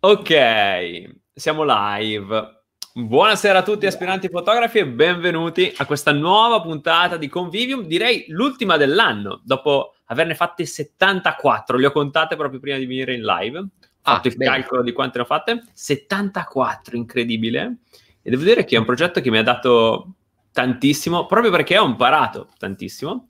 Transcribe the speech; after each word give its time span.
Ok, 0.00 0.32
siamo 1.34 1.64
live. 1.66 2.62
Buonasera 2.94 3.58
a 3.58 3.62
tutti 3.64 3.84
aspiranti 3.84 4.28
fotografi 4.28 4.78
e 4.78 4.86
benvenuti 4.86 5.74
a 5.76 5.86
questa 5.86 6.12
nuova 6.12 6.60
puntata 6.60 7.16
di 7.16 7.26
Convivium, 7.26 7.84
direi 7.84 8.26
l'ultima 8.28 8.76
dell'anno, 8.76 9.40
dopo 9.42 9.96
averne 10.04 10.36
fatte 10.36 10.66
74, 10.66 11.76
le 11.78 11.86
ho 11.86 11.90
contate 11.90 12.36
proprio 12.36 12.60
prima 12.60 12.78
di 12.78 12.86
venire 12.86 13.12
in 13.12 13.24
live, 13.24 13.58
ho 13.58 13.68
ah, 14.02 14.14
fatto 14.14 14.28
il 14.28 14.36
bene. 14.36 14.52
calcolo 14.52 14.82
di 14.82 14.92
quante 14.92 15.18
ne 15.18 15.24
ho 15.24 15.26
fatte, 15.26 15.64
74, 15.72 16.96
incredibile, 16.96 17.78
e 18.22 18.30
devo 18.30 18.44
dire 18.44 18.64
che 18.64 18.76
è 18.76 18.78
un 18.78 18.84
progetto 18.84 19.20
che 19.20 19.30
mi 19.32 19.38
ha 19.38 19.42
dato 19.42 20.14
tantissimo, 20.52 21.26
proprio 21.26 21.50
perché 21.50 21.76
ho 21.76 21.86
imparato 21.86 22.50
tantissimo, 22.56 23.26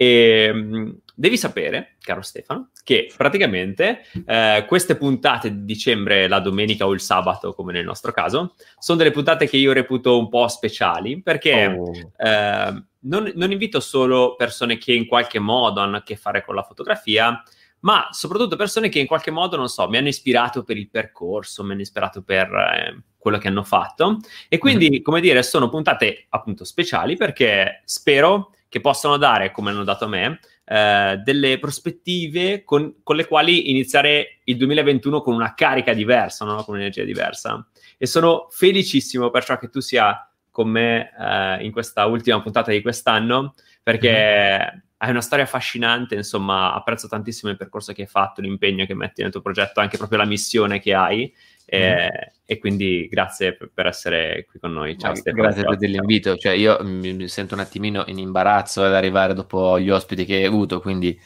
e 0.00 0.50
mm, 0.54 0.90
devi 1.12 1.36
sapere, 1.36 1.96
caro 2.00 2.22
Stefano, 2.22 2.70
che 2.84 3.12
praticamente 3.16 4.02
eh, 4.24 4.64
queste 4.68 4.94
puntate 4.94 5.50
di 5.50 5.64
dicembre, 5.64 6.28
la 6.28 6.38
domenica 6.38 6.86
o 6.86 6.92
il 6.92 7.00
sabato, 7.00 7.52
come 7.52 7.72
nel 7.72 7.84
nostro 7.84 8.12
caso, 8.12 8.54
sono 8.78 8.96
delle 8.96 9.10
puntate 9.10 9.48
che 9.48 9.56
io 9.56 9.72
reputo 9.72 10.16
un 10.16 10.28
po' 10.28 10.46
speciali 10.46 11.20
perché 11.20 11.66
oh. 11.66 11.90
eh, 12.16 12.82
non, 13.00 13.32
non, 13.34 13.50
invito 13.50 13.80
solo 13.80 14.36
persone 14.36 14.78
che 14.78 14.92
in 14.92 15.08
qualche 15.08 15.40
modo 15.40 15.80
hanno 15.80 15.96
a 15.96 16.02
che 16.04 16.14
fare 16.14 16.44
con 16.44 16.54
la 16.54 16.62
fotografia, 16.62 17.42
ma 17.80 18.06
soprattutto 18.12 18.54
persone 18.54 18.88
che 18.88 19.00
in 19.00 19.08
qualche 19.08 19.32
modo, 19.32 19.56
non 19.56 19.68
so, 19.68 19.88
mi 19.88 19.96
hanno 19.96 20.08
ispirato 20.08 20.62
per 20.62 20.76
il 20.76 20.88
percorso, 20.88 21.64
mi 21.64 21.72
hanno 21.72 21.80
ispirato 21.80 22.22
per 22.22 22.46
eh, 22.52 23.02
quello 23.18 23.38
che 23.38 23.48
hanno 23.48 23.64
fatto. 23.64 24.18
E 24.48 24.58
quindi, 24.58 25.00
mm. 25.00 25.02
come 25.02 25.20
dire, 25.20 25.42
sono 25.42 25.68
puntate 25.68 26.26
appunto 26.28 26.64
speciali 26.64 27.16
perché 27.16 27.82
spero 27.84 28.52
che 28.68 28.80
possano 28.80 29.16
dare, 29.16 29.50
come 29.50 29.70
hanno 29.70 29.84
dato 29.84 30.04
a 30.04 30.08
me, 30.08 30.40
eh, 30.64 31.20
delle 31.24 31.58
prospettive 31.58 32.62
con, 32.64 32.96
con, 33.02 33.16
le 33.16 33.26
quali 33.26 33.70
iniziare 33.70 34.40
il 34.44 34.56
2021 34.56 35.22
con 35.22 35.34
una 35.34 35.54
carica 35.54 35.94
diversa, 35.94 36.44
no? 36.44 36.62
con 36.64 36.74
un'energia 36.74 37.04
diversa. 37.04 37.66
E 37.96 38.06
sono 38.06 38.48
felicissimo 38.50 39.30
perciò 39.30 39.58
che 39.58 39.70
tu 39.70 39.80
sia 39.80 40.30
con 40.50 40.68
me 40.68 41.10
eh, 41.18 41.64
in 41.64 41.72
questa 41.72 42.04
ultima 42.06 42.42
puntata 42.42 42.70
di 42.70 42.82
quest'anno, 42.82 43.54
perché 43.82 44.10
mm-hmm. 44.12 44.78
hai 44.98 45.10
una 45.10 45.20
storia 45.20 45.44
affascinante, 45.44 46.14
insomma, 46.16 46.74
apprezzo 46.74 47.08
tantissimo 47.08 47.50
il 47.50 47.56
percorso 47.56 47.92
che 47.92 48.02
hai 48.02 48.08
fatto, 48.08 48.40
l'impegno 48.40 48.84
che 48.84 48.94
metti 48.94 49.22
nel 49.22 49.30
tuo 49.30 49.40
progetto, 49.40 49.80
anche 49.80 49.96
proprio 49.96 50.18
la 50.18 50.26
missione 50.26 50.80
che 50.80 50.92
hai 50.92 51.32
eh, 51.70 52.04
mm. 52.04 52.36
E 52.50 52.58
quindi 52.58 53.06
grazie 53.10 53.54
per, 53.54 53.70
per, 53.74 53.86
essere 53.86 54.46
qui 54.48 54.58
con 54.58 54.72
noi. 54.72 54.98
Ciao, 54.98 55.14
Stefano, 55.14 55.42
grazie 55.42 55.64
per 55.64 55.78
l'invito. 55.80 56.34
Cioè, 56.36 56.52
io 56.52 56.78
mi, 56.82 57.28
sento 57.28 57.52
un 57.52 57.60
attimino 57.60 58.04
in 58.06 58.18
imbarazzo 58.18 58.82
ad 58.82 58.94
arrivare 58.94 59.34
dopo 59.34 59.78
gli 59.78 59.90
ospiti 59.90 60.24
che 60.24 60.36
hai 60.36 60.44
avuto, 60.44 60.80
quindi 60.80 61.20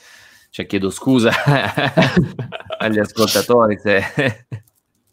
cioè, 0.51 0.67
chiedo 0.67 0.91
scusa 0.91 1.31
agli 2.77 2.99
ascoltatori 2.99 3.79
se, 3.79 4.03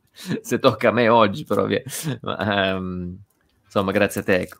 se, 0.41 0.57
tocca 0.57 0.89
a 0.89 0.93
me 0.93 1.09
oggi, 1.09 1.45
però. 1.45 1.67
Ma, 2.21 2.73
um, 2.73 3.15
insomma, 3.63 3.91
grazie 3.91 4.21
a 4.21 4.23
te. 4.23 4.35
Ecco. 4.39 4.57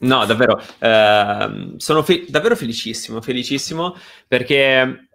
No, 0.00 0.24
davvero, 0.26 0.62
eh, 0.78 1.74
sono 1.78 2.02
fe- 2.04 2.24
davvero 2.28 2.54
felicissimo, 2.54 3.20
felicissimo 3.20 3.96
perché 4.28 5.07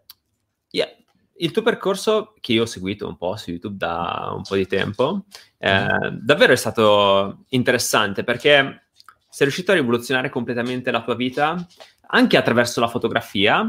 il 1.38 1.52
tuo 1.52 1.62
percorso, 1.62 2.34
che 2.40 2.54
io 2.54 2.64
ho 2.64 2.68
seguito 2.68 3.08
un 3.08 3.18
po' 3.18 3.36
su 3.36 3.52
YouTube 3.52 3.78
da 3.78 4.32
un 4.36 4.44
po' 4.44 4.56
di 4.56 4.68
tempo, 4.68 5.26
eh, 5.58 5.88
davvero 6.12 6.54
è 6.54 6.58
stato 6.58 7.46
interessante 7.50 8.24
perché 8.24 8.88
sei 9.30 9.48
riuscito 9.48 9.72
a 9.72 9.76
rivoluzionare 9.76 10.30
completamente 10.30 10.92
la 10.92 11.02
tua 11.02 11.16
vita 11.16 11.66
anche 12.08 12.38
attraverso 12.38 12.80
la 12.80 12.88
fotografia, 12.88 13.68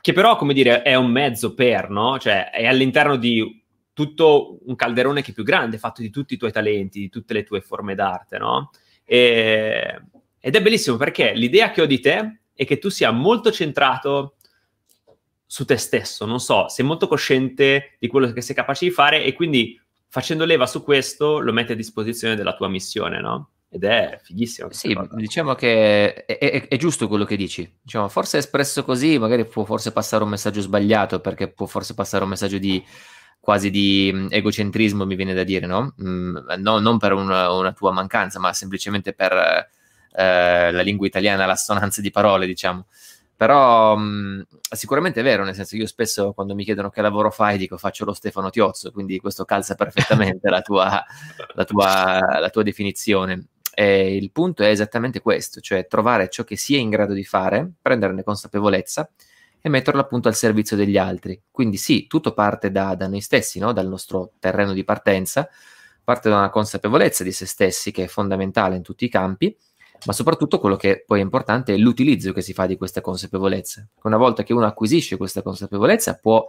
che 0.00 0.12
però, 0.12 0.36
come 0.36 0.52
dire, 0.52 0.82
è 0.82 0.94
un 0.94 1.10
mezzo 1.10 1.54
per, 1.54 1.88
no? 1.88 2.18
Cioè, 2.18 2.50
è 2.50 2.66
all'interno 2.66 3.16
di 3.16 3.64
tutto 3.94 4.58
un 4.66 4.76
calderone 4.76 5.22
che 5.22 5.30
è 5.30 5.34
più 5.34 5.42
grande, 5.42 5.78
fatto 5.78 6.02
di 6.02 6.10
tutti 6.10 6.34
i 6.34 6.36
tuoi 6.36 6.52
talenti, 6.52 7.00
di 7.00 7.08
tutte 7.08 7.32
le 7.32 7.44
tue 7.44 7.62
forme 7.62 7.94
d'arte, 7.94 8.36
no? 8.36 8.70
E, 9.04 10.02
ed 10.38 10.54
è 10.54 10.62
bellissimo 10.62 10.96
perché 10.96 11.32
l'idea 11.32 11.70
che 11.70 11.80
ho 11.80 11.86
di 11.86 11.98
te 11.98 12.40
è 12.54 12.64
che 12.64 12.78
tu 12.78 12.88
sia 12.88 13.10
molto 13.10 13.50
centrato 13.50 14.35
su 15.56 15.64
te 15.64 15.78
stesso, 15.78 16.26
non 16.26 16.38
so, 16.38 16.68
sei 16.68 16.84
molto 16.84 17.08
cosciente 17.08 17.96
di 17.98 18.08
quello 18.08 18.30
che 18.30 18.42
sei 18.42 18.54
capace 18.54 18.84
di 18.84 18.90
fare 18.90 19.24
e 19.24 19.32
quindi 19.32 19.80
facendo 20.06 20.44
leva 20.44 20.66
su 20.66 20.84
questo 20.84 21.38
lo 21.38 21.50
metti 21.50 21.72
a 21.72 21.74
disposizione 21.74 22.36
della 22.36 22.54
tua 22.54 22.68
missione, 22.68 23.22
no? 23.22 23.52
Ed 23.70 23.84
è 23.84 24.20
fighissimo. 24.22 24.68
Sì, 24.70 24.92
cosa. 24.92 25.08
diciamo 25.14 25.54
che 25.54 26.26
è, 26.26 26.38
è, 26.38 26.68
è, 26.68 26.76
giusto 26.76 27.08
quello 27.08 27.24
che 27.24 27.36
dici. 27.36 27.74
Diciamo, 27.80 28.06
forse 28.08 28.36
espresso 28.36 28.84
così, 28.84 29.18
magari 29.18 29.46
può 29.46 29.64
forse 29.64 29.92
passare 29.92 30.24
un 30.24 30.28
messaggio 30.28 30.60
sbagliato, 30.60 31.20
perché 31.20 31.48
può 31.48 31.64
forse 31.64 31.94
passare 31.94 32.24
un 32.24 32.28
messaggio 32.28 32.58
di 32.58 32.84
quasi 33.40 33.70
di 33.70 34.10
mm, 34.12 34.26
egocentrismo, 34.28 35.06
mi 35.06 35.14
viene 35.14 35.32
da 35.32 35.42
dire, 35.42 35.64
no? 35.64 35.94
Mm, 36.02 36.36
no 36.58 36.80
non 36.80 36.98
per 36.98 37.14
una, 37.14 37.50
una, 37.50 37.72
tua 37.72 37.92
mancanza, 37.92 38.38
ma 38.38 38.52
semplicemente 38.52 39.14
per 39.14 39.32
eh, 39.32 40.70
la 40.70 40.82
lingua 40.82 41.06
italiana, 41.06 41.46
l'assonanza 41.46 42.02
di 42.02 42.10
parole, 42.10 42.44
diciamo. 42.44 42.84
Però 43.36 43.94
mh, 43.96 44.46
sicuramente 44.70 45.20
è 45.20 45.22
vero, 45.22 45.44
nel 45.44 45.54
senso 45.54 45.76
io 45.76 45.86
spesso 45.86 46.32
quando 46.32 46.54
mi 46.54 46.64
chiedono 46.64 46.88
che 46.88 47.02
lavoro 47.02 47.30
fai 47.30 47.58
dico 47.58 47.76
faccio 47.76 48.06
lo 48.06 48.14
Stefano 48.14 48.48
Tiozzo, 48.48 48.90
quindi 48.90 49.18
questo 49.18 49.44
calza 49.44 49.74
perfettamente 49.74 50.48
la, 50.48 50.62
tua, 50.62 51.04
la, 51.54 51.64
tua, 51.64 52.38
la 52.40 52.48
tua 52.50 52.62
definizione. 52.62 53.48
E 53.74 54.16
il 54.16 54.30
punto 54.32 54.62
è 54.62 54.68
esattamente 54.68 55.20
questo, 55.20 55.60
cioè 55.60 55.86
trovare 55.86 56.30
ciò 56.30 56.44
che 56.44 56.56
si 56.56 56.74
è 56.76 56.78
in 56.78 56.88
grado 56.88 57.12
di 57.12 57.24
fare, 57.24 57.70
prenderne 57.82 58.22
consapevolezza 58.22 59.10
e 59.60 59.68
metterlo 59.68 60.00
appunto 60.00 60.28
al 60.28 60.34
servizio 60.34 60.76
degli 60.76 60.96
altri. 60.96 61.38
Quindi 61.50 61.76
sì, 61.76 62.06
tutto 62.06 62.32
parte 62.32 62.70
da, 62.70 62.94
da 62.94 63.06
noi 63.06 63.20
stessi, 63.20 63.58
no? 63.58 63.72
dal 63.72 63.86
nostro 63.86 64.32
terreno 64.38 64.72
di 64.72 64.82
partenza, 64.82 65.46
parte 66.02 66.30
da 66.30 66.36
una 66.38 66.48
consapevolezza 66.48 67.22
di 67.22 67.32
se 67.32 67.44
stessi 67.44 67.90
che 67.90 68.04
è 68.04 68.06
fondamentale 68.06 68.76
in 68.76 68.82
tutti 68.82 69.04
i 69.04 69.10
campi 69.10 69.54
ma 70.04 70.12
soprattutto 70.12 70.58
quello 70.58 70.76
che 70.76 71.04
poi 71.06 71.20
è 71.20 71.22
importante 71.22 71.74
è 71.74 71.76
l'utilizzo 71.76 72.32
che 72.32 72.42
si 72.42 72.52
fa 72.52 72.66
di 72.66 72.76
queste 72.76 73.00
consapevolezze. 73.00 73.88
Una 74.02 74.16
volta 74.16 74.42
che 74.42 74.52
uno 74.52 74.66
acquisisce 74.66 75.16
questa 75.16 75.42
consapevolezza 75.42 76.18
può 76.20 76.46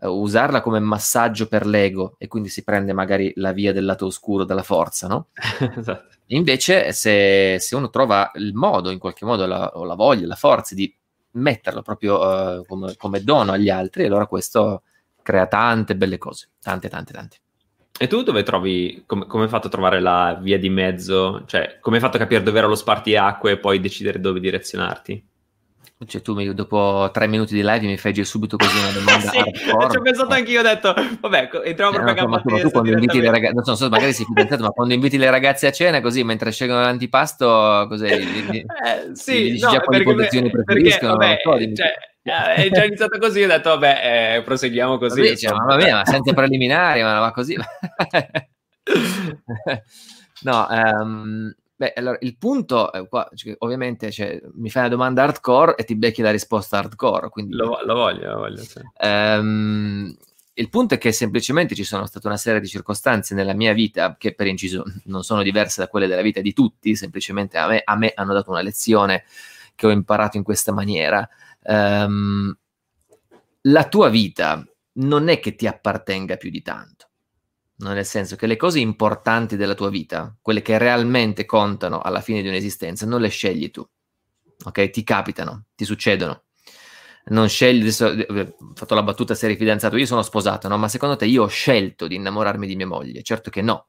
uh, 0.00 0.08
usarla 0.08 0.60
come 0.60 0.80
massaggio 0.80 1.46
per 1.46 1.66
l'ego 1.66 2.14
e 2.18 2.26
quindi 2.28 2.48
si 2.48 2.64
prende 2.64 2.92
magari 2.92 3.32
la 3.36 3.52
via 3.52 3.72
del 3.72 3.84
lato 3.84 4.06
oscuro 4.06 4.44
della 4.44 4.62
forza, 4.62 5.06
no? 5.06 5.28
esatto. 5.76 6.16
Invece 6.26 6.92
se, 6.92 7.58
se, 7.58 7.76
uno 7.76 7.90
trova 7.90 8.30
il 8.34 8.54
modo, 8.54 8.90
in 8.90 8.98
qualche 8.98 9.24
modo, 9.24 9.46
la, 9.46 9.70
o 9.74 9.84
la 9.84 9.94
voglia, 9.94 10.26
la 10.26 10.34
forza 10.34 10.74
di 10.74 10.94
metterlo 11.32 11.82
proprio 11.82 12.18
uh, 12.18 12.64
come, 12.66 12.96
come 12.96 13.22
dono 13.22 13.52
agli 13.52 13.70
altri, 13.70 14.04
allora 14.04 14.26
questo 14.26 14.82
crea 15.22 15.46
tante 15.46 15.96
belle 15.96 16.18
cose, 16.18 16.48
tante, 16.60 16.88
tante, 16.88 17.12
tante. 17.12 17.36
E 18.00 18.06
tu 18.06 18.22
dove 18.22 18.44
trovi, 18.44 19.02
come, 19.06 19.26
come 19.26 19.42
hai 19.44 19.48
fatto 19.48 19.66
a 19.66 19.70
trovare 19.70 20.00
la 20.00 20.38
via 20.40 20.56
di 20.56 20.70
mezzo? 20.70 21.42
Cioè, 21.46 21.78
come 21.80 21.96
hai 21.96 22.02
fatto 22.02 22.16
a 22.16 22.20
capire 22.20 22.44
dove 22.44 22.58
era 22.58 22.68
lo 22.68 22.76
spartiacque 22.76 23.52
e 23.52 23.58
poi 23.58 23.80
decidere 23.80 24.20
dove 24.20 24.38
direzionarti? 24.38 25.26
Cioè, 26.06 26.22
tu 26.22 26.32
mi, 26.32 26.54
dopo 26.54 27.10
tre 27.12 27.26
minuti 27.26 27.54
di 27.54 27.62
live 27.62 27.80
mi 27.80 27.96
fai 27.96 28.24
subito 28.24 28.56
così 28.56 28.78
una 28.78 28.92
domanda 28.94 29.30
sì, 29.30 29.42
Ci 29.90 29.96
ho 29.96 30.00
pensato 30.00 30.32
anchio, 30.32 30.60
ho 30.60 30.62
detto, 30.62 30.94
vabbè, 30.94 31.50
entriamo 31.64 31.90
proprio 31.90 32.14
eh, 32.14 32.20
no, 32.20 32.24
a 32.24 32.28
ma 32.28 32.40
tu 32.40 32.70
quando 32.70 32.92
inviti 32.92 33.20
le 33.20 33.30
ragazze, 33.32 33.62
non 33.64 33.76
so, 33.76 33.88
magari 33.88 34.12
sei 34.12 34.24
fidanzato, 34.24 34.62
ma 34.62 34.68
quando 34.70 34.94
inviti 34.94 35.18
le 35.18 35.28
ragazze 35.28 35.66
a 35.66 35.72
cena 35.72 36.00
così, 36.00 36.22
mentre 36.22 36.52
scelgono 36.52 36.82
l'antipasto, 36.82 37.86
così, 37.88 38.04
eh, 38.06 38.64
sì, 39.14 39.54
gli, 39.54 39.60
no, 39.60 39.70
già 39.70 39.80
perché, 39.80 40.04
posizioni 40.04 40.50
preferiscono, 40.50 41.16
vabbè, 41.16 41.38
so, 41.42 41.50
cioè, 41.58 41.86
eh, 41.86 42.17
è 42.28 42.70
già 42.70 42.84
iniziato 42.84 43.18
così, 43.18 43.42
ho 43.42 43.46
detto 43.46 43.70
vabbè, 43.70 44.36
eh, 44.36 44.42
proseguiamo 44.42 44.98
così. 44.98 45.20
Vabbè, 45.20 45.36
cioè, 45.36 45.52
ma 45.52 45.64
vabbè, 45.64 45.92
ma 45.92 46.04
senza 46.04 46.32
preliminari, 46.32 47.02
ma 47.02 47.18
va 47.20 47.30
così. 47.32 47.56
no, 50.42 50.66
um, 50.68 51.54
beh, 51.76 51.92
allora, 51.96 52.18
il 52.20 52.36
punto, 52.36 52.92
è 52.92 53.06
qua, 53.08 53.28
cioè, 53.34 53.54
ovviamente, 53.58 54.10
cioè, 54.10 54.40
mi 54.54 54.70
fai 54.70 54.82
una 54.82 54.90
domanda 54.90 55.22
hardcore 55.22 55.76
e 55.76 55.84
ti 55.84 55.96
becchi 55.96 56.22
la 56.22 56.30
risposta 56.30 56.78
hardcore, 56.78 57.28
quindi... 57.28 57.54
Lo, 57.54 57.80
lo 57.84 57.94
voglio, 57.94 58.30
lo 58.30 58.38
voglio, 58.38 58.62
sì. 58.62 58.80
um, 59.00 60.16
il 60.58 60.70
punto 60.70 60.94
è 60.94 60.98
che 60.98 61.12
semplicemente 61.12 61.76
ci 61.76 61.84
sono 61.84 62.04
state 62.06 62.26
una 62.26 62.36
serie 62.36 62.60
di 62.60 62.66
circostanze 62.66 63.32
nella 63.34 63.54
mia 63.54 63.72
vita 63.72 64.16
che 64.18 64.34
per 64.34 64.48
inciso 64.48 64.82
non 65.04 65.22
sono 65.22 65.42
diverse 65.42 65.80
da 65.80 65.86
quelle 65.86 66.08
della 66.08 66.20
vita 66.20 66.40
di 66.40 66.52
tutti, 66.52 66.96
semplicemente 66.96 67.58
a 67.58 67.68
me, 67.68 67.80
a 67.84 67.96
me 67.96 68.12
hanno 68.14 68.32
dato 68.32 68.50
una 68.50 68.60
lezione 68.60 69.24
che 69.76 69.86
ho 69.86 69.90
imparato 69.90 70.36
in 70.36 70.42
questa 70.42 70.72
maniera 70.72 71.28
um, 71.68 72.56
la 73.62 73.88
tua 73.88 74.08
vita 74.08 74.64
non 74.94 75.28
è 75.28 75.38
che 75.38 75.54
ti 75.54 75.66
appartenga 75.66 76.36
più 76.36 76.50
di 76.50 76.62
tanto. 76.62 77.06
No, 77.78 77.92
nel 77.92 78.06
senso 78.06 78.34
che 78.34 78.48
le 78.48 78.56
cose 78.56 78.80
importanti 78.80 79.56
della 79.56 79.74
tua 79.74 79.88
vita, 79.88 80.36
quelle 80.42 80.62
che 80.62 80.78
realmente 80.78 81.44
contano 81.44 82.00
alla 82.00 82.20
fine 82.20 82.42
di 82.42 82.48
un'esistenza, 82.48 83.06
non 83.06 83.20
le 83.20 83.28
scegli 83.28 83.70
tu. 83.70 83.86
Ok? 84.64 84.90
Ti 84.90 85.04
capitano, 85.04 85.66
ti 85.76 85.84
succedono. 85.84 86.44
Non 87.26 87.48
scegli, 87.48 87.82
adesso 87.82 88.10
eh, 88.10 88.56
ho 88.58 88.72
fatto 88.74 88.94
la 88.94 89.02
battuta 89.02 89.34
se 89.34 89.44
eri 89.44 89.56
fidanzato, 89.56 89.96
io 89.96 90.06
sono 90.06 90.22
sposato, 90.22 90.66
no? 90.66 90.78
Ma 90.78 90.88
secondo 90.88 91.14
te 91.14 91.26
io 91.26 91.44
ho 91.44 91.48
scelto 91.48 92.08
di 92.08 92.16
innamorarmi 92.16 92.66
di 92.66 92.74
mia 92.74 92.86
moglie? 92.86 93.22
Certo 93.22 93.50
che 93.50 93.62
no. 93.62 93.88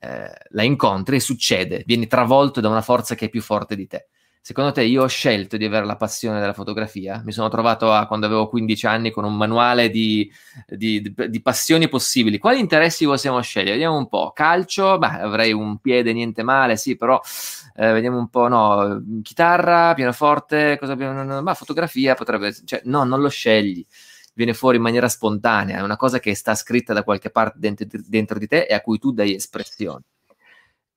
Eh, 0.00 0.32
la 0.48 0.62
incontri 0.62 1.16
e 1.16 1.20
succede, 1.20 1.84
vieni 1.86 2.06
travolto 2.06 2.60
da 2.60 2.68
una 2.68 2.82
forza 2.82 3.14
che 3.14 3.26
è 3.26 3.28
più 3.28 3.42
forte 3.42 3.76
di 3.76 3.86
te 3.86 4.08
Secondo 4.46 4.72
te 4.72 4.82
io 4.82 5.04
ho 5.04 5.06
scelto 5.06 5.56
di 5.56 5.64
avere 5.64 5.86
la 5.86 5.96
passione 5.96 6.38
della 6.38 6.52
fotografia? 6.52 7.22
Mi 7.24 7.32
sono 7.32 7.48
trovato 7.48 7.90
a, 7.94 8.06
quando 8.06 8.26
avevo 8.26 8.46
15 8.46 8.86
anni 8.86 9.10
con 9.10 9.24
un 9.24 9.34
manuale 9.34 9.88
di, 9.88 10.30
di, 10.66 11.00
di, 11.00 11.14
di 11.30 11.40
passioni 11.40 11.88
possibili. 11.88 12.36
Quali 12.36 12.60
interessi 12.60 13.06
possiamo 13.06 13.40
scegliere? 13.40 13.70
Vediamo 13.70 13.96
un 13.96 14.06
po'. 14.06 14.32
Calcio? 14.34 14.98
Beh, 14.98 15.22
avrei 15.22 15.54
un 15.54 15.78
piede, 15.78 16.12
niente 16.12 16.42
male, 16.42 16.76
sì, 16.76 16.94
però 16.94 17.18
eh, 17.74 17.92
vediamo 17.92 18.18
un 18.18 18.28
po', 18.28 18.46
no. 18.48 19.02
Chitarra, 19.22 19.94
pianoforte, 19.94 20.76
cosa 20.78 20.92
abbiamo? 20.92 21.40
Ma 21.40 21.54
fotografia 21.54 22.14
potrebbe... 22.14 22.54
Cioè, 22.66 22.82
no, 22.84 23.04
non 23.04 23.22
lo 23.22 23.30
scegli. 23.30 23.82
Viene 24.34 24.52
fuori 24.52 24.76
in 24.76 24.82
maniera 24.82 25.08
spontanea, 25.08 25.78
è 25.78 25.80
una 25.80 25.96
cosa 25.96 26.18
che 26.18 26.34
sta 26.34 26.54
scritta 26.54 26.92
da 26.92 27.02
qualche 27.02 27.30
parte 27.30 27.56
dentro, 27.58 27.86
dentro 28.06 28.38
di 28.38 28.46
te 28.46 28.66
e 28.68 28.74
a 28.74 28.82
cui 28.82 28.98
tu 28.98 29.10
dai 29.10 29.34
espressione. 29.34 30.02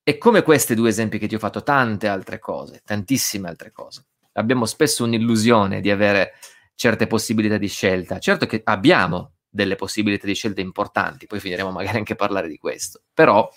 E 0.07 0.17
come 0.17 0.41
questi 0.41 0.73
due 0.73 0.87
esempi 0.87 1.17
che 1.17 1.27
ti 1.27 1.35
ho 1.35 1.37
fatto, 1.37 1.63
tante 1.63 2.07
altre 2.07 2.39
cose, 2.39 2.81
tantissime 2.85 3.49
altre 3.49 3.73
cose. 3.73 4.05
Abbiamo 4.35 4.65
spesso 4.65 5.03
un'illusione 5.03 5.81
di 5.81 5.91
avere 5.91 6.35
certe 6.75 7.07
possibilità 7.07 7.57
di 7.57 7.67
scelta. 7.67 8.17
Certo 8.17 8.45
che 8.45 8.61
abbiamo 8.63 9.33
delle 9.49 9.75
possibilità 9.75 10.25
di 10.25 10.33
scelta 10.33 10.61
importanti, 10.61 11.27
poi 11.27 11.41
finiremo 11.41 11.71
magari 11.71 11.97
anche 11.97 12.13
a 12.13 12.15
parlare 12.15 12.47
di 12.47 12.57
questo, 12.57 13.01
però 13.13 13.49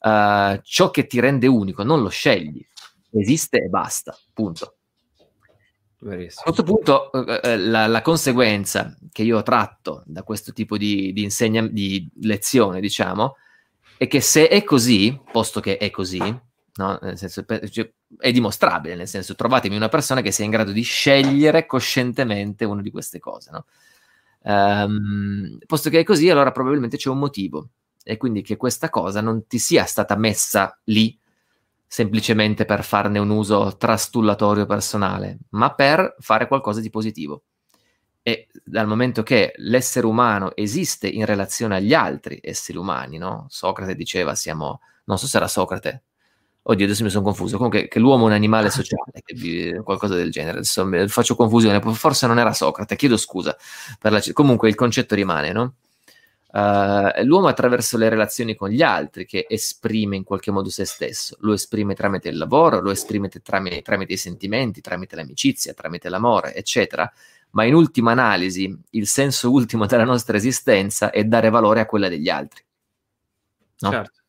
uh, 0.00 0.60
ciò 0.60 0.90
che 0.90 1.06
ti 1.06 1.20
rende 1.20 1.46
unico 1.46 1.84
non 1.84 2.02
lo 2.02 2.08
scegli, 2.08 2.66
esiste 3.12 3.58
e 3.58 3.68
basta, 3.68 4.18
punto. 4.32 4.78
Verissimo. 6.00 6.40
A 6.40 6.52
questo 6.52 6.64
punto 6.64 7.10
uh, 7.12 7.24
la, 7.58 7.86
la, 7.86 8.02
conseguenza 8.02 8.92
che 9.12 9.22
io 9.22 9.38
ho 9.38 9.42
tratto 9.44 10.02
da 10.04 10.24
questo 10.24 10.52
tipo 10.52 10.76
di, 10.76 11.12
di, 11.12 11.22
insegna- 11.22 11.68
di 11.68 12.10
lezione, 12.22 12.80
diciamo, 12.80 13.36
e 13.98 14.06
che 14.06 14.20
se 14.20 14.48
è 14.48 14.62
così, 14.64 15.18
posto 15.30 15.60
che 15.60 15.78
è 15.78 15.90
così, 15.90 16.18
no? 16.18 16.98
senso, 17.14 17.44
cioè, 17.70 17.90
è 18.18 18.30
dimostrabile, 18.30 18.94
nel 18.94 19.08
senso 19.08 19.34
trovatemi 19.34 19.76
una 19.76 19.88
persona 19.88 20.20
che 20.20 20.30
sia 20.30 20.44
in 20.44 20.50
grado 20.50 20.72
di 20.72 20.82
scegliere 20.82 21.66
coscientemente 21.66 22.64
una 22.64 22.82
di 22.82 22.90
queste 22.90 23.18
cose. 23.18 23.50
No? 23.50 23.64
Um, 24.42 25.58
posto 25.66 25.90
che 25.90 26.00
è 26.00 26.04
così, 26.04 26.30
allora 26.30 26.52
probabilmente 26.52 26.96
c'è 26.96 27.10
un 27.10 27.18
motivo 27.18 27.68
e 28.04 28.16
quindi 28.16 28.42
che 28.42 28.56
questa 28.56 28.90
cosa 28.90 29.20
non 29.20 29.46
ti 29.46 29.58
sia 29.58 29.84
stata 29.84 30.14
messa 30.16 30.78
lì 30.84 31.18
semplicemente 31.86 32.64
per 32.64 32.84
farne 32.84 33.18
un 33.18 33.30
uso 33.30 33.76
trastullatorio 33.76 34.66
personale, 34.66 35.38
ma 35.50 35.74
per 35.74 36.14
fare 36.18 36.46
qualcosa 36.46 36.80
di 36.80 36.90
positivo. 36.90 37.42
E 38.28 38.48
dal 38.64 38.88
momento 38.88 39.22
che 39.22 39.52
l'essere 39.58 40.04
umano 40.04 40.56
esiste 40.56 41.06
in 41.06 41.24
relazione 41.24 41.76
agli 41.76 41.94
altri 41.94 42.40
esseri 42.42 42.76
umani, 42.76 43.18
no? 43.18 43.46
Socrate 43.48 43.94
diceva 43.94 44.34
siamo, 44.34 44.80
non 45.04 45.16
so 45.16 45.28
se 45.28 45.36
era 45.36 45.46
Socrate, 45.46 46.02
oddio 46.62 46.86
adesso 46.86 47.04
mi 47.04 47.10
sono 47.10 47.22
confuso, 47.22 47.54
comunque 47.54 47.86
che 47.86 48.00
l'uomo 48.00 48.24
è 48.24 48.26
un 48.26 48.32
animale 48.32 48.70
sociale, 48.70 49.22
qualcosa 49.84 50.16
del 50.16 50.32
genere, 50.32 50.58
adesso 50.58 50.90
faccio 51.06 51.36
confusione, 51.36 51.80
forse 51.94 52.26
non 52.26 52.40
era 52.40 52.52
Socrate, 52.52 52.96
chiedo 52.96 53.16
scusa, 53.16 53.56
la, 54.00 54.20
comunque 54.32 54.68
il 54.70 54.74
concetto 54.74 55.14
rimane, 55.14 55.52
no? 55.52 55.74
Uh, 56.48 57.22
l'uomo 57.22 57.46
attraverso 57.46 57.96
le 57.96 58.08
relazioni 58.08 58.56
con 58.56 58.70
gli 58.70 58.82
altri 58.82 59.26
che 59.26 59.46
esprime 59.48 60.16
in 60.16 60.24
qualche 60.24 60.50
modo 60.50 60.68
se 60.68 60.84
stesso, 60.84 61.36
lo 61.40 61.52
esprime 61.52 61.94
tramite 61.94 62.28
il 62.28 62.38
lavoro, 62.38 62.80
lo 62.80 62.90
esprime 62.90 63.28
tramite, 63.28 63.82
tramite 63.82 64.14
i 64.14 64.16
sentimenti, 64.16 64.80
tramite 64.80 65.14
l'amicizia, 65.14 65.74
tramite 65.74 66.08
l'amore, 66.08 66.54
eccetera, 66.54 67.08
ma 67.50 67.64
in 67.64 67.74
ultima 67.74 68.12
analisi 68.12 68.76
il 68.90 69.06
senso 69.06 69.50
ultimo 69.50 69.86
della 69.86 70.04
nostra 70.04 70.36
esistenza 70.36 71.10
è 71.10 71.24
dare 71.24 71.50
valore 71.50 71.80
a 71.80 71.86
quella 71.86 72.08
degli 72.08 72.28
altri. 72.28 72.62
No? 73.78 73.90
Certo. 73.90 74.20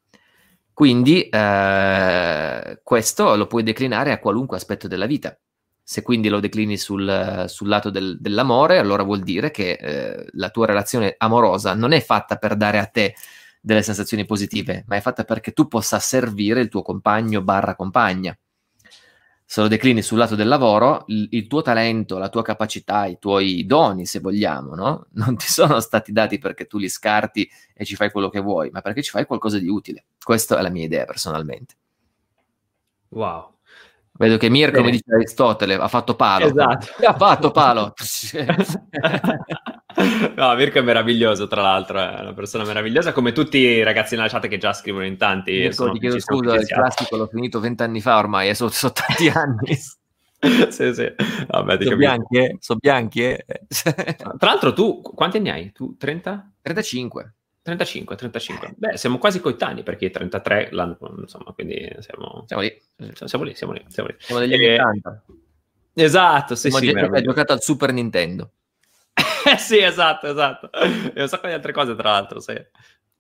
Quindi 0.74 1.28
eh, 1.28 2.80
questo 2.84 3.36
lo 3.36 3.48
puoi 3.48 3.64
declinare 3.64 4.12
a 4.12 4.20
qualunque 4.20 4.58
aspetto 4.58 4.88
della 4.88 5.08
vita. 5.08 5.38
Se 5.82 6.02
quindi 6.02 6.30
lo 6.30 6.40
declini 6.40 6.78
sul, 6.78 7.46
sul 7.48 7.68
lato 7.68 7.90
del, 7.90 8.18
dell'amore, 8.20 8.78
allora 8.78 9.04
vuol 9.04 9.22
dire 9.22 9.52
che 9.52 9.72
eh, 9.72 10.28
la 10.34 10.50
tua 10.50 10.66
relazione 10.66 11.16
amorosa 11.18 11.74
non 11.74 11.94
è 11.94 12.02
fatta 12.02 12.36
per 12.36 12.56
dare 12.56 12.78
a 12.78 12.86
te 12.86 13.16
delle 13.60 13.82
sensazioni 13.82 14.26
positive, 14.26 14.84
ma 14.88 14.98
è 14.98 15.02
fatta 15.02 15.24
perché 15.24 15.52
tu 15.52 15.68
possa 15.68 16.00
servire 16.00 16.62
il 16.62 16.70
tuo 16.70 16.82
compagno 16.82 17.42
barra 17.42 17.76
compagna 17.76 18.38
se 19.50 19.62
lo 19.62 19.70
declini 19.70 20.02
sul 20.02 20.18
lato 20.18 20.36
del 20.36 20.50
lavoro, 20.50 21.06
il, 21.08 21.26
il, 21.32 21.48
tuo 21.48 21.62
talento, 21.62 22.18
la 22.18 22.28
tua 22.28 22.42
capacità, 22.42 23.06
i 23.06 23.18
tuoi 23.18 23.66
doni, 23.66 24.06
se 24.06 24.20
vogliamo, 24.20 24.76
no? 24.76 25.08
non 25.16 25.38
ti 25.38 25.48
sono 25.48 25.80
stati 25.80 26.12
dati 26.12 26.38
perché 26.38 26.66
tu 26.68 26.78
li 26.78 26.90
scarti 26.90 27.50
e 27.74 27.86
ci 27.86 27.96
fai 27.96 28.12
quello 28.12 28.28
che 28.28 28.42
vuoi, 28.42 28.70
ma 28.72 28.82
perché 28.82 29.02
ci 29.02 29.10
fai 29.10 29.26
qualcosa 29.26 29.58
di 29.58 29.70
utile. 29.70 30.04
Questa 30.22 30.60
è 30.60 30.62
la 30.62 30.70
mia 30.70 30.84
idea 30.84 31.06
personalmente. 31.06 31.76
Wow. 33.08 33.57
Vedo 34.18 34.38
che 34.38 34.50
Mirko, 34.50 34.80
come 34.80 34.92
dice 34.92 35.14
Aristotele, 35.14 35.76
ha 35.76 35.88
fatto 35.88 36.16
palo. 36.16 36.46
Esatto. 36.46 37.06
Ha 37.06 37.16
fatto 37.16 37.52
palo. 37.52 37.94
no, 40.36 40.56
Mirko 40.56 40.80
è 40.80 40.82
meraviglioso, 40.82 41.48
tra 41.48 41.62
l'altro, 41.62 42.00
è 42.00 42.22
una 42.22 42.34
persona 42.34 42.64
meravigliosa, 42.64 43.12
come 43.12 43.32
tutti 43.32 43.58
i 43.58 43.84
ragazzi 43.84 44.16
nella 44.16 44.28
chat 44.28 44.48
che 44.48 44.58
già 44.58 44.74
scrivono 44.74 45.06
in 45.06 45.18
tanti. 45.18 45.52
Mirko, 45.52 45.92
ti 45.92 46.00
chiedo 46.00 46.20
scusa, 46.20 46.56
il 46.56 46.66
classico 46.66 47.16
l'ho 47.16 47.28
finito 47.28 47.60
vent'anni 47.60 48.02
fa 48.02 48.18
ormai, 48.18 48.56
sono, 48.56 48.70
sono 48.72 48.94
tanti 48.94 49.28
anni. 49.30 49.76
sì, 50.72 50.94
sì. 50.94 51.14
Vabbè, 51.48 51.84
sono 51.84 51.96
bianchi, 51.96 52.38
eh? 52.38 52.58
Sono 52.60 52.80
bianchi, 52.82 53.24
eh? 53.24 53.46
Tra 54.18 54.36
l'altro 54.40 54.74
tu, 54.74 55.02
quanti 55.02 55.38
anni 55.38 55.50
hai? 55.50 55.72
Tu 55.72 55.96
30? 55.96 56.52
35. 56.62 57.34
35, 57.68 58.16
35. 58.16 58.76
Beh, 58.78 58.98
siamo 58.98 59.18
quasi 59.18 59.42
coetanei 59.42 59.84
perché 59.84 60.10
33 60.10 60.70
l'anno, 60.72 60.98
insomma, 61.20 61.52
quindi 61.52 61.94
siamo... 62.00 62.46
Siamo 62.48 62.62
lì. 62.62 62.82
Siamo 63.26 63.44
lì, 63.44 63.56
siamo 63.56 63.74
lì. 63.74 63.84
Siamo, 63.90 64.08
lì. 64.08 64.16
siamo 64.18 64.40
degli 64.40 64.54
anni 64.54 64.74
80. 64.76 65.24
Esatto, 65.96 66.56
sì, 66.56 66.70
siamo 66.70 66.78
sì. 66.78 66.98
Hai 66.98 67.22
giocato 67.22 67.52
al 67.52 67.62
Super 67.62 67.92
Nintendo. 67.92 68.52
Eh 69.48 69.58
sì, 69.58 69.80
esatto, 69.80 70.28
esatto. 70.28 70.70
E 70.74 71.22
un 71.22 71.28
sacco 71.30 71.48
di 71.48 71.54
altre 71.54 71.72
cose, 71.72 71.96
tra 71.96 72.12
l'altro, 72.12 72.40
sì. 72.42 72.54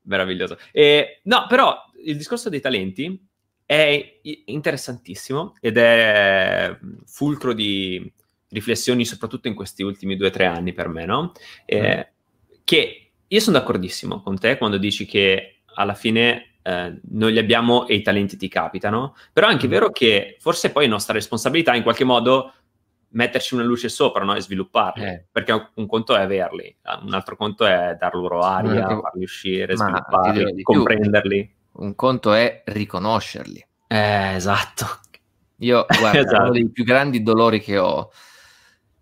Meraviglioso. 0.03 0.57
E, 0.73 1.21
no, 1.23 1.45
però 1.47 1.75
il 2.03 2.17
discorso 2.17 2.49
dei 2.49 2.59
talenti 2.59 3.25
è 3.65 4.19
interessantissimo 4.23 5.55
ed 5.61 5.77
è 5.77 6.77
fulcro 7.05 7.53
di 7.53 8.11
riflessioni, 8.49 9.05
soprattutto 9.05 9.47
in 9.47 9.55
questi 9.55 9.83
ultimi 9.83 10.17
due 10.17 10.27
o 10.27 10.31
tre 10.31 10.45
anni 10.45 10.73
per 10.73 10.89
me, 10.89 11.05
no? 11.05 11.31
Eh, 11.65 11.97
mm. 11.97 12.59
Che 12.65 13.06
io 13.27 13.39
sono 13.39 13.57
d'accordissimo 13.57 14.21
con 14.21 14.37
te 14.37 14.57
quando 14.57 14.77
dici 14.77 15.05
che 15.05 15.61
alla 15.75 15.93
fine 15.93 16.57
eh, 16.61 16.99
non 17.11 17.31
li 17.31 17.37
abbiamo 17.37 17.87
e 17.87 17.95
i 17.95 18.01
talenti 18.01 18.35
ti 18.35 18.47
capitano, 18.47 19.15
però 19.31 19.47
è 19.47 19.51
anche 19.51 19.67
mm. 19.67 19.69
vero 19.69 19.89
che 19.89 20.37
forse 20.39 20.71
poi 20.71 20.85
è 20.85 20.87
nostra 20.87 21.13
responsabilità 21.13 21.75
in 21.75 21.83
qualche 21.83 22.03
modo 22.03 22.51
metterci 23.09 23.53
una 23.53 23.63
luce 23.63 23.89
sopra 23.89 24.23
no? 24.23 24.35
e 24.35 24.41
svilupparli, 24.41 25.05
eh. 25.05 25.25
perché 25.31 25.69
un 25.73 25.85
conto 25.87 26.15
è 26.15 26.21
averli, 26.21 26.75
un 27.03 27.13
altro 27.13 27.35
conto 27.35 27.65
è 27.65 27.95
dar 27.97 28.13
loro 28.15 28.41
aria, 28.41 28.85
no, 28.85 29.01
farli 29.01 29.23
uscire, 29.23 29.77
svilupparli, 29.77 30.61
comprenderli. 30.61 31.55
Un 31.79 31.95
conto 31.95 32.33
è 32.33 32.63
riconoscerli. 32.65 33.65
Eh, 33.87 34.33
esatto. 34.35 34.85
Io, 35.59 35.85
guarda, 35.99 36.19
esatto. 36.19 36.41
uno 36.43 36.51
dei 36.51 36.69
più 36.69 36.83
grandi 36.83 37.23
dolori 37.23 37.61
che 37.61 37.77
ho, 37.77 38.11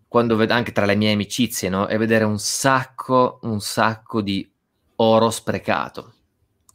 quando 0.08 0.36
vedo 0.36 0.54
anche 0.54 0.72
tra 0.72 0.86
le 0.86 0.96
mie 0.96 1.14
amicizie, 1.14 1.70
no? 1.70 1.88
è 1.88 1.98
vedere 1.98 2.24
un 2.24 2.40
sacco, 2.40 3.40
un 3.44 3.60
sacco 3.60 4.22
di 4.22 4.50
oro 4.98 5.30
sprecato. 5.30 6.14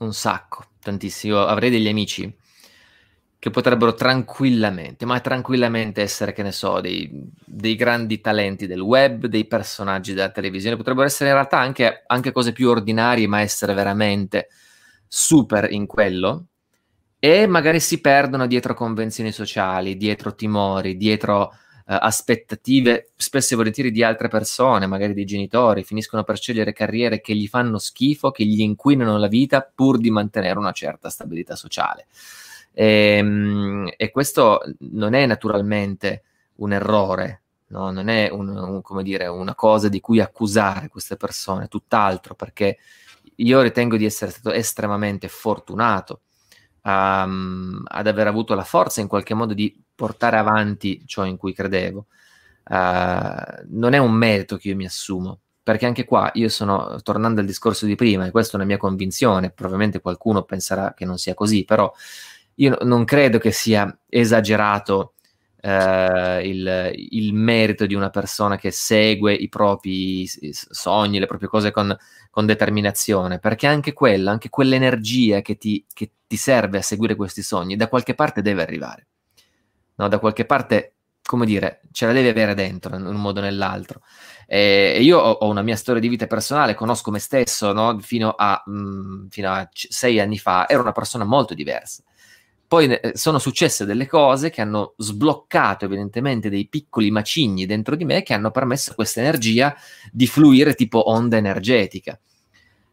Un 0.01 0.13
sacco, 0.13 0.65
tantissimo. 0.81 1.41
Avrei 1.41 1.71
degli 1.71 1.89
amici 1.89 2.35
che 3.41 3.49
potrebbero 3.49 3.95
tranquillamente, 3.95 5.07
ma 5.07 5.19
tranquillamente 5.21 6.03
essere, 6.03 6.35
che 6.35 6.43
ne 6.43 6.53
so, 6.53 6.81
dei, 6.81 7.11
dei, 7.43 7.75
grandi 7.75 8.21
talenti 8.21 8.67
del 8.67 8.81
web, 8.81 9.25
dei 9.27 9.47
personaggi 9.47 10.13
della 10.13 10.31
televisione, 10.31 10.77
potrebbero 10.77 11.07
essere 11.07 11.31
in 11.31 11.37
realtà 11.37 11.59
anche, 11.59 12.03
anche 12.07 12.33
cose 12.33 12.53
più 12.53 12.69
ordinarie, 12.69 13.27
ma 13.27 13.41
essere 13.41 13.73
veramente 13.73 14.49
super 15.09 15.73
in 15.73 15.87
quello, 15.87 16.49
e 17.19 17.47
magari 17.47 17.81
si 17.81 18.03
perdono 18.03 18.47
dietro 18.47 18.75
convenzioni 18.75 19.33
sociali, 19.33 19.97
dietro 19.97 20.35
timori, 20.35 20.99
dietro 20.99 21.55
aspettative 21.99 23.11
spesso 23.17 23.55
e 23.55 23.57
volentieri 23.57 23.91
di 23.91 24.03
altre 24.05 24.29
persone, 24.29 24.87
magari 24.87 25.13
dei 25.13 25.25
genitori, 25.25 25.83
finiscono 25.83 26.23
per 26.23 26.39
scegliere 26.39 26.73
carriere 26.73 27.21
che 27.21 27.35
gli 27.35 27.49
fanno 27.49 27.79
schifo, 27.79 28.31
che 28.31 28.45
gli 28.45 28.61
inquinano 28.61 29.19
la 29.19 29.27
vita 29.27 29.69
pur 29.75 29.99
di 29.99 30.11
mantenere 30.11 30.59
una 30.59 30.73
certa 30.73 31.11
stabilità 31.11 31.57
sociale. 31.57 32.07
E, 32.73 33.17
ehm, 33.19 33.93
e 33.97 34.11
questo 34.11 34.61
non 34.91 35.15
è 35.15 35.27
naturalmente 35.27 36.23
un 36.57 36.73
errore, 36.73 37.43
no? 37.69 37.91
non 37.91 38.09
è 38.09 38.29
un, 38.31 38.83
un, 38.87 39.03
dire, 39.03 39.27
una 39.27 39.55
cosa 39.55 39.89
di 39.89 40.01
cui 40.01 40.21
accusare 40.21 40.89
queste 40.89 41.17
persone, 41.17 41.67
tutt'altro, 41.67 42.35
perché 42.35 42.79
io 43.37 43.61
ritengo 43.63 43.97
di 43.97 44.05
essere 44.05 44.31
stato 44.31 44.53
estremamente 44.53 45.27
fortunato 45.29 46.21
um, 46.83 47.83
ad 47.87 48.07
aver 48.07 48.27
avuto 48.27 48.55
la 48.55 48.65
forza 48.65 49.01
in 49.01 49.09
qualche 49.09 49.35
modo 49.35 49.55
di 49.55 49.77
portare 49.95 50.37
avanti 50.37 51.03
ciò 51.07 51.25
in 51.25 51.37
cui 51.37 51.53
credevo. 51.53 52.07
Uh, 52.65 53.65
non 53.69 53.93
è 53.93 53.99
un 53.99 54.13
merito 54.13 54.57
che 54.57 54.69
io 54.69 54.77
mi 54.77 54.85
assumo, 54.85 55.41
perché 55.63 55.87
anche 55.87 56.05
qua 56.05 56.31
io 56.35 56.49
sono, 56.49 57.01
tornando 57.03 57.41
al 57.41 57.47
discorso 57.47 57.87
di 57.87 57.97
prima, 57.97 58.27
e 58.27 58.31
questa 58.31 58.53
è 58.53 58.57
una 58.57 58.65
mia 58.65 58.77
convinzione, 58.77 59.51
probabilmente 59.51 60.01
qualcuno 60.01 60.43
penserà 60.43 60.95
che 60.95 61.05
non 61.05 61.19
sia 61.19 61.35
così, 61.35 61.65
però 61.65 61.93
io 62.57 62.79
non 62.83 63.05
credo 63.05 63.39
che 63.39 63.53
sia 63.53 63.99
esagerato 64.09 65.15
eh, 65.61 66.49
il, 66.49 66.93
il, 66.95 67.35
merito 67.35 67.87
di 67.87 67.95
una 67.95 68.11
persona 68.11 68.57
che 68.57 68.71
segue 68.71 69.35
i 69.35 69.49
propri 69.49 70.26
sogni, 70.26 71.19
le 71.19 71.26
proprie 71.26 71.49
cose 71.49 71.71
con, 71.71 71.95
con 72.31 72.47
determinazione, 72.47 73.38
perché 73.38 73.67
anche 73.67 73.93
quella, 73.93 74.31
anche 74.31 74.49
quell'energia 74.49 75.43
che 75.43 75.57
ti, 75.57 75.85
che 75.93 76.12
ti, 76.26 76.37
serve 76.37 76.79
a 76.79 76.83
seguire 76.83 77.14
questi 77.14 77.43
sogni, 77.43 77.76
da 77.76 77.88
qualche 77.88 78.14
parte 78.14 78.43
deve 78.43 78.62
arrivare. 78.62 79.07
No, 79.97 80.09
da 80.09 80.19
qualche 80.19 80.47
parte, 80.47 80.95
come 81.23 81.45
dire, 81.45 81.83
ce 81.93 82.07
la 82.07 82.12
devi 82.12 82.29
avere 82.29 82.55
dentro 82.55 82.97
in 82.97 83.05
un 83.05 83.17
modo 83.17 83.40
o 83.40 83.43
nell'altro. 83.43 84.00
E 84.47 84.99
io 85.02 85.19
ho, 85.19 85.47
una 85.49 85.62
mia 85.62 85.76
storia 85.76 86.00
di 86.00 86.09
vita 86.09 86.26
personale, 86.26 86.75
conosco 86.75 87.11
me 87.11 87.19
stesso, 87.19 87.73
no? 87.73 87.99
fino, 88.00 88.31
a, 88.31 88.62
mh, 88.64 88.73
mm, 88.73 89.26
fino 89.29 89.52
a 89.52 89.69
sei 89.73 90.19
anni 90.21 90.38
fa 90.38 90.67
ero 90.69 90.81
una 90.81 90.93
persona 90.93 91.25
molto 91.25 91.52
diversa 91.55 92.02
poi 92.71 92.87
eh, 92.87 93.17
sono 93.17 93.41
successe 93.41 93.85
delle 93.85 94.07
cose 94.07 94.49
che 94.49 94.61
hanno 94.61 94.95
sbloccato 94.97 95.87
evidentemente 95.87 96.49
dei 96.49 96.69
piccoli 96.69 97.11
macigni 97.11 97.67
dentro 97.67 97.97
di 97.97 98.05
me 98.05 98.23
che 98.23 98.33
hanno 98.33 98.53
permesso 98.53 98.93
a 98.93 98.95
questa 98.95 99.19
energia 99.19 99.75
di 100.12 100.29
fluire 100.29 100.75
tipo 100.75 101.11
onda 101.11 101.37
energetica. 101.37 102.17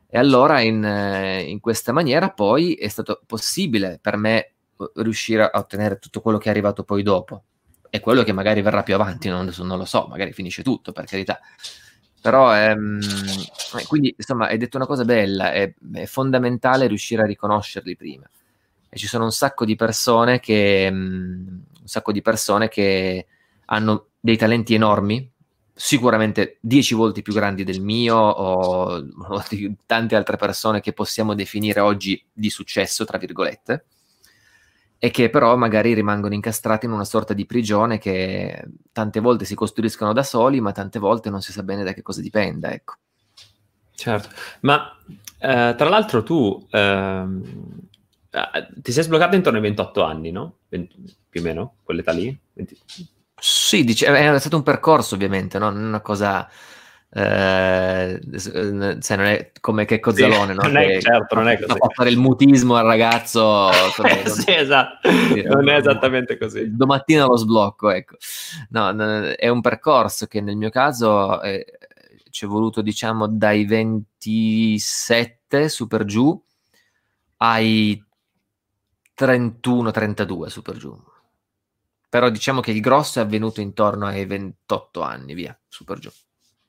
E 0.10 0.17
allora 0.17 0.62
in, 0.62 0.84
eh, 0.84 1.43
in 1.43 1.60
questa 1.60 1.91
maniera 1.91 2.31
poi 2.31 2.74
è 2.74 2.88
stato 2.88 3.22
possibile 3.27 4.00
per 4.01 4.17
me 4.17 4.38
eh, 4.39 4.53
riuscire 4.96 5.43
a 5.43 5.51
ottenere 5.60 6.00
tutto 6.00 6.22
quello 6.22 6.39
che 6.39 6.48
è 6.48 6.50
arrivato 6.50 6.84
poi 6.84 7.03
dopo 7.03 7.43
e 7.91 8.00
quello 8.00 8.24
che 8.24 8.34
magari 8.34 8.63
verrà 8.63 8.81
più 8.81 8.96
avanti, 8.96 9.29
non, 9.29 9.48
non 9.60 9.77
lo 9.77 9.86
so, 9.86 10.07
magari 10.10 10.34
finisce 10.34 10.63
tutto 10.63 10.91
per 10.91 11.05
carità. 11.05 11.39
Però 12.19 12.51
ehm, 12.51 13.00
quindi 13.88 14.12
insomma 14.17 14.48
hai 14.48 14.57
detto 14.57 14.77
una 14.77 14.88
cosa 14.88 15.05
bella, 15.05 15.51
è, 15.51 15.72
è 15.93 16.05
fondamentale 16.05 16.88
riuscire 16.88 17.22
a 17.22 17.27
riconoscerli 17.27 17.96
prima 17.96 18.27
e 18.89 18.98
ci 18.98 19.08
sono 19.08 19.25
un 19.25 19.32
sacco 19.32 19.65
di 19.65 19.75
persone 19.75 20.39
che, 20.39 20.88
um, 20.91 21.63
un 21.79 21.88
sacco 21.88 22.12
di 22.12 22.22
persone 22.22 22.67
che 22.67 23.27
hanno 23.65 24.08
dei 24.20 24.38
talenti 24.38 24.74
enormi, 24.74 25.32
sicuramente 25.74 26.58
dieci 26.60 26.96
volte 26.96 27.22
più 27.22 27.34
grandi 27.34 27.63
del 27.63 27.82
mio 27.82 28.17
o, 28.17 28.96
o 28.96 29.44
di 29.48 29.75
tante 29.86 30.15
altre 30.15 30.36
persone 30.36 30.82
che 30.82 30.91
possiamo 30.91 31.36
definire 31.36 31.79
oggi 31.79 32.25
di 32.34 32.50
successo, 32.50 33.06
tra 33.06 33.17
virgolette, 33.17 33.86
e 34.98 35.12
che 35.12 35.29
però 35.29 35.56
magari 35.56 35.94
rimangono 35.94 36.34
incastrati 36.34 36.88
in 36.88 36.91
una 36.91 37.06
sorta 37.06 37.34
di 37.34 37.46
prigione 37.46 38.00
che 38.00 38.63
tante 38.91 39.20
volte 39.20 39.46
si 39.46 39.53
costruiscono 39.53 40.13
da 40.13 40.24
soli, 40.24 40.60
ma 40.60 40.72
tante 40.72 40.98
volte 40.98 41.29
non 41.29 41.41
si 41.41 41.51
sa 41.51 41.62
bene 41.62 41.84
da 41.84 41.94
che 41.94 42.01
cosa 42.01 42.22
dipenda, 42.22 42.72
ecco. 42.72 42.96
Certo, 43.94 44.29
ma 44.62 44.96
eh, 45.39 45.75
tra 45.77 45.89
l'altro 45.89 46.24
tu 46.24 46.67
ehm, 46.72 47.87
ti 48.81 48.91
sei 48.91 49.03
sbloccato 49.03 49.36
intorno 49.36 49.57
ai 49.57 49.63
28 49.63 50.03
anni, 50.03 50.31
no? 50.31 50.57
20, 50.69 51.15
più 51.29 51.41
o 51.41 51.43
meno, 51.43 51.75
quell'età 51.84 52.12
lì? 52.12 52.36
20... 52.53 52.77
Sì, 53.39 53.84
dice, 53.84 54.07
è 54.07 54.39
stato 54.39 54.57
un 54.57 54.63
percorso 54.63 55.13
ovviamente, 55.15 55.60
no? 55.60 55.69
Non 55.69 55.84
una 55.84 56.01
cosa... 56.01 56.50
Eh, 57.10 58.19
cioè 58.38 59.15
non 59.15 59.25
è 59.25 59.51
come 59.62 59.86
che 59.86 60.00
Cozzalone, 60.00 60.53
sì, 60.53 60.60
no? 60.60 60.67
Non 60.74 60.77
è, 60.77 61.00
certo, 61.00 61.36
non 61.36 61.48
è 61.48 61.57
così. 61.57 61.79
Fa 61.79 61.88
fare 61.93 62.10
il 62.10 62.17
mutismo 62.17 62.75
al 62.75 62.86
ragazzo. 62.86 63.69
eh, 64.03 64.29
sì, 64.29 64.53
esatto. 64.53 65.10
Sì, 65.10 65.41
non 65.43 65.69
è 65.69 65.77
esattamente 65.77 66.38
così. 66.38 66.75
Domattina 66.75 67.25
lo 67.25 67.38
sblocco, 67.38 67.91
ecco. 67.91 68.17
No, 68.69 68.89
è 69.36 69.48
un 69.48 69.62
percorso 69.62 70.25
che 70.25 70.41
nel 70.41 70.57
mio 70.57 70.69
caso 70.69 71.39
ci 72.29 72.46
è 72.46 72.48
voluto, 72.48 72.81
diciamo, 72.81 73.27
dai 73.27 73.65
27 73.65 75.69
su 75.69 75.88
per 75.88 76.05
giù 76.05 76.39
ai 77.38 78.03
31-32 79.17 80.45
su 80.47 80.62
per 80.62 80.77
giù. 80.77 80.95
Però 82.09 82.29
diciamo 82.29 82.62
che 82.62 82.71
il 82.71 82.79
grosso 82.79 83.19
è 83.19 83.24
avvenuto 83.24 83.59
intorno 83.59 84.05
ai 84.05 84.25
28 84.25 85.01
anni, 85.01 85.33
via, 85.33 85.57
su 85.67 85.83
per 85.83 86.00
giù. 86.00 86.09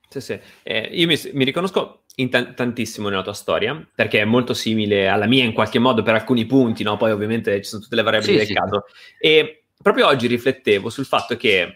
Sì, 0.09 0.21
sì. 0.21 0.41
Eh, 0.63 0.89
io 0.93 1.07
mi, 1.07 1.19
mi, 1.35 1.45
riconosco 1.45 2.05
t- 2.07 2.55
tantissimo 2.55 3.09
nella 3.09 3.23
tua 3.23 3.35
storia, 3.35 3.87
perché 3.95 4.21
è 4.21 4.25
molto 4.25 4.55
simile 4.55 5.09
alla 5.09 5.27
mia 5.27 5.45
in 5.45 5.53
qualche 5.53 5.79
modo 5.79 6.03
per 6.03 6.15
alcuni 6.15 6.47
punti, 6.47 6.83
no? 6.83 6.97
Poi 6.97 7.13
ovviamente 7.13 7.63
ci 7.63 7.69
sono 7.69 7.83
tutte 7.83 7.95
le 7.95 8.03
variabili 8.03 8.39
sì, 8.39 8.47
del 8.47 8.57
caso. 8.57 8.85
E 9.21 9.65
proprio 9.81 10.07
oggi 10.07 10.27
riflettevo 10.27 10.89
sul 10.89 11.05
fatto 11.05 11.37
che, 11.37 11.73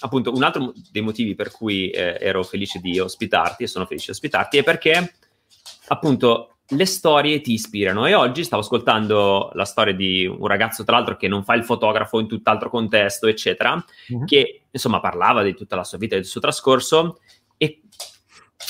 appunto, 0.00 0.32
un 0.32 0.42
altro 0.42 0.72
dei 0.90 1.02
motivi 1.02 1.34
per 1.34 1.52
cui 1.52 1.88
eh, 1.90 2.18
ero 2.20 2.42
felice 2.42 2.80
di 2.80 2.98
ospitarti 2.98 3.62
e 3.62 3.68
sono 3.68 3.86
felice 3.86 4.06
di 4.06 4.12
ospitarti 4.12 4.58
è 4.58 4.64
perché, 4.64 5.14
appunto, 5.88 6.55
le 6.70 6.86
storie 6.86 7.40
ti 7.40 7.52
ispirano 7.52 8.06
e 8.06 8.14
oggi 8.14 8.42
stavo 8.42 8.62
ascoltando 8.62 9.50
la 9.54 9.64
storia 9.64 9.94
di 9.94 10.26
un 10.26 10.46
ragazzo 10.46 10.82
tra 10.82 10.96
l'altro 10.96 11.16
che 11.16 11.28
non 11.28 11.44
fa 11.44 11.54
il 11.54 11.64
fotografo 11.64 12.18
in 12.18 12.26
tutt'altro 12.26 12.70
contesto 12.70 13.28
eccetera 13.28 13.72
uh-huh. 14.08 14.24
che 14.24 14.62
insomma 14.70 14.98
parlava 14.98 15.42
di 15.42 15.54
tutta 15.54 15.76
la 15.76 15.84
sua 15.84 15.98
vita 15.98 16.14
e 16.16 16.18
del 16.18 16.26
suo 16.26 16.40
trascorso 16.40 17.20
e 17.56 17.82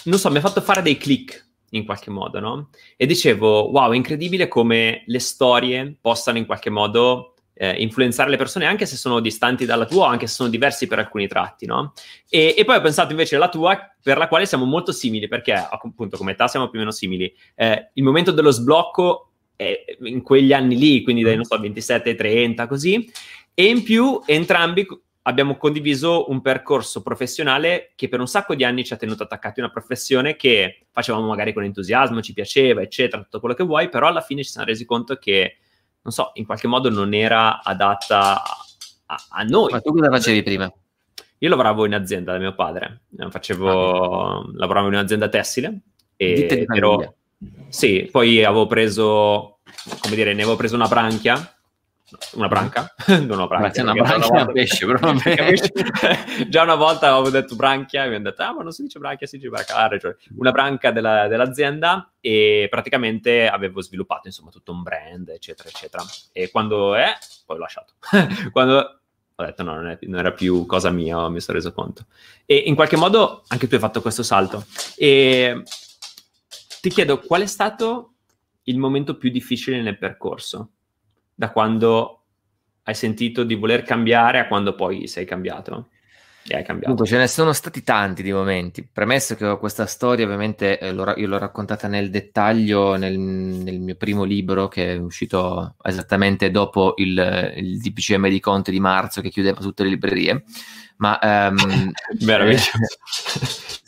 non 0.05 0.19
so 0.19 0.31
mi 0.31 0.37
ha 0.37 0.43
fatto 0.43 0.61
fare 0.61 0.83
dei 0.83 0.99
click 0.99 1.45
in 1.71 1.87
qualche 1.87 2.11
modo 2.11 2.39
no? 2.39 2.69
e 2.97 3.07
dicevo 3.07 3.71
wow 3.71 3.91
è 3.93 3.97
incredibile 3.97 4.47
come 4.47 5.03
le 5.07 5.19
storie 5.19 5.97
possano 5.99 6.37
in 6.37 6.45
qualche 6.45 6.71
modo 6.71 7.36
eh, 7.59 7.73
influenzare 7.81 8.29
le 8.29 8.37
persone 8.37 8.67
anche 8.67 8.85
se 8.85 8.97
sono 8.97 9.21
distanti 9.21 9.65
dalla 9.65 9.87
tua 9.87 10.09
anche 10.09 10.27
se 10.27 10.35
sono 10.35 10.51
diversi 10.51 10.87
per 10.87 10.99
alcuni 10.99 11.27
tratti, 11.27 11.65
no? 11.65 11.95
E, 12.29 12.55
e, 12.57 12.65
poi 12.65 12.77
ho 12.77 12.81
pensato 12.81 13.13
invece 13.13 13.37
alla 13.37 13.49
tua, 13.49 13.95
per 14.03 14.19
la 14.19 14.29
quale 14.29 14.45
siamo 14.45 14.67
molto 14.67 14.93
simili, 14.93 15.27
perché 15.27 15.53
appunto 15.53 16.17
come 16.17 16.33
età 16.33 16.49
siamo 16.49 16.69
più 16.69 16.79
o 16.79 16.81
meno 16.81 16.93
simili. 16.93 17.33
Eh, 17.55 17.91
il 17.95 18.03
momento 18.03 18.31
dello 18.31 18.51
sblocco 18.51 19.31
è 19.57 19.97
in 20.03 20.23
quegli 20.23 20.53
anni 20.53 20.77
lì, 20.77 21.03
quindi 21.03 21.23
dai, 21.23 21.37
non 21.37 21.45
so, 21.45 21.59
27 21.59 22.15
30, 22.15 22.67
così, 22.67 23.11
e 23.55 23.65
in 23.65 23.83
più 23.83 24.21
entrambi 24.27 24.87
abbiamo 25.23 25.57
condiviso 25.57 26.31
un 26.31 26.41
percorso 26.41 27.03
professionale 27.03 27.93
che 27.97 28.09
per 28.09 28.21
un 28.21 28.29
sacco 28.29 28.55
di 28.55 28.65
anni 28.65 28.85
ci 28.85 28.93
ha 28.93 28.97
tenuto 28.97 29.25
attaccati 29.25 29.61
a 29.61 29.65
una 29.65 29.73
professione 29.73 30.37
che 30.37 30.87
facevamo 30.93 31.27
magari 31.27 31.53
con 31.53 31.65
entusiasmo, 31.65 32.21
ci 32.21 32.33
piaceva, 32.33 32.83
eccetera, 32.83 33.23
tutto 33.23 33.41
quello 33.41 33.55
che 33.55 33.65
vuoi, 33.65 33.89
però 33.89 34.09
alla 34.09 34.21
fine 34.21 34.45
ci 34.45 34.51
siamo 34.51 34.67
resi 34.67 34.85
conto 34.85 35.17
che 35.17 35.57
non 36.07 36.15
so, 36.15 36.31
in 36.35 36.47
qualche 36.47 36.69
modo 36.69 36.89
non 36.89 37.13
era 37.15 37.61
adatta 37.65 38.41
a, 39.07 39.17
a 39.29 39.43
noi. 39.43 39.73
Ma 39.73 39.81
tu 39.81 39.93
cosa 39.93 40.09
facevi 40.09 40.45
prima? 40.45 40.73
Io 41.39 41.49
lavoravo 41.49 41.85
in 41.85 41.95
azienda 41.95 42.33
da 42.33 42.39
mio 42.39 42.55
padre, 42.55 43.03
facevo, 43.29 44.39
ah, 44.39 44.51
lavoravo 44.55 44.87
in 44.87 44.95
un'azienda 44.95 45.29
tessile 45.29 45.81
e 46.17 46.65
ero, 46.73 47.17
sì, 47.69 48.09
poi 48.11 48.45
avevo 48.45 48.67
preso, 48.67 49.59
come 50.01 50.15
dire, 50.15 50.33
ne 50.33 50.43
avevo 50.43 50.57
preso 50.57 50.77
una 50.77 50.87
branchia 50.87 51.56
una 52.35 52.47
branca? 52.47 52.95
non 53.09 53.31
una 53.31 53.47
branca. 53.47 53.83
una 53.83 53.93
branca 53.93 54.17
una 54.17 54.45
volta... 54.45 54.53
pesce, 54.53 54.87
però 54.87 55.13
Già 56.49 56.63
una 56.63 56.75
volta 56.77 57.13
avevo 57.13 57.31
detto 57.31 57.57
branchia 57.57 58.05
e 58.05 58.09
mi 58.09 58.15
hanno 58.15 58.31
detto, 58.31 58.43
ah, 58.43 58.53
ma 58.53 58.63
non 58.63 58.73
si 58.73 58.83
dice 58.83 58.99
branchia, 58.99 59.27
si 59.27 59.39
dice 59.39 59.49
branca. 59.49 59.75
Ah, 59.75 59.89
ragione. 59.89 60.17
Una 60.37 60.53
branca 60.53 60.93
della, 60.93 61.27
dell'azienda 61.27 62.13
e 62.21 62.69
praticamente 62.71 63.49
avevo 63.49 63.81
sviluppato, 63.81 64.29
insomma, 64.29 64.51
tutto 64.51 64.73
un 64.73 64.83
brand, 64.83 65.29
eccetera, 65.31 65.69
eccetera. 65.69 66.05
E 66.33 66.51
quando 66.51 66.95
è, 66.95 67.17
poi 67.45 67.57
ho 67.57 67.61
lasciato. 67.61 67.95
quando 68.53 69.01
ho 69.39 69.45
detto 69.45 69.63
no, 69.63 69.75
non, 69.75 69.89
è, 69.89 69.99
non, 70.03 70.19
era 70.21 70.33
più 70.33 70.65
cosa 70.65 70.91
mia, 70.91 71.29
mi 71.29 71.41
sono 71.41 71.59
reso 71.59 71.73
conto. 71.73 72.07
E 72.45 72.55
in 72.55 72.75
qualche 72.75 72.97
modo 72.97 73.43
anche 73.49 73.67
tu 73.67 73.75
hai 73.75 73.81
fatto 73.81 74.01
questo 74.01 74.23
salto. 74.23 74.65
E 74.97 75.63
ti 76.81 76.89
chiedo, 76.89 77.19
qual 77.19 77.43
è 77.43 77.47
stato 77.47 78.15
il 78.65 78.79
momento 78.79 79.17
più 79.17 79.31
difficile 79.31 79.83
nel 79.83 79.99
percorso? 79.99 80.71
Da 81.37 81.51
quando 81.51 82.23
hai 82.85 82.95
sentito 82.95 83.45
di 83.45 83.55
voler 83.55 83.83
cambiare 83.83 84.39
a 84.39 84.47
quando 84.47 84.75
poi 84.75 85.07
sei 85.07 85.25
cambiato? 85.25 85.91
E 86.49 86.57
hai 86.57 86.65
cambiato. 86.65 86.95
Dunque, 86.95 87.07
ce 87.07 87.19
ne 87.19 87.27
sono 87.27 87.53
stati 87.53 87.83
tanti 87.83 88.23
di 88.23 88.33
momenti. 88.33 88.89
Premesso 88.91 89.35
che 89.35 89.59
questa 89.59 89.87
storia, 89.87 90.25
ovviamente, 90.25 90.79
eh, 90.79 90.93
l'ho, 90.93 91.13
io 91.17 91.27
l'ho 91.27 91.39
raccontata 91.39 91.89
nel 91.89 92.09
dettaglio 92.09 92.95
nel, 92.95 93.19
nel, 93.19 93.81
mio 93.81 93.97
primo 93.97 94.23
libro, 94.23 94.69
che 94.69 94.95
è 94.95 94.97
uscito 94.97 95.75
esattamente 95.83 96.51
dopo 96.51 96.95
il, 96.97 97.53
il 97.57 97.79
DPCM 97.79 98.29
di 98.29 98.41
Conte 98.41 98.71
di 98.71 98.81
marzo, 98.81 99.21
che 99.21 99.31
chiudeva 99.31 99.61
tutte 99.61 99.83
le 99.83 99.91
librerie. 99.91 100.45
Ma 100.99 101.19
meraviglioso. 102.21 102.71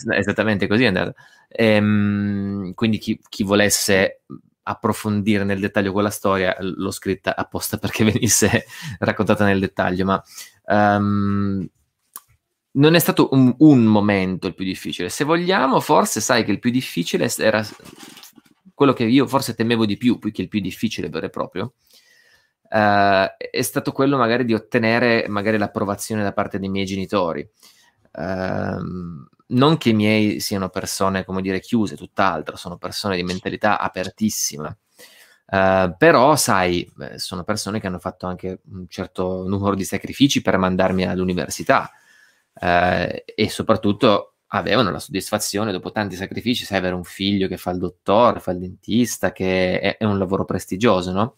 esattamente 0.13 0.67
così 0.67 0.83
è 0.83 0.89
andato. 0.89 1.15
Ehm, 1.49 2.75
quindi 2.75 2.99
chi, 2.99 3.19
chi 3.29 3.45
volesse 3.45 4.23
approfondire 4.69 5.45
nel 5.45 5.61
dettaglio 5.61 5.93
quella 5.93 6.11
storia, 6.11 6.57
l'ho 6.61 6.91
scritta 6.91 7.35
apposta 7.35 7.77
perché 7.79 8.05
venisse 8.05 8.67
raccontata 8.99 9.45
nel 9.45 9.61
dettaglio, 9.61 10.05
ma 10.05 10.23
um, 10.67 11.67
non 12.73 12.95
è 12.95 12.99
stato 12.99 13.29
un, 13.33 13.55
un, 13.59 13.85
momento 13.85 14.47
il 14.47 14.55
più 14.55 14.65
difficile. 14.65 15.09
Se 15.09 15.25
vogliamo, 15.25 15.81
forse 15.81 16.21
sai 16.21 16.45
che 16.45 16.53
il 16.53 16.59
più 16.59 16.71
difficile 16.71 17.31
era 17.39 17.67
quello 18.75 18.93
che 18.93 19.05
io 19.05 19.27
forse 19.27 19.55
temevo 19.55 19.87
di 19.87 19.97
più, 19.97 20.19
più 20.19 20.31
che 20.31 20.43
il 20.43 20.49
più 20.49 20.61
difficile 20.61 21.09
vero 21.09 21.27
e 21.27 21.31
proprio. 21.31 21.75
Uh, 22.71 23.27
è 23.37 23.63
stato 23.63 23.93
quello 23.93 24.19
magari 24.19 24.45
di 24.45 24.53
ottenere 24.53 25.27
magari 25.29 25.57
l'approvazione 25.57 26.23
da 26.23 26.33
parte 26.33 26.59
dei 26.59 26.69
miei 26.69 26.85
genitori. 26.85 27.49
Uh, 28.19 29.27
non 29.51 29.79
che 29.79 29.91
i 29.91 29.95
miei 29.95 30.41
siano 30.41 30.69
persone, 30.69 31.25
come 31.25 31.41
dire, 31.41 31.61
chiuse, 31.61 31.97
tutt'altro, 31.97 32.57
sono 32.57 32.77
persone 32.77 33.17
di 33.17 33.23
mentalità 33.23 33.79
apertissima. 33.79 34.77
Uh, 35.47 35.95
però, 35.97 36.35
sai, 36.37 36.91
sono 37.17 37.45
persone 37.45 37.81
che 37.81 37.87
hanno 37.87 38.01
fatto 38.01 38.27
anche 38.27 38.61
un 38.71 38.87
certo 38.89 39.47
numero 39.47 39.75
di 39.75 39.85
sacrifici 39.85 40.43
per 40.43 40.59
mandarmi 40.59 41.05
all'università 41.05 41.91
uh, 42.61 43.23
e 43.25 43.49
soprattutto 43.49 44.35
avevano 44.49 44.91
la 44.91 44.99
soddisfazione 44.99 45.73
dopo 45.73 45.93
tanti 45.93 46.17
sacrifici, 46.17 46.65
sai, 46.65 46.79
avere 46.79 46.95
un 46.95 47.05
figlio 47.05 47.49
che 47.49 47.57
fa 47.57 47.71
il 47.71 47.79
dottore, 47.79 48.41
fa 48.41 48.51
il 48.51 48.59
dentista, 48.59 49.33
che 49.33 49.79
è, 49.81 49.97
è 49.99 50.05
un 50.05 50.19
lavoro 50.19 50.45
prestigioso, 50.45 51.13
no? 51.13 51.37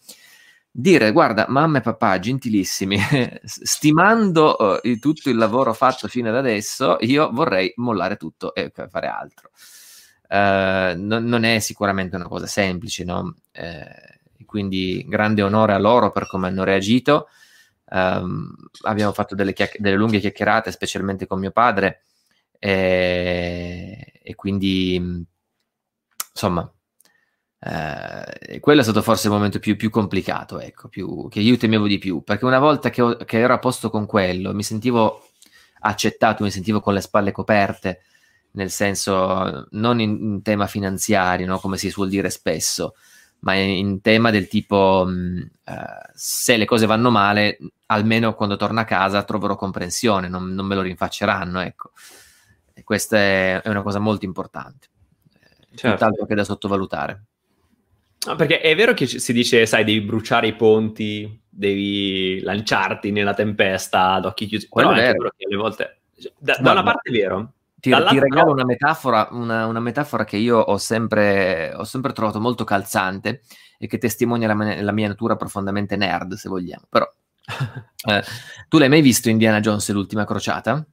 Dire, 0.73 1.11
guarda, 1.11 1.47
mamma 1.49 1.79
e 1.79 1.81
papà, 1.81 2.17
gentilissimi, 2.17 2.97
stimando 3.43 4.79
uh, 4.81 4.99
tutto 4.99 5.29
il 5.29 5.35
lavoro 5.35 5.73
fatto 5.73 6.07
fino 6.07 6.29
ad 6.29 6.35
adesso, 6.37 6.95
io 7.01 7.29
vorrei 7.31 7.73
mollare 7.75 8.15
tutto 8.15 8.55
e 8.55 8.71
fare 8.89 9.07
altro. 9.07 9.49
Uh, 10.29 10.97
non, 10.97 11.25
non, 11.25 11.43
è 11.43 11.59
sicuramente 11.59 12.15
una 12.15 12.27
cosa 12.29 12.47
semplice, 12.47 13.03
no? 13.03 13.35
Uh, 13.53 14.45
quindi 14.45 15.05
grande 15.07 15.41
onore 15.41 15.73
a 15.73 15.77
loro 15.77 16.11
per 16.11 16.27
come 16.27 16.47
hanno 16.47 16.63
reagito. 16.63 17.27
Um, 17.85 18.55
abbiamo 18.83 19.11
fatto 19.11 19.35
delle, 19.35 19.51
chiacch- 19.51 19.77
delle, 19.79 19.97
lunghe 19.97 20.19
chiacchierate, 20.19 20.71
specialmente 20.71 21.27
con 21.27 21.39
mio 21.39 21.51
padre, 21.51 22.03
e, 22.57 24.19
e 24.23 24.35
quindi 24.35 25.25
insomma 26.33 26.71
eh, 27.63 28.59
quello 28.59 28.79
è 28.79 28.83
stato 28.83 29.03
forse 29.03 29.27
il 29.27 29.33
momento 29.33 29.59
più, 29.59 29.75
più 29.75 29.91
complicato, 29.91 30.59
ecco, 30.59 30.87
più, 30.87 31.27
che 31.29 31.41
io 31.41 31.57
temevo 31.57 31.85
di 31.85 31.99
più, 31.99 32.23
perché 32.23 32.45
una 32.45 32.57
volta 32.57 32.89
che, 32.89 33.01
ho, 33.03 33.15
che, 33.17 33.37
ero 33.37 33.53
a 33.53 33.59
posto 33.59 33.91
con 33.91 34.07
quello, 34.07 34.51
mi 34.53 34.63
sentivo 34.63 35.27
accettato, 35.81 36.43
mi 36.43 36.49
sentivo 36.49 36.79
con 36.79 36.95
le 36.95 37.01
spalle 37.01 37.31
coperte, 37.31 38.01
nel 38.53 38.71
senso 38.71 39.67
non 39.71 39.99
in, 39.99 40.09
in 40.09 40.41
tema 40.41 40.65
finanziario, 40.65 41.45
no? 41.45 41.59
come 41.59 41.77
si 41.77 41.91
suol 41.91 42.09
dire 42.09 42.31
spesso, 42.31 42.95
ma 43.41 43.53
in, 43.53 43.69
in 43.69 44.01
tema 44.01 44.31
del 44.31 44.47
tipo 44.47 45.03
mh, 45.05 45.49
uh, 45.65 45.73
se 46.15 46.57
le 46.57 46.65
cose 46.65 46.87
vanno 46.87 47.11
male, 47.11 47.59
almeno 47.87 48.33
quando 48.33 48.57
torno 48.57 48.79
a 48.79 48.85
casa 48.85 49.23
troverò 49.23 49.55
comprensione, 49.55 50.27
non, 50.27 50.51
non 50.53 50.65
me 50.65 50.73
lo 50.73 50.81
rinfacceranno, 50.81 51.59
ecco. 51.61 51.91
E 52.73 52.83
questa 52.83 53.17
è, 53.17 53.61
è 53.61 53.69
una 53.69 53.83
cosa 53.83 53.99
molto 53.99 54.25
importante, 54.25 54.87
certo. 55.75 55.91
tutt'altro 55.91 56.25
che 56.25 56.33
da 56.35 56.43
sottovalutare. 56.43 57.25
No, 58.27 58.35
perché 58.35 58.61
è 58.61 58.75
vero 58.75 58.93
che 58.93 59.07
si 59.07 59.33
dice, 59.33 59.65
sai, 59.65 59.83
devi 59.83 60.01
bruciare 60.01 60.47
i 60.47 60.55
ponti, 60.55 61.41
devi 61.49 62.39
lanciarti 62.41 63.11
nella 63.11 63.33
tempesta 63.33 64.13
ad 64.13 64.25
occhi 64.25 64.45
chiusi. 64.45 64.67
Quello 64.67 64.89
Però 64.89 65.01
è 65.01 65.11
vero 65.11 65.33
che 65.35 65.45
alle 65.45 65.55
volte... 65.55 66.01
Cioè, 66.19 66.31
da, 66.37 66.57
da 66.59 66.71
una 66.71 66.83
parte 66.83 67.09
è 67.09 67.13
vero. 67.13 67.53
Ti, 67.81 67.89
ti 67.89 68.19
regalo 68.19 68.51
una 68.51 68.63
metafora, 68.63 69.29
una, 69.31 69.65
una 69.65 69.79
metafora, 69.79 70.23
che 70.23 70.37
io 70.37 70.59
ho 70.59 70.77
sempre, 70.77 71.73
ho 71.73 71.83
sempre, 71.83 72.13
trovato 72.13 72.39
molto 72.39 72.63
calzante 72.63 73.41
e 73.79 73.87
che 73.87 73.97
testimonia 73.97 74.53
la, 74.53 74.81
la 74.81 74.91
mia 74.91 75.07
natura 75.07 75.35
profondamente 75.35 75.95
nerd, 75.95 76.33
se 76.33 76.47
vogliamo. 76.47 76.85
Però, 76.87 77.11
eh, 78.07 78.23
tu 78.69 78.77
l'hai 78.77 78.89
mai 78.89 79.01
visto 79.01 79.29
Indiana 79.29 79.59
Jones 79.61 79.89
l'ultima 79.89 80.25
crociata? 80.25 80.85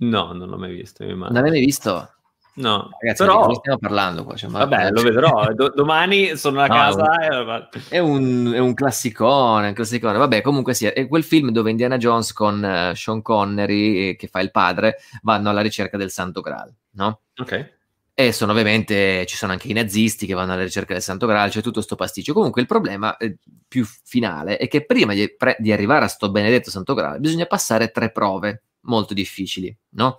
No, 0.00 0.32
non 0.34 0.50
l'ho 0.50 0.58
mai 0.58 0.74
visto. 0.74 1.02
Non 1.02 1.28
l'hai 1.30 1.50
mai 1.50 1.64
visto? 1.64 2.17
No, 2.58 2.88
Ragazzi, 3.00 3.24
però... 3.24 3.46
di 3.46 3.54
stiamo 3.54 3.78
parlando 3.78 4.24
qua? 4.24 4.34
Cioè, 4.34 4.50
Vabbè, 4.50 4.90
lo 4.90 5.02
vedrò. 5.02 5.52
Do- 5.54 5.72
domani 5.74 6.36
sono 6.36 6.60
a 6.60 6.66
no, 6.66 6.74
casa. 6.74 7.68
È 7.88 7.98
un, 7.98 8.50
è 8.52 8.58
un 8.58 8.74
classicone, 8.74 9.68
un 9.68 9.74
classicone. 9.74 10.18
Vabbè, 10.18 10.40
comunque 10.42 10.74
sì, 10.74 10.86
è 10.86 11.06
quel 11.06 11.22
film 11.22 11.50
dove 11.50 11.70
Indiana 11.70 11.98
Jones 11.98 12.32
con 12.32 12.60
uh, 12.62 12.94
Sean 12.96 13.22
Connery, 13.22 14.08
eh, 14.08 14.16
che 14.16 14.26
fa 14.26 14.40
il 14.40 14.50
padre, 14.50 14.96
vanno 15.22 15.50
alla 15.50 15.60
ricerca 15.60 15.96
del 15.96 16.10
Santo 16.10 16.40
Graal, 16.40 16.74
no? 16.92 17.20
Ok. 17.36 17.76
E 18.12 18.32
sono 18.32 18.50
ovviamente, 18.50 19.24
ci 19.26 19.36
sono 19.36 19.52
anche 19.52 19.68
i 19.68 19.72
nazisti 19.72 20.26
che 20.26 20.34
vanno 20.34 20.52
alla 20.52 20.64
ricerca 20.64 20.92
del 20.92 21.02
Santo 21.02 21.26
Graal, 21.26 21.50
c'è 21.50 21.60
tutto 21.60 21.74
questo 21.74 21.94
pasticcio. 21.94 22.32
Comunque 22.32 22.60
il 22.60 22.66
problema 22.66 23.16
eh, 23.18 23.36
più 23.68 23.84
finale 23.84 24.56
è 24.56 24.66
che 24.66 24.84
prima 24.84 25.14
di, 25.14 25.32
pre- 25.36 25.56
di 25.60 25.70
arrivare 25.70 26.06
a 26.06 26.08
sto 26.08 26.28
benedetto 26.28 26.70
Santo 26.70 26.94
Graal 26.94 27.20
bisogna 27.20 27.46
passare 27.46 27.92
tre 27.92 28.10
prove 28.10 28.64
molto 28.80 29.14
difficili, 29.14 29.72
no? 29.90 30.16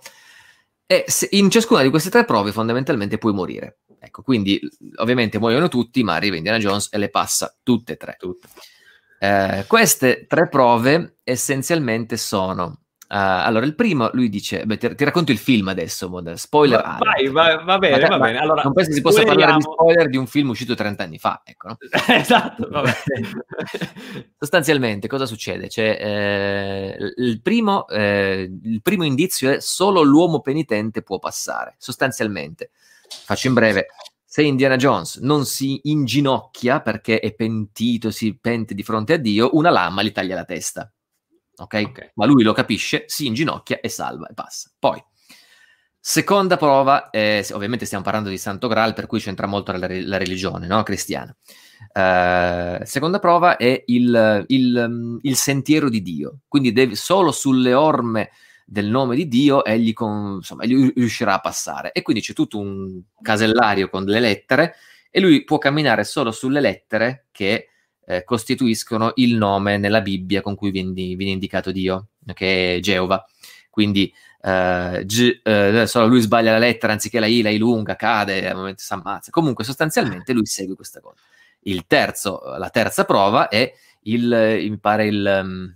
E 0.92 1.04
in 1.30 1.50
ciascuna 1.50 1.82
di 1.82 1.88
queste 1.88 2.10
tre 2.10 2.24
prove 2.24 2.50
fondamentalmente 2.50 3.16
puoi 3.16 3.32
morire. 3.32 3.82
Ecco, 4.00 4.22
quindi 4.22 4.58
ovviamente 4.96 5.38
muoiono 5.38 5.68
tutti, 5.68 6.02
ma 6.02 6.16
arriva 6.16 6.34
Indiana 6.34 6.58
Jones 6.58 6.88
e 6.90 6.98
le 6.98 7.10
passa 7.10 7.56
tutte 7.62 7.92
e 7.92 7.96
tre. 7.96 8.16
Tutte. 8.18 8.48
Eh, 9.20 9.66
queste 9.68 10.26
tre 10.26 10.48
prove 10.48 11.18
essenzialmente 11.22 12.16
sono 12.16 12.86
allora, 13.16 13.66
il 13.66 13.74
primo, 13.74 14.08
lui 14.12 14.28
dice, 14.28 14.64
beh, 14.64 14.76
ti, 14.76 14.94
ti, 14.94 15.04
racconto 15.04 15.32
il 15.32 15.38
film 15.38 15.66
adesso, 15.66 16.08
mod, 16.08 16.32
spoiler. 16.34 16.80
Va, 16.80 16.98
vai, 17.00 17.28
va, 17.28 17.62
va, 17.64 17.78
bene, 17.78 18.06
va 18.06 18.18
bene. 18.18 18.38
Allora, 18.38 18.62
non 18.62 18.72
penso 18.72 18.92
si 18.92 19.00
possa 19.00 19.24
parlare 19.24 19.54
di 19.54 19.62
spoiler 19.62 20.08
di 20.08 20.16
un 20.16 20.28
film 20.28 20.50
uscito 20.50 20.76
30 20.76 21.02
anni 21.02 21.18
fa, 21.18 21.42
ecco, 21.44 21.68
no? 21.68 21.78
esatto, 22.14 22.68
Sostanzialmente, 24.38 25.08
cosa 25.08 25.26
succede? 25.26 25.68
Cioè, 25.68 25.98
eh, 26.00 26.96
il, 27.16 27.40
primo, 27.42 27.88
eh, 27.88 28.48
il 28.62 28.80
primo 28.80 29.02
indizio 29.02 29.50
è 29.50 29.60
solo 29.60 30.02
l'uomo 30.02 30.40
penitente 30.40 31.02
può 31.02 31.18
passare, 31.18 31.74
sostanzialmente. 31.78 32.70
Faccio 33.08 33.48
in 33.48 33.54
breve, 33.54 33.86
se 34.24 34.42
Indiana 34.42 34.76
Jones 34.76 35.16
non 35.16 35.46
si 35.46 35.80
inginocchia 35.82 36.80
perché 36.80 37.18
è 37.18 37.34
pentito, 37.34 38.12
si 38.12 38.38
pente 38.40 38.72
di 38.72 38.84
fronte 38.84 39.14
a 39.14 39.16
Dio, 39.16 39.50
una 39.54 39.70
lama 39.70 40.04
gli 40.04 40.12
taglia 40.12 40.36
la 40.36 40.44
testa 40.44 40.88
okay? 41.62 41.84
ok? 41.84 42.12
Ma 42.14 42.26
lui 42.26 42.42
lo 42.42 42.52
capisce, 42.52 43.04
si 43.06 43.26
inginocchia 43.26 43.80
e 43.80 43.88
salva 43.88 44.28
e 44.28 44.34
passa. 44.34 44.70
Poi, 44.78 45.02
seconda 45.98 46.56
prova, 46.56 47.10
eh, 47.10 47.46
ovviamente 47.52 47.84
stiamo 47.84 48.04
parlando 48.04 48.28
di 48.28 48.38
Santo 48.38 48.68
Graal, 48.68 48.94
per 48.94 49.06
cui 49.06 49.20
c'entra 49.20 49.46
molto 49.46 49.72
la, 49.72 49.78
la 49.88 50.16
religione 50.16 50.66
no? 50.66 50.82
cristiana. 50.82 51.34
Uh, 51.92 52.84
seconda 52.84 53.18
prova 53.18 53.56
è 53.56 53.82
il, 53.86 54.44
il, 54.48 55.18
il, 55.22 55.36
sentiero 55.36 55.88
di 55.88 56.02
Dio, 56.02 56.40
quindi 56.46 56.72
devi, 56.72 56.94
solo 56.94 57.32
sulle 57.32 57.72
orme 57.72 58.30
del 58.66 58.86
nome 58.86 59.16
di 59.16 59.26
Dio 59.26 59.64
egli, 59.64 59.92
con, 59.92 60.34
insomma, 60.36 60.62
egli 60.62 60.92
riuscirà 60.94 61.34
a 61.34 61.40
passare. 61.40 61.90
E 61.92 62.02
quindi 62.02 62.22
c'è 62.22 62.32
tutto 62.34 62.58
un 62.58 63.00
casellario 63.20 63.88
con 63.88 64.04
delle 64.04 64.20
lettere 64.20 64.74
e 65.10 65.18
lui 65.18 65.42
può 65.42 65.58
camminare 65.58 66.04
solo 66.04 66.30
sulle 66.30 66.60
lettere 66.60 67.26
che 67.32 67.69
eh, 68.10 68.24
costituiscono 68.24 69.12
il 69.16 69.36
nome 69.36 69.76
nella 69.78 70.00
Bibbia 70.00 70.42
con 70.42 70.56
cui 70.56 70.72
viene, 70.72 70.92
viene 70.92 71.30
indicato 71.30 71.70
Dio, 71.70 72.08
che 72.34 72.76
è 72.76 72.80
Geova. 72.80 73.24
Quindi 73.70 74.12
eh, 74.42 75.02
G, 75.04 75.40
eh, 75.44 75.86
lui 76.06 76.20
sbaglia 76.20 76.50
la 76.50 76.58
lettera 76.58 76.92
anziché 76.92 77.20
la 77.20 77.26
I, 77.26 77.42
la 77.42 77.50
I 77.50 77.58
lunga, 77.58 77.94
cade, 77.94 78.48
al 78.48 78.56
momento 78.56 78.82
si 78.82 78.92
ammazza. 78.92 79.30
Comunque 79.30 79.62
sostanzialmente 79.62 80.32
lui 80.32 80.46
segue 80.46 80.74
questa 80.74 81.00
cosa. 81.00 81.20
Terzo, 81.86 82.40
la 82.58 82.70
terza 82.70 83.04
prova 83.04 83.48
è 83.48 83.72
il, 84.02 84.66
mi 84.68 84.78
pare 84.78 85.06
il, 85.06 85.40
mm, 85.44 85.66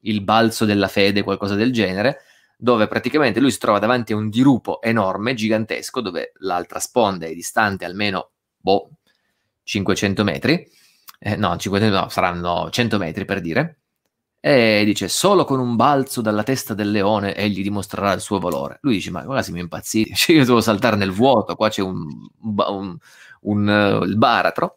il 0.00 0.22
balzo 0.22 0.64
della 0.64 0.88
fede, 0.88 1.22
qualcosa 1.22 1.54
del 1.54 1.72
genere, 1.72 2.20
dove 2.56 2.86
praticamente 2.86 3.40
lui 3.40 3.50
si 3.50 3.58
trova 3.58 3.78
davanti 3.78 4.14
a 4.14 4.16
un 4.16 4.30
dirupo 4.30 4.80
enorme, 4.80 5.34
gigantesco, 5.34 6.00
dove 6.00 6.32
l'altra 6.38 6.78
sponda 6.78 7.26
è 7.26 7.34
distante 7.34 7.84
almeno 7.84 8.30
boh, 8.56 8.90
500 9.64 10.24
metri, 10.24 10.66
eh, 11.26 11.36
no, 11.36 11.56
50, 11.56 11.88
no, 11.88 12.08
saranno 12.10 12.68
100 12.70 12.98
metri 12.98 13.24
per 13.24 13.40
dire, 13.40 13.78
e 14.38 14.82
dice 14.84 15.08
solo 15.08 15.46
con 15.46 15.58
un 15.58 15.74
balzo 15.74 16.20
dalla 16.20 16.42
testa 16.42 16.74
del 16.74 16.90
leone 16.90 17.34
egli 17.34 17.62
dimostrerà 17.62 18.12
il 18.12 18.20
suo 18.20 18.38
valore. 18.38 18.78
Lui 18.82 18.96
dice 18.96 19.10
ma 19.10 19.24
quasi 19.24 19.52
mi 19.52 19.66
cioè, 19.70 20.04
io 20.36 20.44
devo 20.44 20.60
saltare 20.60 20.96
nel 20.96 21.12
vuoto, 21.12 21.56
qua 21.56 21.70
c'è 21.70 21.80
un, 21.80 22.06
un, 22.42 22.98
un 23.40 23.66
uh, 23.66 24.04
il 24.04 24.18
baratro. 24.18 24.76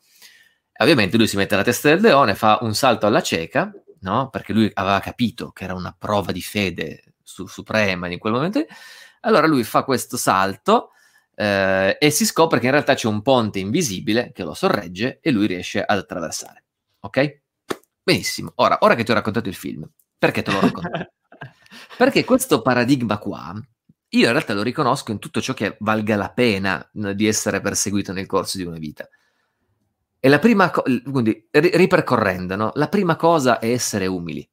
Ovviamente 0.79 1.17
lui 1.17 1.27
si 1.27 1.36
mette 1.36 1.55
alla 1.55 1.65
testa 1.65 1.89
del 1.89 1.99
leone, 1.99 2.33
fa 2.33 2.60
un 2.62 2.73
salto 2.73 3.07
alla 3.07 3.21
cieca, 3.21 3.69
no? 4.01 4.29
perché 4.29 4.53
lui 4.53 4.71
aveva 4.73 5.01
capito 5.01 5.51
che 5.51 5.65
era 5.65 5.73
una 5.73 5.93
prova 5.97 6.31
di 6.31 6.41
fede 6.41 7.15
su, 7.21 7.45
suprema 7.45 8.07
in 8.07 8.19
quel 8.19 8.31
momento. 8.31 8.65
Allora 9.21 9.47
lui 9.47 9.65
fa 9.65 9.83
questo 9.83 10.15
salto 10.15 10.91
eh, 11.39 11.97
e 12.00 12.10
si 12.10 12.26
scopre 12.26 12.60
che 12.60 12.65
in 12.65 12.71
realtà 12.71 12.95
c'è 12.95 13.08
un 13.08 13.21
ponte 13.21 13.60
invisibile 13.60 14.32
che 14.34 14.43
lo 14.43 14.56
sorregge 14.56 15.19
e 15.21 15.30
lui 15.30 15.45
riesce 15.45 15.84
ad 15.84 16.00
attraversare. 16.00 16.63
Ok? 17.02 17.41
Benissimo. 18.02 18.54
Ora, 18.56 18.80
ora 18.82 18.95
che 18.95 19.04
ti 19.04 19.12
ho 19.12 19.13
raccontato 19.13 19.47
il 19.47 19.56
film, 19.56 19.88
perché 20.17 20.41
te 20.41 20.52
lo 20.52 20.60
racconto? 20.60 20.89
perché 21.95 22.23
questo 22.23 22.63
paradigma 22.63 23.19
qua, 23.19 23.54
io 24.10 24.26
in 24.26 24.32
realtà 24.32 24.56
lo 24.56 24.63
riconosco 24.63 25.12
in 25.12 25.19
tutto 25.19 25.39
ciò 25.39 25.54
che 25.54 25.78
valga 25.82 26.15
la 26.15 26.32
pena 26.32 26.89
di 26.91 27.28
essere 27.28 27.62
perseguito 27.62 28.13
nel 28.13 28.26
corso 28.26 28.58
di 28.58 28.63
una 28.63 28.80
vita. 28.80 29.08
E 30.19 30.30
la 30.30 30.39
prima 30.39 30.71
cosa, 30.71 31.02
quindi 31.04 31.47
ripercorrendo, 31.52 32.56
no? 32.56 32.71
la 32.73 32.88
prima 32.88 33.15
cosa 33.15 33.60
è 33.60 33.69
essere 33.69 34.08
umili, 34.08 34.50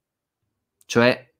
cioè 0.84 1.32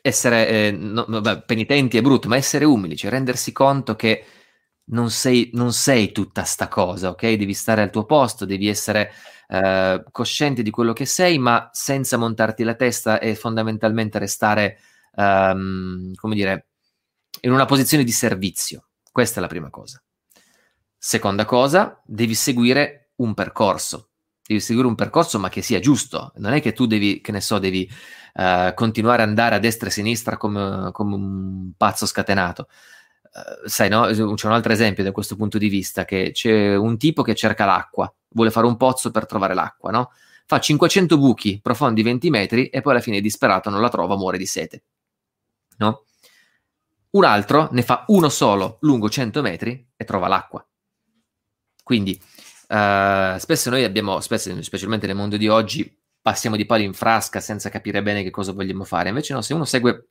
essere 0.00 0.48
eh, 0.48 0.70
no, 0.70 1.04
vabbè, 1.06 1.42
penitenti 1.42 1.98
è 1.98 2.00
brutto, 2.00 2.28
ma 2.28 2.36
essere 2.36 2.64
umili, 2.64 2.96
cioè 2.96 3.10
rendersi 3.10 3.52
conto 3.52 3.96
che 3.96 4.24
non 4.88 5.10
sei, 5.10 5.50
non 5.54 5.72
sei 5.72 6.12
tutta 6.12 6.44
sta 6.44 6.68
cosa, 6.68 7.10
ok? 7.10 7.32
Devi 7.32 7.54
stare 7.54 7.82
al 7.82 7.90
tuo 7.90 8.04
posto, 8.04 8.44
devi 8.44 8.68
essere 8.68 9.12
eh, 9.48 10.04
cosciente 10.10 10.62
di 10.62 10.70
quello 10.70 10.92
che 10.92 11.06
sei, 11.06 11.38
ma 11.38 11.70
senza 11.72 12.16
montarti 12.16 12.62
la 12.62 12.74
testa 12.74 13.18
e 13.18 13.34
fondamentalmente 13.34 14.18
restare, 14.18 14.78
um, 15.16 16.14
come 16.14 16.34
dire, 16.34 16.66
in 17.42 17.52
una 17.52 17.64
posizione 17.64 18.04
di 18.04 18.12
servizio. 18.12 18.88
Questa 19.10 19.38
è 19.38 19.40
la 19.40 19.48
prima 19.48 19.70
cosa. 19.70 20.02
Seconda 20.98 21.44
cosa, 21.44 22.00
devi 22.04 22.34
seguire 22.34 23.10
un 23.16 23.34
percorso. 23.34 24.10
devi 24.46 24.60
seguire 24.60 24.88
un 24.88 24.94
percorso 24.94 25.38
ma 25.38 25.48
che 25.48 25.62
sia 25.62 25.80
giusto, 25.80 26.32
non 26.36 26.52
è 26.52 26.60
che 26.60 26.72
tu 26.72 26.86
devi, 26.86 27.20
che 27.20 27.32
ne 27.32 27.40
so, 27.40 27.58
devi 27.58 27.90
uh, 28.34 28.72
continuare 28.74 29.22
ad 29.22 29.28
andare 29.28 29.56
a 29.56 29.58
destra 29.58 29.86
e 29.86 29.90
a 29.90 29.92
sinistra 29.92 30.36
come, 30.36 30.90
come 30.92 31.14
un 31.14 31.72
pazzo 31.76 32.06
scatenato. 32.06 32.68
Uh, 33.36 33.68
sai, 33.68 33.88
no? 33.88 34.06
C'è 34.06 34.46
un 34.46 34.52
altro 34.52 34.72
esempio 34.72 35.04
da 35.04 35.12
questo 35.12 35.36
punto 35.36 35.58
di 35.58 35.68
vista, 35.68 36.04
che 36.04 36.30
c'è 36.32 36.74
un 36.76 36.96
tipo 36.96 37.22
che 37.22 37.34
cerca 37.34 37.64
l'acqua, 37.64 38.12
vuole 38.30 38.50
fare 38.50 38.66
un 38.66 38.76
pozzo 38.76 39.10
per 39.10 39.26
trovare 39.26 39.54
l'acqua, 39.54 39.90
no? 39.90 40.12
Fa 40.46 40.60
500 40.60 41.18
buchi 41.18 41.60
profondi 41.60 42.02
20 42.02 42.30
metri 42.30 42.68
e 42.68 42.80
poi 42.80 42.92
alla 42.92 43.02
fine 43.02 43.20
disperato 43.20 43.68
non 43.68 43.80
la 43.80 43.88
trova, 43.88 44.16
muore 44.16 44.38
di 44.38 44.46
sete, 44.46 44.84
no? 45.78 46.04
Un 47.10 47.24
altro 47.24 47.68
ne 47.72 47.82
fa 47.82 48.04
uno 48.08 48.28
solo 48.28 48.78
lungo 48.80 49.08
100 49.08 49.42
metri 49.42 49.88
e 49.96 50.04
trova 50.04 50.28
l'acqua. 50.28 50.66
Quindi 51.82 52.20
Uh, 52.68 53.38
spesso 53.38 53.70
noi 53.70 53.84
abbiamo, 53.84 54.20
spesso, 54.20 54.60
specialmente 54.62 55.06
nel 55.06 55.14
mondo 55.14 55.36
di 55.36 55.48
oggi, 55.48 55.96
passiamo 56.20 56.56
di 56.56 56.66
palo 56.66 56.82
in 56.82 56.92
frasca 56.92 57.38
senza 57.40 57.68
capire 57.68 58.02
bene 58.02 58.22
che 58.22 58.30
cosa 58.30 58.52
vogliamo 58.52 58.84
fare. 58.84 59.08
Invece 59.08 59.34
no, 59.34 59.42
se 59.42 59.54
uno 59.54 59.64
segue 59.64 60.08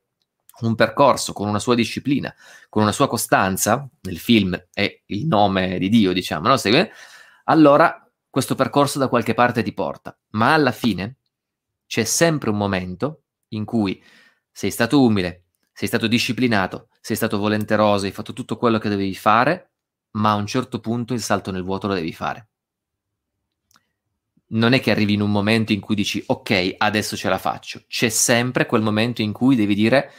un 0.60 0.74
percorso 0.74 1.32
con 1.32 1.48
una 1.48 1.58
sua 1.58 1.74
disciplina, 1.74 2.34
con 2.68 2.82
una 2.82 2.92
sua 2.92 3.08
costanza, 3.08 3.88
nel 4.02 4.18
film 4.18 4.58
è 4.72 5.02
il 5.06 5.26
nome 5.26 5.78
di 5.78 5.88
Dio, 5.88 6.12
diciamo, 6.12 6.48
no? 6.48 6.56
Segue, 6.56 6.90
allora 7.44 8.08
questo 8.28 8.54
percorso 8.54 8.98
da 8.98 9.08
qualche 9.08 9.34
parte 9.34 9.62
ti 9.62 9.72
porta. 9.72 10.16
Ma 10.30 10.54
alla 10.54 10.72
fine 10.72 11.18
c'è 11.86 12.04
sempre 12.04 12.50
un 12.50 12.56
momento 12.56 13.22
in 13.48 13.64
cui 13.64 14.02
sei 14.50 14.70
stato 14.70 15.02
umile, 15.02 15.44
sei 15.72 15.88
stato 15.88 16.06
disciplinato, 16.06 16.88
sei 17.00 17.16
stato 17.16 17.38
volenteroso, 17.38 18.06
hai 18.06 18.12
fatto 18.12 18.32
tutto 18.32 18.56
quello 18.56 18.78
che 18.78 18.88
dovevi 18.88 19.14
fare 19.14 19.70
ma 20.16 20.32
a 20.32 20.34
un 20.34 20.46
certo 20.46 20.80
punto 20.80 21.14
il 21.14 21.20
salto 21.20 21.50
nel 21.50 21.62
vuoto 21.62 21.86
lo 21.86 21.94
devi 21.94 22.12
fare. 22.12 22.48
Non 24.48 24.72
è 24.72 24.80
che 24.80 24.90
arrivi 24.90 25.14
in 25.14 25.20
un 25.20 25.30
momento 25.30 25.72
in 25.72 25.80
cui 25.80 25.94
dici 25.94 26.22
ok, 26.24 26.74
adesso 26.78 27.16
ce 27.16 27.28
la 27.28 27.38
faccio. 27.38 27.82
C'è 27.86 28.08
sempre 28.08 28.66
quel 28.66 28.82
momento 28.82 29.22
in 29.22 29.32
cui 29.32 29.56
devi 29.56 29.74
dire 29.74 30.10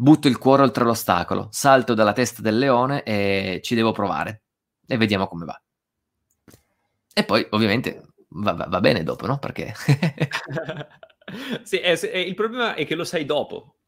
butto 0.00 0.28
il 0.28 0.38
cuore 0.38 0.62
oltre 0.62 0.84
l'ostacolo, 0.84 1.48
salto 1.50 1.92
dalla 1.92 2.12
testa 2.12 2.40
del 2.40 2.56
leone 2.56 3.02
e 3.02 3.60
ci 3.64 3.74
devo 3.74 3.90
provare 3.90 4.42
e 4.86 4.96
vediamo 4.96 5.26
come 5.26 5.44
va. 5.44 5.60
E 7.12 7.24
poi 7.24 7.44
ovviamente 7.50 8.06
va, 8.28 8.52
va, 8.52 8.66
va 8.68 8.80
bene 8.80 9.02
dopo, 9.02 9.26
no? 9.26 9.38
Perché... 9.38 9.74
sì, 11.64 11.78
è, 11.78 11.98
è, 11.98 12.16
il 12.16 12.34
problema 12.34 12.74
è 12.74 12.86
che 12.86 12.94
lo 12.94 13.02
sai 13.02 13.24
dopo, 13.24 13.78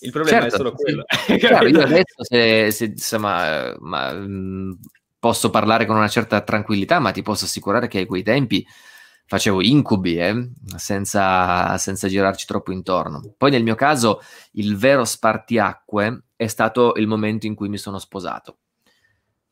il 0.00 0.10
problema 0.10 0.40
certo, 0.40 0.54
è 0.54 0.58
solo 0.58 0.72
quello. 0.72 1.04
Sì. 1.06 1.36
Chiaro, 1.38 1.68
io 1.68 1.80
adesso 1.82 2.24
se, 2.24 2.72
se 2.72 2.84
insomma, 2.86 3.72
ma, 3.78 4.12
mh, 4.12 4.80
posso 5.20 5.50
parlare 5.50 5.86
con 5.86 5.94
una 5.94 6.08
certa 6.08 6.40
tranquillità, 6.40 6.98
ma 6.98 7.12
ti 7.12 7.22
posso 7.22 7.44
assicurare 7.44 7.86
che 7.86 8.00
a 8.00 8.06
quei 8.06 8.24
tempi 8.24 8.66
facevo 9.32 9.62
incubi, 9.62 10.18
eh, 10.18 10.50
senza, 10.76 11.78
senza 11.78 12.06
girarci 12.06 12.44
troppo 12.44 12.70
intorno. 12.70 13.32
Poi 13.34 13.50
nel 13.50 13.62
mio 13.62 13.74
caso 13.74 14.20
il 14.52 14.76
vero 14.76 15.06
spartiacque 15.06 16.24
è 16.36 16.46
stato 16.48 16.92
il 16.96 17.06
momento 17.06 17.46
in 17.46 17.54
cui 17.54 17.70
mi 17.70 17.78
sono 17.78 17.98
sposato 17.98 18.58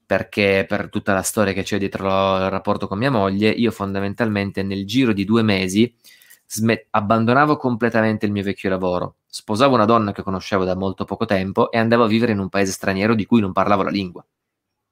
perché 0.04 0.66
per 0.68 0.90
tutta 0.90 1.14
la 1.14 1.22
storia 1.22 1.54
che 1.54 1.62
c'è 1.62 1.78
dietro 1.78 2.08
il 2.08 2.50
rapporto 2.50 2.88
con 2.88 2.98
mia 2.98 3.12
moglie, 3.12 3.48
io 3.48 3.70
fondamentalmente 3.70 4.62
nel 4.62 4.84
giro 4.84 5.12
di 5.12 5.24
due 5.24 5.42
mesi 5.42 5.94
smet- 6.46 6.88
abbandonavo 6.90 7.56
completamente 7.56 8.26
il 8.26 8.32
mio 8.32 8.42
vecchio 8.42 8.68
lavoro, 8.68 9.18
sposavo 9.26 9.76
una 9.76 9.84
donna 9.84 10.12
che 10.12 10.22
conoscevo 10.22 10.64
da 10.64 10.74
molto 10.74 11.04
poco 11.04 11.24
tempo 11.26 11.70
e 11.70 11.78
andavo 11.78 12.04
a 12.04 12.08
vivere 12.08 12.32
in 12.32 12.40
un 12.40 12.48
paese 12.48 12.72
straniero 12.72 13.14
di 13.14 13.24
cui 13.24 13.40
non 13.40 13.52
parlavo 13.52 13.84
la 13.84 13.90
lingua, 13.90 14.26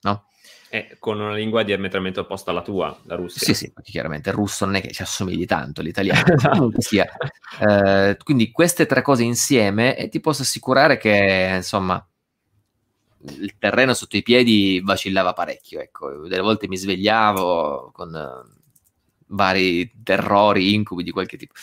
no? 0.03 0.29
Eh, 0.71 0.97
con 0.99 1.19
una 1.19 1.35
lingua 1.35 1.63
diametralmente 1.63 2.21
opposta 2.21 2.51
alla 2.51 2.63
tua, 2.63 2.97
la 3.05 3.15
Russia. 3.15 3.41
Sì, 3.41 3.55
sì, 3.55 3.73
chiaramente 3.83 4.29
il 4.29 4.35
russo 4.35 4.67
non 4.67 4.75
è 4.75 4.83
che 4.83 4.93
ci 4.93 5.01
assomigli 5.03 5.47
tanto 5.47 5.81
all'italiano. 5.81 6.71
sia. 6.77 7.09
Eh, 7.61 8.17
quindi 8.23 8.51
queste 8.51 8.85
tre 8.85 9.01
cose 9.01 9.23
insieme 9.23 9.97
e 9.97 10.09
ti 10.09 10.21
posso 10.21 10.43
assicurare 10.43 10.99
che, 10.99 11.53
insomma, 11.57 12.07
il 13.21 13.57
terreno 13.59 13.95
sotto 13.95 14.17
i 14.17 14.23
piedi 14.23 14.81
vacillava 14.85 15.33
parecchio, 15.33 15.81
ecco. 15.81 16.29
Delle 16.29 16.43
volte 16.43 16.69
mi 16.69 16.77
svegliavo 16.77 17.91
con 17.93 18.45
vari 19.29 19.91
terrori, 20.03 20.75
incubi 20.75 21.03
di 21.03 21.11
qualche 21.11 21.39
tipo. 21.39 21.55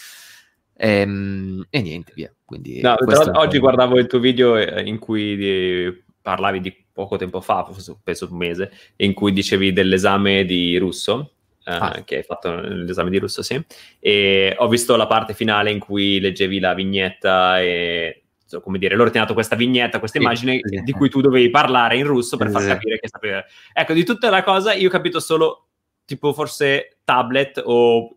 E, 0.73 0.89
ehm, 0.89 1.65
e 1.69 1.81
niente, 1.81 2.11
via. 2.15 2.33
Quindi 2.43 2.81
no, 2.81 2.95
oggi 3.33 3.59
guardavo 3.59 3.97
il 3.97 4.07
tuo 4.07 4.19
video 4.19 4.57
eh, 4.57 4.81
in 4.83 4.99
cui 4.99 5.35
di, 5.35 6.03
parlavi 6.25 6.59
di 6.59 6.75
poco 6.91 7.17
tempo 7.17 7.39
fa, 7.39 7.69
penso 8.03 8.27
un 8.31 8.37
mese, 8.37 8.71
in 8.95 9.13
cui 9.13 9.31
dicevi 9.31 9.71
dell'esame 9.71 10.43
di 10.43 10.75
russo. 10.77 11.33
Eh, 11.67 11.71
ah. 11.71 12.03
che 12.03 12.17
hai 12.17 12.23
fatto 12.23 12.59
l'esame 12.59 13.11
di 13.11 13.19
russo, 13.19 13.43
sì. 13.43 13.63
E 13.99 14.55
ho 14.57 14.67
visto 14.67 14.95
la 14.95 15.05
parte 15.05 15.35
finale 15.35 15.69
in 15.71 15.77
cui 15.79 16.19
leggevi 16.19 16.59
la 16.59 16.73
vignetta 16.73 17.61
e 17.61 18.21
come 18.61 18.77
dire, 18.77 18.95
loro 18.95 19.09
ti 19.09 19.17
hanno 19.17 19.25
dato 19.25 19.35
questa 19.35 19.55
vignetta, 19.55 19.99
questa 19.99 20.17
immagine 20.19 20.59
sì, 20.61 20.77
sì. 20.77 20.83
di 20.83 20.91
cui 20.91 21.09
tu 21.09 21.21
dovevi 21.21 21.49
parlare 21.49 21.97
in 21.97 22.05
russo 22.05 22.37
per 22.37 22.49
far 22.49 22.65
capire 22.65 22.99
che 22.99 23.07
sapevi. 23.07 23.43
Ecco, 23.73 23.93
di 23.93 24.03
tutta 24.03 24.29
la 24.29 24.43
cosa 24.43 24.73
io 24.73 24.87
ho 24.87 24.91
capito 24.91 25.19
solo 25.19 25.64
tipo 26.05 26.33
forse 26.33 26.99
tablet 27.03 27.61
o 27.65 28.15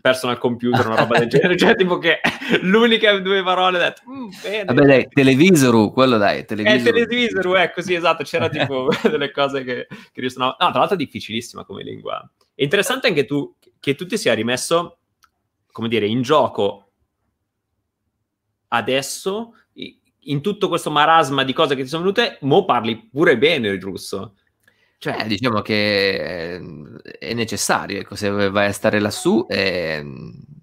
personal 0.00 0.38
computer, 0.38 0.86
una 0.86 0.96
roba 0.96 1.18
del 1.18 1.28
genere, 1.30 1.56
cioè 1.56 1.76
tipo 1.76 1.98
che 1.98 2.20
l'unica 2.62 3.16
due 3.18 3.42
parole 3.42 3.76
ho 3.76 3.80
detto, 3.80 4.02
mm, 4.10 4.28
bene. 4.42 4.64
Vabbè 4.64 4.84
dai, 4.84 5.08
televisoru, 5.08 5.92
quello 5.92 6.16
dai, 6.16 6.44
televisoru. 6.44 6.80
Eh, 6.80 6.92
televisoru, 6.92 7.54
ecco, 7.54 7.82
sì, 7.82 7.94
esatto, 7.94 8.24
c'era 8.24 8.48
tipo 8.50 8.88
delle 9.02 9.30
cose 9.30 9.62
che, 9.62 9.86
che 10.12 10.20
risuonavano. 10.20 10.56
No, 10.58 10.70
tra 10.70 10.78
l'altro 10.78 10.96
è 10.96 10.98
difficilissima 10.98 11.64
come 11.64 11.82
lingua. 11.82 12.28
È 12.54 12.62
interessante 12.62 13.06
anche 13.06 13.24
tu, 13.24 13.54
che 13.78 13.94
tu 13.94 14.06
ti 14.06 14.16
sia 14.16 14.34
rimesso, 14.34 14.98
come 15.70 15.88
dire, 15.88 16.06
in 16.06 16.22
gioco 16.22 16.90
adesso, 18.68 19.54
in 20.20 20.42
tutto 20.42 20.68
questo 20.68 20.90
marasma 20.90 21.44
di 21.44 21.52
cose 21.52 21.74
che 21.74 21.82
ti 21.82 21.88
sono 21.88 22.02
venute, 22.02 22.38
mo 22.42 22.64
parli 22.64 23.08
pure 23.10 23.38
bene 23.38 23.68
il 23.68 23.80
russo. 23.80 24.34
Cioè, 25.00 25.26
diciamo 25.28 25.62
che 25.62 26.60
è 27.18 27.32
necessario, 27.32 28.00
ecco, 28.00 28.16
se 28.16 28.30
vai 28.30 28.66
a 28.66 28.72
stare 28.72 28.98
lassù 28.98 29.46
e, 29.48 30.04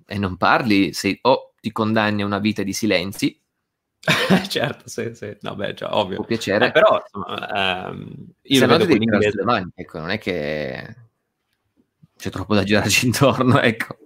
e 0.06 0.18
non 0.18 0.36
parli, 0.36 0.92
sei, 0.92 1.18
o 1.22 1.54
ti 1.62 1.72
condanni 1.72 2.22
a 2.22 2.26
una 2.26 2.40
vita 2.40 2.62
di 2.62 2.74
silenzi. 2.74 3.42
certo, 4.50 4.90
sì, 4.90 5.12
sì, 5.14 5.38
no, 5.40 5.56
beh, 5.56 5.76
cioè, 5.76 5.90
ovvio. 5.90 6.18
Può 6.18 6.26
piacere. 6.26 6.68
Eh, 6.68 6.72
però, 6.72 7.02
insomma, 7.02 7.88
ehm, 7.88 8.26
io 8.42 8.60
se 8.60 8.66
no 8.66 8.78
ti 8.78 8.86
devi 8.86 9.06
le 9.06 9.44
mani, 9.46 9.72
ecco, 9.74 10.00
non 10.00 10.10
è 10.10 10.18
che 10.18 10.96
c'è 12.18 12.30
troppo 12.30 12.56
da 12.56 12.64
girarci 12.64 13.06
intorno, 13.08 13.62
ecco. 13.62 13.98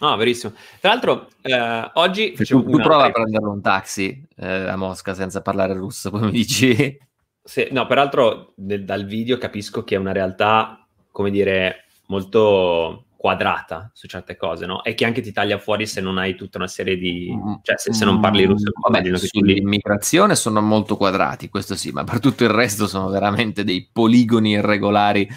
No, 0.00 0.16
verissimo. 0.16 0.54
Tra 0.80 0.90
l'altro, 0.90 1.28
eh, 1.42 1.90
oggi... 1.94 2.32
Tu, 2.32 2.44
tu 2.44 2.78
prova 2.78 3.04
a 3.04 3.10
prendere 3.10 3.44
un 3.44 3.60
taxi 3.60 4.26
eh, 4.36 4.68
a 4.68 4.76
Mosca 4.76 5.12
senza 5.12 5.42
parlare 5.42 5.74
russo, 5.74 6.08
poi 6.08 6.22
mi 6.22 6.30
dici... 6.30 6.98
Sì, 7.46 7.68
no, 7.70 7.86
peraltro 7.86 8.54
nel, 8.56 8.84
dal 8.84 9.04
video 9.04 9.38
capisco 9.38 9.84
che 9.84 9.94
è 9.94 9.98
una 9.98 10.10
realtà, 10.10 10.84
come 11.12 11.30
dire, 11.30 11.84
molto 12.08 13.04
quadrata 13.16 13.88
su 13.94 14.08
certe 14.08 14.36
cose, 14.36 14.66
no? 14.66 14.82
E 14.82 14.94
che 14.94 15.04
anche 15.04 15.20
ti 15.20 15.30
taglia 15.30 15.56
fuori 15.58 15.86
se 15.86 16.00
non 16.00 16.18
hai 16.18 16.34
tutta 16.34 16.58
una 16.58 16.66
serie 16.66 16.96
di... 16.96 17.32
Mm, 17.32 17.54
cioè 17.62 17.78
se, 17.78 17.92
se 17.92 18.04
non 18.04 18.18
parli 18.18 18.46
russo. 18.46 18.70
Mm, 18.70 18.92
vabbè, 18.92 19.16
sull'immigrazione 19.16 20.34
sono 20.34 20.60
molto 20.60 20.96
quadrati, 20.96 21.48
questo 21.48 21.76
sì, 21.76 21.92
ma 21.92 22.02
per 22.02 22.18
tutto 22.18 22.42
il 22.42 22.50
resto 22.50 22.88
sono 22.88 23.08
veramente 23.08 23.62
dei 23.62 23.88
poligoni 23.92 24.50
irregolari 24.50 25.28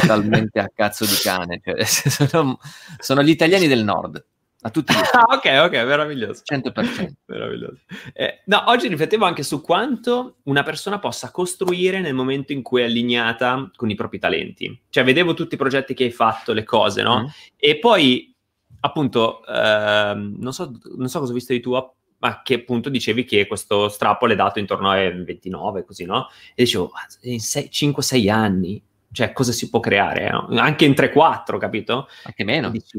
totalmente 0.00 0.58
a 0.58 0.68
cazzo 0.74 1.04
di 1.04 1.16
cane. 1.22 1.60
Cioè, 1.62 1.84
sono, 2.28 2.58
sono 2.98 3.22
gli 3.22 3.30
italiani 3.30 3.68
del 3.68 3.84
nord. 3.84 4.24
A 4.64 4.70
tutti 4.70 4.92
ah, 4.92 5.34
ok, 5.34 5.64
ok, 5.64 5.72
meraviglioso. 5.84 6.42
100%. 6.44 7.08
meraviglioso. 7.26 7.80
Eh, 8.12 8.42
no, 8.46 8.62
oggi 8.66 8.86
riflettevo 8.86 9.24
anche 9.24 9.42
su 9.42 9.60
quanto 9.60 10.36
una 10.44 10.62
persona 10.62 11.00
possa 11.00 11.32
costruire 11.32 12.00
nel 12.00 12.14
momento 12.14 12.52
in 12.52 12.62
cui 12.62 12.82
è 12.82 12.84
allineata 12.84 13.70
con 13.74 13.90
i 13.90 13.96
propri 13.96 14.20
talenti. 14.20 14.80
Cioè, 14.88 15.02
vedevo 15.02 15.34
tutti 15.34 15.54
i 15.54 15.58
progetti 15.58 15.94
che 15.94 16.04
hai 16.04 16.12
fatto, 16.12 16.52
le 16.52 16.62
cose, 16.62 17.02
no? 17.02 17.22
Mm. 17.22 17.26
E 17.56 17.78
poi, 17.80 18.32
appunto, 18.80 19.44
ehm, 19.46 20.36
non, 20.38 20.52
so, 20.52 20.72
non 20.96 21.08
so 21.08 21.18
cosa 21.18 21.32
ho 21.32 21.34
visto 21.34 21.52
di 21.52 21.60
tu, 21.60 21.72
ma 22.18 22.42
che 22.44 22.54
appunto 22.54 22.88
dicevi 22.88 23.24
che 23.24 23.48
questo 23.48 23.88
strappo 23.88 24.26
l'hai 24.26 24.36
dato 24.36 24.60
intorno 24.60 24.90
ai 24.90 25.24
29, 25.24 25.84
così, 25.84 26.04
no? 26.04 26.28
E 26.54 26.62
dicevo, 26.62 26.92
in 27.22 27.40
5-6 27.40 28.30
anni, 28.30 28.80
cioè, 29.10 29.32
cosa 29.32 29.50
si 29.50 29.68
può 29.68 29.80
creare? 29.80 30.30
No? 30.30 30.46
Anche 30.60 30.84
in 30.84 30.92
3-4, 30.92 31.58
capito? 31.58 32.06
Anche 32.22 32.44
meno. 32.44 32.70
Dici, 32.70 32.96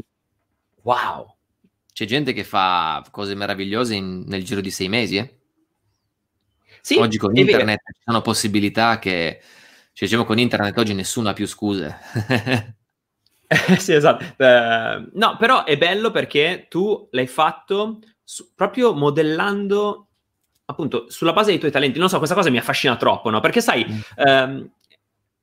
wow! 0.82 1.34
C'è 1.94 2.06
gente 2.06 2.32
che 2.32 2.42
fa 2.42 3.04
cose 3.12 3.36
meravigliose 3.36 3.94
in, 3.94 4.24
nel 4.26 4.42
giro 4.42 4.60
di 4.60 4.72
sei 4.72 4.88
mesi, 4.88 5.16
eh? 5.16 5.38
Sì, 6.80 6.96
oggi 6.96 7.18
con 7.18 7.36
internet 7.36 7.82
ci 7.86 8.00
sono 8.04 8.20
possibilità 8.20 8.98
che, 8.98 9.40
cioè, 9.92 10.08
diciamo 10.08 10.24
con 10.24 10.40
internet 10.40 10.76
oggi 10.76 10.92
nessuno 10.92 11.28
ha 11.28 11.32
più 11.32 11.46
scuse. 11.46 11.96
sì, 13.78 13.92
esatto. 13.92 14.24
Uh, 14.36 15.08
no, 15.12 15.36
però 15.38 15.62
è 15.62 15.78
bello 15.78 16.10
perché 16.10 16.66
tu 16.68 17.06
l'hai 17.12 17.28
fatto 17.28 18.00
su, 18.24 18.52
proprio 18.56 18.92
modellando 18.92 20.08
appunto 20.64 21.06
sulla 21.08 21.32
base 21.32 21.50
dei 21.50 21.60
tuoi 21.60 21.70
talenti. 21.70 22.00
Non 22.00 22.08
so, 22.08 22.18
questa 22.18 22.34
cosa 22.34 22.50
mi 22.50 22.58
affascina 22.58 22.96
troppo, 22.96 23.30
no? 23.30 23.38
Perché 23.38 23.60
sai, 23.60 23.86
mm. 23.88 24.00
um, 24.16 24.70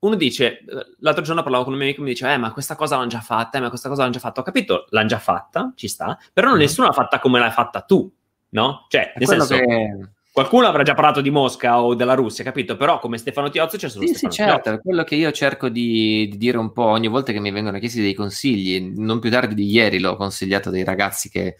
uno 0.01 0.15
dice, 0.15 0.63
l'altro 0.99 1.23
giorno 1.23 1.43
parlavo 1.43 1.63
con 1.63 1.73
un 1.73 1.79
mio 1.79 1.87
amico 1.87 2.01
e 2.01 2.05
mi 2.05 2.11
dice, 2.11 2.31
eh, 2.31 2.37
ma 2.37 2.51
questa 2.51 2.75
cosa 2.75 2.97
l'hanno 2.97 3.07
già 3.07 3.21
fatta, 3.21 3.57
eh, 3.57 3.61
ma 3.61 3.69
questa 3.69 3.87
cosa 3.87 4.01
l'hanno 4.01 4.13
già 4.13 4.19
fatta. 4.19 4.41
Ho 4.41 4.43
capito, 4.43 4.87
l'hanno 4.89 5.07
già 5.07 5.19
fatta, 5.19 5.73
ci 5.75 5.87
sta, 5.87 6.17
però 6.33 6.47
non 6.47 6.57
mm. 6.57 6.61
nessuno 6.61 6.87
l'ha 6.87 6.93
fatta 6.93 7.19
come 7.19 7.37
l'hai 7.37 7.51
fatta 7.51 7.81
tu, 7.81 8.11
no? 8.49 8.87
Cioè, 8.89 9.13
nel 9.15 9.27
senso, 9.27 9.55
che... 9.57 9.99
qualcuno 10.31 10.65
avrà 10.65 10.81
già 10.81 10.95
parlato 10.95 11.21
di 11.21 11.29
Mosca 11.29 11.83
o 11.83 11.93
della 11.93 12.15
Russia, 12.15 12.43
capito? 12.43 12.77
Però 12.77 12.97
come 12.97 13.19
Stefano 13.19 13.51
Tiozzo 13.51 13.77
c'è 13.77 13.89
solo 13.89 14.07
sì, 14.07 14.13
Stefano 14.13 14.31
sì, 14.31 14.37
certo, 14.39 14.61
Tiozzo. 14.61 14.81
quello 14.81 15.03
che 15.03 15.15
io 15.15 15.31
cerco 15.31 15.69
di, 15.69 16.27
di, 16.31 16.37
dire 16.37 16.57
un 16.57 16.71
po' 16.71 16.85
ogni 16.85 17.07
volta 17.07 17.31
che 17.31 17.39
mi 17.39 17.51
vengono 17.51 17.77
chiesti 17.77 18.01
dei 18.01 18.15
consigli, 18.15 18.93
non 18.95 19.19
più 19.19 19.29
tardi 19.29 19.53
di 19.53 19.69
ieri 19.69 19.99
l'ho 19.99 20.15
consigliato 20.15 20.69
a 20.69 20.71
dei 20.71 20.83
ragazzi 20.83 21.29
che, 21.29 21.57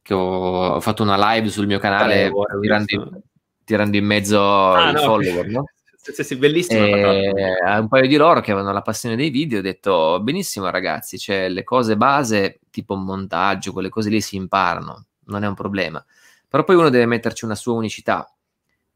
che 0.00 0.14
ho 0.14 0.80
fatto 0.80 1.02
una 1.02 1.34
live 1.34 1.50
sul 1.50 1.66
mio 1.66 1.78
canale 1.78 2.32
tirando, 2.62 3.22
tirando, 3.62 3.96
in 3.98 4.06
mezzo 4.06 4.72
ah, 4.72 4.88
i 4.88 4.92
no, 4.94 5.00
follower, 5.00 5.46
no? 5.48 5.64
Sì, 6.12 6.22
sì, 6.22 6.36
bellissimo. 6.36 6.84
E 6.84 7.32
a 7.64 7.80
un 7.80 7.88
paio 7.88 8.06
di 8.06 8.16
loro 8.16 8.40
che 8.40 8.50
avevano 8.50 8.74
la 8.74 8.82
passione 8.82 9.16
dei 9.16 9.30
video 9.30 9.60
ho 9.60 9.62
detto 9.62 10.20
benissimo 10.20 10.68
ragazzi, 10.68 11.18
cioè 11.18 11.48
le 11.48 11.64
cose 11.64 11.96
base 11.96 12.60
tipo 12.70 12.94
montaggio, 12.94 13.72
quelle 13.72 13.88
cose 13.88 14.10
lì 14.10 14.20
si 14.20 14.36
imparano, 14.36 15.06
non 15.26 15.44
è 15.44 15.48
un 15.48 15.54
problema. 15.54 16.04
Però 16.46 16.62
poi 16.62 16.76
uno 16.76 16.90
deve 16.90 17.06
metterci 17.06 17.46
una 17.46 17.54
sua 17.54 17.72
unicità, 17.72 18.30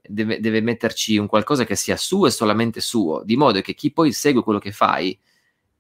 deve, 0.03 0.38
deve 0.38 0.61
metterci 0.61 1.16
un 1.16 1.27
qualcosa 1.27 1.64
che 1.64 1.77
sia 1.77 1.97
suo 1.97 2.27
e 2.27 2.31
solamente 2.31 2.81
suo, 2.81 3.23
di 3.25 3.37
modo 3.37 3.61
che 3.62 3.75
chi 3.75 3.90
poi 3.90 4.12
segue 4.12 4.42
quello 4.42 4.59
che 4.59 4.71
fai, 4.71 5.18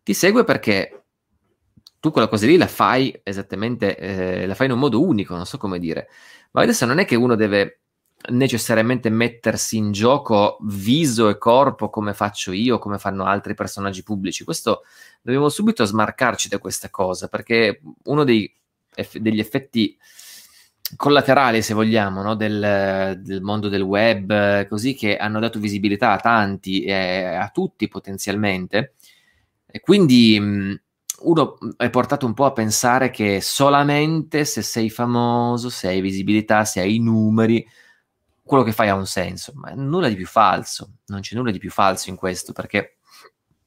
ti 0.02 0.14
segue 0.14 0.44
perché 0.44 1.02
tu 2.00 2.10
quella 2.10 2.28
cosa 2.28 2.46
lì 2.46 2.56
la 2.56 2.68
fai 2.68 3.20
esattamente, 3.22 3.96
eh, 3.98 4.46
la 4.46 4.54
fai 4.54 4.66
in 4.66 4.72
un 4.72 4.78
modo 4.78 5.04
unico, 5.04 5.34
non 5.34 5.44
so 5.44 5.58
come 5.58 5.78
dire. 5.78 6.08
Ma 6.52 6.62
adesso 6.62 6.86
non 6.86 6.98
è 6.98 7.04
che 7.04 7.16
uno 7.16 7.34
deve 7.34 7.80
necessariamente 8.30 9.10
mettersi 9.10 9.76
in 9.76 9.92
gioco 9.92 10.58
viso 10.62 11.28
e 11.28 11.38
corpo 11.38 11.88
come 11.88 12.14
faccio 12.14 12.52
io, 12.52 12.78
come 12.78 12.98
fanno 12.98 13.24
altri 13.24 13.54
personaggi 13.54 14.02
pubblici. 14.02 14.44
Questo 14.44 14.82
dobbiamo 15.22 15.48
subito 15.48 15.84
smarcarci 15.84 16.48
da 16.48 16.58
questa 16.58 16.90
cosa, 16.90 17.28
perché 17.28 17.80
uno 18.04 18.24
dei, 18.24 18.52
eff- 18.94 19.18
degli 19.18 19.38
effetti 19.38 19.96
collaterali, 20.96 21.62
se 21.62 21.74
vogliamo, 21.74 22.22
no? 22.22 22.34
del, 22.34 23.20
del, 23.22 23.42
mondo 23.42 23.68
del 23.68 23.82
web, 23.82 24.66
così 24.68 24.94
che 24.94 25.16
hanno 25.16 25.38
dato 25.38 25.58
visibilità 25.58 26.12
a 26.12 26.18
tanti 26.18 26.82
e 26.82 27.24
a 27.24 27.48
tutti 27.50 27.88
potenzialmente. 27.88 28.94
E 29.66 29.80
quindi 29.80 30.38
mh, 30.40 30.80
uno 31.20 31.58
è 31.76 31.90
portato 31.90 32.26
un 32.26 32.34
po' 32.34 32.46
a 32.46 32.52
pensare 32.52 33.10
che 33.10 33.40
solamente 33.40 34.44
se 34.44 34.62
sei 34.62 34.88
famoso, 34.90 35.68
se 35.68 35.88
hai 35.88 36.00
visibilità, 36.00 36.64
se 36.64 36.80
hai 36.80 36.98
numeri, 36.98 37.66
quello 38.48 38.64
che 38.64 38.72
fai 38.72 38.88
ha 38.88 38.94
un 38.94 39.06
senso, 39.06 39.52
ma 39.54 39.70
nulla 39.74 40.08
di 40.08 40.16
più 40.16 40.26
falso, 40.26 40.94
non 41.08 41.20
c'è 41.20 41.36
nulla 41.36 41.50
di 41.50 41.58
più 41.58 41.70
falso 41.70 42.08
in 42.08 42.16
questo, 42.16 42.54
perché 42.54 42.96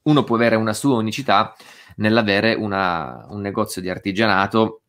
uno 0.03 0.23
può 0.23 0.35
avere 0.35 0.55
una 0.55 0.73
sua 0.73 0.97
unicità 0.97 1.55
nell'avere 1.97 2.55
una, 2.55 3.27
un 3.29 3.41
negozio 3.41 3.79
di 3.79 3.91
artigianato 3.91 4.81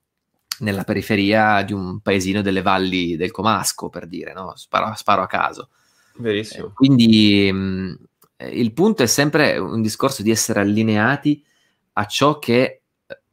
nella 0.61 0.85
periferia 0.85 1.62
di 1.62 1.74
un 1.74 2.00
paesino 2.00 2.40
delle 2.40 2.62
valli 2.62 3.16
del 3.16 3.31
Comasco, 3.31 3.90
per 3.90 4.07
dire, 4.07 4.33
no? 4.33 4.57
sparo, 4.57 4.94
sparo 4.94 5.20
a 5.20 5.26
caso. 5.26 5.68
Verissimo. 6.16 6.68
Eh, 6.68 6.72
quindi 6.72 7.52
mh, 7.52 7.98
il 8.50 8.72
punto 8.72 9.02
è 9.02 9.07
sempre 9.07 9.59
un 9.59 9.83
discorso 9.83 10.22
di 10.22 10.31
essere 10.31 10.61
allineati 10.61 11.44
a 11.94 12.07
ciò 12.07 12.38
che, 12.38 12.81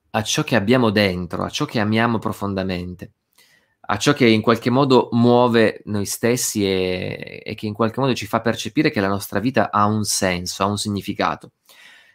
a 0.09 0.23
ciò 0.23 0.43
che 0.43 0.57
abbiamo 0.57 0.89
dentro, 0.89 1.43
a 1.43 1.49
ciò 1.49 1.63
che 1.63 1.79
amiamo 1.79 2.19
profondamente 2.19 3.13
a 3.91 3.97
ciò 3.97 4.13
che 4.13 4.28
in 4.28 4.41
qualche 4.41 4.69
modo 4.69 5.10
muove 5.13 5.82
noi 5.86 6.06
stessi 6.06 6.63
e, 6.63 7.41
e, 7.43 7.56
che 7.56 7.65
in 7.65 7.73
qualche 7.73 7.99
modo 7.99 8.13
ci 8.13 8.28
fa 8.28 8.39
percepire 8.39 8.91
che 8.91 8.99
la 8.99 9.08
nostra 9.08 9.39
vita 9.39 9.71
ha 9.71 9.86
un 9.86 10.04
senso, 10.04 10.62
ha 10.62 10.67
un 10.67 10.78
significato. 10.78 11.54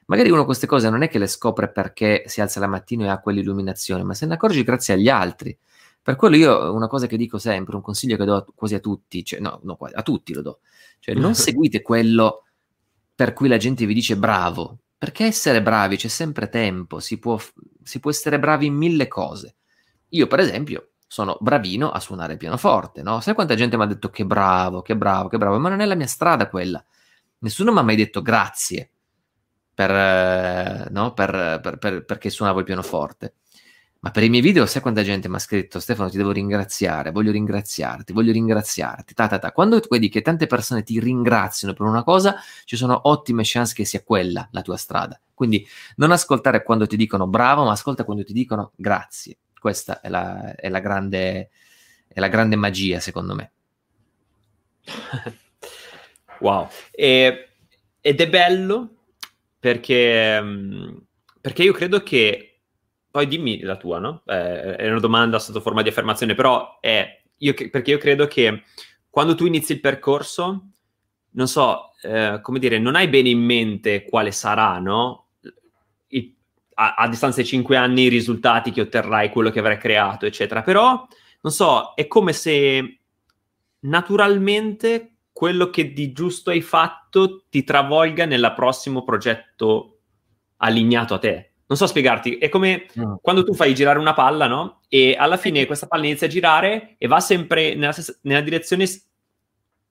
Magari 0.07 0.31
uno 0.31 0.45
queste 0.45 0.69
cose 0.69 0.89
non 0.89 1.03
è 1.03 1.09
che 1.09 1.19
le 1.19 1.27
scopre 1.27 1.73
perché 1.73 2.25
si 2.27 2.41
alza 2.41 2.61
la 2.61 2.69
mattina 2.69 3.07
e 3.07 3.09
ha 3.09 3.19
quell'illuminazione, 3.19 4.05
ma 4.05 4.15
se 4.15 4.27
ne 4.27 4.35
accorge 4.35 4.63
grazie 4.63 4.95
agli 4.95 5.09
altri. 5.09 5.57
Per 6.01 6.15
quello 6.15 6.37
io 6.37 6.73
una 6.73 6.87
cosa 6.87 7.09
che 7.09 7.17
dico 7.17 7.39
sempre, 7.39 7.75
un 7.75 7.83
consiglio 7.83 8.17
che 8.17 8.25
do 8.25 8.37
a, 8.37 8.47
quasi 8.55 8.77
a 8.77 8.81
tutti, 8.81 9.25
cioè, 9.25 9.41
no, 9.41 9.59
no, 9.65 9.77
a 9.93 10.03
tutti 10.03 10.33
lo 10.33 10.43
do, 10.43 10.61
cioè 11.01 11.15
non 11.17 11.35
seguite 11.35 11.83
quello 11.83 12.45
per 13.17 13.33
cui 13.33 13.49
la 13.49 13.57
gente 13.57 13.85
vi 13.85 13.95
dice 13.95 14.17
bravo, 14.17 14.79
perché 14.97 15.25
essere 15.25 15.61
bravi 15.61 15.97
c'è 15.97 16.09
sempre 16.09 16.49
tempo, 16.49 17.01
si 17.01 17.19
può, 17.19 17.37
si 17.83 17.99
può 17.99 18.11
essere 18.11 18.39
bravi 18.39 18.67
in 18.67 18.75
mille 18.75 19.09
cose. 19.09 19.57
Io 20.11 20.29
per 20.29 20.39
esempio 20.39 20.91
sono 21.15 21.37
bravino 21.39 21.93
a 21.93 22.01
suonare 22.01 22.33
il 22.33 22.39
pianoforte, 22.39 23.01
no? 23.01 23.21
Sai 23.21 23.35
quanta 23.35 23.55
gente 23.55 23.77
mi 23.77 23.85
ha 23.85 23.87
detto 23.87 24.11
che 24.11 24.27
bravo, 24.27 24.83
che 24.83 24.97
bravo, 24.97 25.29
che 25.29 25.39
bravo, 25.39 25.61
ma 25.61 25.69
non 25.69 25.79
è 25.79 25.85
la 25.85 25.95
mia 25.95 26.09
strada 26.09 26.49
quella. 26.49 26.85
Nessuno 27.39 27.73
mi 27.73 27.79
ha 27.79 27.83
mai 27.83 27.95
detto 27.95 28.21
grazie 28.21 28.91
per, 29.73 29.93
eh, 29.93 30.89
no? 30.91 31.13
per, 31.13 31.61
per, 31.63 31.79
per, 31.79 32.05
perché 32.05 32.31
suonavo 32.31 32.59
il 32.59 32.65
pianoforte. 32.65 33.35
Ma 34.01 34.11
per 34.11 34.25
i 34.25 34.29
miei 34.29 34.43
video, 34.43 34.67
sai 34.67 34.83
quanta 34.83 35.05
gente 35.05 35.29
mi 35.29 35.37
ha 35.37 35.39
scritto 35.39 35.79
Stefano, 35.79 36.11
ti 36.11 36.17
devo 36.17 36.33
ringraziare, 36.33 37.13
voglio 37.13 37.31
ringraziarti, 37.31 38.13
voglio 38.13 38.33
ringraziarti. 38.33 39.15
Ta, 39.15 39.29
ta, 39.29 39.39
ta. 39.39 39.53
Quando 39.53 39.79
tu 39.79 39.87
vedi 39.91 40.09
che 40.09 40.21
tante 40.21 40.49
persone 40.49 40.83
ti 40.83 40.99
ringraziano 40.99 41.75
per 41.75 41.87
una 41.87 42.03
cosa, 42.03 42.35
ci 42.65 42.75
sono 42.75 43.03
ottime 43.05 43.43
chance 43.45 43.73
che 43.73 43.85
sia 43.85 44.03
quella 44.03 44.49
la 44.51 44.63
tua 44.63 44.77
strada. 44.77 45.21
Quindi 45.33 45.65
non 45.95 46.11
ascoltare 46.11 46.65
quando 46.65 46.89
ti 46.89 46.97
dicono 46.97 47.29
bravo, 47.29 47.63
ma 47.63 47.71
ascolta 47.71 48.03
quando 48.03 48.25
ti 48.25 48.33
dicono 48.33 48.73
grazie. 48.75 49.39
Questa 49.65 50.03
è 50.03 50.11
la, 50.11 50.55
è 50.57 50.69
la, 50.69 50.81
grande, 50.81 51.49
è 52.07 52.21
la 52.21 52.29
grande 52.29 52.55
magia, 52.55 53.01
secondo 53.01 53.35
me. 53.35 53.53
wow. 56.41 56.69
E, 56.91 57.49
ed 57.99 58.21
è 58.21 58.29
bello 58.29 59.07
perché, 59.59 60.39
mm, 60.39 60.97
perché 61.41 61.63
io 61.63 61.73
credo 61.73 62.03
che 62.03 62.61
poi 63.11 63.27
dimmi 63.27 63.61
la 63.61 63.79
tua, 63.79 63.99
no? 64.01 64.23
Eh, 64.27 64.77
è 64.77 64.91
una 64.91 65.01
domanda 65.01 65.39
sotto 65.39 65.63
forma 65.63 65.81
di 65.81 65.89
affermazione, 65.89 66.35
però 66.35 66.79
è 66.81 67.23
io, 67.39 67.55
perché 67.55 67.93
io 67.93 67.99
credo 67.99 68.27
che 68.27 68.65
quando 69.09 69.35
tu 69.35 69.47
inizi 69.47 69.73
il 69.73 69.81
percorso, 69.81 70.73
non 71.31 71.49
so, 71.49 71.93
eh, 72.03 72.39
come 72.43 72.59
dire, 72.59 72.79
non 72.79 72.97
hai 72.97 73.09
bene 73.09 73.31
in 73.31 73.41
mente 73.41 74.05
quale 74.05 74.31
sarà, 74.31 74.79
no? 74.79 75.24
A, 76.75 76.95
a, 76.95 77.09
distanza 77.09 77.41
di 77.41 77.47
5 77.47 77.77
anni 77.77 78.03
i 78.03 78.09
risultati 78.09 78.71
che 78.71 78.83
otterrai, 78.83 79.31
quello 79.31 79.51
che 79.51 79.61
avrai 79.61 79.79
creato, 79.79 80.27
eccetera. 80.27 80.63
Però, 80.63 81.07
non 81.41 81.53
so, 81.53 81.93
è 81.95 82.07
come 82.07 82.33
se 82.33 83.01
naturalmente 83.81 85.15
quello 85.33 85.69
che 85.71 85.93
di 85.93 86.13
giusto 86.13 86.51
hai 86.51 86.63
fatto 86.63 87.45
ti 87.51 87.65
travolga 87.65 88.25
nel 88.25 88.53
prossimo 88.55 89.03
progetto 89.03 89.99
allineato 90.59 91.15
a 91.15 91.19
te. 91.19 91.53
Non 91.67 91.79
so 91.79 91.87
spiegarti, 91.87 92.37
è 92.37 92.49
come 92.49 92.87
no. 92.95 93.19
quando 93.23 93.43
tu 93.43 93.55
fai 93.55 93.75
girare 93.75 93.99
una 93.99 94.13
palla, 94.13 94.47
no? 94.47 94.83
E 94.89 95.17
alla 95.19 95.37
fine 95.37 95.67
questa 95.67 95.87
palla 95.87 96.05
inizia 96.05 96.27
a 96.27 96.31
girare 96.31 96.95
e 96.99 97.07
va 97.07 97.21
sempre 97.21 97.75
nella, 97.75 97.93
stessa, 97.93 98.17
nella 98.23 98.43
direzione 98.43 98.87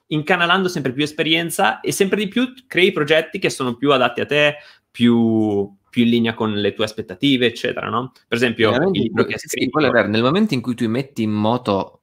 incanalando 0.07 0.67
sempre 0.67 0.93
più 0.93 1.03
esperienza 1.03 1.79
e 1.81 1.91
sempre 1.91 2.19
di 2.19 2.27
più 2.27 2.53
crei 2.67 2.91
progetti 2.91 3.39
che 3.39 3.49
sono 3.49 3.75
più 3.75 3.91
adatti 3.91 4.21
a 4.21 4.25
te, 4.25 4.55
più, 4.89 5.75
più 5.93 6.03
in 6.05 6.09
linea 6.09 6.33
con 6.33 6.51
le 6.51 6.73
tue 6.73 6.85
aspettative, 6.85 7.45
eccetera, 7.45 7.87
no? 7.87 8.13
Per 8.27 8.35
esempio, 8.35 8.71
il 8.71 8.89
libro 8.89 9.25
che 9.25 9.37
sì, 9.37 9.47
scritto... 9.47 9.79
Vero, 9.79 10.07
nel 10.07 10.23
momento 10.23 10.55
in 10.55 10.61
cui 10.61 10.73
tu 10.73 10.89
metti 10.89 11.21
in 11.21 11.31
moto 11.31 12.01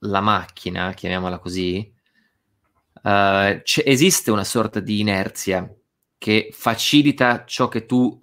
la 0.00 0.20
macchina, 0.20 0.92
chiamiamola 0.92 1.40
così, 1.40 1.92
uh, 3.02 3.60
esiste 3.84 4.30
una 4.30 4.44
sorta 4.44 4.78
di 4.78 5.00
inerzia 5.00 5.68
che 6.18 6.50
facilita 6.52 7.44
ciò 7.44 7.66
che 7.66 7.84
tu 7.84 8.16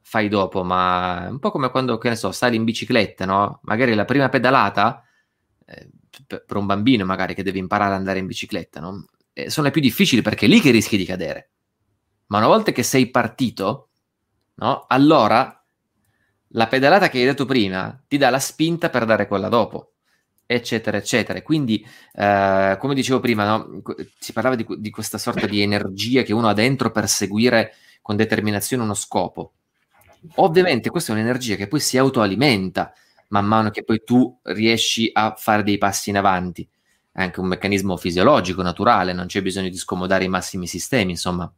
fai 0.00 0.28
dopo, 0.28 0.64
ma 0.64 1.26
è 1.26 1.28
un 1.28 1.40
po' 1.40 1.50
come 1.50 1.68
quando, 1.70 1.98
che 1.98 2.08
ne 2.08 2.16
so, 2.16 2.32
sali 2.32 2.56
in 2.56 2.64
bicicletta, 2.64 3.26
no? 3.26 3.60
Magari 3.64 3.94
la 3.94 4.06
prima 4.06 4.30
pedalata, 4.30 5.04
eh, 5.66 5.90
per 6.26 6.56
un 6.56 6.64
bambino 6.64 7.04
magari 7.04 7.34
che 7.34 7.42
deve 7.42 7.58
imparare 7.58 7.92
ad 7.92 7.98
andare 7.98 8.18
in 8.18 8.26
bicicletta, 8.26 8.80
no? 8.80 9.04
eh, 9.34 9.50
sono 9.50 9.66
le 9.66 9.72
più 9.72 9.82
difficili 9.82 10.22
perché 10.22 10.46
è 10.46 10.48
lì 10.48 10.60
che 10.60 10.70
rischi 10.70 10.96
di 10.96 11.04
cadere. 11.04 11.50
Ma 12.26 12.38
una 12.38 12.46
volta 12.46 12.72
che 12.72 12.82
sei 12.82 13.10
partito, 13.10 13.90
no? 14.54 14.84
Allora 14.88 15.64
la 16.48 16.66
pedalata 16.68 17.08
che 17.08 17.18
hai 17.18 17.24
detto 17.24 17.44
prima 17.44 18.00
ti 18.06 18.16
dà 18.16 18.30
la 18.30 18.38
spinta 18.38 18.90
per 18.90 19.04
dare 19.04 19.26
quella 19.26 19.48
dopo, 19.48 19.94
eccetera, 20.46 20.96
eccetera. 20.96 21.42
Quindi, 21.42 21.84
eh, 22.12 22.76
come 22.78 22.94
dicevo 22.94 23.20
prima, 23.20 23.44
no? 23.44 23.82
si 24.18 24.32
parlava 24.32 24.54
di, 24.56 24.66
di, 24.78 24.90
questa 24.90 25.18
sorta 25.18 25.46
di 25.46 25.62
energia 25.62 26.22
che 26.22 26.32
uno 26.32 26.48
ha 26.48 26.54
dentro 26.54 26.90
per 26.90 27.08
seguire 27.08 27.74
con 28.00 28.16
determinazione 28.16 28.82
uno 28.82 28.94
scopo. 28.94 29.54
Ovviamente 30.36 30.90
questa 30.90 31.12
è 31.12 31.14
un'energia 31.16 31.56
che 31.56 31.68
poi 31.68 31.80
si 31.80 31.98
autoalimenta 31.98 32.92
man 33.28 33.46
mano 33.46 33.70
che 33.70 33.82
poi 33.82 34.02
tu 34.04 34.38
riesci 34.42 35.10
a 35.12 35.34
fare 35.36 35.62
dei 35.62 35.76
passi 35.76 36.10
in 36.10 36.16
avanti. 36.16 36.66
È 37.10 37.22
anche 37.22 37.40
un 37.40 37.46
meccanismo 37.46 37.96
fisiologico, 37.96 38.62
naturale, 38.62 39.12
non 39.12 39.26
c'è 39.26 39.42
bisogno 39.42 39.68
di 39.68 39.76
scomodare 39.76 40.24
i 40.24 40.28
massimi 40.28 40.66
sistemi, 40.66 41.12
insomma 41.12 41.52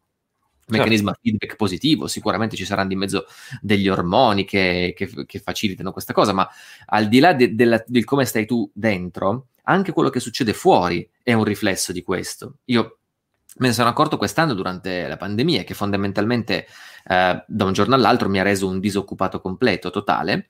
meccanismo 0.66 1.08
certo. 1.08 1.20
feedback 1.22 1.56
positivo, 1.56 2.06
sicuramente 2.06 2.56
ci 2.56 2.64
saranno 2.64 2.88
di 2.88 2.96
mezzo 2.96 3.26
degli 3.60 3.88
ormoni 3.88 4.44
che, 4.44 4.94
che, 4.96 5.26
che 5.26 5.38
facilitano 5.38 5.92
questa 5.92 6.12
cosa, 6.12 6.32
ma 6.32 6.48
al 6.86 7.08
di 7.08 7.18
là 7.18 7.32
de, 7.32 7.54
de, 7.54 7.84
di 7.86 8.04
come 8.04 8.24
stai 8.24 8.46
tu 8.46 8.68
dentro, 8.72 9.48
anche 9.64 9.92
quello 9.92 10.10
che 10.10 10.20
succede 10.20 10.52
fuori 10.52 11.08
è 11.22 11.32
un 11.32 11.44
riflesso 11.44 11.92
di 11.92 12.02
questo. 12.02 12.58
Io 12.66 12.98
me 13.58 13.68
ne 13.68 13.72
sono 13.72 13.88
accorto 13.88 14.16
quest'anno 14.16 14.54
durante 14.54 15.06
la 15.06 15.16
pandemia 15.16 15.64
che 15.64 15.74
fondamentalmente 15.74 16.66
eh, 17.06 17.44
da 17.46 17.64
un 17.64 17.72
giorno 17.72 17.94
all'altro 17.94 18.28
mi 18.28 18.38
ha 18.38 18.42
reso 18.42 18.68
un 18.68 18.80
disoccupato 18.80 19.40
completo, 19.40 19.90
totale. 19.90 20.48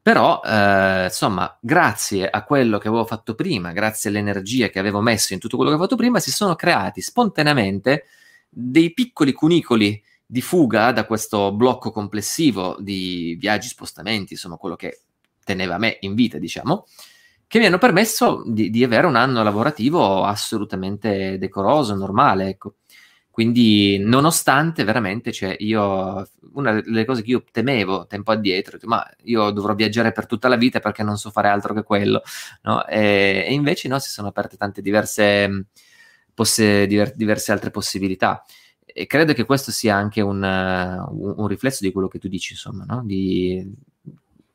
Però, 0.00 0.40
eh, 0.42 1.04
insomma, 1.04 1.58
grazie 1.60 2.30
a 2.30 2.42
quello 2.44 2.78
che 2.78 2.88
avevo 2.88 3.04
fatto 3.04 3.34
prima, 3.34 3.72
grazie 3.72 4.08
all'energia 4.08 4.68
che 4.68 4.78
avevo 4.78 5.02
messo 5.02 5.34
in 5.34 5.38
tutto 5.38 5.56
quello 5.56 5.70
che 5.70 5.76
avevo 5.76 5.90
fatto 5.90 6.02
prima, 6.02 6.18
si 6.18 6.30
sono 6.30 6.54
creati 6.54 7.02
spontaneamente 7.02 8.04
dei 8.48 8.92
piccoli 8.92 9.32
cunicoli 9.32 10.02
di 10.30 10.42
fuga 10.42 10.92
da 10.92 11.06
questo 11.06 11.52
blocco 11.52 11.90
complessivo 11.90 12.76
di 12.80 13.36
viaggi, 13.40 13.68
spostamenti, 13.68 14.34
insomma, 14.34 14.56
quello 14.56 14.76
che 14.76 15.00
teneva 15.42 15.78
me 15.78 15.96
in 16.00 16.14
vita, 16.14 16.38
diciamo, 16.38 16.86
che 17.46 17.58
mi 17.58 17.64
hanno 17.64 17.78
permesso 17.78 18.42
di, 18.46 18.68
di 18.68 18.84
avere 18.84 19.06
un 19.06 19.16
anno 19.16 19.42
lavorativo 19.42 20.24
assolutamente 20.24 21.38
decoroso, 21.38 21.94
normale, 21.94 22.48
ecco. 22.48 22.74
Quindi, 23.30 23.98
nonostante 24.00 24.84
veramente, 24.84 25.32
cioè, 25.32 25.56
io, 25.60 26.28
una 26.54 26.80
delle 26.80 27.04
cose 27.04 27.22
che 27.22 27.30
io 27.30 27.44
temevo 27.50 28.06
tempo 28.06 28.32
addietro, 28.32 28.78
ma 28.82 29.08
io 29.22 29.50
dovrò 29.50 29.74
viaggiare 29.74 30.12
per 30.12 30.26
tutta 30.26 30.48
la 30.48 30.56
vita 30.56 30.80
perché 30.80 31.02
non 31.04 31.16
so 31.16 31.30
fare 31.30 31.48
altro 31.48 31.72
che 31.72 31.84
quello, 31.84 32.20
no? 32.62 32.84
e, 32.86 33.44
e, 33.46 33.52
invece 33.54 33.88
no, 33.88 33.98
si 34.00 34.10
sono 34.10 34.28
aperte 34.28 34.56
tante 34.56 34.82
diverse, 34.82 35.68
posse, 36.38 36.86
diver, 36.86 37.14
diverse 37.16 37.50
altre 37.50 37.70
possibilità. 37.70 38.44
E 38.84 39.06
credo 39.06 39.32
che 39.32 39.44
questo 39.44 39.72
sia 39.72 39.96
anche 39.96 40.20
un, 40.20 40.40
un, 40.40 41.34
un 41.36 41.46
riflesso 41.48 41.82
di 41.82 41.90
quello 41.90 42.06
che 42.06 42.20
tu 42.20 42.28
dici, 42.28 42.52
insomma, 42.52 42.84
no? 42.84 43.02
di, 43.04 43.68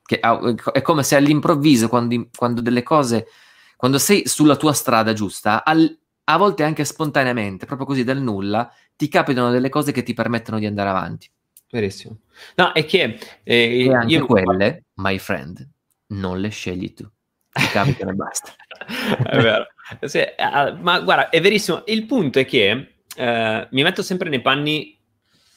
che 0.06 0.20
è 0.20 0.82
come 0.82 1.04
se 1.04 1.18
all'improvviso, 1.18 1.90
quando, 1.90 2.30
quando 2.34 2.62
delle 2.62 2.84
cose, 2.84 3.28
quando 3.76 3.98
sei 3.98 4.26
sulla 4.26 4.56
tua 4.56 4.72
strada 4.72 5.12
giusta, 5.12 5.66
al, 5.66 5.98
a 6.24 6.38
volte 6.38 6.64
anche 6.64 6.86
spontaneamente, 6.86 7.66
proprio 7.66 7.86
così 7.86 8.06
dal 8.06 8.22
nulla, 8.22 8.74
ti 8.96 9.10
capitano 9.10 9.52
delle 9.52 9.70
cose 9.70 9.92
che 9.92 10.04
ti 10.04 10.14
permettono 10.14 10.58
di 10.58 10.66
andare 10.66 10.90
avanti. 10.90 11.30
Verissimo. 11.70 12.20
No, 12.56 12.72
è 12.72 12.86
che... 12.86 13.20
Eh, 13.44 13.86
e 13.86 13.94
anche 13.94 14.14
io... 14.14 14.26
quelle, 14.26 14.86
my 14.96 15.18
friend, 15.18 15.68
non 16.08 16.40
le 16.40 16.50
scegli 16.50 16.94
tu. 16.94 17.06
Ti 17.52 17.68
capitano 17.68 18.12
e 18.12 18.14
basta. 18.14 18.54
è 19.26 19.38
vero. 19.42 19.68
Sì, 20.02 20.20
uh, 20.20 20.78
ma 20.82 21.00
guarda, 21.00 21.30
è 21.30 21.42
verissimo. 21.42 21.84
Il 21.86 22.06
punto 22.06 22.40
è 22.40 22.46
che 22.46 22.94
uh, 23.18 23.68
mi 23.70 23.84
metto 23.84 24.02
sempre 24.02 24.30
nei 24.30 24.42
panni 24.42 24.93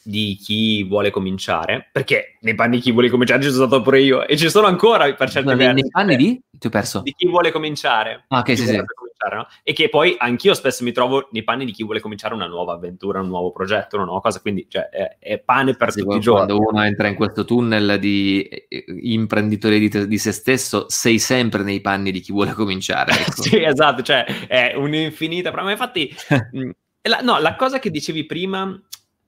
di 0.07 0.39
chi 0.41 0.85
vuole 0.85 1.11
cominciare, 1.11 1.89
perché 1.91 2.37
nei 2.41 2.55
panni 2.55 2.77
di 2.77 2.83
chi 2.83 2.93
vuole 2.93 3.11
cominciare 3.11 3.43
ci 3.43 3.51
sono 3.51 3.67
stato 3.67 3.83
pure 3.83 4.01
io 4.01 4.27
e 4.27 4.37
ci 4.37 4.49
sono 4.49 4.69
ancora 4.69 5.13
per 5.15 5.29
certi 5.29 5.53
versi. 5.55 5.83
Nei 5.83 5.91
panni 5.91 6.17
di? 6.17 6.41
Ti 6.59 6.67
ho 6.69 6.71
perso. 6.71 7.01
Di 7.01 7.13
chi 7.17 7.27
vuole 7.27 7.51
cominciare. 7.51 8.25
Ah, 8.29 8.39
ok, 8.39 8.57
sì, 8.57 8.67
sì. 8.67 8.77
No? 8.77 9.49
E 9.65 9.73
che 9.73 9.89
poi 9.89 10.15
anch'io 10.17 10.55
spesso 10.55 10.85
mi 10.85 10.93
trovo 10.93 11.29
nei 11.33 11.43
panni 11.43 11.65
di 11.65 11.73
chi 11.73 11.83
vuole 11.83 11.99
cominciare 11.99 12.35
una 12.35 12.47
nuova 12.47 12.75
avventura, 12.75 13.21
un 13.21 13.27
nuovo 13.27 13.51
progetto, 13.51 13.97
una 13.97 14.05
nuova 14.05 14.21
cosa, 14.21 14.39
quindi 14.39 14.67
cioè, 14.69 14.89
è, 14.89 15.17
è, 15.19 15.39
pane 15.39 15.75
per 15.75 15.91
sì, 15.91 16.03
tutti 16.03 16.17
i 16.17 16.21
giorni. 16.21 16.47
Quando 16.47 16.69
uno 16.69 16.85
entra 16.85 17.09
in 17.09 17.17
questo 17.17 17.45
tunnel 17.45 17.99
di 17.99 18.43
eh, 18.45 18.85
imprenditore 19.01 19.81
di, 19.81 19.89
te, 19.89 20.07
di 20.07 20.19
se 20.19 20.31
stesso, 20.31 20.85
sei 20.89 21.19
sempre 21.19 21.65
nei 21.65 21.81
panni 21.81 22.13
di 22.13 22.21
chi 22.21 22.31
vuole 22.31 22.53
cominciare. 22.53 23.15
Ecco. 23.27 23.43
sì, 23.43 23.61
esatto, 23.61 24.03
cioè 24.03 24.25
è 24.47 24.75
un'infinita... 24.77 25.51
Ma 25.51 25.71
infatti... 25.73 26.15
la, 27.03 27.21
no, 27.23 27.41
la 27.41 27.57
cosa 27.57 27.81
che 27.81 27.91
dicevi 27.91 28.25
prima 28.27 28.81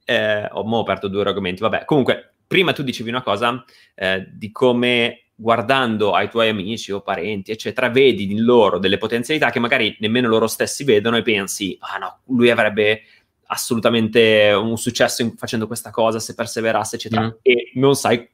eh, 0.09 0.49
ho, 0.51 0.61
ho 0.63 0.81
aperto 0.81 1.09
due 1.09 1.21
argomenti, 1.21 1.61
vabbè, 1.61 1.85
comunque, 1.85 2.37
prima 2.47 2.73
tu 2.73 2.83
dicevi 2.83 3.11
una 3.11 3.23
cosa 3.23 3.63
eh, 3.95 4.27
di 4.33 4.51
come 4.51 5.25
guardando 5.35 6.13
ai 6.13 6.31
tuoi 6.31 6.49
amici 6.49 6.91
o 6.93 7.03
parenti, 7.03 7.51
eccetera, 7.51 7.91
vedi 7.91 8.33
in 8.33 8.43
loro 8.43 8.79
delle 8.79 8.97
potenzialità 8.97 9.51
che 9.51 9.61
magari 9.61 9.95
nemmeno 10.01 10.27
loro 10.27 10.47
stessi 10.47 10.83
vedono 10.83 11.19
e 11.19 11.23
pensi, 11.23 11.77
ah 11.81 11.99
no, 11.99 12.21
lui 12.29 12.51
avrebbe 12.51 13.03
assolutamente 13.49 14.51
un 14.53 14.79
successo 14.79 15.21
in, 15.21 15.37
facendo 15.37 15.67
questa 15.67 15.91
cosa 15.91 16.19
se 16.19 16.35
perseverasse, 16.35 16.97
eccetera, 16.97 17.27
mm. 17.27 17.31
e 17.43 17.73
non 17.75 17.95
sai 17.95 18.27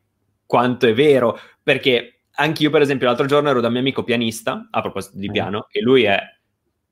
quanto 0.46 0.87
è 0.87 0.94
vero, 0.94 1.37
perché 1.60 2.20
anch'io, 2.37 2.70
per 2.70 2.82
esempio, 2.82 3.08
l'altro 3.08 3.26
giorno 3.26 3.48
ero 3.48 3.60
da 3.60 3.68
mio 3.68 3.80
amico 3.80 4.04
pianista, 4.04 4.68
a 4.70 4.80
proposito 4.80 5.18
di 5.18 5.28
mm. 5.28 5.32
piano, 5.32 5.66
e 5.72 5.82
lui 5.82 6.04
è 6.04 6.20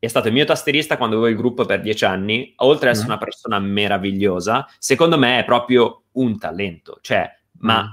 è 0.04 0.08
stato 0.08 0.26
il 0.26 0.32
mio 0.34 0.44
tastierista 0.44 0.96
quando 0.96 1.14
avevo 1.14 1.30
il 1.30 1.36
gruppo 1.36 1.64
per 1.64 1.80
dieci 1.80 2.04
anni, 2.04 2.52
oltre 2.56 2.88
ad 2.88 2.96
essere 2.96 3.08
mm. 3.08 3.12
una 3.12 3.20
persona 3.20 3.58
meravigliosa, 3.60 4.68
secondo 4.76 5.16
me 5.16 5.38
è 5.38 5.44
proprio 5.44 6.06
un 6.14 6.40
talento, 6.40 6.98
cioè, 7.02 7.30
ma 7.58 7.84
mm. 7.84 7.90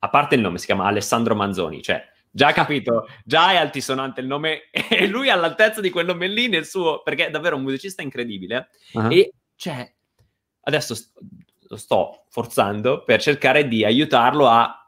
a 0.00 0.08
parte 0.10 0.34
il 0.34 0.42
nome, 0.42 0.58
si 0.58 0.66
chiama 0.66 0.84
Alessandro 0.84 1.34
Manzoni, 1.34 1.80
cioè, 1.80 2.06
già 2.30 2.52
capito, 2.52 3.08
già 3.24 3.52
è 3.52 3.56
altisonante 3.56 4.20
il 4.20 4.26
nome 4.26 4.68
e 4.90 5.06
lui 5.06 5.28
è 5.28 5.30
all'altezza 5.30 5.80
di 5.80 5.88
quel 5.88 6.04
nome 6.04 6.28
lì 6.28 6.48
nel 6.48 6.66
suo, 6.66 7.00
perché 7.02 7.28
è 7.28 7.30
davvero 7.30 7.56
un 7.56 7.62
musicista 7.62 8.02
incredibile 8.02 8.68
uh-huh. 8.92 9.10
e, 9.10 9.32
cioè, 9.56 9.90
adesso 10.64 10.94
sto 11.76 12.26
forzando 12.28 13.04
per 13.04 13.22
cercare 13.22 13.66
di 13.66 13.86
aiutarlo 13.86 14.48
a 14.48 14.86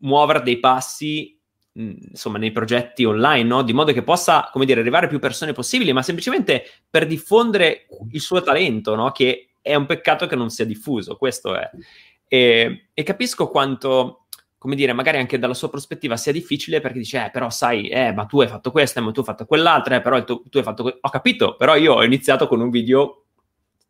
muovere 0.00 0.42
dei 0.42 0.60
passi 0.60 1.37
insomma, 1.78 2.38
nei 2.38 2.50
progetti 2.50 3.04
online, 3.04 3.44
no? 3.44 3.62
di 3.62 3.72
modo 3.72 3.92
che 3.92 4.02
possa, 4.02 4.48
come 4.52 4.64
dire, 4.64 4.80
arrivare 4.80 5.06
più 5.06 5.18
persone 5.18 5.52
possibili, 5.52 5.92
ma 5.92 6.02
semplicemente 6.02 6.64
per 6.88 7.06
diffondere 7.06 7.86
il 8.10 8.20
suo 8.20 8.42
talento, 8.42 8.94
no? 8.94 9.10
che 9.12 9.50
è 9.62 9.74
un 9.74 9.86
peccato 9.86 10.26
che 10.26 10.36
non 10.36 10.50
sia 10.50 10.64
diffuso, 10.64 11.16
questo 11.16 11.56
è. 11.56 11.70
E, 12.26 12.88
e, 12.92 13.02
capisco 13.02 13.48
quanto, 13.48 14.26
come 14.58 14.74
dire, 14.74 14.92
magari 14.92 15.18
anche 15.18 15.38
dalla 15.38 15.54
sua 15.54 15.70
prospettiva 15.70 16.16
sia 16.16 16.32
difficile 16.32 16.80
perché 16.80 16.98
dice, 16.98 17.26
eh, 17.26 17.30
però 17.30 17.48
sai, 17.48 17.88
eh, 17.88 18.12
ma 18.12 18.26
tu 18.26 18.40
hai 18.40 18.48
fatto 18.48 18.70
questo, 18.70 19.00
ma 19.00 19.12
tu 19.12 19.20
hai 19.20 19.26
fatto 19.26 19.46
quell'altro, 19.46 19.94
eh, 19.94 20.00
però 20.00 20.22
tu, 20.24 20.42
tu 20.48 20.58
hai 20.58 20.64
fatto... 20.64 20.82
Que-". 20.82 20.98
Ho 21.00 21.10
capito, 21.10 21.56
però 21.56 21.76
io 21.76 21.94
ho 21.94 22.04
iniziato 22.04 22.48
con 22.48 22.60
un 22.60 22.70
video 22.70 23.27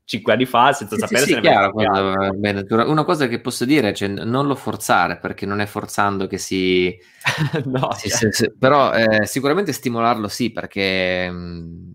cinque 0.09 0.33
anni 0.33 0.47
fa 0.47 0.73
senza 0.73 0.95
sì, 0.95 1.01
sapere 1.03 1.21
sì, 1.21 1.29
se 1.29 1.35
sì, 1.35 1.41
chiaro, 1.43 1.71
quando, 1.71 2.31
bene, 2.33 2.65
una 2.71 3.05
cosa 3.05 3.29
che 3.29 3.43
posso 3.43 3.67
dire 3.67 3.91
è 3.91 3.93
cioè, 3.93 4.09
non 4.09 4.47
lo 4.47 4.55
forzare 4.55 5.19
perché 5.19 5.45
non 5.45 5.61
è 5.61 5.67
forzando 5.67 6.27
che 6.27 6.39
si, 6.39 6.99
no, 7.67 7.93
si, 7.93 8.09
si, 8.09 8.27
si 8.31 8.51
però 8.59 8.91
eh, 8.95 9.27
sicuramente 9.27 9.71
stimolarlo 9.75 10.27
sì 10.29 10.51
perché 10.51 11.31
mh, 11.31 11.93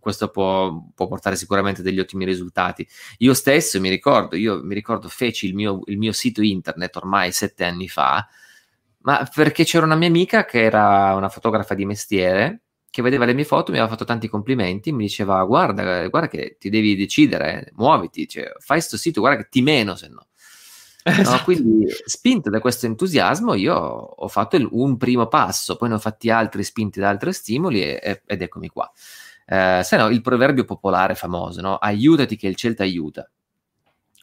questo 0.00 0.30
può, 0.30 0.84
può, 0.92 1.06
portare 1.06 1.36
sicuramente 1.36 1.80
degli 1.80 2.00
ottimi 2.00 2.24
risultati. 2.24 2.84
Io 3.18 3.34
stesso 3.34 3.78
mi 3.78 3.88
ricordo 3.88 4.34
io 4.34 4.60
mi 4.60 4.74
ricordo 4.74 5.06
feci 5.06 5.46
il 5.46 5.54
mio, 5.54 5.82
il 5.84 5.98
mio 5.98 6.10
sito 6.10 6.42
internet 6.42 6.96
ormai 6.96 7.30
sette 7.30 7.64
anni 7.64 7.86
fa 7.86 8.26
ma 9.02 9.28
perché 9.32 9.62
c'era 9.62 9.84
una 9.84 9.94
mia 9.94 10.08
amica 10.08 10.44
che 10.44 10.60
era 10.60 11.14
una 11.14 11.28
fotografa 11.28 11.74
di 11.74 11.84
mestiere 11.84 12.62
che 12.92 13.00
vedeva 13.00 13.24
le 13.24 13.32
mie 13.32 13.46
foto, 13.46 13.72
mi 13.72 13.78
aveva 13.78 13.90
fatto 13.90 14.04
tanti 14.04 14.28
complimenti, 14.28 14.92
mi 14.92 15.04
diceva 15.04 15.42
guarda, 15.44 16.06
guarda 16.08 16.28
che 16.28 16.56
ti 16.60 16.68
devi 16.68 16.94
decidere, 16.94 17.72
muoviti, 17.76 18.28
cioè, 18.28 18.52
fai 18.58 18.82
sto 18.82 18.98
sito, 18.98 19.20
guarda 19.20 19.42
che 19.42 19.48
ti 19.48 19.62
meno 19.62 19.96
se 19.96 20.08
no. 20.08 20.26
Esatto. 21.02 21.30
no 21.32 21.42
quindi 21.42 21.86
spinto 22.04 22.50
da 22.50 22.60
questo 22.60 22.84
entusiasmo 22.84 23.54
io 23.54 23.74
ho 23.74 24.28
fatto 24.28 24.56
il, 24.56 24.68
un 24.70 24.98
primo 24.98 25.26
passo, 25.26 25.76
poi 25.76 25.88
ne 25.88 25.94
ho 25.94 25.98
fatti 25.98 26.28
altri 26.28 26.62
spinti 26.62 27.00
da 27.00 27.08
altri 27.08 27.32
stimoli 27.32 27.80
e, 27.80 28.20
ed 28.26 28.42
eccomi 28.42 28.68
qua. 28.68 28.92
Eh, 29.46 29.80
se 29.82 29.96
no, 29.96 30.10
il 30.10 30.20
proverbio 30.20 30.64
popolare 30.64 31.14
famoso, 31.14 31.62
no? 31.62 31.76
aiutati 31.76 32.36
che 32.36 32.46
il 32.46 32.56
cielo 32.56 32.74
ti 32.74 32.82
aiuta, 32.82 33.28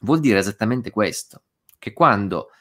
vuol 0.01 0.19
dire 0.19 0.37
esattamente 0.37 0.91
questo, 0.91 1.41
che 1.79 1.91
quando 1.91 2.51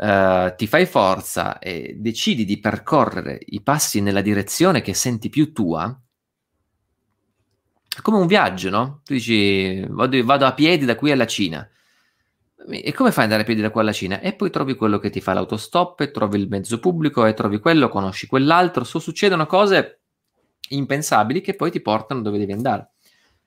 Uh, 0.00 0.54
ti 0.56 0.66
fai 0.66 0.86
forza 0.86 1.58
e 1.58 1.94
decidi 1.98 2.46
di 2.46 2.58
percorrere 2.58 3.38
i 3.38 3.60
passi 3.60 4.00
nella 4.00 4.22
direzione 4.22 4.80
che 4.80 4.94
senti 4.94 5.28
più 5.28 5.52
tua, 5.52 5.94
è 7.94 8.00
come 8.00 8.16
un 8.16 8.26
viaggio, 8.26 8.70
no? 8.70 9.02
Tu 9.04 9.12
dici 9.12 9.84
vado, 9.88 10.24
vado, 10.24 10.46
a 10.46 10.54
piedi 10.54 10.86
da 10.86 10.96
qui 10.96 11.10
alla 11.10 11.26
Cina. 11.26 11.68
E 12.70 12.92
come 12.94 13.10
fai 13.10 13.24
ad 13.24 13.30
andare 13.30 13.42
a 13.42 13.44
piedi 13.44 13.60
da 13.60 13.70
qua 13.70 13.82
alla 13.82 13.92
Cina? 13.92 14.20
E 14.20 14.34
poi 14.34 14.48
trovi 14.48 14.74
quello 14.74 14.98
che 14.98 15.10
ti 15.10 15.20
fa 15.20 15.34
l'autostop, 15.34 16.00
e 16.00 16.10
trovi 16.10 16.40
il 16.40 16.48
mezzo 16.48 16.78
pubblico, 16.78 17.26
e 17.26 17.34
trovi 17.34 17.58
quello, 17.58 17.90
conosci 17.90 18.26
quell'altro. 18.26 18.84
So, 18.84 19.00
succedono 19.00 19.44
cose 19.44 20.00
impensabili 20.70 21.42
che 21.42 21.54
poi 21.54 21.70
ti 21.70 21.82
portano 21.82 22.22
dove 22.22 22.38
devi 22.38 22.52
andare. 22.52 22.92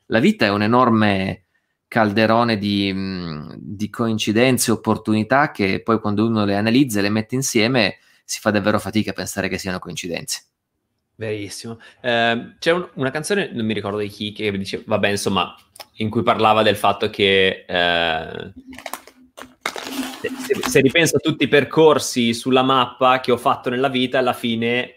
La 0.07 0.19
vita 0.19 0.45
è 0.45 0.49
un 0.49 0.61
enorme 0.61 1.42
calderone 1.93 2.57
di, 2.57 2.91
mm, 2.91 3.51
di 3.55 3.87
coincidenze 3.91 4.71
opportunità 4.71 5.51
che 5.51 5.79
poi 5.83 5.99
quando 5.99 6.25
uno 6.25 6.43
le 6.43 6.55
analizza 6.55 6.97
e 6.97 7.03
le 7.03 7.09
mette 7.09 7.35
insieme 7.35 7.99
si 8.25 8.39
fa 8.39 8.49
davvero 8.49 8.79
fatica 8.79 9.11
a 9.11 9.13
pensare 9.13 9.47
che 9.47 9.59
siano 9.59 9.77
coincidenze. 9.77 10.45
Verissimo. 11.13 11.79
Eh, 12.01 12.55
c'è 12.57 12.71
un, 12.71 12.89
una 12.95 13.11
canzone, 13.11 13.51
non 13.53 13.63
mi 13.67 13.75
ricordo 13.75 13.99
di 13.99 14.07
chi, 14.07 14.31
che 14.31 14.51
dice, 14.57 14.81
vabbè, 14.83 15.09
insomma, 15.09 15.55
in 15.97 16.09
cui 16.09 16.23
parlava 16.23 16.63
del 16.63 16.75
fatto 16.77 17.11
che 17.11 17.63
eh, 17.67 18.51
se, 20.19 20.67
se, 20.67 20.81
ripenso 20.81 21.17
a 21.17 21.19
tutti 21.19 21.43
i 21.43 21.47
percorsi 21.47 22.33
sulla 22.33 22.63
mappa 22.63 23.19
che 23.19 23.31
ho 23.31 23.37
fatto 23.37 23.69
nella 23.69 23.89
vita, 23.89 24.17
alla 24.17 24.33
fine 24.33 24.95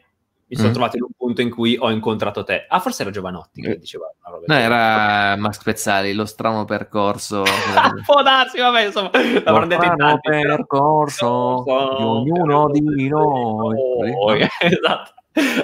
mi 0.48 0.56
sono 0.56 0.68
mm. 0.68 0.72
trovato 0.72 0.96
in 0.96 1.02
un 1.02 1.10
punto 1.16 1.40
in 1.40 1.50
cui 1.50 1.76
ho 1.78 1.90
incontrato 1.90 2.44
te. 2.44 2.66
Ah, 2.68 2.78
forse 2.78 3.02
era 3.02 3.10
Giovanotti 3.10 3.60
che 3.60 3.70
eh. 3.70 3.78
diceva. 3.78 4.06
No, 4.46 4.54
era 4.54 5.34
Max 5.36 5.60
Pezzali, 5.62 6.12
lo 6.12 6.24
strano 6.24 6.64
percorso. 6.64 7.42
Può 8.06 8.22
darsi, 8.22 8.58
vabbè, 8.58 8.84
insomma, 8.84 9.10
l'avrò 9.12 9.66
detto 9.66 9.84
in 9.84 9.96
tanti. 9.96 10.30
percorso 10.30 11.64
di 11.64 12.02
ognuno 12.02 12.70
di 12.70 13.08
noi. 13.08 14.46
esatto. 14.60 15.14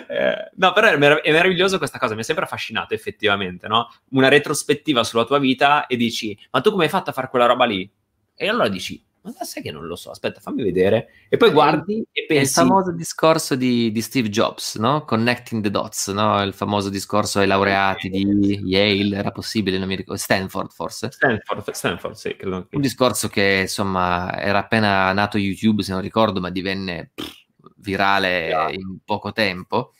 eh, 0.09 0.51
no, 0.57 0.73
però 0.73 0.89
è, 0.89 0.97
merav- 0.97 1.23
è, 1.23 1.31
meraviglioso 1.31 1.79
questa 1.79 1.99
cosa, 1.99 2.15
mi 2.15 2.21
è 2.21 2.25
sempre 2.25 2.45
affascinato 2.45 2.93
effettivamente, 2.93 3.69
no? 3.69 3.89
Una 4.11 4.29
retrospettiva 4.29 5.05
sulla 5.05 5.25
tua 5.25 5.39
vita 5.39 5.87
e 5.87 5.97
dici, 5.97 6.37
ma 6.51 6.61
tu 6.61 6.73
come 6.73 6.85
hai 6.85 6.91
fatto 6.91 7.11
a 7.11 7.13
fare 7.13 7.29
quella 7.29 7.47
roba 7.47 7.65
lì? 7.65 7.89
E 8.35 8.49
allora 8.49 8.69
dici, 8.69 9.03
ma 9.23 9.33
sai 9.45 9.63
che 9.63 9.71
non 9.71 9.87
lo 9.87 9.95
so, 9.95 10.11
aspetta, 10.11 10.41
fammi 10.41 10.63
vedere. 10.63 11.09
E 11.29 11.37
poi 11.37 11.51
guardi 11.51 12.05
e 12.11 12.25
pensi... 12.27 12.59
È 12.59 12.63
il 12.63 12.69
famoso 12.69 12.93
discorso 12.93 13.55
di, 13.55 13.93
di 13.93 14.01
Steve 14.01 14.29
Jobs, 14.29 14.77
no? 14.77 15.05
Connecting 15.05 15.63
the 15.63 15.71
dots, 15.71 16.09
no? 16.09 16.43
Il 16.43 16.53
famoso 16.53 16.89
discorso 16.89 17.39
ai 17.39 17.47
laureati 17.47 18.09
di 18.09 18.61
Yale, 18.65 19.17
era 19.17 19.31
possibile, 19.31 19.79
non 19.79 19.87
mi 19.87 19.95
ricordo, 19.95 20.21
Stanford 20.21 20.73
forse? 20.73 21.11
Stanford, 21.13 21.71
Stanford 21.71 22.15
sì, 22.15 22.35
credo. 22.35 22.67
Un 22.71 22.81
discorso 22.81 23.29
che, 23.29 23.61
insomma, 23.63 24.37
era 24.37 24.59
appena 24.59 25.13
nato 25.13 25.39
YouTube, 25.39 25.83
se 25.85 25.93
non 25.93 26.01
ricordo, 26.01 26.41
ma 26.41 26.51
divenne 26.51 27.13
pff, 27.15 27.45
virale 27.77 28.47
yeah. 28.47 28.71
in 28.71 28.99
poco 29.05 29.31
tempo, 29.33 29.93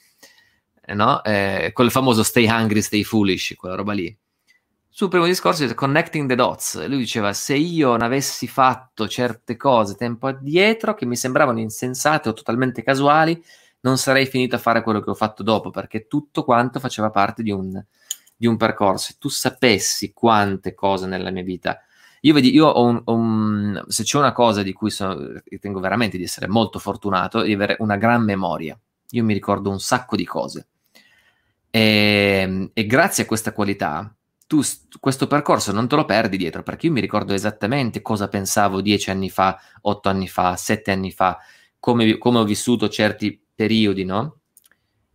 no? 0.87 1.23
Eh, 1.23 1.71
quel 1.71 1.91
famoso 1.91 2.23
stay 2.23 2.47
hungry, 2.49 2.81
stay 2.81 3.03
foolish, 3.03 3.53
quella 3.55 3.75
roba 3.75 3.93
lì 3.93 4.17
sul 4.95 5.09
primo 5.09 5.25
discorso 5.25 5.65
di 5.65 5.73
Connecting 5.73 6.29
the 6.29 6.35
Dots. 6.35 6.85
Lui 6.85 6.99
diceva: 6.99 7.33
Se 7.33 7.55
io 7.55 7.89
non 7.89 8.03
avessi 8.03 8.47
fatto 8.47 9.07
certe 9.07 9.57
cose 9.57 9.95
tempo 9.95 10.27
addietro 10.27 10.93
che 10.93 11.07
mi 11.07 11.15
sembravano 11.15 11.59
insensate 11.59 12.29
o 12.29 12.33
totalmente 12.33 12.83
casuali, 12.83 13.43
non 13.81 13.97
sarei 13.97 14.27
finito 14.27 14.55
a 14.55 14.59
fare 14.59 14.83
quello 14.83 15.01
che 15.01 15.09
ho 15.09 15.15
fatto 15.15 15.41
dopo, 15.41 15.71
perché 15.71 16.05
tutto 16.05 16.43
quanto 16.43 16.79
faceva 16.79 17.09
parte 17.09 17.41
di 17.41 17.49
un, 17.49 17.83
di 18.37 18.45
un 18.45 18.55
percorso. 18.55 19.07
Se 19.07 19.15
tu 19.17 19.29
sapessi 19.29 20.13
quante 20.13 20.75
cose 20.75 21.07
nella 21.07 21.31
mia 21.31 21.43
vita. 21.43 21.79
Io, 22.21 22.33
vedi, 22.35 22.53
io 22.53 22.67
ho 22.67 22.85
un, 22.85 23.01
un, 23.05 23.83
se 23.87 24.03
c'è 24.03 24.19
una 24.19 24.31
cosa 24.31 24.61
di 24.61 24.73
cui 24.73 24.91
sono, 24.91 25.41
ritengo 25.45 25.79
veramente 25.79 26.17
di 26.17 26.23
essere 26.23 26.47
molto 26.47 26.77
fortunato, 26.77 27.41
di 27.41 27.51
avere 27.51 27.77
una 27.79 27.97
gran 27.97 28.23
memoria. 28.23 28.79
Io 29.09 29.23
mi 29.23 29.33
ricordo 29.33 29.71
un 29.71 29.79
sacco 29.79 30.15
di 30.15 30.23
cose. 30.23 30.67
E, 31.71 32.69
e 32.71 32.85
grazie 32.85 33.23
a 33.23 33.25
questa 33.25 33.53
qualità, 33.53 34.15
tu 34.53 34.61
questo 34.99 35.25
percorso 35.25 35.71
non 35.71 35.87
te 35.87 35.95
lo 35.95 36.05
perdi 36.05 36.37
dietro, 36.37 36.61
perché 36.61 36.85
io 36.85 36.91
mi 36.91 37.01
ricordo 37.01 37.33
esattamente 37.33 38.03
cosa 38.03 38.27
pensavo 38.27 38.81
dieci 38.81 39.09
anni 39.09 39.31
fa, 39.31 39.59
otto 39.81 40.09
anni 40.09 40.27
fa, 40.27 40.55
sette 40.55 40.91
anni 40.91 41.11
fa, 41.11 41.39
come, 41.79 42.19
come 42.19 42.37
ho 42.37 42.43
vissuto 42.43 42.87
certi 42.87 43.41
periodi, 43.55 44.05
no? 44.05 44.37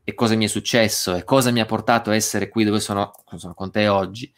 E 0.02 0.14
cosa 0.14 0.34
mi 0.34 0.46
è 0.46 0.48
successo 0.48 1.14
e 1.14 1.22
cosa 1.22 1.52
mi 1.52 1.60
ha 1.60 1.66
portato 1.66 2.10
a 2.10 2.16
essere 2.16 2.48
qui 2.48 2.64
dove 2.64 2.80
sono, 2.80 3.12
sono 3.36 3.54
con 3.54 3.70
te 3.70 3.86
oggi. 3.86 4.32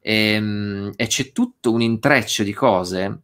E, 0.00 0.14
ehm, 0.32 0.92
e, 0.96 1.06
c'è 1.06 1.32
tutto 1.32 1.72
un 1.72 1.82
intreccio 1.82 2.42
di 2.42 2.54
cose 2.54 3.20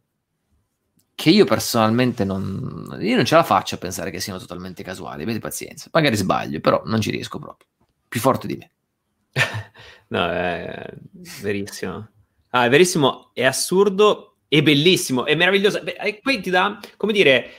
che 1.15 1.29
io 1.29 1.45
personalmente 1.45 2.25
non, 2.25 2.97
io 2.99 3.15
non 3.15 3.25
ce 3.25 3.35
la 3.35 3.43
faccio 3.43 3.75
a 3.75 3.77
pensare 3.79 4.11
che 4.11 4.19
siano 4.19 4.37
totalmente 4.37 4.83
casuali. 4.83 5.23
Avete 5.23 5.39
pazienza, 5.39 5.89
magari 5.91 6.15
sbaglio, 6.15 6.59
però 6.59 6.83
non 6.85 7.01
ci 7.01 7.09
riesco 7.09 7.39
proprio. 7.39 7.67
Più 8.07 8.19
forte 8.19 8.45
di 8.45 8.57
me. 8.57 8.71
No, 10.13 10.29
è 10.29 10.93
verissimo. 11.41 12.07
Ah, 12.49 12.65
è 12.65 12.69
verissimo, 12.69 13.31
è 13.33 13.43
assurdo, 13.45 14.35
è 14.47 14.61
bellissimo, 14.61 15.25
è 15.25 15.33
meraviglioso. 15.33 15.83
E 15.83 16.19
poi 16.21 16.39
ti 16.39 16.51
dà, 16.51 16.79
come 16.97 17.13
dire, 17.13 17.49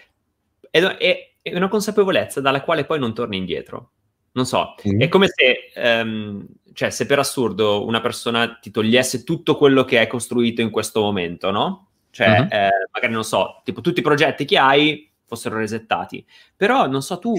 è, 0.70 0.80
è, 0.80 1.32
è, 1.42 1.56
una 1.56 1.66
consapevolezza 1.66 2.40
dalla 2.40 2.62
quale 2.62 2.84
poi 2.84 3.00
non 3.00 3.12
torni 3.12 3.38
indietro. 3.38 3.90
Non 4.34 4.46
so, 4.46 4.76
mm. 4.86 5.00
è 5.00 5.08
come 5.08 5.26
se, 5.26 5.72
um, 5.80 6.46
cioè, 6.72 6.90
se 6.90 7.06
per 7.06 7.18
assurdo 7.18 7.84
una 7.84 8.00
persona 8.00 8.56
ti 8.60 8.70
togliesse 8.70 9.24
tutto 9.24 9.56
quello 9.56 9.84
che 9.84 9.98
hai 9.98 10.06
costruito 10.06 10.60
in 10.60 10.70
questo 10.70 11.00
momento, 11.00 11.50
no? 11.50 11.88
Cioè, 12.10 12.28
mm-hmm. 12.28 12.48
eh, 12.52 12.70
magari 12.92 13.12
non 13.12 13.24
so, 13.24 13.62
tipo 13.64 13.80
tutti 13.80 13.98
i 13.98 14.04
progetti 14.04 14.44
che 14.44 14.58
hai 14.58 15.10
fossero 15.26 15.56
resettati. 15.56 16.24
Però, 16.56 16.86
non 16.86 17.02
so, 17.02 17.18
tu 17.18 17.34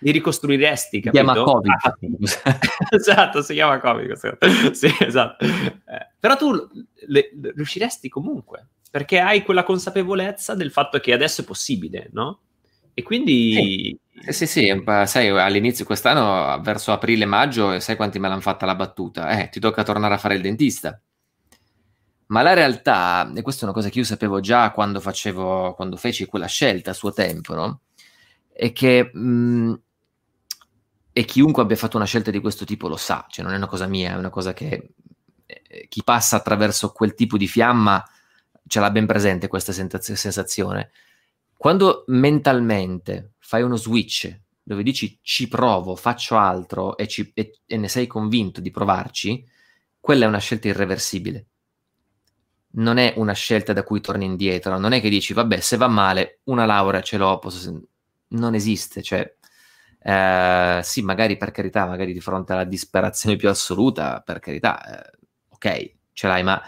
li 0.00 0.10
ricostruiresti, 0.10 1.00
capito? 1.00 1.24
Si 1.24 1.32
chiama 1.32 1.44
Covid. 1.44 1.72
Ah, 2.44 2.58
esatto, 2.90 3.42
si 3.42 3.54
chiama 3.54 3.80
Covid. 3.80 4.70
Sì, 4.72 4.90
esatto. 5.00 5.44
Eh, 5.44 6.08
però 6.18 6.36
tu 6.36 6.52
le, 6.52 7.30
le, 7.40 7.52
riusciresti 7.54 8.08
comunque, 8.08 8.68
perché 8.90 9.20
hai 9.20 9.42
quella 9.42 9.64
consapevolezza 9.64 10.54
del 10.54 10.70
fatto 10.70 10.98
che 11.00 11.12
adesso 11.12 11.42
è 11.42 11.44
possibile, 11.44 12.08
no? 12.12 12.40
E 12.94 13.02
quindi... 13.02 13.96
Sì, 14.22 14.32
sì, 14.32 14.46
sì, 14.46 14.82
sai, 15.04 15.28
all'inizio 15.28 15.84
quest'anno, 15.84 16.60
verso 16.62 16.90
aprile-maggio, 16.90 17.78
sai 17.78 17.94
quanti 17.94 18.18
me 18.18 18.28
l'hanno 18.28 18.40
fatta 18.40 18.66
la 18.66 18.74
battuta? 18.74 19.28
Eh, 19.40 19.48
ti 19.50 19.60
tocca 19.60 19.84
tornare 19.84 20.14
a 20.14 20.18
fare 20.18 20.34
il 20.34 20.42
dentista. 20.42 21.00
Ma 22.26 22.42
la 22.42 22.52
realtà, 22.52 23.32
e 23.34 23.42
questa 23.42 23.62
è 23.62 23.64
una 23.64 23.72
cosa 23.72 23.88
che 23.88 23.98
io 23.98 24.04
sapevo 24.04 24.40
già 24.40 24.72
quando 24.72 25.00
facevo, 25.00 25.74
quando 25.74 25.96
feci 25.96 26.26
quella 26.26 26.46
scelta 26.46 26.90
a 26.90 26.94
suo 26.94 27.12
tempo, 27.12 27.54
no? 27.54 27.80
È 28.52 28.72
che 28.72 29.10
mh, 29.14 29.74
e 31.18 31.24
chiunque 31.24 31.62
abbia 31.64 31.74
fatto 31.74 31.96
una 31.96 32.06
scelta 32.06 32.30
di 32.30 32.38
questo 32.38 32.64
tipo 32.64 32.86
lo 32.86 32.96
sa, 32.96 33.26
cioè 33.28 33.44
non 33.44 33.52
è 33.52 33.56
una 33.56 33.66
cosa 33.66 33.88
mia, 33.88 34.12
è 34.12 34.16
una 34.16 34.30
cosa 34.30 34.52
che 34.52 34.90
eh, 35.46 35.86
chi 35.88 36.04
passa 36.04 36.36
attraverso 36.36 36.92
quel 36.92 37.14
tipo 37.14 37.36
di 37.36 37.48
fiamma 37.48 38.08
ce 38.64 38.78
l'ha 38.78 38.92
ben 38.92 39.04
presente 39.04 39.48
questa 39.48 39.72
sensazione. 39.72 40.92
Quando 41.56 42.04
mentalmente 42.06 43.32
fai 43.38 43.62
uno 43.62 43.74
switch 43.74 44.32
dove 44.62 44.84
dici 44.84 45.18
ci 45.20 45.48
provo, 45.48 45.96
faccio 45.96 46.36
altro 46.36 46.96
e, 46.96 47.08
ci, 47.08 47.32
e, 47.34 47.62
e 47.66 47.76
ne 47.76 47.88
sei 47.88 48.06
convinto 48.06 48.60
di 48.60 48.70
provarci, 48.70 49.44
quella 49.98 50.24
è 50.24 50.28
una 50.28 50.38
scelta 50.38 50.68
irreversibile. 50.68 51.46
Non 52.74 52.96
è 52.96 53.14
una 53.16 53.32
scelta 53.32 53.72
da 53.72 53.82
cui 53.82 54.00
torni 54.00 54.24
indietro, 54.24 54.78
non 54.78 54.92
è 54.92 55.00
che 55.00 55.08
dici 55.08 55.32
vabbè 55.32 55.58
se 55.58 55.76
va 55.76 55.88
male 55.88 56.42
una 56.44 56.64
laurea 56.64 57.02
ce 57.02 57.16
l'ho, 57.16 57.40
posso... 57.40 57.82
non 58.28 58.54
esiste, 58.54 59.02
cioè 59.02 59.34
eh, 60.00 60.80
sì, 60.82 61.02
magari 61.02 61.36
per 61.36 61.50
carità, 61.50 61.86
magari 61.86 62.12
di 62.12 62.20
fronte 62.20 62.52
alla 62.52 62.64
disperazione 62.64 63.36
più 63.36 63.48
assoluta, 63.48 64.22
per 64.24 64.38
carità, 64.38 65.04
eh, 65.04 65.18
ok, 65.50 65.92
ce 66.12 66.26
l'hai, 66.26 66.42
ma 66.42 66.60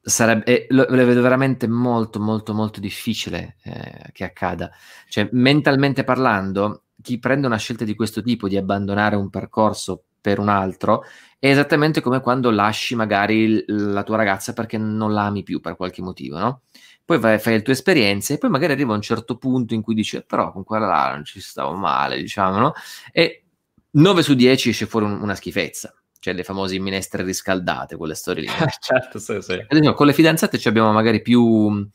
sarebbe, 0.00 0.44
eh, 0.44 0.66
lo, 0.70 0.86
lo, 0.88 1.04
vedo 1.04 1.20
veramente 1.20 1.66
molto, 1.66 2.20
molto, 2.20 2.54
molto 2.54 2.80
difficile 2.80 3.56
eh, 3.64 4.10
che 4.12 4.24
accada. 4.24 4.70
Cioè, 5.08 5.28
mentalmente 5.32 6.04
parlando, 6.04 6.84
chi 7.02 7.18
prende 7.18 7.46
una 7.46 7.56
scelta 7.56 7.84
di 7.84 7.94
questo 7.94 8.22
tipo, 8.22 8.48
di 8.48 8.56
abbandonare 8.56 9.16
un 9.16 9.30
percorso 9.30 10.04
per 10.20 10.38
un 10.38 10.48
altro, 10.48 11.04
è 11.38 11.48
esattamente 11.48 12.00
come 12.00 12.20
quando 12.20 12.50
lasci 12.50 12.94
magari 12.94 13.62
la 13.66 14.02
tua 14.02 14.16
ragazza 14.16 14.52
perché 14.52 14.78
non 14.78 15.12
la 15.12 15.26
ami 15.26 15.42
più 15.42 15.60
per 15.60 15.76
qualche 15.76 16.02
motivo, 16.02 16.38
no? 16.38 16.62
Poi 17.06 17.20
vai, 17.20 17.38
fai 17.38 17.54
le 17.54 17.62
tue 17.62 17.72
esperienze 17.72 18.34
e 18.34 18.38
poi 18.38 18.50
magari 18.50 18.72
arriva 18.72 18.92
un 18.92 19.00
certo 19.00 19.38
punto 19.38 19.74
in 19.74 19.80
cui 19.80 19.94
dici 19.94 20.22
però 20.26 20.50
con 20.50 20.64
quella 20.64 20.86
là 20.86 21.12
non 21.14 21.24
ci 21.24 21.40
stavo 21.40 21.72
male, 21.76 22.18
diciamo, 22.18 22.58
no? 22.58 22.74
E 23.12 23.44
9 23.92 24.22
su 24.24 24.34
10 24.34 24.70
esce 24.70 24.86
fuori 24.86 25.06
un, 25.06 25.22
una 25.22 25.36
schifezza, 25.36 25.94
cioè 26.18 26.34
le 26.34 26.42
famose 26.42 26.76
minestre 26.80 27.22
riscaldate, 27.22 27.96
quelle 27.96 28.16
storie 28.16 28.42
lì. 28.42 28.48
certo, 28.80 29.20
sì, 29.20 29.40
sì. 29.40 29.64
Esempio, 29.68 29.94
con 29.94 30.06
le 30.06 30.12
fidanzate 30.14 30.60
abbiamo 30.68 30.90
magari 30.90 31.22
più, 31.22 31.88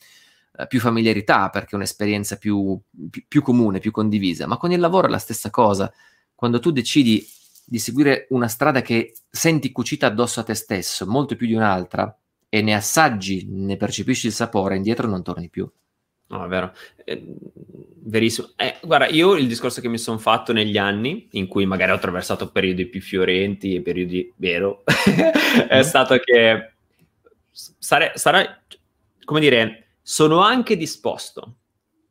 eh, 0.58 0.68
più 0.68 0.80
familiarità 0.80 1.50
perché 1.50 1.72
è 1.72 1.76
un'esperienza 1.76 2.38
più, 2.38 2.80
più, 3.10 3.26
più 3.28 3.42
comune, 3.42 3.80
più 3.80 3.92
condivisa, 3.92 4.48
ma 4.48 4.56
con 4.56 4.72
il 4.72 4.80
lavoro 4.80 5.08
è 5.08 5.10
la 5.10 5.20
stessa 5.20 5.50
cosa. 5.50 5.92
Quando 6.34 6.60
tu 6.60 6.72
decidi 6.72 7.28
di 7.66 7.80
seguire 7.80 8.28
una 8.30 8.48
strada 8.48 8.82
che 8.82 9.14
senti 9.30 9.74
cucita 9.74 10.08
addosso 10.08 10.40
a 10.40 10.44
te 10.44 10.54
stesso, 10.54 11.06
molto 11.06 11.36
più 11.36 11.48
di 11.48 11.54
un'altra, 11.54 12.18
e 12.54 12.62
ne 12.62 12.74
assaggi, 12.74 13.48
ne 13.50 13.78
percepisci 13.78 14.28
il 14.28 14.34
sapore, 14.34 14.76
indietro 14.76 15.08
non 15.08 15.24
torni 15.24 15.48
più. 15.48 15.66
No, 16.28 16.44
è 16.44 16.48
vero. 16.50 16.74
Eh, 17.06 17.24
verissimo. 18.04 18.50
Eh, 18.58 18.76
guarda, 18.82 19.08
io 19.08 19.36
il 19.36 19.48
discorso 19.48 19.80
che 19.80 19.88
mi 19.88 19.98
sono 19.98 20.18
fatto 20.18 20.52
negli 20.52 20.78
anni, 20.78 21.30
in 21.32 21.48
cui 21.48 21.66
magari 21.66 21.92
ho 21.92 21.96
attraversato 21.96 22.52
periodi 22.52 22.88
più 22.88 23.00
fiorenti 23.00 23.74
e 23.74 23.82
periodi 23.82 24.34
vero, 24.36 24.84
è 25.70 25.78
mm. 25.78 25.82
stato 25.82 26.18
che 26.18 26.74
sarei, 27.52 28.12
sarei, 28.16 28.50
come 29.24 29.40
dire, 29.40 29.86
sono 30.02 30.42
anche 30.42 30.76
disposto 30.76 31.56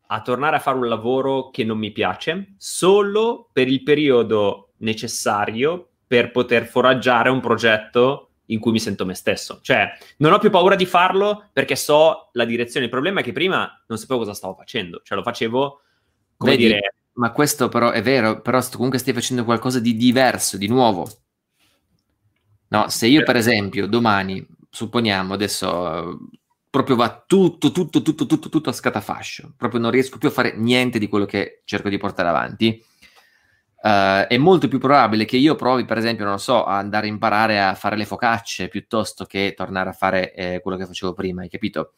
a 0.07 0.22
tornare 0.22 0.57
a 0.57 0.61
fare 0.61 0.78
un 0.78 0.88
lavoro 0.88 1.51
che 1.51 1.64
non 1.64 1.76
mi 1.76 1.91
piace 1.91 2.55
solo 2.57 3.51
per 3.53 3.68
il 3.68 3.82
periodo 3.82 4.70
necessario 4.78 5.86
per 6.07 6.30
poter 6.30 6.64
foraggiare 6.64 7.28
un 7.28 7.41
progetto 7.41 8.30
in 8.53 8.61
cui 8.61 8.72
mi 8.72 8.80
sento 8.80 9.05
me 9.05 9.14
stesso. 9.14 9.61
Cioè, 9.62 9.88
non 10.18 10.32
ho 10.32 10.38
più 10.38 10.51
paura 10.51 10.76
di 10.76 10.86
farlo 10.86 11.48
perché 11.53 11.76
so 11.76 12.30
la 12.32 12.44
direzione. 12.44 12.86
Il 12.86 12.90
problema 12.90 13.20
è 13.20 13.22
che 13.22 13.32
prima 13.32 13.82
non 13.86 13.98
sapevo 13.98 14.20
cosa 14.20 14.34
stavo 14.34 14.55
facendo, 14.55 15.01
cioè 15.03 15.16
lo 15.16 15.24
facevo 15.24 15.80
come 16.36 16.51
Vedi, 16.53 16.66
dire. 16.66 16.94
Ma 17.14 17.32
questo 17.32 17.68
però 17.68 17.90
è 17.90 18.03
vero, 18.03 18.40
però 18.40 18.61
comunque 18.72 18.98
stai 18.98 19.12
facendo 19.12 19.44
qualcosa 19.44 19.80
di 19.80 19.96
diverso, 19.96 20.57
di 20.57 20.68
nuovo. 20.68 21.09
No, 22.68 22.88
se 22.88 23.07
io 23.09 23.24
per 23.24 23.36
esempio 23.36 23.86
domani, 23.86 24.46
supponiamo 24.70 25.34
adesso 25.34 26.18
proprio 26.70 26.94
va 26.94 27.24
tutto, 27.26 27.72
tutto, 27.72 28.01
tutto, 28.01 28.26
tutto, 28.26 28.48
tutto 28.48 28.70
a 28.70 28.72
scatafascio, 28.72 29.55
proprio 29.57 29.80
non 29.80 29.90
riesco 29.90 30.18
più 30.18 30.28
a 30.28 30.32
fare 30.32 30.57
niente 30.57 31.01
di 31.01 31.09
quello 31.09 31.26
che 31.26 31.62
cerco 31.64 31.88
di 31.88 31.98
portare 31.98 32.28
avanti, 32.28 32.82
Uh, 33.83 34.26
è 34.28 34.37
molto 34.37 34.68
più 34.68 34.78
probabile 34.78 35.24
che 35.24 35.39
io 35.39 35.55
provi, 35.55 35.87
per 35.87 35.97
esempio, 35.97 36.24
non 36.24 36.35
lo 36.35 36.39
so, 36.39 36.64
a 36.64 36.76
andare 36.76 37.07
a 37.07 37.11
imparare 37.11 37.61
a 37.62 37.74
fare 37.74 37.97
le 37.97 38.05
focacce 38.05 38.68
piuttosto 38.68 39.24
che 39.24 39.55
tornare 39.57 39.89
a 39.89 39.93
fare 39.93 40.35
eh, 40.35 40.61
quello 40.61 40.76
che 40.76 40.85
facevo 40.85 41.14
prima, 41.14 41.43
hai 41.43 41.49
capito? 41.49 41.95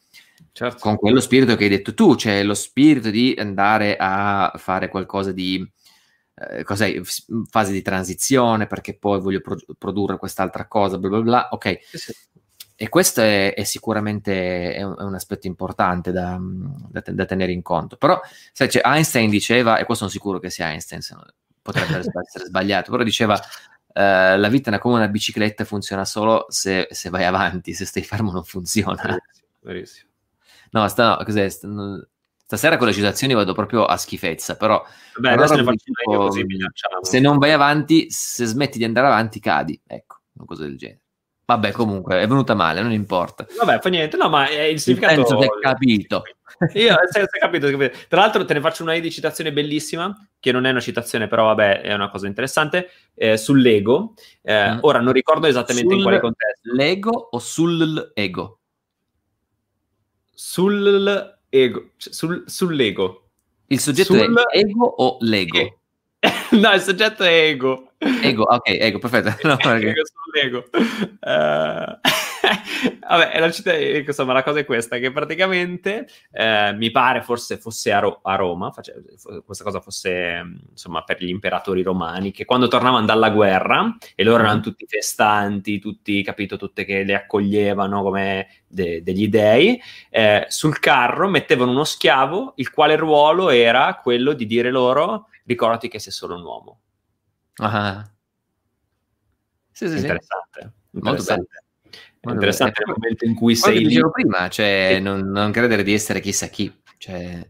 Certo. 0.53 0.79
Con 0.79 0.95
quello 0.95 1.19
spirito 1.19 1.55
che 1.57 1.65
hai 1.65 1.69
detto 1.69 1.93
tu, 1.93 2.15
cioè 2.15 2.41
lo 2.43 2.53
spirito 2.53 3.09
di 3.09 3.35
andare 3.37 3.97
a 3.99 4.53
fare 4.55 4.87
qualcosa 4.87 5.33
di 5.33 5.69
eh, 6.35 6.63
cos'è, 6.63 7.01
fase 7.49 7.71
di 7.71 7.81
transizione 7.81 8.65
perché 8.65 8.97
poi 8.97 9.19
voglio 9.19 9.41
pro- 9.41 9.57
produrre 9.77 10.17
quest'altra 10.17 10.67
cosa, 10.67 10.97
bla 10.97 11.09
bla 11.09 11.21
bla, 11.21 11.47
ok. 11.51 11.79
Sì. 11.91 12.13
E 12.75 12.89
questo 12.89 13.21
è, 13.21 13.53
è 13.53 13.63
sicuramente 13.63 14.73
è 14.73 14.83
un, 14.83 14.95
è 14.97 15.03
un, 15.03 15.13
aspetto 15.13 15.47
importante 15.47 16.11
da, 16.11 16.39
da, 16.39 17.03
da, 17.05 17.25
tenere 17.25 17.51
in 17.51 17.61
conto. 17.61 17.97
Però, 17.97 18.19
sai, 18.51 18.69
cioè, 18.69 18.81
Einstein 18.83 19.29
diceva, 19.29 19.77
e 19.77 19.85
questo 19.85 20.07
sono 20.07 20.09
sicuro 20.09 20.39
che 20.39 20.49
sia 20.49 20.69
Einstein, 20.69 21.01
se 21.01 21.13
no, 21.13 21.23
potrebbe 21.63 21.97
essere 22.21 22.45
sbagliato, 22.45 22.91
però 22.91 23.03
diceva 23.03 23.39
Uh, 23.93 24.39
la 24.39 24.47
vita 24.47 24.71
è 24.71 24.79
come 24.79 24.95
una 24.95 25.07
bicicletta, 25.07 25.65
funziona 25.65 26.03
solo 26.03 26.47
se, 26.49 26.87
se, 26.89 27.09
vai 27.11 27.25
avanti, 27.25 27.75
se 27.75 27.85
stai 27.85 28.01
fermo 28.01 28.31
non 28.31 28.43
funziona. 28.43 29.15
Verissimo. 29.61 30.09
No, 30.71 30.87
sta, 30.87 31.09
no, 31.09 31.23
cos'è? 31.23 31.47
Sta, 31.47 31.67
stasera 32.43 32.77
con 32.77 32.87
le 32.87 32.93
citazioni 32.93 33.35
vado 33.35 33.53
proprio 33.53 33.85
a 33.85 33.95
schifezza, 33.97 34.57
però... 34.57 34.83
Beh, 35.19 35.35
faccio 35.35 35.75
tipo, 35.75 36.27
così 36.27 36.43
Se 37.01 37.19
non 37.19 37.37
vai 37.37 37.51
avanti, 37.51 38.09
se 38.09 38.45
smetti 38.45 38.79
di 38.79 38.83
andare 38.83 39.05
avanti, 39.05 39.39
cadi. 39.39 39.79
Ecco, 39.85 40.21
una 40.33 40.45
cosa 40.47 40.63
del 40.63 40.75
genere. 40.75 41.02
Vabbè, 41.45 41.71
comunque, 41.71 42.21
è 42.21 42.27
venuta 42.27 42.53
male, 42.53 42.81
non 42.81 42.91
importa. 42.93 43.45
Vabbè, 43.57 43.79
fa 43.79 43.89
niente. 43.89 44.15
No, 44.15 44.29
ma 44.29 44.47
è 44.47 44.61
il 44.61 44.79
significato... 44.79 45.15
Penso 45.15 45.37
che 45.37 45.43
hai 45.43 45.61
capito. 45.61 46.23
Io, 46.73 46.95
se, 47.09 47.27
se 47.29 47.39
capito, 47.39 47.69
capito. 47.69 47.97
Tra 48.07 48.21
l'altro 48.21 48.45
te 48.45 48.53
ne 48.53 48.61
faccio 48.61 48.83
una 48.83 48.97
di 48.97 49.11
citazione 49.11 49.51
bellissima, 49.51 50.15
che 50.39 50.51
non 50.53 50.65
è 50.65 50.69
una 50.69 50.79
citazione, 50.79 51.27
però 51.27 51.45
vabbè, 51.47 51.81
è 51.81 51.93
una 51.93 52.09
cosa 52.09 52.27
interessante, 52.27 52.89
eh, 53.13 53.35
sull'ego. 53.35 54.13
Eh, 54.41 54.73
mm. 54.73 54.77
Ora 54.81 54.99
non 54.99 55.11
ricordo 55.11 55.47
esattamente 55.47 55.89
sul 55.89 55.97
in 55.97 56.03
quale 56.03 56.19
contesto. 56.21 56.73
L'ego 56.73 57.29
o 57.31 57.39
sull'ego? 57.39 58.59
Sull'ego. 60.33 61.89
Cioè, 61.97 62.13
sul, 62.13 62.43
sull'ego. 62.45 63.27
Il 63.67 63.79
soggetto 63.79 64.13
sul... 64.13 64.43
è 64.49 64.57
ego 64.57 64.85
o 64.85 65.17
lego? 65.21 65.79
no, 66.51 66.71
il 66.71 66.81
soggetto 66.81 67.23
è 67.23 67.47
ego. 67.47 67.92
Ego, 68.21 68.43
ok, 68.43 68.69
ego, 68.69 68.99
perfetto. 68.99 69.35
No, 69.47 69.57
perché... 69.57 69.89
ego 69.89 70.01
sull'ego. 70.05 70.65
Uh... 71.21 71.99
Vabbè, 73.07 73.39
la, 73.39 73.51
città, 73.51 73.75
insomma, 73.75 74.33
la 74.33 74.43
cosa 74.43 74.59
è 74.59 74.65
questa, 74.65 74.97
che 74.97 75.11
praticamente 75.11 76.07
eh, 76.31 76.73
mi 76.73 76.91
pare 76.91 77.21
forse 77.21 77.57
fosse 77.57 77.91
a, 77.91 77.99
Ro- 77.99 78.19
a 78.21 78.35
Roma, 78.35 78.71
face- 78.71 79.03
questa 79.45 79.63
cosa 79.63 79.79
fosse 79.79 80.41
insomma 80.69 81.03
per 81.03 81.23
gli 81.23 81.29
imperatori 81.29 81.81
romani, 81.81 82.31
che 82.31 82.45
quando 82.45 82.67
tornavano 82.67 83.05
dalla 83.05 83.29
guerra, 83.29 83.95
e 84.15 84.23
loro 84.23 84.43
erano 84.43 84.59
mm. 84.59 84.61
tutti 84.61 84.85
festanti, 84.87 85.79
tutti, 85.79 86.21
capito, 86.23 86.57
tutte 86.57 86.85
che 86.85 87.03
le 87.03 87.15
accoglievano 87.15 88.03
come 88.03 88.47
de- 88.67 89.01
degli 89.03 89.27
dei, 89.29 89.79
eh, 90.09 90.45
sul 90.49 90.79
carro 90.79 91.29
mettevano 91.29 91.71
uno 91.71 91.83
schiavo, 91.83 92.53
il 92.57 92.71
quale 92.71 92.95
ruolo 92.95 93.49
era 93.49 93.99
quello 94.01 94.33
di 94.33 94.45
dire 94.45 94.69
loro, 94.69 95.27
ricordati 95.45 95.87
che 95.87 95.99
sei 95.99 96.11
solo 96.11 96.35
un 96.35 96.43
uomo. 96.43 96.77
Ah. 97.57 98.09
Sì, 99.71 99.87
sì, 99.87 99.97
interessante. 99.97 100.73
Sì. 100.91 100.97
interessante. 100.97 101.63
È 102.19 102.29
interessante 102.29 102.83
il 102.85 102.93
momento 102.95 103.25
in 103.25 103.35
cui 103.35 103.55
sei 103.55 103.79
lì. 103.79 103.87
dicevo 103.87 104.11
prima, 104.11 104.47
cioè, 104.47 104.99
non, 105.01 105.27
non, 105.29 105.51
credere 105.51 105.83
di 105.83 105.93
essere 105.93 106.21
chissà 106.21 106.47
chi. 106.47 106.73
Cioè, 106.97 107.49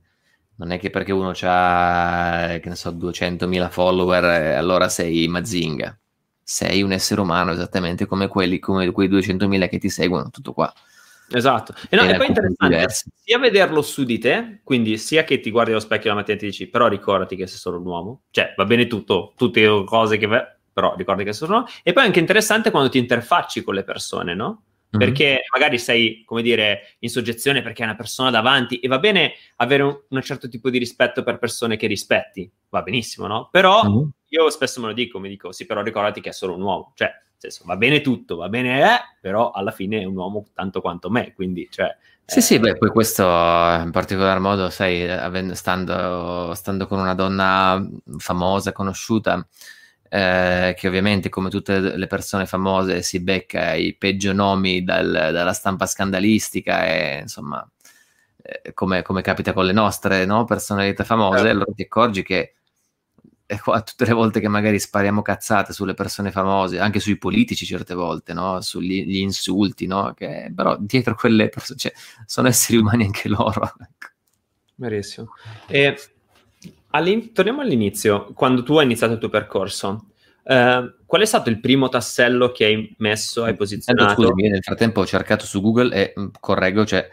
non 0.55 0.71
è 0.71 0.79
che 0.79 0.89
perché 0.89 1.11
uno 1.11 1.31
ha, 1.41 2.57
che 2.59 2.69
ne 2.69 2.75
so, 2.75 2.89
200.000 2.89 3.69
follower, 3.69 4.23
eh, 4.23 4.53
allora 4.53 4.89
sei 4.89 5.27
Mazinga. 5.27 5.97
Sei 6.41 6.81
un 6.81 6.91
essere 6.91 7.21
umano 7.21 7.51
esattamente 7.51 8.05
come 8.05 8.27
quelli, 8.27 8.59
come 8.59 8.91
quei 8.91 9.07
200.000 9.07 9.67
che 9.67 9.77
ti 9.77 9.89
seguono, 9.89 10.29
tutto 10.29 10.53
qua. 10.53 10.73
Esatto. 11.35 11.73
E, 11.89 11.95
no, 11.95 12.03
e 12.03 12.15
poi 12.15 12.27
è 12.27 12.29
interessante 12.29 12.87
sia 13.23 13.39
vederlo 13.39 13.81
su 13.81 14.03
di 14.03 14.19
te, 14.19 14.59
quindi 14.63 14.97
sia 14.97 15.23
che 15.23 15.39
ti 15.39 15.49
guardi 15.49 15.71
allo 15.71 15.79
specchio 15.79 16.09
la 16.09 16.15
mattina 16.15 16.37
e 16.37 16.39
ti 16.39 16.45
dici, 16.45 16.67
però 16.67 16.87
ricordati 16.87 17.35
che 17.35 17.47
sei 17.47 17.57
solo 17.57 17.79
un 17.79 17.85
uomo. 17.85 18.21
Cioè, 18.29 18.53
va 18.55 18.65
bene 18.65 18.85
tutto, 18.85 19.33
tutte 19.35 19.61
le 19.61 19.83
cose 19.83 20.17
che 20.17 20.27
però 20.73 20.95
ricordi 20.95 21.23
che 21.23 21.33
sono. 21.33 21.65
E 21.83 21.93
poi 21.93 22.03
è 22.03 22.05
anche 22.07 22.19
interessante 22.19 22.71
quando 22.71 22.89
ti 22.89 22.97
interfacci 22.97 23.63
con 23.63 23.75
le 23.75 23.83
persone, 23.83 24.33
no? 24.35 24.63
Mhm. 24.89 24.99
Perché 24.99 25.41
magari 25.51 25.79
sei, 25.79 26.23
come 26.23 26.41
dire, 26.41 26.95
in 26.99 27.09
soggezione 27.09 27.61
perché 27.61 27.81
hai 27.81 27.89
una 27.89 27.97
persona 27.97 28.29
davanti 28.29 28.79
e 28.79 28.87
va 28.87 28.99
bene 28.99 29.33
avere 29.57 29.83
un, 29.83 29.99
un 30.07 30.21
certo 30.21 30.47
tipo 30.47 30.69
di 30.69 30.77
rispetto 30.77 31.23
per 31.23 31.39
persone 31.39 31.77
che 31.77 31.87
rispetti, 31.87 32.49
va 32.69 32.81
benissimo, 32.83 33.25
no? 33.25 33.49
Però 33.51 33.83
mm-hmm. 33.83 34.07
io 34.29 34.49
spesso 34.49 34.81
me 34.81 34.87
lo 34.87 34.93
dico, 34.93 35.19
mi 35.19 35.29
dico, 35.29 35.51
sì, 35.51 35.65
però 35.65 35.81
ricordati 35.81 36.21
che 36.21 36.29
è 36.29 36.33
solo 36.33 36.53
un 36.53 36.61
uomo, 36.61 36.93
cioè, 36.95 37.11
senso, 37.49 37.63
va 37.65 37.75
bene 37.77 38.01
tutto, 38.01 38.35
va 38.37 38.49
bene, 38.49 38.81
eh, 38.81 38.99
però 39.19 39.51
alla 39.51 39.71
fine 39.71 40.01
è 40.01 40.05
un 40.05 40.15
uomo 40.15 40.45
tanto 40.53 40.81
quanto 40.81 41.09
me, 41.09 41.33
quindi, 41.33 41.67
cioè... 41.71 41.95
Sì, 42.25 42.39
eh, 42.39 42.41
sì, 42.41 42.59
beh, 42.59 42.77
poi 42.77 42.89
questo 42.89 43.23
in 43.23 43.89
particolar 43.91 44.39
modo, 44.39 44.69
sai, 44.69 45.09
avendo, 45.09 45.55
stando, 45.55 46.53
stando 46.55 46.87
con 46.87 46.99
una 46.99 47.13
donna 47.13 47.85
famosa, 48.17 48.71
conosciuta, 48.71 49.45
eh, 50.09 50.75
che 50.77 50.87
ovviamente 50.87 51.29
come 51.29 51.49
tutte 51.49 51.79
le 51.79 52.07
persone 52.07 52.45
famose 52.45 53.01
si 53.01 53.19
becca 53.19 53.73
i 53.73 53.95
peggio 53.95 54.31
nomi 54.31 54.83
dal, 54.83 55.09
dalla 55.09 55.53
stampa 55.53 55.87
scandalistica 55.87 56.85
e 56.85 57.19
insomma 57.21 57.67
eh, 58.43 58.73
come, 58.73 59.01
come, 59.01 59.21
capita 59.23 59.53
con 59.53 59.65
le 59.65 59.71
nostre 59.71 60.25
no? 60.25 60.45
personalità 60.45 61.03
famose, 61.03 61.37
certo. 61.37 61.51
allora 61.51 61.71
ti 61.73 61.81
accorgi 61.81 62.21
che 62.21 62.53
eh, 63.45 63.59
tutte 63.63 64.05
le 64.05 64.13
volte 64.13 64.39
che 64.39 64.47
magari 64.47 64.79
spariamo 64.79 65.21
cazzate 65.21 65.73
sulle 65.73 65.93
persone 65.93 66.31
famose, 66.31 66.79
anche 66.79 66.99
sui 66.99 67.17
politici 67.17 67.65
certe 67.65 67.93
volte, 67.93 68.33
no? 68.33 68.61
sugli 68.61 69.17
insulti, 69.17 69.85
no? 69.85 70.13
che, 70.15 70.51
però 70.55 70.77
dietro 70.79 71.15
quelle 71.15 71.49
persone 71.49 71.79
cioè, 71.79 71.93
sono 72.25 72.47
esseri 72.47 72.77
umani 72.77 73.05
anche 73.05 73.29
loro. 73.29 73.71
Ecco. 73.83 74.11
Verissimo. 74.75 75.33
E 75.67 75.95
torniamo 77.33 77.61
all'inizio, 77.61 78.33
quando 78.33 78.63
tu 78.63 78.77
hai 78.77 78.85
iniziato 78.85 79.13
il 79.13 79.19
tuo 79.19 79.29
percorso. 79.29 80.07
Uh, 80.43 80.93
qual 81.05 81.21
è 81.21 81.25
stato 81.25 81.49
il 81.49 81.61
primo 81.61 81.87
tassello 81.87 82.51
che 82.51 82.65
hai 82.65 82.95
messo, 82.97 83.43
hai 83.43 83.55
posizionato? 83.55 84.21
Scusami, 84.21 84.49
nel 84.49 84.61
frattempo 84.61 85.01
ho 85.01 85.05
cercato 85.05 85.45
su 85.45 85.61
Google 85.61 85.95
e 85.95 86.13
mm, 86.19 86.27
correggo, 86.39 86.85
cioè 86.85 87.07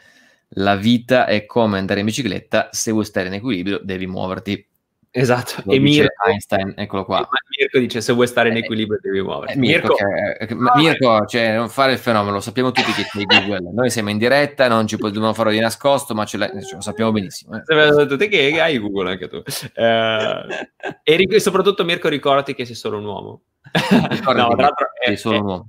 la 0.54 0.74
vita 0.74 1.26
è 1.26 1.46
come 1.46 1.78
andare 1.78 2.00
in 2.00 2.06
bicicletta, 2.06 2.70
se 2.72 2.90
vuoi 2.90 3.04
stare 3.04 3.28
in 3.28 3.34
equilibrio 3.34 3.80
devi 3.82 4.06
muoverti. 4.06 4.66
Esatto, 5.12 5.62
Lo 5.64 5.72
e 5.72 5.80
Mirko, 5.80 6.24
Einstein, 6.24 6.72
eccolo 6.76 7.04
qua. 7.04 7.28
Mirko 7.58 7.78
dice 7.80 8.00
se 8.00 8.12
vuoi 8.12 8.28
stare 8.28 8.50
in 8.50 8.56
eh, 8.56 8.60
equilibrio 8.60 9.00
devi 9.02 9.20
muoverti. 9.20 9.54
Eh, 9.54 9.58
Mirko, 9.58 9.96
Mirko, 9.98 10.46
che, 10.46 10.54
ah, 10.54 10.76
Mirko 10.76 11.26
cioè, 11.26 11.56
non 11.56 11.68
fare 11.68 11.92
il 11.92 11.98
fenomeno, 11.98 12.34
lo 12.34 12.40
sappiamo 12.40 12.70
tutti 12.70 12.92
che 12.92 13.02
sei 13.02 13.24
Google. 13.24 13.72
Noi 13.72 13.90
siamo 13.90 14.10
in 14.10 14.18
diretta, 14.18 14.68
non 14.68 14.86
ci 14.86 14.96
dobbiamo 14.96 15.34
farlo 15.34 15.50
di 15.50 15.58
nascosto, 15.58 16.14
ma 16.14 16.24
ce 16.24 16.38
cioè, 16.38 16.74
lo 16.74 16.80
sappiamo 16.80 17.10
benissimo. 17.10 17.56
Eh. 17.56 18.06
Tutti 18.06 18.28
che 18.28 18.60
hai 18.60 18.78
Google 18.78 19.10
anche 19.10 19.28
tu. 19.28 19.42
Eh, 19.74 20.68
e 21.02 21.40
soprattutto 21.40 21.84
Mirko 21.84 22.08
ricordati 22.08 22.54
che 22.54 22.64
sei 22.64 22.76
solo 22.76 22.98
un 22.98 23.04
uomo. 23.04 23.42
no, 23.72 24.20
tra 24.22 24.32
l'altro 24.32 24.90
è, 24.96 25.06
sei 25.06 25.16
solo 25.16 25.38
un 25.40 25.44
uomo. 25.44 25.68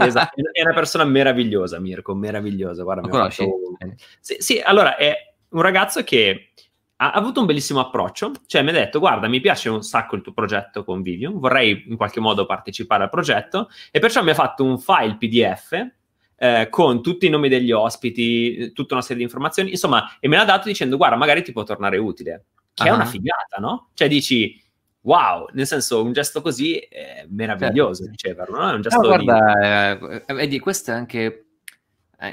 esatto, 0.00 0.34
è 0.50 0.62
una 0.62 0.74
persona 0.74 1.04
meravigliosa, 1.04 1.78
Mirko, 1.78 2.12
meravigliosa. 2.14 2.82
Guarda, 2.82 3.08
fatto... 3.08 3.58
sì, 4.18 4.36
sì, 4.40 4.60
allora 4.60 4.96
è 4.96 5.16
un 5.50 5.62
ragazzo 5.62 6.02
che 6.02 6.48
ha 6.96 7.10
avuto 7.12 7.40
un 7.40 7.46
bellissimo 7.46 7.80
approccio, 7.80 8.32
cioè 8.46 8.62
mi 8.62 8.70
ha 8.70 8.72
detto 8.72 8.98
guarda 8.98 9.26
mi 9.26 9.40
piace 9.40 9.68
un 9.68 9.82
sacco 9.82 10.16
il 10.16 10.22
tuo 10.22 10.32
progetto 10.32 10.84
con 10.84 11.02
Vivium, 11.02 11.38
vorrei 11.38 11.84
in 11.88 11.96
qualche 11.96 12.20
modo 12.20 12.46
partecipare 12.46 13.04
al 13.04 13.10
progetto 13.10 13.68
e 13.90 13.98
perciò 13.98 14.22
mi 14.22 14.30
ha 14.30 14.34
fatto 14.34 14.64
un 14.64 14.78
file 14.78 15.16
PDF 15.16 15.86
eh, 16.36 16.68
con 16.70 17.02
tutti 17.02 17.26
i 17.26 17.30
nomi 17.30 17.48
degli 17.48 17.72
ospiti, 17.72 18.72
tutta 18.72 18.94
una 18.94 19.02
serie 19.02 19.18
di 19.18 19.22
informazioni, 19.24 19.70
insomma, 19.70 20.16
e 20.20 20.28
me 20.28 20.36
l'ha 20.36 20.44
dato 20.44 20.68
dicendo 20.68 20.96
guarda 20.96 21.16
magari 21.16 21.42
ti 21.42 21.52
può 21.52 21.64
tornare 21.64 21.98
utile, 21.98 22.44
che 22.72 22.84
uh-huh. 22.84 22.88
è 22.90 22.92
una 22.92 23.06
figata, 23.06 23.58
no? 23.58 23.90
Cioè 23.94 24.08
dici 24.08 24.62
wow, 25.04 25.48
nel 25.52 25.66
senso 25.66 26.02
un 26.02 26.12
gesto 26.12 26.40
così 26.40 26.76
è 26.78 27.26
meraviglioso 27.28 28.04
certo. 28.04 28.10
riceverlo, 28.10 28.58
no? 28.58 28.70
È 28.70 28.74
un 28.74 28.80
gesto 28.80 29.00
no, 29.00 29.06
guarda, 29.06 29.94
di... 29.96 30.22
eh, 30.26 30.34
vedi, 30.34 30.58
questo 30.58 30.90
è 30.90 30.94
anche 30.94 31.43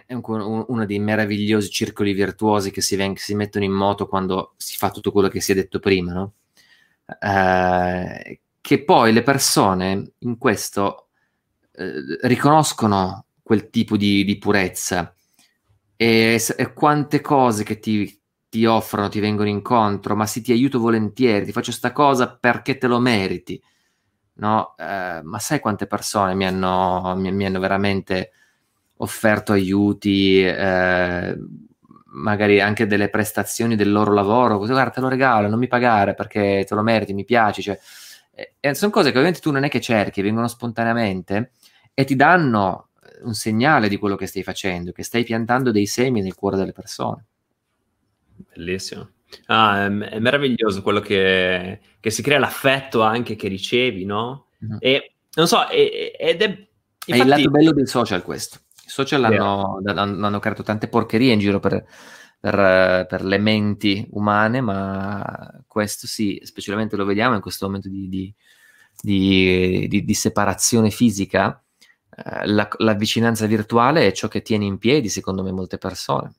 è 0.06 0.14
uno 0.14 0.86
dei 0.86 1.00
meravigliosi 1.00 1.70
circoli 1.70 2.14
virtuosi 2.14 2.72
che 2.72 2.82
si, 2.82 2.96
ven- 2.96 3.16
si, 3.16 3.36
mettono 3.36 3.66
in 3.66 3.72
moto 3.72 4.08
quando 4.08 4.54
si 4.58 4.78
fa 4.78 4.92
tutto 4.92 5.12
quello 5.12 5.28
che 5.28 5.42
si 5.42 5.52
è 5.52 5.56
detto 5.56 5.80
prima, 5.80 6.14
no? 6.14 6.34
eh, 7.20 8.42
che 8.62 8.84
poi 8.84 9.12
le 9.12 9.24
persone 9.24 10.14
in 10.20 10.38
questo 10.38 11.08
eh, 11.74 12.18
riconoscono 12.22 13.26
quel 13.42 13.70
tipo 13.70 13.98
di, 13.98 14.24
di 14.24 14.38
purezza 14.38 15.14
e, 15.96 16.42
e, 16.58 16.74
quante 16.74 17.22
cose 17.22 17.64
che 17.64 17.80
ti, 17.80 18.20
ti, 18.50 18.66
offrono 18.66 19.10
ti 19.10 19.20
vengono 19.20 19.50
incontro, 19.50 20.16
ma 20.16 20.26
sì 20.26 20.42
ti 20.42 20.52
aiuto 20.52 20.80
volentieri, 20.80 21.46
ti 21.46 21.52
faccio 21.52 21.72
sta 21.72 21.92
cosa 21.92 22.36
perché 22.36 22.78
te 22.78 22.88
lo 22.88 23.00
meriti, 23.00 23.62
no? 24.36 24.76
Eh, 24.78 25.22
ma 25.24 25.40
sai 25.40 25.60
quante 25.60 25.88
persone 25.88 26.34
mi 26.36 26.46
hanno, 26.46 27.14
mi, 27.18 27.32
mi 27.32 27.46
hanno 27.46 27.60
veramente 27.60 28.32
offerto 29.02 29.52
aiuti, 29.52 30.44
eh, 30.44 31.38
magari 32.14 32.62
anche 32.62 32.88
delle 32.88 33.10
prestazioni 33.10 33.76
del 33.76 33.92
loro 33.92 34.14
lavoro, 34.14 34.58
così 34.58 34.72
guarda 34.72 34.92
te 34.92 35.02
lo 35.02 35.08
regalo, 35.08 35.48
non 35.48 35.60
mi 35.60 35.68
pagare 35.68 36.14
perché 36.14 36.66
te 36.68 36.76
lo 36.76 36.82
meriti, 36.82 37.14
mi 37.14 37.26
piaci, 37.26 37.62
cioè, 37.62 37.80
eh, 38.60 38.74
sono 38.76 38.92
cose 38.92 39.08
che 39.08 39.18
ovviamente 39.18 39.40
tu 39.40 39.52
non 39.52 39.64
è 39.64 39.70
che 39.70 39.82
cerchi, 39.82 40.22
vengono 40.22 40.48
spontaneamente 40.48 41.52
e 41.94 42.04
ti 42.04 42.16
danno 42.16 42.90
un 43.24 43.34
segnale 43.34 43.88
di 43.88 43.98
quello 43.98 44.16
che 44.16 44.28
stai 44.28 44.44
facendo, 44.44 44.92
che 44.92 45.04
stai 45.04 45.24
piantando 45.24 45.72
dei 45.72 45.86
semi 45.86 46.22
nel 46.22 46.36
cuore 46.36 46.58
delle 46.58 46.74
persone. 46.74 47.26
Bellissimo. 48.54 49.10
Ah, 49.46 49.86
è, 49.86 49.88
è 49.88 50.20
meraviglioso 50.20 50.82
quello 50.82 51.00
che, 51.00 51.80
che, 52.00 52.10
si 52.10 52.22
crea, 52.22 52.40
l'affetto 52.40 53.02
anche 53.02 53.36
che 53.36 53.48
ricevi, 53.48 54.06
no? 54.06 54.48
Mm-hmm. 54.64 54.78
E 54.80 55.14
non 55.34 55.48
so, 55.48 55.68
ed 55.70 56.42
è... 56.42 56.70
Infatti... 57.06 57.12
È 57.12 57.16
il 57.16 57.28
lato 57.28 57.50
bello 57.50 57.72
dei 57.72 57.88
social 57.88 58.22
questo. 58.22 58.60
Social 58.92 59.24
hanno, 59.24 59.82
hanno, 59.86 60.26
hanno 60.26 60.40
creato 60.40 60.64
tante 60.64 60.90
porcherie 60.90 61.32
in 61.32 61.40
giro 61.40 61.62
per, 61.62 61.86
per, 62.38 63.06
per, 63.08 63.24
le 63.24 63.38
menti 63.38 64.06
umane, 64.12 64.60
ma 64.60 65.64
questo 65.66 66.08
sì, 66.08 66.42
specialmente 66.44 66.98
lo 66.98 67.06
vediamo 67.06 67.36
in 67.36 67.42
questo 67.42 67.68
momento 67.68 67.88
di, 67.88 68.10
di, 68.10 69.88
di, 69.88 70.04
di 70.04 70.14
separazione 70.14 70.90
fisica. 70.90 71.64
Eh, 72.14 72.48
la, 72.48 72.68
la 72.80 72.94
vicinanza 72.94 73.46
virtuale 73.46 74.08
è 74.08 74.12
ciò 74.12 74.28
che 74.28 74.42
tiene 74.42 74.66
in 74.66 74.78
piedi, 74.78 75.08
secondo 75.08 75.42
me, 75.42 75.54
molte 75.54 75.78
persone. 75.78 76.34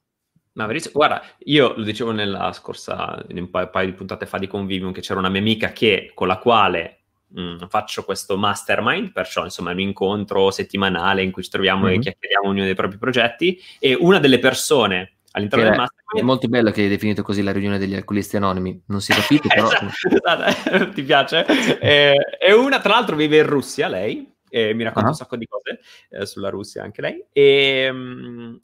Ma 0.53 0.67
verissimo, 0.67 0.93
guarda, 0.97 1.23
io 1.45 1.73
lo 1.75 1.83
dicevo 1.83 2.11
nella 2.13 2.53
scorsa, 2.53 3.25
in 3.29 3.39
un 3.39 3.49
paio, 3.49 3.71
paio, 3.71 3.87
di 3.87 3.95
puntate 3.95 4.27
fa 4.27 4.37
di 4.37 4.47
Convivium, 4.47 4.93
che 4.93 5.01
c'era 5.01 5.19
una 5.19 5.31
mia 5.31 5.41
amica 5.41 5.73
che, 5.73 6.11
con 6.13 6.27
la 6.27 6.37
quale 6.37 7.02
mh, 7.33 7.41
mm, 7.41 7.59
faccio 7.69 8.05
questo 8.05 8.37
mastermind, 8.37 9.13
perciò 9.13 9.45
insomma 9.45 9.71
è 9.71 9.75
un 9.75 9.81
incontro 9.81 10.51
settimanale 10.51 11.23
in 11.23 11.31
cui 11.31 11.43
ci 11.43 11.51
troviamo 11.51 11.87
mm-hmm. 11.87 11.95
e 11.95 11.99
chiacchieriamo 11.99 12.49
ognuno 12.49 12.65
dei 12.65 12.75
propri 12.75 12.99
progetti, 12.99 13.61
e 13.79 13.95
una 13.95 14.19
delle 14.19 14.39
persone 14.39 15.17
all'interno 15.33 15.65
del 15.65 15.79
mastermind... 15.79 16.23
È 16.23 16.23
molto 16.23 16.49
bello 16.49 16.71
che 16.71 16.83
hai 16.83 16.89
definito 16.89 17.23
così 17.23 17.43
la 17.43 17.53
riunione 17.53 17.79
degli 17.79 17.95
alcolisti 17.95 18.37
anonimi, 18.37 18.83
non 18.87 19.01
si 19.01 19.13
capisce 19.13 19.49
però... 19.55 19.69
esatto, 19.69 20.91
ti 20.91 21.03
piace? 21.03 21.45
e, 21.81 22.17
e, 22.39 22.53
una 22.53 22.81
tra 22.81 22.95
l'altro 22.95 23.17
vive 23.17 23.39
in 23.39 23.47
Russia, 23.47 23.89
lei, 23.89 24.31
e 24.49 24.75
mi 24.75 24.83
racconta 24.83 25.09
uh-huh. 25.09 25.15
un 25.15 25.19
sacco 25.19 25.37
di 25.37 25.47
cose 25.47 25.81
eh, 26.11 26.27
sulla 26.27 26.51
Russia 26.51 26.83
anche 26.83 27.01
lei, 27.01 27.25
e... 27.33 27.91
Mh, 27.91 28.59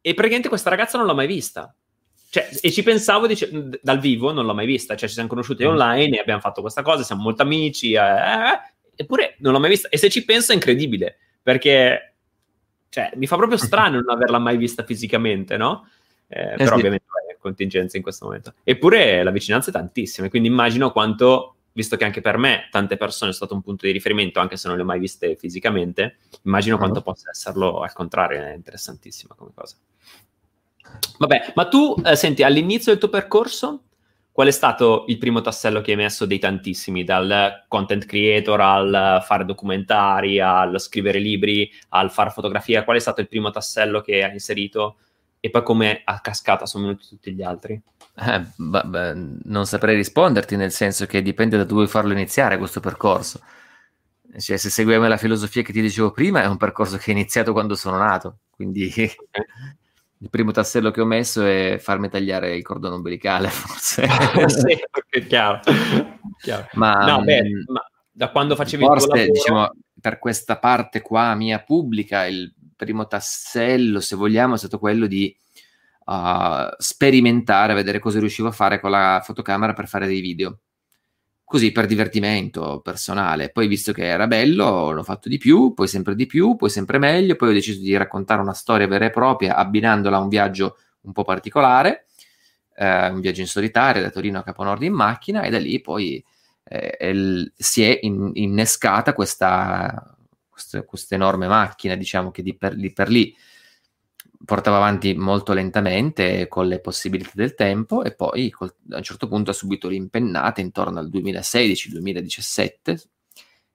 e 0.00 0.14
praticamente 0.14 0.48
questa 0.48 0.70
ragazza 0.70 0.96
non 0.96 1.06
l'ho 1.06 1.14
mai 1.14 1.26
vista. 1.26 1.74
Cioè, 2.30 2.48
e 2.60 2.70
ci 2.70 2.82
pensavo 2.82 3.26
dice, 3.26 3.50
dal 3.80 3.98
vivo, 3.98 4.32
non 4.32 4.44
l'ho 4.44 4.54
mai 4.54 4.66
vista. 4.66 4.96
Cioè, 4.96 5.08
ci 5.08 5.14
siamo 5.14 5.28
conosciuti 5.28 5.64
mm. 5.64 5.68
online 5.68 6.16
e 6.16 6.20
abbiamo 6.20 6.40
fatto 6.40 6.60
questa 6.60 6.82
cosa, 6.82 7.02
siamo 7.02 7.22
molto 7.22 7.42
amici. 7.42 7.92
Eh, 7.92 8.00
eh, 8.00 8.72
eppure 8.96 9.36
non 9.38 9.52
l'ho 9.52 9.60
mai 9.60 9.70
vista. 9.70 9.88
E 9.88 9.96
se 9.96 10.10
ci 10.10 10.24
penso 10.24 10.52
è 10.52 10.54
incredibile, 10.54 11.16
perché 11.42 12.14
cioè, 12.90 13.12
mi 13.16 13.26
fa 13.26 13.36
proprio 13.36 13.56
strano 13.58 14.00
non 14.00 14.10
averla 14.10 14.38
mai 14.38 14.56
vista 14.56 14.84
fisicamente, 14.84 15.56
no? 15.56 15.88
Eh, 16.26 16.52
eh 16.52 16.56
però 16.56 16.72
sì. 16.72 16.74
ovviamente 16.74 17.06
è 17.30 17.36
contingenza 17.38 17.96
in 17.96 18.02
questo 18.02 18.26
momento. 18.26 18.54
Eppure 18.62 19.22
la 19.22 19.30
vicinanza 19.30 19.70
è 19.70 19.72
tantissima, 19.72 20.28
quindi 20.28 20.48
immagino 20.48 20.92
quanto 20.92 21.54
visto 21.72 21.96
che 21.96 22.04
anche 22.04 22.20
per 22.20 22.38
me 22.38 22.68
tante 22.72 22.96
persone 22.96 23.32
sono 23.32 23.46
stato 23.46 23.54
un 23.54 23.62
punto 23.62 23.86
di 23.86 23.92
riferimento, 23.92 24.40
anche 24.40 24.56
se 24.56 24.66
non 24.66 24.76
le 24.76 24.82
ho 24.82 24.86
mai 24.86 24.98
viste 24.98 25.36
fisicamente, 25.36 26.16
immagino 26.42 26.74
uh-huh. 26.74 26.80
quanto 26.80 27.02
possa 27.02 27.30
esserlo 27.30 27.82
al 27.82 27.92
contrario, 27.92 28.42
è 28.42 28.52
interessantissima 28.52 29.34
come 29.36 29.52
cosa. 29.54 29.76
Vabbè, 31.18 31.52
ma 31.54 31.66
tu, 31.68 31.94
eh, 32.04 32.16
senti, 32.16 32.42
all'inizio 32.42 32.92
del 32.92 33.00
tuo 33.00 33.08
percorso, 33.08 33.82
qual 34.30 34.46
è 34.46 34.52
stato 34.52 35.04
il 35.08 35.18
primo 35.18 35.40
tassello 35.40 35.80
che 35.80 35.90
hai 35.90 35.96
messo 35.96 36.24
dei 36.24 36.38
tantissimi, 36.38 37.02
dal 37.02 37.64
content 37.66 38.06
creator 38.06 38.60
al 38.60 39.22
fare 39.26 39.44
documentari, 39.44 40.38
al 40.38 40.78
scrivere 40.80 41.18
libri, 41.18 41.68
al 41.88 42.12
fare 42.12 42.30
fotografia? 42.30 42.84
Qual 42.84 42.96
è 42.96 43.00
stato 43.00 43.20
il 43.20 43.26
primo 43.26 43.50
tassello 43.50 44.00
che 44.00 44.22
hai 44.22 44.32
inserito? 44.32 44.98
E 45.40 45.50
poi 45.50 45.62
come 45.64 46.02
a 46.04 46.20
cascata 46.20 46.66
sono 46.66 46.84
venuti 46.84 47.08
tutti 47.08 47.32
gli 47.32 47.42
altri? 47.42 47.80
Eh, 48.14 48.40
b- 48.56 48.84
b- 48.84 49.40
non 49.44 49.66
saprei 49.66 49.96
risponderti, 49.96 50.54
nel 50.54 50.70
senso 50.70 51.06
che 51.06 51.20
dipende 51.20 51.56
da 51.56 51.64
dove 51.64 51.88
farlo 51.88 52.12
iniziare 52.12 52.58
questo 52.58 52.78
percorso. 52.78 53.40
Cioè, 54.36 54.56
se 54.56 54.70
seguiamo 54.70 55.08
la 55.08 55.16
filosofia 55.16 55.62
che 55.62 55.72
ti 55.72 55.80
dicevo 55.80 56.12
prima, 56.12 56.42
è 56.42 56.46
un 56.46 56.58
percorso 56.58 56.96
che 56.96 57.06
è 57.06 57.10
iniziato 57.10 57.52
quando 57.52 57.74
sono 57.74 57.96
nato. 57.96 58.38
Quindi 58.50 58.92
il 60.20 60.30
primo 60.30 60.50
tassello 60.50 60.90
che 60.90 61.00
ho 61.00 61.06
messo 61.06 61.44
è 61.44 61.78
farmi 61.80 62.08
tagliare 62.08 62.56
il 62.56 62.62
cordone 62.62 62.96
ombelicale, 62.96 63.48
forse. 63.50 64.06
sì, 64.48 64.78
è 65.10 65.26
chiaro. 65.26 65.60
chiaro. 66.40 66.68
Ma, 66.72 67.04
no, 67.04 67.22
beh, 67.22 67.42
mm, 67.42 67.62
ma 67.72 67.84
da 68.10 68.30
quando 68.30 68.56
facevi 68.56 68.84
forse, 68.84 69.06
il 69.06 69.10
tuo 69.10 69.16
lavoro... 69.16 69.32
diciamo, 69.32 69.70
per 70.00 70.18
questa 70.18 70.58
parte 70.58 71.00
qua 71.02 71.34
mia 71.34 71.62
pubblica, 71.62 72.26
il 72.26 72.52
primo 72.74 73.06
tassello, 73.06 74.00
se 74.00 74.16
vogliamo, 74.16 74.54
è 74.54 74.58
stato 74.58 74.78
quello 74.78 75.06
di 75.06 75.36
uh, 76.06 76.68
sperimentare, 76.78 77.74
vedere 77.74 77.98
cosa 77.98 78.18
riuscivo 78.18 78.48
a 78.48 78.52
fare 78.52 78.80
con 78.80 78.90
la 78.90 79.20
fotocamera 79.24 79.72
per 79.72 79.88
fare 79.88 80.06
dei 80.06 80.20
video. 80.20 80.60
Così 81.48 81.72
per 81.72 81.86
divertimento 81.86 82.82
personale. 82.84 83.48
Poi, 83.48 83.66
visto 83.68 83.92
che 83.92 84.04
era 84.04 84.26
bello, 84.26 84.90
l'ho 84.90 85.02
fatto 85.02 85.30
di 85.30 85.38
più, 85.38 85.72
poi 85.72 85.88
sempre 85.88 86.14
di 86.14 86.26
più, 86.26 86.56
poi 86.56 86.68
sempre 86.68 86.98
meglio. 86.98 87.36
Poi 87.36 87.48
ho 87.48 87.52
deciso 87.52 87.80
di 87.80 87.96
raccontare 87.96 88.42
una 88.42 88.52
storia 88.52 88.86
vera 88.86 89.06
e 89.06 89.10
propria, 89.10 89.56
abbinandola 89.56 90.18
a 90.18 90.20
un 90.20 90.28
viaggio 90.28 90.76
un 91.02 91.12
po' 91.12 91.24
particolare, 91.24 92.08
eh, 92.76 93.08
un 93.08 93.20
viaggio 93.20 93.40
in 93.40 93.46
solitaria 93.46 94.02
da 94.02 94.10
Torino 94.10 94.38
a 94.38 94.42
Caponord 94.42 94.82
in 94.82 94.92
macchina, 94.92 95.40
e 95.40 95.48
da 95.48 95.58
lì 95.58 95.80
poi 95.80 96.22
eh, 96.64 96.98
il, 97.08 97.50
si 97.56 97.82
è 97.82 97.98
in, 98.02 98.30
innescata 98.34 99.14
questa, 99.14 100.14
questa, 100.50 100.82
questa, 100.82 101.14
enorme 101.14 101.46
macchina, 101.46 101.94
diciamo 101.94 102.30
che 102.30 102.42
di 102.42 102.54
per, 102.54 102.76
di 102.76 102.92
per 102.92 103.08
lì 103.08 103.34
portava 104.44 104.76
avanti 104.76 105.14
molto 105.14 105.52
lentamente 105.52 106.48
con 106.48 106.66
le 106.68 106.80
possibilità 106.80 107.32
del 107.34 107.54
tempo 107.54 108.02
e 108.04 108.14
poi 108.14 108.50
col, 108.50 108.72
a 108.90 108.96
un 108.96 109.02
certo 109.02 109.28
punto 109.28 109.50
ha 109.50 109.54
subito 109.54 109.88
l'impennata 109.88 110.60
intorno 110.60 110.98
al 110.98 111.08
2016-2017 111.08 113.02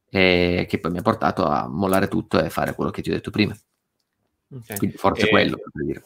e 0.09 0.65
che 0.69 0.79
poi 0.79 0.91
mi 0.91 0.99
ha 0.99 1.01
portato 1.01 1.45
a 1.45 1.67
mollare 1.67 2.07
tutto 2.07 2.39
e 2.39 2.49
fare 2.49 2.75
quello 2.75 2.91
che 2.91 3.01
ti 3.01 3.09
ho 3.09 3.13
detto 3.13 3.31
prima. 3.31 3.57
Okay. 4.55 4.77
Quindi 4.77 4.97
forse 4.97 5.25
e... 5.27 5.29
quello, 5.29 5.57
per 5.57 5.85
dire. 5.85 6.03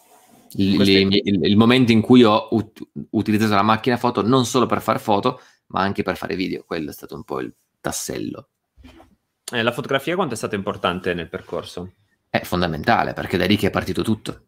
Il, 0.53 0.79
il, 0.79 1.13
il, 1.13 1.45
il, 1.45 1.57
momento 1.57 1.91
in 1.91 1.99
cui 1.99 2.23
ho 2.23 2.47
ut- 2.51 2.81
utilizzato 3.09 3.53
la 3.53 3.63
macchina 3.63 3.97
foto 3.97 4.21
non 4.21 4.45
solo 4.45 4.65
per 4.65 4.81
fare 4.81 4.97
foto, 4.97 5.41
ma 5.67 5.81
anche 5.81 6.03
per 6.03 6.15
fare 6.15 6.37
video, 6.37 6.63
quello 6.65 6.89
è 6.89 6.93
stato 6.93 7.15
un 7.15 7.23
po' 7.23 7.41
il 7.41 7.53
tassello. 7.81 8.47
Eh, 9.51 9.61
la 9.61 9.71
fotografia 9.71 10.15
quanto 10.15 10.33
è 10.33 10.37
stata 10.37 10.55
importante 10.55 11.13
nel 11.13 11.27
percorso? 11.27 11.91
È 12.29 12.41
fondamentale 12.43 13.13
perché 13.13 13.35
è 13.35 13.39
da 13.39 13.45
lì 13.45 13.57
che 13.57 13.67
è 13.67 13.71
partito 13.71 14.01
tutto. 14.01 14.47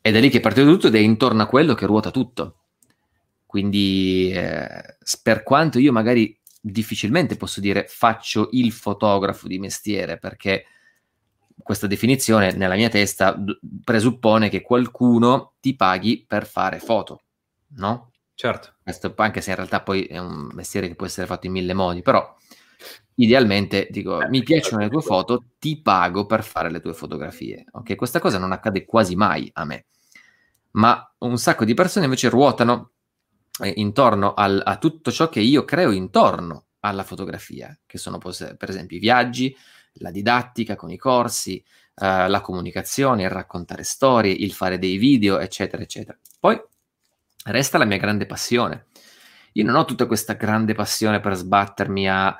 È 0.00 0.12
da 0.12 0.20
lì 0.20 0.28
che 0.30 0.38
è 0.38 0.40
partito 0.40 0.66
tutto 0.66 0.86
ed 0.88 0.94
è 0.94 0.98
intorno 0.98 1.42
a 1.42 1.46
quello 1.46 1.74
che 1.74 1.86
ruota 1.86 2.10
tutto. 2.10 2.60
Quindi, 3.46 4.30
eh, 4.32 4.98
per 5.22 5.42
quanto 5.42 5.78
io 5.78 5.92
magari 5.92 6.38
difficilmente 6.60 7.36
posso 7.36 7.60
dire 7.60 7.86
faccio 7.88 8.48
il 8.52 8.72
fotografo 8.72 9.46
di 9.46 9.58
mestiere, 9.58 10.18
perché 10.18 10.66
questa 11.62 11.86
definizione 11.86 12.52
nella 12.52 12.74
mia 12.74 12.88
testa 12.88 13.32
d- 13.32 13.58
presuppone 13.82 14.48
che 14.48 14.62
qualcuno 14.62 15.54
ti 15.60 15.74
paghi 15.74 16.24
per 16.26 16.46
fare 16.46 16.78
foto, 16.78 17.22
no? 17.76 18.10
Certo. 18.34 18.74
Questo, 18.82 19.14
anche 19.16 19.40
se 19.40 19.50
in 19.50 19.56
realtà 19.56 19.80
poi 19.80 20.04
è 20.04 20.18
un 20.18 20.50
mestiere 20.52 20.88
che 20.88 20.94
può 20.94 21.06
essere 21.06 21.26
fatto 21.26 21.46
in 21.46 21.52
mille 21.52 21.72
modi, 21.72 22.02
però 22.02 22.36
idealmente 23.16 23.88
dico 23.90 24.18
mi 24.28 24.42
piacciono 24.42 24.82
le 24.82 24.88
tue 24.88 25.02
foto, 25.02 25.44
ti 25.58 25.80
pago 25.80 26.26
per 26.26 26.42
fare 26.42 26.70
le 26.70 26.80
tue 26.80 26.94
fotografie. 26.94 27.64
Ok, 27.72 27.94
questa 27.94 28.20
cosa 28.20 28.38
non 28.38 28.52
accade 28.52 28.84
quasi 28.84 29.14
mai 29.14 29.50
a 29.54 29.64
me, 29.64 29.86
ma 30.72 31.14
un 31.18 31.38
sacco 31.38 31.64
di 31.64 31.74
persone 31.74 32.04
invece 32.04 32.28
ruotano 32.28 32.92
eh, 33.60 33.72
intorno 33.76 34.34
al, 34.34 34.60
a 34.64 34.76
tutto 34.78 35.10
ciò 35.10 35.28
che 35.28 35.40
io 35.40 35.64
creo 35.64 35.90
intorno 35.90 36.66
alla 36.80 37.02
fotografia, 37.02 37.76
che 37.84 37.98
sono 37.98 38.18
per 38.18 38.68
esempio 38.68 38.96
i 38.96 39.00
viaggi, 39.00 39.56
la 39.94 40.10
didattica 40.10 40.76
con 40.76 40.90
i 40.90 40.96
corsi, 40.96 41.56
eh, 41.56 42.28
la 42.28 42.40
comunicazione, 42.40 43.24
il 43.24 43.30
raccontare 43.30 43.82
storie, 43.82 44.32
il 44.32 44.52
fare 44.52 44.78
dei 44.78 44.98
video, 44.98 45.38
eccetera, 45.38 45.82
eccetera. 45.82 46.16
Poi 46.38 46.60
resta 47.44 47.78
la 47.78 47.86
mia 47.86 47.96
grande 47.96 48.26
passione. 48.26 48.86
Io 49.52 49.64
non 49.64 49.74
ho 49.74 49.86
tutta 49.86 50.06
questa 50.06 50.34
grande 50.34 50.74
passione 50.74 51.20
per 51.20 51.34
sbattermi 51.34 52.08
a 52.10 52.36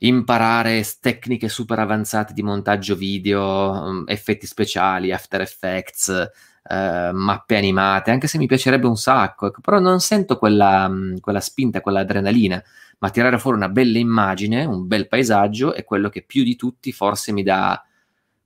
imparare 0.00 0.84
tecniche 1.00 1.48
super 1.48 1.78
avanzate 1.78 2.32
di 2.32 2.42
montaggio 2.42 2.94
video, 2.94 3.70
um, 3.70 4.04
effetti 4.06 4.46
speciali, 4.46 5.12
After 5.12 5.40
Effects, 5.40 6.30
uh, 6.62 7.14
mappe 7.14 7.56
animate, 7.56 8.10
anche 8.10 8.28
se 8.28 8.38
mi 8.38 8.46
piacerebbe 8.46 8.86
un 8.86 8.96
sacco, 8.96 9.46
ecco, 9.46 9.60
però 9.60 9.78
non 9.78 10.00
sento 10.00 10.38
quella, 10.38 10.86
um, 10.86 11.18
quella 11.20 11.40
spinta, 11.40 11.80
quella 11.80 12.00
adrenalina, 12.00 12.62
ma 12.98 13.10
tirare 13.10 13.38
fuori 13.38 13.56
una 13.56 13.68
bella 13.68 13.98
immagine, 13.98 14.64
un 14.64 14.86
bel 14.86 15.08
paesaggio 15.08 15.74
è 15.74 15.84
quello 15.84 16.08
che 16.08 16.22
più 16.22 16.42
di 16.44 16.56
tutti 16.56 16.92
forse 16.92 17.32
mi 17.32 17.42
dà 17.42 17.82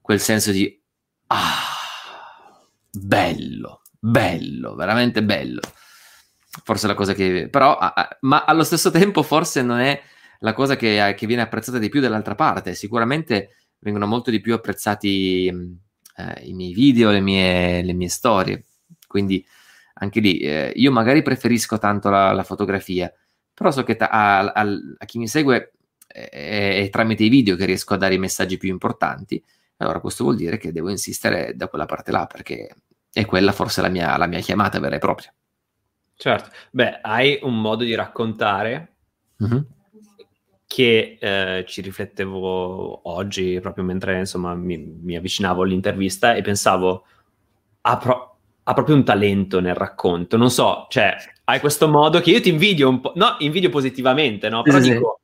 quel 0.01 0.21
senso 0.21 0.51
di 0.51 0.81
ah, 1.29 1.39
bello, 2.91 3.83
bello, 3.99 4.75
veramente 4.75 5.23
bello. 5.23 5.61
Forse 6.65 6.87
la 6.87 6.95
cosa 6.95 7.15
che... 7.15 7.49
però, 7.51 7.79
ma 8.21 8.45
allo 8.45 8.63
stesso 8.63 8.91
tempo 8.91 9.23
forse 9.23 9.63
non 9.63 9.79
è 9.79 10.03
la 10.43 10.53
cosa 10.53 10.77
che, 10.77 11.09
eh, 11.09 11.15
che, 11.15 11.27
viene 11.27 11.43
apprezzata 11.43 11.79
di 11.79 11.89
più 11.89 12.01
dall'altra 12.01 12.35
parte. 12.35 12.75
Sicuramente 12.75 13.57
vengono 13.79 14.07
molto 14.07 14.31
di 14.31 14.41
più 14.41 14.55
apprezzati 14.55 15.47
eh, 15.47 16.41
i 16.43 16.53
miei 16.53 16.73
video, 16.73 17.11
le 17.11 17.21
mie, 17.21 17.83
le 17.83 17.93
mie, 17.93 18.09
storie. 18.09 18.65
Quindi 19.07 19.45
anche 19.95 20.21
lì 20.21 20.39
eh, 20.39 20.73
io 20.75 20.91
magari 20.93 21.23
preferisco 21.23 21.79
tanto 21.79 22.11
la, 22.11 22.33
la 22.33 22.43
fotografia, 22.43 23.13
però 23.55 23.71
so 23.71 23.83
che 23.85 23.97
ta- 23.97 24.09
a, 24.09 24.39
a, 24.53 24.67
a, 24.99 25.05
chi 25.05 25.19
mi 25.19 25.29
segue 25.29 25.73
è, 26.07 26.83
è, 26.85 26.89
tramite 26.91 27.25
i 27.25 27.29
video 27.29 27.57
che 27.57 27.67
riesco 27.67 27.95
a 27.95 27.99
dare 27.99 28.15
i 28.15 28.19
messaggi 28.19 28.57
più 28.57 28.71
importanti. 28.71 29.43
Allora 29.77 30.01
questo 30.01 30.25
vuol 30.25 30.37
dire 30.37 30.59
che 30.59 30.73
devo 30.73 30.91
insistere 30.91 31.55
da 31.57 31.69
quella 31.69 31.87
parte 31.87 32.11
là, 32.11 32.27
perché 32.27 32.69
è 33.13 33.25
quella 33.25 33.53
forse 33.53 33.81
la 33.81 33.89
mia, 33.89 34.17
la 34.17 34.27
mia 34.27 34.41
chiamata 34.41 34.81
vera 34.81 34.97
e 34.97 35.01
propria. 35.01 35.33
Certo, 36.15 36.51
beh, 36.71 37.01
hai 37.01 37.39
un 37.43 37.61
modo 37.61 37.83
di 37.85 37.95
raccontare 37.95 38.95
mm-hmm. 39.43 39.63
Che 40.73 41.19
eh, 41.21 41.67
ci 41.69 41.83
riflettevo 41.83 43.01
oggi, 43.11 43.61
proprio 43.61 43.85
mentre 43.85 44.21
insomma 44.21 44.55
mi, 44.55 44.79
mi 44.79 45.17
avvicinavo 45.17 45.65
all'intervista 45.65 46.33
e 46.33 46.41
pensavo, 46.41 47.05
ha, 47.83 47.99
pro- 47.99 48.39
ha, 48.63 48.73
proprio 48.73 48.97
un 48.97 49.05
talento 49.05 49.61
nel 49.61 49.75
racconto, 49.75 50.39
non 50.39 50.51
so, 50.51 50.87
cioè, 50.89 51.15
hai 51.45 51.61
questo 51.61 51.89
modo 51.89 52.21
che 52.21 52.31
io 52.31 52.41
ti 52.41 52.49
invidio 52.49 52.89
un 52.89 53.01
po', 53.03 53.13
no, 53.17 53.37
invidio 53.41 53.69
positivamente, 53.69 54.49
no? 54.49 54.63
Però 54.63 54.81
sì, 54.81 54.93
dico, 54.95 55.21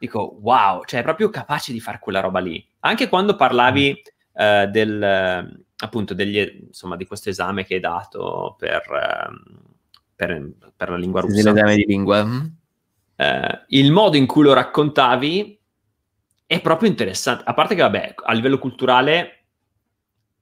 dico, 0.00 0.38
wow, 0.40 0.82
cioè 0.84 0.98
è 0.98 1.04
proprio 1.04 1.30
capace 1.30 1.70
di 1.70 1.78
fare 1.78 2.00
quella 2.00 2.18
roba 2.18 2.40
lì. 2.40 2.66
Anche 2.80 3.08
quando 3.08 3.36
parlavi 3.36 3.90
mm. 3.90 4.42
eh, 4.42 4.66
del, 4.66 5.62
appunto, 5.76 6.12
degli, 6.12 6.64
insomma, 6.66 6.96
di 6.96 7.06
questo 7.06 7.28
esame 7.28 7.64
che 7.64 7.74
hai 7.74 7.80
dato 7.80 8.56
per... 8.58 8.82
Eh, 8.90 9.70
per, 10.14 10.52
per 10.76 10.90
la 10.90 10.96
lingua 10.96 11.20
russa. 11.20 11.50
L'esame 11.50 11.74
di 11.74 11.84
lingua. 11.84 12.24
Eh, 13.22 13.64
il 13.68 13.92
modo 13.92 14.16
in 14.16 14.26
cui 14.26 14.42
lo 14.42 14.52
raccontavi 14.52 15.58
è 16.44 16.60
proprio 16.60 16.88
interessante. 16.88 17.44
A 17.46 17.54
parte 17.54 17.74
che, 17.74 17.82
vabbè, 17.82 18.14
a 18.16 18.32
livello 18.32 18.58
culturale 18.58 19.44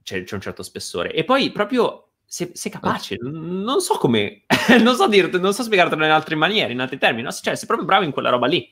c'è, 0.03 0.25
c'è 0.25 0.35
un 0.35 0.41
certo 0.41 0.63
spessore. 0.63 1.13
E 1.13 1.25
poi 1.25 1.51
proprio 1.51 2.13
sei, 2.25 2.51
sei 2.55 2.71
capace, 2.71 3.19
non 3.21 3.81
so 3.81 3.99
come, 3.99 4.45
non 4.83 4.95
so 4.95 5.07
dirti, 5.09 5.39
non 5.39 5.53
so 5.53 5.63
spiegartelo 5.63 6.05
in 6.05 6.11
altre 6.11 6.37
maniere, 6.37 6.73
in 6.73 6.81
altri 6.81 6.97
termini, 6.97 7.25
no? 7.25 7.33
cioè 7.33 7.55
sei 7.55 7.67
proprio 7.67 7.87
bravo 7.87 8.05
in 8.05 8.13
quella 8.13 8.31
roba 8.31 8.47
lì. 8.47 8.69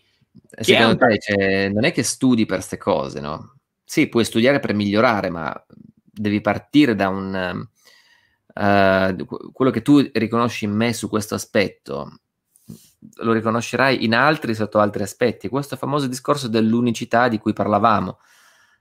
Secondo 0.59 0.97
te 0.97 1.19
cioè, 1.19 1.69
non 1.69 1.85
è 1.85 1.93
che 1.93 2.03
studi 2.03 2.47
per 2.47 2.59
queste 2.59 2.79
cose, 2.79 3.21
no? 3.21 3.57
Sì, 3.85 4.09
puoi 4.09 4.25
studiare 4.25 4.61
per 4.61 4.75
migliorare, 4.75 5.31
ma 5.31 5.53
devi 6.01 6.41
partire 6.41 6.95
da 6.95 7.09
un, 7.09 7.67
uh, 8.55 9.53
quello 9.53 9.71
che 9.71 9.83
tu 9.83 9.99
riconosci 10.13 10.65
in 10.65 10.73
me 10.73 10.93
su 10.93 11.09
questo 11.09 11.35
aspetto 11.35 12.21
lo 13.21 13.33
riconoscerai 13.33 14.05
in 14.05 14.15
altri 14.15 14.55
sotto 14.55 14.79
altri 14.79 15.03
aspetti. 15.03 15.49
Questo 15.49 15.77
famoso 15.77 16.07
discorso 16.07 16.49
dell'unicità 16.49 17.29
di 17.29 17.39
cui 17.39 17.53
parlavamo. 17.53 18.19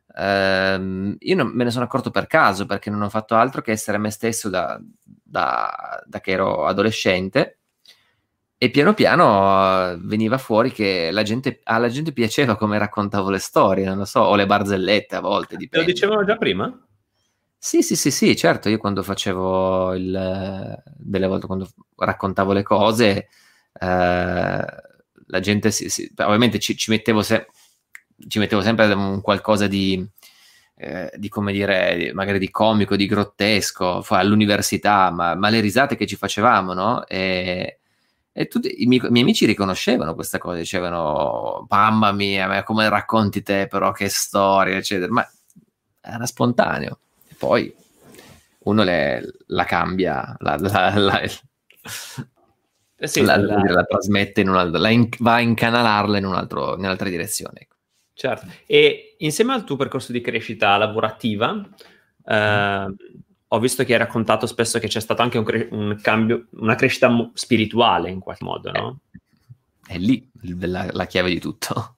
Uh, 0.08 1.16
io 1.20 1.36
non, 1.36 1.52
me 1.54 1.64
ne 1.64 1.70
sono 1.70 1.86
accorto 1.86 2.10
per 2.10 2.26
caso 2.26 2.66
perché 2.66 2.90
non 2.90 3.04
ho 3.04 3.10
fatto 3.10 3.36
altro 3.36 3.62
che 3.62 3.72
essere 3.72 4.00
me 4.00 4.10
stesso 4.10 4.50
da, 4.50 4.82
da, 5.04 6.02
da 6.06 6.20
che 6.22 6.32
ero 6.32 6.66
adolescente 6.66 7.60
e 8.58 8.72
piano 8.72 8.96
piano 8.96 9.92
uh, 9.92 10.00
veniva 10.00 10.40
fuori 10.40 10.72
che 10.72 11.12
la 11.12 11.22
gente, 11.22 11.60
alla 11.64 11.90
gente 11.90 12.12
piaceva 12.12 12.56
come 12.56 12.80
raccontavo 12.80 13.30
le 13.30 13.38
storie, 13.38 13.86
non 13.86 13.98
lo 13.98 14.06
so, 14.06 14.22
o 14.22 14.36
le 14.36 14.48
barzellette 14.48 15.16
a 15.16 15.20
volte. 15.20 15.56
Dipende. 15.56 15.86
Lo 15.86 15.94
dicevano 15.94 16.26
già 16.26 16.38
prima? 16.38 16.88
Sì, 17.56 17.84
sì, 17.84 17.96
sì, 17.96 18.10
sì, 18.10 18.36
certo, 18.36 18.70
io 18.70 18.78
quando 18.78 19.04
facevo 19.04 19.94
il, 19.94 20.84
delle 20.96 21.28
volte 21.28 21.46
quando 21.46 21.70
raccontavo 21.96 22.54
le 22.54 22.64
cose, 22.64 23.06
eh, 23.08 23.28
la 23.80 25.40
gente, 25.40 25.72
si, 25.72 25.90
si, 25.90 26.12
ovviamente 26.18 26.60
ci, 26.60 26.76
ci, 26.76 26.90
mettevo 26.90 27.22
se, 27.22 27.48
ci, 28.28 28.40
mettevo 28.40 28.62
sempre 28.62 28.92
un 28.94 29.22
qualcosa 29.22 29.68
di, 29.68 30.06
eh, 30.76 31.12
di, 31.16 31.30
come 31.30 31.52
dire, 31.52 32.12
magari 32.14 32.40
di 32.40 32.50
comico, 32.50 32.96
di 32.96 33.06
grottesco, 33.06 34.04
all'università, 34.10 35.12
ma, 35.12 35.36
ma, 35.36 35.50
le 35.50 35.60
risate 35.60 35.96
che 35.96 36.08
ci 36.08 36.16
facevamo, 36.16 36.74
no? 36.74 37.06
E, 37.08 37.80
e 38.32 38.48
tutti 38.48 38.84
i 38.84 38.86
miei, 38.86 39.02
i 39.06 39.10
miei, 39.10 39.24
amici 39.24 39.46
riconoscevano 39.46 40.14
questa 40.14 40.38
cosa, 40.38 40.58
dicevano, 40.58 41.66
mamma 41.70 42.12
mia, 42.12 42.64
come 42.64 42.88
racconti 42.90 43.42
te, 43.44 43.68
però 43.68 43.92
che 43.92 44.10
storia, 44.10 44.78
eccetera, 44.78 45.12
ma 45.12 45.28
era 46.02 46.26
spontaneo 46.26 47.00
poi 47.38 47.74
uno 48.60 48.84
le, 48.84 49.24
la 49.48 49.64
cambia, 49.64 50.36
la, 50.40 50.58
la, 50.58 50.94
la, 50.96 51.22
eh 53.00 53.08
sì, 53.08 53.22
la, 53.22 53.38
la, 53.38 53.84
trasmette, 53.84 54.42
in 54.42 54.50
una, 54.50 54.64
in, 54.90 55.10
va 55.20 55.36
a 55.36 55.42
incanalarla 55.42 56.18
in, 56.18 56.26
un 56.26 56.34
altro, 56.34 56.74
in 56.74 56.80
un'altra 56.80 57.10
direzione. 57.10 57.68
Certo, 58.14 58.48
e 58.66 59.16
insieme 59.20 59.54
al 59.54 59.64
tuo 59.64 59.76
percorso 59.76 60.12
di 60.12 60.22
crescita 60.22 60.76
lavorativa, 60.78 61.64
eh, 62.26 62.96
ho 63.50 63.60
visto 63.60 63.84
che 63.84 63.94
hai 63.94 64.00
raccontato 64.00 64.48
spesso 64.48 64.80
che 64.80 64.88
c'è 64.88 65.00
stato 65.00 65.22
anche 65.22 65.38
un, 65.38 65.44
cre- 65.44 65.68
un 65.72 66.00
cambio, 66.02 66.48
una 66.54 66.74
crescita 66.74 67.08
mo- 67.08 67.32
spirituale 67.36 68.10
in 68.10 68.20
qualche 68.20 68.44
modo, 68.44 68.72
no? 68.72 69.00
È, 69.86 69.94
è 69.94 69.98
lì 70.00 70.28
la, 70.42 70.90
la 70.92 71.06
chiave 71.06 71.30
di 71.30 71.40
tutto. 71.40 71.98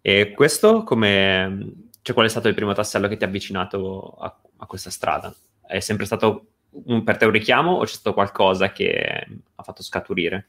E 0.00 0.32
questo 0.34 0.82
come, 0.82 1.88
cioè, 2.00 2.14
qual 2.14 2.26
è 2.26 2.30
stato 2.30 2.48
il 2.48 2.54
primo 2.54 2.72
tassello 2.72 3.06
che 3.06 3.18
ti 3.18 3.24
ha 3.24 3.26
avvicinato 3.26 4.14
a, 4.18 4.40
a 4.56 4.66
questa 4.66 4.88
strada? 4.88 5.34
È 5.66 5.80
sempre 5.80 6.06
stato 6.06 6.46
un, 6.84 7.04
per 7.04 7.16
te 7.16 7.24
un 7.24 7.30
richiamo 7.30 7.72
o 7.72 7.84
c'è 7.84 7.94
stato 7.94 8.14
qualcosa 8.14 8.72
che 8.72 9.26
ha 9.54 9.62
fatto 9.62 9.82
scaturire? 9.82 10.48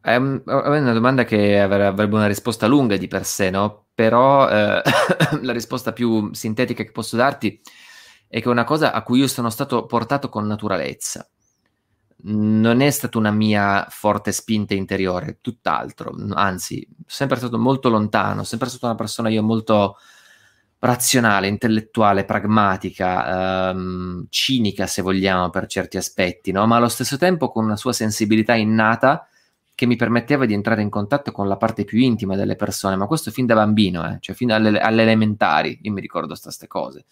È 0.00 0.16
una 0.16 0.92
domanda 0.92 1.24
che 1.24 1.60
avrebbe 1.60 2.04
una 2.14 2.26
risposta 2.26 2.66
lunga 2.66 2.96
di 2.96 3.06
per 3.06 3.24
sé, 3.24 3.50
no? 3.50 3.86
Però 3.94 4.48
eh, 4.48 4.82
la 5.42 5.52
risposta 5.52 5.92
più 5.92 6.32
sintetica 6.32 6.82
che 6.82 6.90
posso 6.90 7.16
darti 7.16 7.60
è 8.26 8.40
che 8.40 8.44
è 8.44 8.48
una 8.48 8.64
cosa 8.64 8.92
a 8.92 9.02
cui 9.02 9.18
io 9.18 9.26
sono 9.26 9.50
stato 9.50 9.86
portato 9.86 10.28
con 10.28 10.46
naturalezza 10.46 11.28
non 12.22 12.80
è 12.80 12.90
stata 12.90 13.18
una 13.18 13.30
mia 13.30 13.86
forte 13.88 14.32
spinta 14.32 14.74
interiore, 14.74 15.38
tutt'altro, 15.40 16.14
anzi, 16.32 16.86
sempre 17.06 17.38
stato 17.38 17.58
molto 17.58 17.88
lontano, 17.88 18.44
sempre 18.44 18.68
stata 18.68 18.86
una 18.86 18.94
persona 18.94 19.28
io 19.28 19.42
molto 19.42 19.96
razionale, 20.80 21.46
intellettuale, 21.46 22.24
pragmatica, 22.24 23.70
ehm, 23.70 24.26
cinica 24.30 24.86
se 24.86 25.02
vogliamo 25.02 25.50
per 25.50 25.66
certi 25.66 25.96
aspetti, 25.96 26.52
no? 26.52 26.66
ma 26.66 26.76
allo 26.76 26.88
stesso 26.88 27.16
tempo 27.18 27.50
con 27.50 27.64
una 27.64 27.76
sua 27.76 27.92
sensibilità 27.92 28.54
innata 28.54 29.28
che 29.74 29.86
mi 29.86 29.96
permetteva 29.96 30.46
di 30.46 30.54
entrare 30.54 30.82
in 30.82 30.90
contatto 30.90 31.32
con 31.32 31.48
la 31.48 31.56
parte 31.56 31.84
più 31.84 31.98
intima 31.98 32.36
delle 32.36 32.56
persone, 32.56 32.96
ma 32.96 33.06
questo 33.06 33.30
fin 33.30 33.46
da 33.46 33.54
bambino, 33.54 34.06
eh? 34.10 34.18
cioè 34.20 34.34
fino 34.34 34.54
alle, 34.54 34.78
alle 34.78 35.02
elementari, 35.02 35.78
io 35.82 35.92
mi 35.92 36.00
ricordo 36.00 36.34
queste 36.40 36.66
cose, 36.66 37.04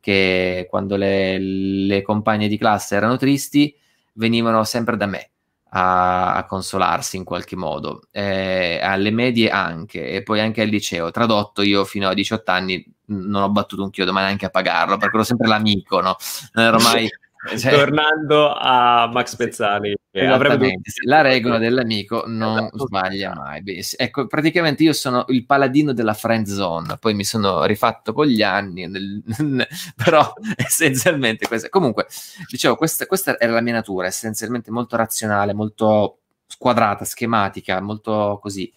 che 0.00 0.66
quando 0.68 0.96
le, 0.96 1.38
le 1.38 2.02
compagne 2.02 2.48
di 2.48 2.58
classe 2.58 2.96
erano 2.96 3.16
tristi, 3.16 3.74
venivano 4.14 4.62
sempre 4.64 4.96
da 4.96 5.06
me 5.06 5.31
a, 5.74 6.34
a 6.34 6.44
consolarsi 6.44 7.16
in 7.16 7.24
qualche 7.24 7.56
modo, 7.56 8.02
eh, 8.10 8.80
alle 8.82 9.10
medie 9.10 9.50
anche, 9.50 10.08
e 10.08 10.22
poi 10.22 10.40
anche 10.40 10.62
al 10.62 10.68
liceo. 10.68 11.10
Tradotto, 11.10 11.62
io 11.62 11.84
fino 11.84 12.08
a 12.08 12.14
18 12.14 12.50
anni 12.50 12.84
non 13.06 13.42
ho 13.42 13.50
battuto 13.50 13.82
un 13.82 13.90
chiodo, 13.90 14.12
ma 14.12 14.20
neanche 14.22 14.46
a 14.46 14.50
pagarlo, 14.50 14.96
perché 14.96 15.16
ero 15.16 15.24
sempre 15.24 15.48
l'amico, 15.48 16.00
no? 16.00 16.16
Non 16.52 16.64
ero 16.64 16.78
mai 16.80 17.08
Cioè, 17.44 17.72
Tornando 17.74 18.52
a 18.54 19.10
Max 19.12 19.34
Pezzali, 19.34 19.92
avrebbe... 20.12 20.80
la 21.04 21.22
regola 21.22 21.58
dell'amico 21.58 22.22
non 22.26 22.58
esatto. 22.58 22.86
sbaglia 22.86 23.34
mai. 23.34 23.62
Beh, 23.62 23.84
ecco, 23.96 24.26
praticamente 24.28 24.84
io 24.84 24.92
sono 24.92 25.24
il 25.28 25.44
paladino 25.44 25.92
della 25.92 26.14
friend 26.14 26.46
zone, 26.46 26.98
poi 26.98 27.14
mi 27.14 27.24
sono 27.24 27.64
rifatto 27.64 28.12
con 28.12 28.26
gli 28.26 28.42
anni, 28.42 28.86
nel... 28.86 29.22
però 29.96 30.32
essenzialmente 30.54 31.48
questa... 31.48 31.68
Comunque, 31.68 32.06
dicevo, 32.48 32.76
questa, 32.76 33.06
questa 33.06 33.38
era 33.38 33.52
la 33.52 33.60
mia 33.60 33.72
natura, 33.72 34.06
essenzialmente 34.06 34.70
molto 34.70 34.96
razionale, 34.96 35.52
molto 35.52 36.18
squadrata, 36.46 37.04
schematica, 37.04 37.80
molto 37.80 38.38
così. 38.40 38.72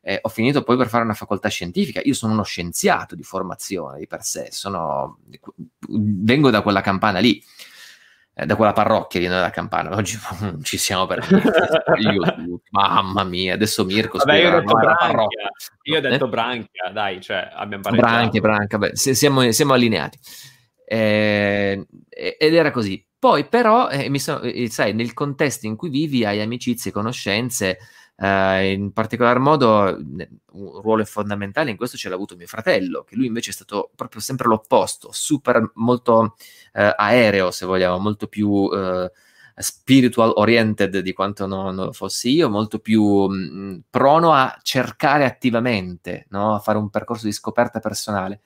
Eh, 0.00 0.20
ho 0.22 0.28
finito 0.28 0.62
poi 0.62 0.76
per 0.78 0.88
fare 0.88 1.04
una 1.04 1.14
facoltà 1.14 1.48
scientifica. 1.48 2.00
Io 2.02 2.14
sono 2.14 2.32
uno 2.32 2.44
scienziato 2.44 3.14
di 3.14 3.24
formazione 3.24 3.98
di 3.98 4.06
per 4.06 4.22
sé, 4.22 4.48
sono... 4.52 5.18
vengo 5.88 6.48
da 6.48 6.62
quella 6.62 6.80
campana 6.80 7.18
lì 7.18 7.42
eh, 8.38 8.44
da 8.44 8.54
quella 8.54 8.74
parrocchia 8.74 9.18
di 9.18 9.28
noi 9.28 9.40
da 9.40 9.48
Campana. 9.48 9.96
Oggi 9.96 10.18
ci 10.62 10.76
siamo 10.76 11.06
per 11.06 11.26
mamma 12.70 13.24
mia, 13.24 13.54
adesso 13.54 13.82
Mirko 13.86 14.18
Vabbè, 14.18 14.34
io 14.36 14.48
ho 14.48 14.60
detto 14.60 14.74
Branchia, 14.74 15.50
io 15.84 15.96
ho 15.96 16.00
detto 16.00 16.24
eh? 16.26 16.28
Branchia, 16.28 16.90
dai, 16.92 17.20
cioè 17.22 17.48
abbiamo 17.50 17.82
parlato. 17.82 18.06
Branchia, 18.06 18.40
Branchia, 18.42 18.78
beh, 18.78 18.94
siamo, 18.94 19.50
siamo, 19.52 19.72
allineati. 19.72 20.18
Eh, 20.84 21.86
ed 22.08 22.54
era 22.54 22.70
così. 22.70 23.02
Poi 23.18 23.48
però, 23.48 23.88
eh, 23.88 24.10
mi 24.10 24.18
sono, 24.20 24.42
eh, 24.42 24.68
sai, 24.68 24.92
nel 24.92 25.14
contesto 25.14 25.66
in 25.66 25.74
cui 25.74 25.88
vivi 25.88 26.26
hai 26.26 26.42
amicizie, 26.42 26.92
conoscenze, 26.92 27.78
Uh, 28.18 28.62
in 28.62 28.92
particolar 28.94 29.38
modo 29.38 29.94
un 30.52 30.80
ruolo 30.80 31.04
fondamentale 31.04 31.68
in 31.68 31.76
questo 31.76 31.98
ce 31.98 32.08
l'ha 32.08 32.14
avuto 32.14 32.34
mio 32.34 32.46
fratello, 32.46 33.04
che 33.04 33.14
lui 33.14 33.26
invece 33.26 33.50
è 33.50 33.52
stato 33.52 33.90
proprio 33.94 34.22
sempre 34.22 34.48
l'opposto, 34.48 35.10
super 35.12 35.70
molto 35.74 36.18
uh, 36.18 36.32
aereo, 36.72 37.50
se 37.50 37.66
vogliamo, 37.66 37.98
molto 37.98 38.26
più 38.26 38.48
uh, 38.48 39.10
spiritual 39.54 40.32
oriented 40.36 40.98
di 40.98 41.12
quanto 41.12 41.46
non, 41.46 41.90
fossi 41.92 42.30
io, 42.32 42.48
molto 42.48 42.78
più 42.78 43.26
mh, 43.26 43.84
prono 43.90 44.32
a 44.32 44.58
cercare 44.62 45.24
attivamente, 45.24 46.26
no? 46.30 46.54
a 46.54 46.58
fare 46.58 46.78
un 46.78 46.90
percorso 46.90 47.26
di 47.26 47.32
scoperta 47.32 47.80
personale. 47.80 48.40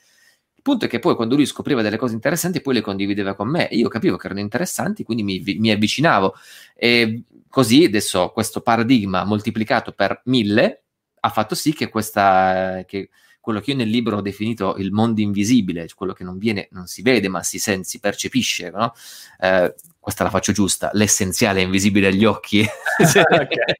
Il 0.60 0.66
punto 0.68 0.84
è 0.84 0.88
che 0.88 0.98
poi 0.98 1.14
quando 1.16 1.36
lui 1.36 1.46
scopriva 1.46 1.80
delle 1.80 1.96
cose 1.96 2.12
interessanti, 2.12 2.60
poi 2.60 2.74
le 2.74 2.80
condivideva 2.82 3.34
con 3.34 3.48
me. 3.48 3.66
Io 3.70 3.88
capivo 3.88 4.18
che 4.18 4.26
erano 4.26 4.42
interessanti, 4.42 5.04
quindi 5.04 5.22
mi, 5.22 5.42
mi 5.56 5.70
avvicinavo. 5.70 6.34
E 6.76 7.22
così 7.48 7.84
adesso 7.84 8.28
questo 8.28 8.60
paradigma 8.60 9.24
moltiplicato 9.24 9.92
per 9.92 10.20
mille 10.26 10.82
ha 11.20 11.30
fatto 11.30 11.54
sì 11.54 11.72
che, 11.72 11.88
questa, 11.88 12.84
che 12.86 13.08
quello 13.40 13.60
che 13.60 13.70
io 13.70 13.78
nel 13.78 13.88
libro 13.88 14.18
ho 14.18 14.20
definito 14.20 14.76
il 14.76 14.92
mondo 14.92 15.22
invisibile, 15.22 15.86
cioè 15.86 15.96
quello 15.96 16.12
che 16.12 16.24
non 16.24 16.36
viene, 16.36 16.68
non 16.72 16.86
si 16.86 17.00
vede, 17.00 17.28
ma 17.28 17.42
si, 17.42 17.58
sente, 17.58 17.88
si 17.88 17.98
percepisce, 17.98 18.68
no? 18.68 18.92
eh, 19.38 19.74
questa 19.98 20.24
la 20.24 20.30
faccio 20.30 20.52
giusta, 20.52 20.90
l'essenziale 20.92 21.62
è 21.62 21.64
invisibile 21.64 22.08
agli 22.08 22.26
occhi. 22.26 22.60
okay. 23.00 23.76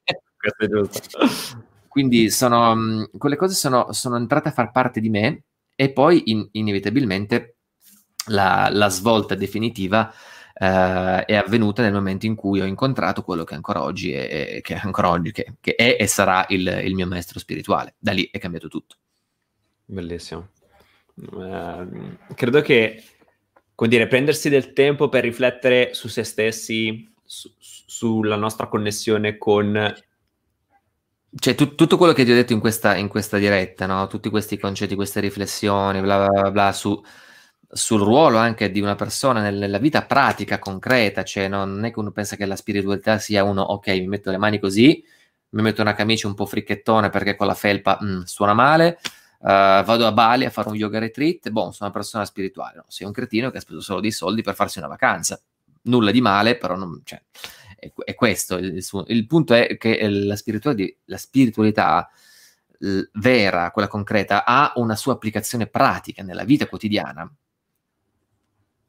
Quindi 1.87 2.31
sono, 2.31 3.07
quelle 3.19 3.35
cose 3.35 3.53
sono, 3.53 3.91
sono, 3.91 4.15
entrate 4.15 4.49
a 4.49 4.51
far 4.53 4.71
parte 4.71 4.99
di 4.99 5.09
me 5.09 5.43
e 5.81 5.91
poi 5.91 6.21
in, 6.25 6.47
inevitabilmente 6.51 7.55
la, 8.27 8.69
la 8.71 8.89
svolta 8.89 9.33
definitiva 9.33 10.13
Uh, 10.53 11.25
è 11.25 11.33
avvenuta 11.33 11.81
nel 11.81 11.93
momento 11.93 12.27
in 12.27 12.35
cui 12.35 12.61
ho 12.61 12.65
incontrato 12.65 13.23
quello 13.23 13.43
che 13.43 13.55
ancora 13.55 13.81
oggi 13.81 14.11
è, 14.11 14.59
che 14.61 14.75
ancora 14.75 15.09
oggi, 15.09 15.31
che, 15.31 15.55
che 15.59 15.73
è 15.73 15.97
e 15.99 16.05
sarà 16.05 16.45
il, 16.49 16.81
il, 16.83 16.93
mio 16.93 17.07
maestro 17.07 17.39
spirituale. 17.39 17.95
Da 17.97 18.11
lì 18.11 18.29
è 18.31 18.37
cambiato 18.37 18.67
tutto. 18.67 18.97
Bellissimo. 19.85 20.49
Uh, 21.15 22.15
credo 22.35 22.61
che, 22.61 23.03
come 23.73 23.89
dire, 23.89 24.05
prendersi 24.05 24.49
del 24.49 24.73
tempo 24.73 25.09
per 25.09 25.23
riflettere 25.23 25.95
su 25.95 26.07
se 26.09 26.23
stessi, 26.23 27.11
su, 27.25 27.51
sulla 27.57 28.35
nostra 28.35 28.67
connessione 28.67 29.37
con 29.37 29.91
cioè, 31.39 31.55
tu, 31.55 31.75
tutto 31.75 31.97
quello 31.97 32.13
che 32.13 32.25
ti 32.25 32.31
ho 32.31 32.35
detto 32.35 32.53
in 32.53 32.59
questa, 32.59 32.95
in 32.95 33.07
questa 33.07 33.37
diretta, 33.37 33.85
no? 33.85 34.07
tutti 34.07 34.29
questi 34.29 34.57
concetti, 34.57 34.95
queste 34.95 35.21
riflessioni, 35.21 36.01
bla 36.01 36.27
bla 36.27 36.51
bla, 36.51 36.73
su, 36.73 37.01
sul 37.71 38.01
ruolo 38.01 38.37
anche 38.37 38.69
di 38.69 38.81
una 38.81 38.95
persona 38.95 39.49
nella 39.49 39.77
vita 39.77 40.03
pratica, 40.05 40.59
concreta, 40.59 41.23
cioè 41.23 41.47
non 41.47 41.85
è 41.85 41.93
che 41.93 41.99
uno 41.99 42.11
pensa 42.11 42.35
che 42.35 42.45
la 42.45 42.57
spiritualità 42.57 43.17
sia 43.17 43.43
uno, 43.43 43.61
ok, 43.61 43.87
mi 43.87 44.07
metto 44.07 44.29
le 44.29 44.37
mani 44.37 44.59
così, 44.59 45.03
mi 45.51 45.61
metto 45.61 45.81
una 45.81 45.93
camicia 45.93 46.27
un 46.27 46.33
po' 46.33 46.45
fricchettone 46.45 47.09
perché 47.09 47.35
con 47.37 47.47
la 47.47 47.53
felpa 47.53 47.97
mm, 48.03 48.21
suona 48.23 48.53
male, 48.53 48.99
uh, 49.39 49.83
vado 49.83 50.05
a 50.05 50.11
Bali 50.11 50.43
a 50.43 50.49
fare 50.49 50.67
un 50.67 50.75
yoga 50.75 50.99
retreat, 50.99 51.49
boh, 51.49 51.71
sono 51.71 51.89
una 51.89 51.91
persona 51.91 52.25
spirituale, 52.25 52.77
no? 52.77 52.85
sei 52.89 53.07
un 53.07 53.13
cretino 53.13 53.49
che 53.51 53.57
ha 53.57 53.61
speso 53.61 53.79
solo 53.79 54.01
dei 54.01 54.11
soldi 54.11 54.41
per 54.41 54.53
farsi 54.55 54.79
una 54.79 54.87
vacanza, 54.87 55.39
nulla 55.83 56.11
di 56.11 56.21
male, 56.21 56.57
però 56.57 56.75
non... 56.75 57.01
Cioè, 57.05 57.21
è, 57.81 58.13
questo, 58.13 58.57
il, 58.57 58.83
suo, 58.83 59.05
il, 59.07 59.25
punto 59.25 59.55
è 59.55 59.75
che 59.77 60.07
la 60.07 60.35
spiritualità, 60.35 60.99
la 61.05 61.17
spiritualità 61.17 62.09
vera, 63.13 63.71
quella 63.71 63.87
concreta, 63.87 64.45
ha 64.45 64.73
una 64.75 64.95
sua 64.95 65.13
applicazione 65.13 65.65
pratica 65.65 66.21
nella 66.21 66.43
vita 66.43 66.67
quotidiana 66.67 67.31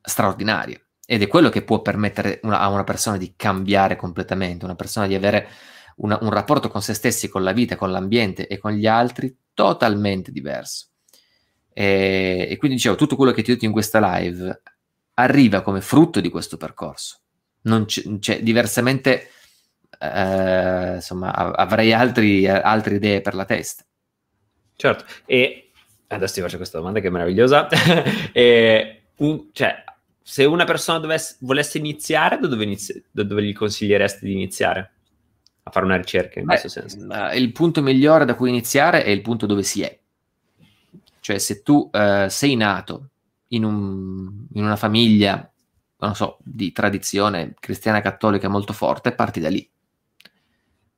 straordinaria. 0.02 0.78
Ed 1.04 1.22
è 1.22 1.26
quello 1.26 1.48
che 1.48 1.62
può 1.62 1.80
permettere 1.80 2.40
una, 2.42 2.60
a 2.60 2.68
una 2.68 2.84
persona 2.84 3.16
di 3.16 3.32
cambiare 3.34 3.96
completamente, 3.96 4.64
una 4.64 4.76
persona 4.76 5.06
di 5.06 5.14
avere 5.14 5.48
una, 5.96 6.18
un 6.20 6.30
rapporto 6.30 6.68
con 6.68 6.82
se 6.82 6.94
stessi, 6.94 7.28
con 7.28 7.42
la 7.42 7.52
vita, 7.52 7.76
con 7.76 7.90
l'ambiente 7.90 8.46
e 8.46 8.58
con 8.58 8.72
gli 8.72 8.86
altri 8.86 9.34
totalmente 9.54 10.30
diverso. 10.30 10.88
E, 11.72 12.46
e 12.50 12.56
quindi 12.58 12.76
dicevo, 12.76 12.96
tutto 12.96 13.16
quello 13.16 13.32
che 13.32 13.42
ti 13.42 13.50
ho 13.50 13.54
detto 13.54 13.64
in 13.64 13.72
questa 13.72 14.18
live 14.18 14.62
arriva 15.14 15.62
come 15.62 15.80
frutto 15.80 16.20
di 16.20 16.28
questo 16.28 16.56
percorso. 16.56 17.21
Non 17.62 17.84
c- 17.84 18.18
cioè, 18.18 18.42
diversamente, 18.42 19.30
eh, 19.98 20.94
insomma, 20.94 21.32
avrei 21.32 21.92
altri, 21.92 22.48
altre 22.48 22.96
idee 22.96 23.20
per 23.20 23.34
la 23.34 23.44
testa. 23.44 23.84
Certo, 24.74 25.04
e 25.26 25.70
adesso 26.08 26.34
ti 26.34 26.40
faccio 26.40 26.56
questa 26.56 26.78
domanda 26.78 27.00
che 27.00 27.06
è 27.06 27.10
meravigliosa. 27.10 27.68
e, 28.32 29.02
un, 29.16 29.48
cioè, 29.52 29.84
se 30.22 30.44
una 30.44 30.64
persona 30.64 30.98
dovesse, 30.98 31.36
volesse 31.40 31.78
iniziare, 31.78 32.38
da 32.38 32.46
dove, 32.46 32.64
inizi- 32.64 33.04
da 33.10 33.22
dove, 33.22 33.42
gli 33.42 33.52
consiglieresti 33.52 34.24
di 34.24 34.32
iniziare? 34.32 34.92
A 35.64 35.70
fare 35.70 35.84
una 35.84 35.96
ricerca 35.96 36.40
in 36.40 36.46
Beh, 36.46 36.58
questo 36.58 36.80
senso. 36.80 36.98
Il 37.34 37.52
punto 37.52 37.82
migliore 37.82 38.24
da 38.24 38.34
cui 38.34 38.48
iniziare 38.48 39.04
è 39.04 39.10
il 39.10 39.20
punto 39.20 39.46
dove 39.46 39.62
si 39.62 39.82
è. 39.82 39.96
Cioè, 41.20 41.38
se 41.38 41.62
tu 41.62 41.88
uh, 41.92 42.28
sei 42.28 42.56
nato 42.56 43.10
in, 43.48 43.62
un, 43.64 44.46
in, 44.54 44.64
una 44.64 44.74
famiglia, 44.74 45.51
non 46.06 46.14
so, 46.14 46.38
di 46.42 46.72
tradizione 46.72 47.54
cristiana 47.58 48.00
cattolica 48.00 48.48
molto 48.48 48.72
forte, 48.72 49.12
parti 49.12 49.40
da 49.40 49.48
lì. 49.48 49.68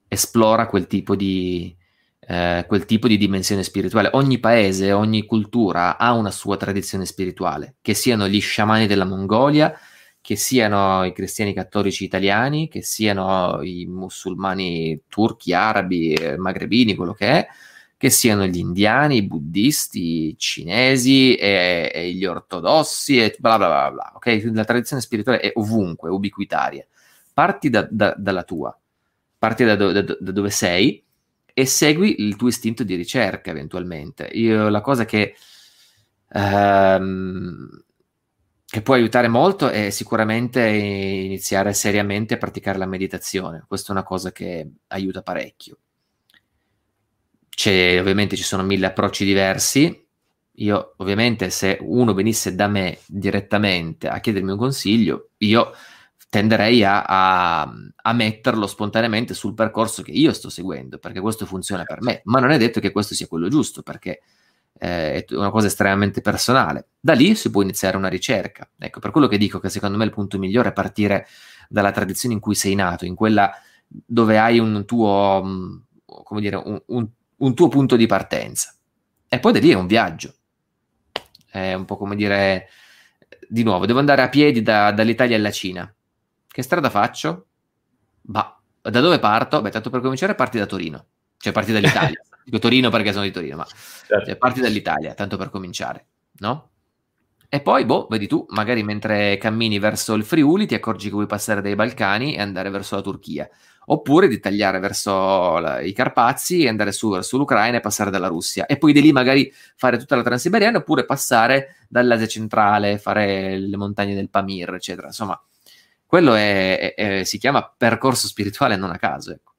Esplora 0.08 0.66
quel 0.66 0.86
tipo 0.86 1.16
di, 1.16 1.76
eh, 2.20 2.64
quel 2.66 2.84
tipo 2.84 3.08
di 3.08 3.16
dimensione 3.16 3.62
spirituale. 3.62 4.10
Ogni 4.12 4.38
paese, 4.38 4.92
ogni 4.92 5.24
cultura 5.26 5.98
ha 5.98 6.12
una 6.12 6.30
sua 6.30 6.56
tradizione 6.56 7.04
spirituale, 7.04 7.76
che 7.82 7.94
siano 7.94 8.28
gli 8.28 8.40
sciamani 8.40 8.86
della 8.86 9.04
Mongolia, 9.04 9.76
che 10.20 10.36
siano 10.36 11.04
i 11.04 11.12
cristiani 11.12 11.52
cattolici 11.52 12.04
italiani, 12.04 12.68
che 12.68 12.82
siano 12.82 13.60
i 13.62 13.84
musulmani 13.86 15.02
turchi, 15.08 15.52
arabi, 15.52 16.14
eh, 16.14 16.38
magrebini, 16.38 16.94
quello 16.94 17.12
che 17.12 17.26
è, 17.26 17.46
che 18.04 18.10
siano 18.10 18.44
gli 18.44 18.58
indiani, 18.58 19.16
i 19.16 19.26
buddisti, 19.26 20.26
i 20.26 20.36
cinesi 20.36 21.36
e, 21.36 21.90
e 21.90 22.12
gli 22.12 22.26
ortodossi 22.26 23.18
e 23.18 23.34
bla 23.38 23.56
bla 23.56 23.66
bla 23.66 23.90
bla. 23.90 24.12
Ok? 24.16 24.50
La 24.52 24.64
tradizione 24.64 25.00
spirituale 25.00 25.40
è 25.40 25.52
ovunque, 25.54 26.10
ubiquitaria. 26.10 26.86
Parti 27.32 27.70
da, 27.70 27.88
da, 27.90 28.14
dalla 28.14 28.42
tua, 28.42 28.78
parti 29.38 29.64
da, 29.64 29.74
do, 29.76 29.90
da, 29.90 30.02
dove 30.20 30.50
sei 30.50 31.02
e 31.54 31.64
segui 31.64 32.20
il 32.20 32.36
tuo 32.36 32.48
istinto 32.48 32.84
di 32.84 32.94
ricerca 32.94 33.50
eventualmente. 33.50 34.28
Io 34.34 34.68
la 34.68 34.82
cosa 34.82 35.06
che, 35.06 35.34
ehm, 36.28 37.84
che 38.66 38.82
può 38.82 38.92
aiutare 38.92 39.28
molto 39.28 39.70
è 39.70 39.88
sicuramente 39.88 40.60
iniziare 40.60 41.72
seriamente 41.72 42.34
a 42.34 42.36
praticare 42.36 42.76
la 42.76 42.84
meditazione. 42.84 43.64
Questa 43.66 43.88
è 43.88 43.92
una 43.92 44.04
cosa 44.04 44.30
che 44.30 44.70
aiuta 44.88 45.22
parecchio. 45.22 45.78
C'è, 47.54 48.00
ovviamente 48.00 48.36
ci 48.36 48.42
sono 48.42 48.62
mille 48.62 48.86
approcci 48.86 49.24
diversi. 49.24 50.02
Io, 50.58 50.94
ovviamente, 50.98 51.50
se 51.50 51.78
uno 51.80 52.14
venisse 52.14 52.54
da 52.54 52.68
me 52.68 52.98
direttamente 53.06 54.08
a 54.08 54.20
chiedermi 54.20 54.52
un 54.52 54.58
consiglio, 54.58 55.30
io 55.38 55.72
tenderei 56.28 56.82
a, 56.84 57.04
a, 57.04 57.72
a, 57.94 58.12
metterlo 58.12 58.66
spontaneamente 58.66 59.34
sul 59.34 59.54
percorso 59.54 60.02
che 60.02 60.10
io 60.10 60.32
sto 60.32 60.48
seguendo, 60.48 60.98
perché 60.98 61.20
questo 61.20 61.46
funziona 61.46 61.84
per 61.84 62.02
me, 62.02 62.22
ma 62.24 62.40
non 62.40 62.50
è 62.50 62.58
detto 62.58 62.80
che 62.80 62.90
questo 62.90 63.14
sia 63.14 63.28
quello 63.28 63.48
giusto, 63.48 63.82
perché 63.82 64.20
eh, 64.78 65.24
è 65.24 65.34
una 65.34 65.50
cosa 65.50 65.68
estremamente 65.68 66.20
personale. 66.20 66.88
Da 66.98 67.12
lì 67.12 67.34
si 67.36 67.50
può 67.50 67.62
iniziare 67.62 67.96
una 67.96 68.08
ricerca. 68.08 68.68
Ecco, 68.78 69.00
per 69.00 69.10
quello 69.10 69.28
che 69.28 69.38
dico 69.38 69.60
che 69.60 69.68
secondo 69.68 69.96
me 69.96 70.04
il 70.04 70.10
punto 70.10 70.38
migliore 70.38 70.70
è 70.70 70.72
partire 70.72 71.26
dalla 71.68 71.92
tradizione 71.92 72.34
in 72.34 72.40
cui 72.40 72.54
sei 72.54 72.74
nato, 72.74 73.04
in 73.04 73.14
quella 73.14 73.52
dove 73.86 74.38
hai 74.38 74.58
un 74.58 74.84
tuo, 74.84 75.42
mm, 75.44 75.76
come 76.04 76.40
dire, 76.40 76.56
un, 76.56 76.82
un, 76.86 77.08
un 77.44 77.54
tuo 77.54 77.68
punto 77.68 77.96
di 77.96 78.06
partenza. 78.06 78.74
E 79.28 79.38
poi 79.38 79.52
da 79.52 79.58
lì 79.58 79.70
è 79.70 79.74
un 79.74 79.86
viaggio. 79.86 80.34
È 81.50 81.72
un 81.74 81.84
po' 81.84 81.96
come 81.96 82.16
dire, 82.16 82.68
di 83.48 83.62
nuovo, 83.62 83.86
devo 83.86 83.98
andare 83.98 84.22
a 84.22 84.28
piedi 84.28 84.62
da, 84.62 84.90
dall'Italia 84.92 85.36
alla 85.36 85.50
Cina 85.50 85.94
che 86.54 86.62
strada 86.62 86.88
faccio? 86.88 87.46
Bah, 88.20 88.56
da 88.80 89.00
dove 89.00 89.18
parto? 89.18 89.60
Beh, 89.60 89.70
tanto 89.70 89.90
per 89.90 90.00
cominciare 90.00 90.36
parti 90.36 90.56
da 90.56 90.66
Torino, 90.66 91.06
cioè 91.36 91.52
parti 91.52 91.72
dall'Italia. 91.72 92.22
Dico 92.44 92.60
Torino 92.60 92.90
perché 92.90 93.10
sono 93.10 93.24
di 93.24 93.32
Torino, 93.32 93.56
ma 93.56 93.66
certo. 93.66 94.24
cioè, 94.24 94.36
parti 94.36 94.60
dall'Italia, 94.60 95.14
tanto 95.14 95.36
per 95.36 95.50
cominciare, 95.50 96.06
no? 96.34 96.70
E 97.48 97.60
poi, 97.60 97.84
boh, 97.84 98.06
vedi 98.08 98.28
tu, 98.28 98.46
magari 98.50 98.84
mentre 98.84 99.36
cammini 99.36 99.80
verso 99.80 100.14
il 100.14 100.22
Friuli 100.22 100.66
ti 100.68 100.74
accorgi 100.74 101.08
che 101.08 101.14
vuoi 101.14 101.26
passare 101.26 101.60
dai 101.60 101.74
Balcani 101.74 102.36
e 102.36 102.40
andare 102.40 102.70
verso 102.70 102.94
la 102.94 103.02
Turchia, 103.02 103.50
oppure 103.86 104.28
di 104.28 104.38
tagliare 104.40 104.78
verso 104.78 105.58
la, 105.58 105.80
i 105.80 105.92
Carpazi 105.92 106.62
e 106.62 106.68
andare 106.68 106.92
su 106.92 107.10
verso 107.10 107.36
l'Ucraina 107.36 107.78
e 107.78 107.80
passare 107.80 108.10
dalla 108.10 108.28
Russia, 108.28 108.66
e 108.66 108.78
poi 108.78 108.92
di 108.92 109.00
lì 109.00 109.12
magari 109.12 109.52
fare 109.76 109.98
tutta 109.98 110.16
la 110.16 110.22
Transiberiana, 110.22 110.78
oppure 110.78 111.04
passare 111.04 111.76
dall'Asia 111.88 112.26
centrale, 112.26 112.98
fare 112.98 113.58
le 113.58 113.76
montagne 113.76 114.14
del 114.14 114.30
Pamir, 114.30 114.74
eccetera. 114.74 115.08
Insomma, 115.08 115.40
quello 116.06 116.34
è, 116.34 116.94
è, 116.94 116.94
è, 116.94 117.24
si 117.24 117.38
chiama 117.38 117.74
percorso 117.76 118.26
spirituale 118.26 118.76
non 118.76 118.90
a 118.90 118.98
caso. 118.98 119.32
Ecco. 119.32 119.52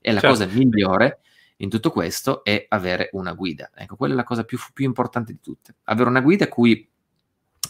E 0.00 0.12
la 0.12 0.20
certo. 0.20 0.36
cosa 0.36 0.50
migliore 0.50 1.20
in 1.56 1.68
tutto 1.68 1.90
questo 1.90 2.42
è 2.42 2.64
avere 2.68 3.10
una 3.12 3.34
guida. 3.34 3.70
Ecco, 3.74 3.96
quella 3.96 4.14
è 4.14 4.16
la 4.16 4.24
cosa 4.24 4.44
più, 4.44 4.58
più 4.72 4.86
importante 4.86 5.32
di 5.32 5.40
tutte. 5.40 5.74
Avere 5.84 6.08
una 6.08 6.20
guida 6.20 6.44
a 6.44 6.48
cui 6.48 6.88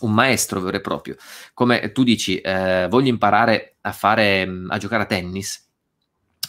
un 0.00 0.12
maestro 0.12 0.60
vero 0.60 0.76
e 0.76 0.80
proprio. 0.80 1.16
Come 1.52 1.90
tu 1.92 2.04
dici, 2.04 2.40
eh, 2.40 2.86
voglio 2.88 3.08
imparare 3.08 3.76
a 3.80 3.92
fare, 3.92 4.48
a 4.68 4.78
giocare 4.78 5.02
a 5.02 5.06
tennis. 5.06 5.69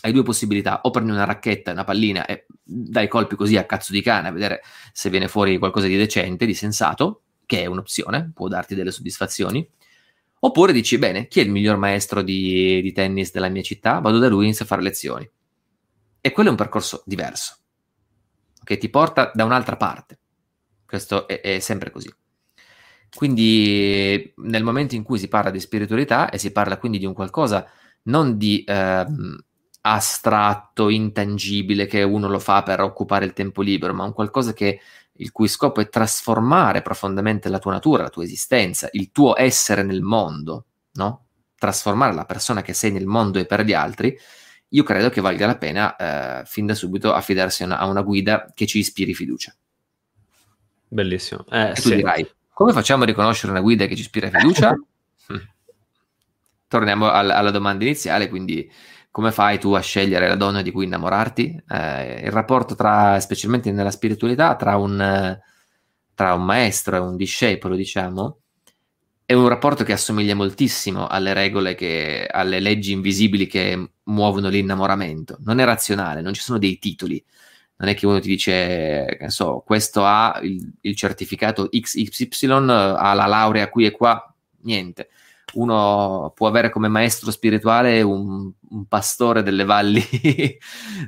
Hai 0.01 0.11
due 0.11 0.23
possibilità, 0.23 0.81
o 0.81 0.89
prendi 0.89 1.11
una 1.11 1.25
racchetta, 1.25 1.71
una 1.71 1.83
pallina 1.83 2.25
e 2.25 2.45
dai 2.63 3.07
colpi 3.07 3.35
così 3.35 3.57
a 3.57 3.65
cazzo 3.65 3.91
di 3.93 4.01
cane 4.01 4.27
a 4.27 4.31
vedere 4.31 4.61
se 4.91 5.09
viene 5.09 5.27
fuori 5.27 5.57
qualcosa 5.57 5.87
di 5.87 5.95
decente, 5.95 6.45
di 6.45 6.53
sensato, 6.53 7.23
che 7.45 7.61
è 7.61 7.65
un'opzione, 7.65 8.31
può 8.33 8.47
darti 8.47 8.75
delle 8.75 8.91
soddisfazioni, 8.91 9.67
Oppure 10.43 10.73
dici, 10.73 10.97
bene, 10.97 11.27
chi 11.27 11.39
è 11.39 11.43
il 11.43 11.51
miglior 11.51 11.77
maestro 11.77 12.23
di, 12.23 12.81
di 12.81 12.91
tennis 12.93 13.31
della 13.31 13.47
mia 13.47 13.61
città? 13.61 13.99
Vado 13.99 14.17
da 14.17 14.27
lui 14.27 14.45
inizio 14.45 14.65
a 14.65 14.67
fare 14.67 14.81
lezioni. 14.81 15.29
E 16.19 16.31
quello 16.31 16.49
è 16.49 16.51
un 16.51 16.57
percorso 16.57 17.03
diverso, 17.05 17.57
che 18.63 18.77
ti 18.77 18.89
porta 18.89 19.31
da 19.35 19.45
un'altra 19.45 19.77
parte. 19.77 20.19
Questo 20.83 21.27
è, 21.27 21.41
è 21.41 21.59
sempre 21.59 21.91
così. 21.91 22.11
Quindi 23.15 24.33
nel 24.37 24.63
momento 24.63 24.95
in 24.95 25.03
cui 25.03 25.19
si 25.19 25.27
parla 25.27 25.51
di 25.51 25.59
spiritualità 25.59 26.31
e 26.31 26.39
si 26.39 26.51
parla 26.51 26.77
quindi 26.77 26.97
di 26.97 27.05
un 27.05 27.13
qualcosa 27.13 27.69
non 28.03 28.37
di 28.37 28.63
eh, 28.63 29.05
astratto, 29.81 30.89
intangibile, 30.89 31.87
che 31.87 32.03
uno 32.03 32.27
lo 32.27 32.39
fa 32.39 32.63
per 32.63 32.81
occupare 32.81 33.25
il 33.25 33.33
tempo 33.33 33.61
libero, 33.61 33.93
ma 33.93 34.03
un 34.03 34.13
qualcosa 34.13 34.53
che 34.53 34.79
il 35.13 35.31
cui 35.31 35.47
scopo 35.47 35.81
è 35.81 35.89
trasformare 35.89 36.81
profondamente 36.81 37.49
la 37.49 37.59
tua 37.59 37.73
natura, 37.73 38.03
la 38.03 38.09
tua 38.09 38.23
esistenza, 38.23 38.89
il 38.93 39.11
tuo 39.11 39.37
essere 39.37 39.83
nel 39.83 40.01
mondo, 40.01 40.65
no? 40.93 41.25
Trasformare 41.55 42.13
la 42.13 42.25
persona 42.25 42.61
che 42.61 42.73
sei 42.73 42.91
nel 42.91 43.05
mondo 43.05 43.37
e 43.37 43.45
per 43.45 43.63
gli 43.63 43.73
altri, 43.73 44.17
io 44.69 44.83
credo 44.83 45.09
che 45.09 45.21
valga 45.21 45.45
la 45.45 45.57
pena 45.57 45.95
eh, 45.95 46.45
fin 46.45 46.65
da 46.65 46.73
subito 46.73 47.13
affidarsi 47.13 47.63
a 47.63 47.65
una, 47.65 47.77
a 47.77 47.85
una, 47.87 48.01
guida 48.01 48.51
che 48.53 48.65
ci 48.65 48.79
ispiri 48.79 49.13
fiducia. 49.13 49.53
Bellissimo. 50.87 51.45
Eh, 51.49 51.73
tu 51.75 51.89
sì. 51.89 51.95
dirai, 51.95 52.27
come 52.53 52.71
facciamo 52.71 53.03
a 53.03 53.05
riconoscere 53.05 53.51
una 53.51 53.61
guida 53.61 53.85
che 53.85 53.95
ci 53.95 54.01
ispira 54.01 54.29
fiducia? 54.29 54.73
Torniamo 56.67 57.11
alla, 57.11 57.35
alla 57.35 57.51
domanda 57.51 57.83
iniziale, 57.83 58.29
quindi 58.29 58.71
come 59.11 59.31
fai 59.33 59.59
tu 59.59 59.73
a 59.73 59.81
scegliere 59.81 60.27
la 60.27 60.35
donna 60.35 60.61
di 60.61 60.71
cui 60.71 60.85
innamorarti? 60.85 61.63
Eh, 61.67 62.21
il 62.25 62.31
rapporto 62.31 62.75
tra, 62.75 63.19
specialmente 63.19 63.71
nella 63.71 63.91
spiritualità, 63.91 64.55
tra 64.55 64.77
un, 64.77 65.37
tra 66.15 66.33
un 66.33 66.43
maestro 66.43 66.95
e 66.95 66.99
un 66.99 67.17
discepolo, 67.17 67.75
diciamo, 67.75 68.39
è 69.25 69.33
un 69.33 69.49
rapporto 69.49 69.83
che 69.83 69.91
assomiglia 69.93 70.33
moltissimo 70.33 71.07
alle 71.07 71.33
regole, 71.33 71.75
che, 71.75 72.25
alle 72.29 72.61
leggi 72.61 72.93
invisibili 72.93 73.47
che 73.47 73.91
muovono 74.03 74.47
l'innamoramento. 74.47 75.37
Non 75.41 75.59
è 75.59 75.65
razionale, 75.65 76.21
non 76.21 76.33
ci 76.33 76.41
sono 76.41 76.57
dei 76.57 76.79
titoli. 76.79 77.23
Non 77.77 77.89
è 77.89 77.95
che 77.95 78.05
uno 78.05 78.19
ti 78.19 78.29
dice, 78.29 79.17
che 79.19 79.29
so, 79.29 79.63
questo 79.65 80.05
ha 80.05 80.39
il, 80.43 80.71
il 80.81 80.95
certificato 80.95 81.67
XY, 81.69 82.47
ha 82.47 83.13
la 83.13 83.25
laurea 83.25 83.69
qui 83.69 83.85
e 83.85 83.91
qua, 83.91 84.33
niente 84.61 85.09
uno 85.53 86.31
può 86.35 86.47
avere 86.47 86.69
come 86.69 86.87
maestro 86.87 87.31
spirituale 87.31 88.01
un, 88.01 88.51
un 88.69 88.85
pastore 88.87 89.43
delle 89.43 89.65
valli, 89.65 90.01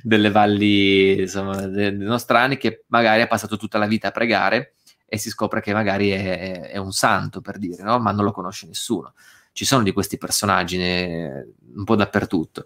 delle 0.02 0.32
valli 0.32 1.22
insomma, 1.22 1.66
dei 1.68 1.96
nostrani 1.96 2.58
che 2.58 2.84
magari 2.88 3.22
ha 3.22 3.28
passato 3.28 3.58
tutta 3.58 3.78
la 3.78 3.88
vita 3.88 4.10
a 4.10 4.12
pregare 4.12 4.74
e 5.06 5.18
si 5.18 5.30
scopre 5.30 5.62
che 5.62 5.74
magari 5.74 6.10
è, 6.10 6.70
è 6.72 6.78
un 6.78 6.92
santo, 6.92 7.40
per 7.40 7.60
dire, 7.60 7.84
no? 7.84 8.00
ma 8.00 8.12
non 8.12 8.26
lo 8.26 8.32
conosce 8.32 8.66
nessuno. 8.66 9.14
Ci 9.52 9.64
sono 9.64 9.84
di 9.84 9.92
questi 9.92 10.18
personaggi 10.18 10.78
ne, 10.78 11.54
un 11.76 11.84
po' 11.84 11.96
dappertutto. 11.96 12.66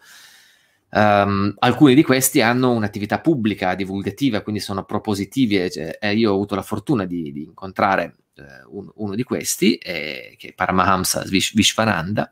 Um, 0.89 1.53
alcuni 1.59 1.93
di 1.93 2.03
questi 2.03 2.41
hanno 2.41 2.71
un'attività 2.71 3.19
pubblica, 3.19 3.75
divulgativa, 3.75 4.41
quindi 4.41 4.61
sono 4.61 4.85
propositivi. 4.85 5.69
Cioè, 5.69 5.97
eh, 5.99 6.15
io 6.15 6.31
ho 6.31 6.35
avuto 6.35 6.55
la 6.55 6.61
fortuna 6.61 7.03
di, 7.03 7.33
di 7.33 7.43
incontrare 7.43 8.15
eh, 8.37 8.65
un, 8.69 8.89
uno 8.95 9.15
di 9.15 9.23
questi, 9.23 9.75
eh, 9.75 10.35
che 10.37 10.49
è 10.49 10.53
Paramahamsa 10.53 11.23
Vish, 11.23 11.53
Vishvananda, 11.53 12.31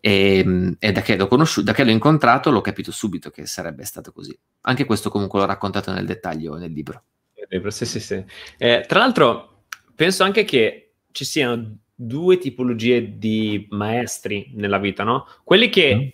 e, 0.00 0.38
ehm, 0.38 0.76
e 0.78 0.92
da, 0.92 1.00
che 1.00 1.16
l'ho 1.16 1.26
conosciuto, 1.28 1.66
da 1.66 1.72
che 1.72 1.82
l'ho 1.82 1.90
incontrato 1.90 2.50
l'ho 2.50 2.60
capito 2.60 2.92
subito 2.92 3.30
che 3.30 3.46
sarebbe 3.46 3.84
stato 3.84 4.12
così. 4.12 4.38
Anche 4.62 4.84
questo 4.84 5.08
comunque 5.08 5.40
l'ho 5.40 5.46
raccontato 5.46 5.92
nel 5.92 6.04
dettaglio 6.04 6.56
nel 6.56 6.72
libro. 6.72 7.04
Sì, 7.68 7.86
sì, 7.86 8.00
sì. 8.00 8.24
Eh, 8.58 8.84
tra 8.86 8.98
l'altro, 8.98 9.64
penso 9.94 10.24
anche 10.24 10.44
che 10.44 10.92
ci 11.10 11.24
siano 11.24 11.78
due 11.94 12.38
tipologie 12.38 13.16
di 13.18 13.66
maestri 13.70 14.50
nella 14.54 14.78
vita, 14.78 15.04
no? 15.04 15.26
Quelli 15.44 15.68
che, 15.68 15.94
mm. 15.94 16.08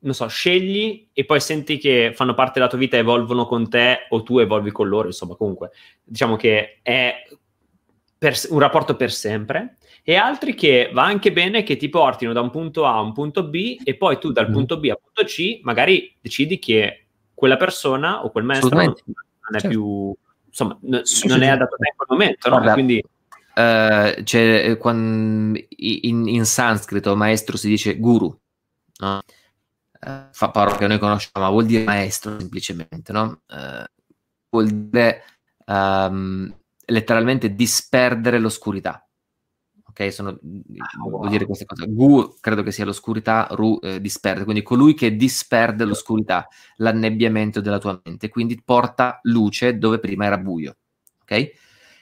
non 0.00 0.14
so, 0.14 0.26
scegli 0.26 1.08
e 1.12 1.24
poi 1.24 1.40
senti 1.40 1.78
che 1.78 2.12
fanno 2.14 2.34
parte 2.34 2.54
della 2.54 2.68
tua 2.68 2.78
vita, 2.78 2.96
evolvono 2.96 3.46
con 3.46 3.70
te 3.70 4.06
o 4.10 4.22
tu 4.22 4.38
evolvi 4.38 4.70
con 4.70 4.88
loro, 4.88 5.06
insomma, 5.06 5.34
comunque. 5.34 5.70
Diciamo 6.02 6.36
che 6.36 6.80
è 6.82 7.14
per, 8.22 8.38
un 8.50 8.60
rapporto 8.60 8.94
per 8.94 9.10
sempre 9.10 9.78
e 10.04 10.14
altri 10.14 10.54
che 10.54 10.92
va 10.94 11.02
anche 11.02 11.32
bene 11.32 11.64
che 11.64 11.76
ti 11.76 11.88
portino 11.88 12.32
da 12.32 12.40
un 12.40 12.50
punto 12.50 12.86
A 12.86 12.94
a 12.94 13.00
un 13.00 13.12
punto 13.12 13.48
B 13.48 13.78
e 13.82 13.96
poi 13.96 14.16
tu 14.20 14.30
dal 14.30 14.48
mm. 14.48 14.52
punto 14.52 14.78
B 14.78 14.84
al 14.84 15.00
punto 15.02 15.24
C 15.24 15.58
magari 15.64 16.16
decidi 16.20 16.60
che 16.60 17.06
quella 17.34 17.56
persona 17.56 18.24
o 18.24 18.30
quel 18.30 18.44
maestro 18.44 18.76
non, 18.76 18.94
è 18.94 19.58
certo. 19.58 19.68
più 19.68 20.14
insomma 20.46 20.78
n- 20.82 21.02
non 21.24 21.42
è 21.42 21.48
adatto 21.48 21.74
a 21.74 21.78
quel 21.78 22.06
momento 22.10 22.48
no? 22.48 22.72
Quindi 22.72 23.02
uh, 23.04 24.22
c'è, 24.22 24.70
eh, 24.70 24.76
quando, 24.76 25.58
in, 25.68 26.28
in, 26.28 26.44
sanscrito 26.44 27.16
maestro 27.16 27.56
si 27.56 27.66
dice 27.66 27.98
guru 27.98 28.32
no? 28.98 29.16
uh, 29.16 30.10
fa 30.30 30.50
parola 30.52 30.76
che 30.76 30.86
noi 30.86 31.00
conosciamo 31.00 31.44
ma 31.44 31.50
vuol 31.50 31.66
dire 31.66 31.82
maestro 31.82 32.38
semplicemente 32.38 33.12
no? 33.12 33.40
Uh, 33.48 33.84
vuol 34.48 34.68
dire 34.70 35.24
um, 35.66 36.54
letteralmente 36.92 37.54
disperdere 37.54 38.38
l'oscurità. 38.38 39.04
Ok, 39.84 40.10
sono, 40.12 40.30
oh, 40.30 40.38
wow. 41.02 41.10
vuol 41.18 41.28
dire 41.28 41.44
queste 41.44 41.64
cose. 41.64 41.86
Gu 41.86 42.36
credo 42.40 42.62
che 42.62 42.72
sia 42.72 42.84
l'oscurità, 42.84 43.48
Ru 43.50 43.78
eh, 43.82 44.00
disperde, 44.00 44.44
quindi 44.44 44.62
colui 44.62 44.94
che 44.94 45.16
disperde 45.16 45.84
l'oscurità, 45.84 46.46
l'annebbiamento 46.76 47.60
della 47.60 47.78
tua 47.78 48.00
mente, 48.02 48.28
quindi 48.28 48.62
porta 48.62 49.18
luce 49.24 49.76
dove 49.76 49.98
prima 49.98 50.24
era 50.24 50.38
buio. 50.38 50.76
Ok? 51.22 51.50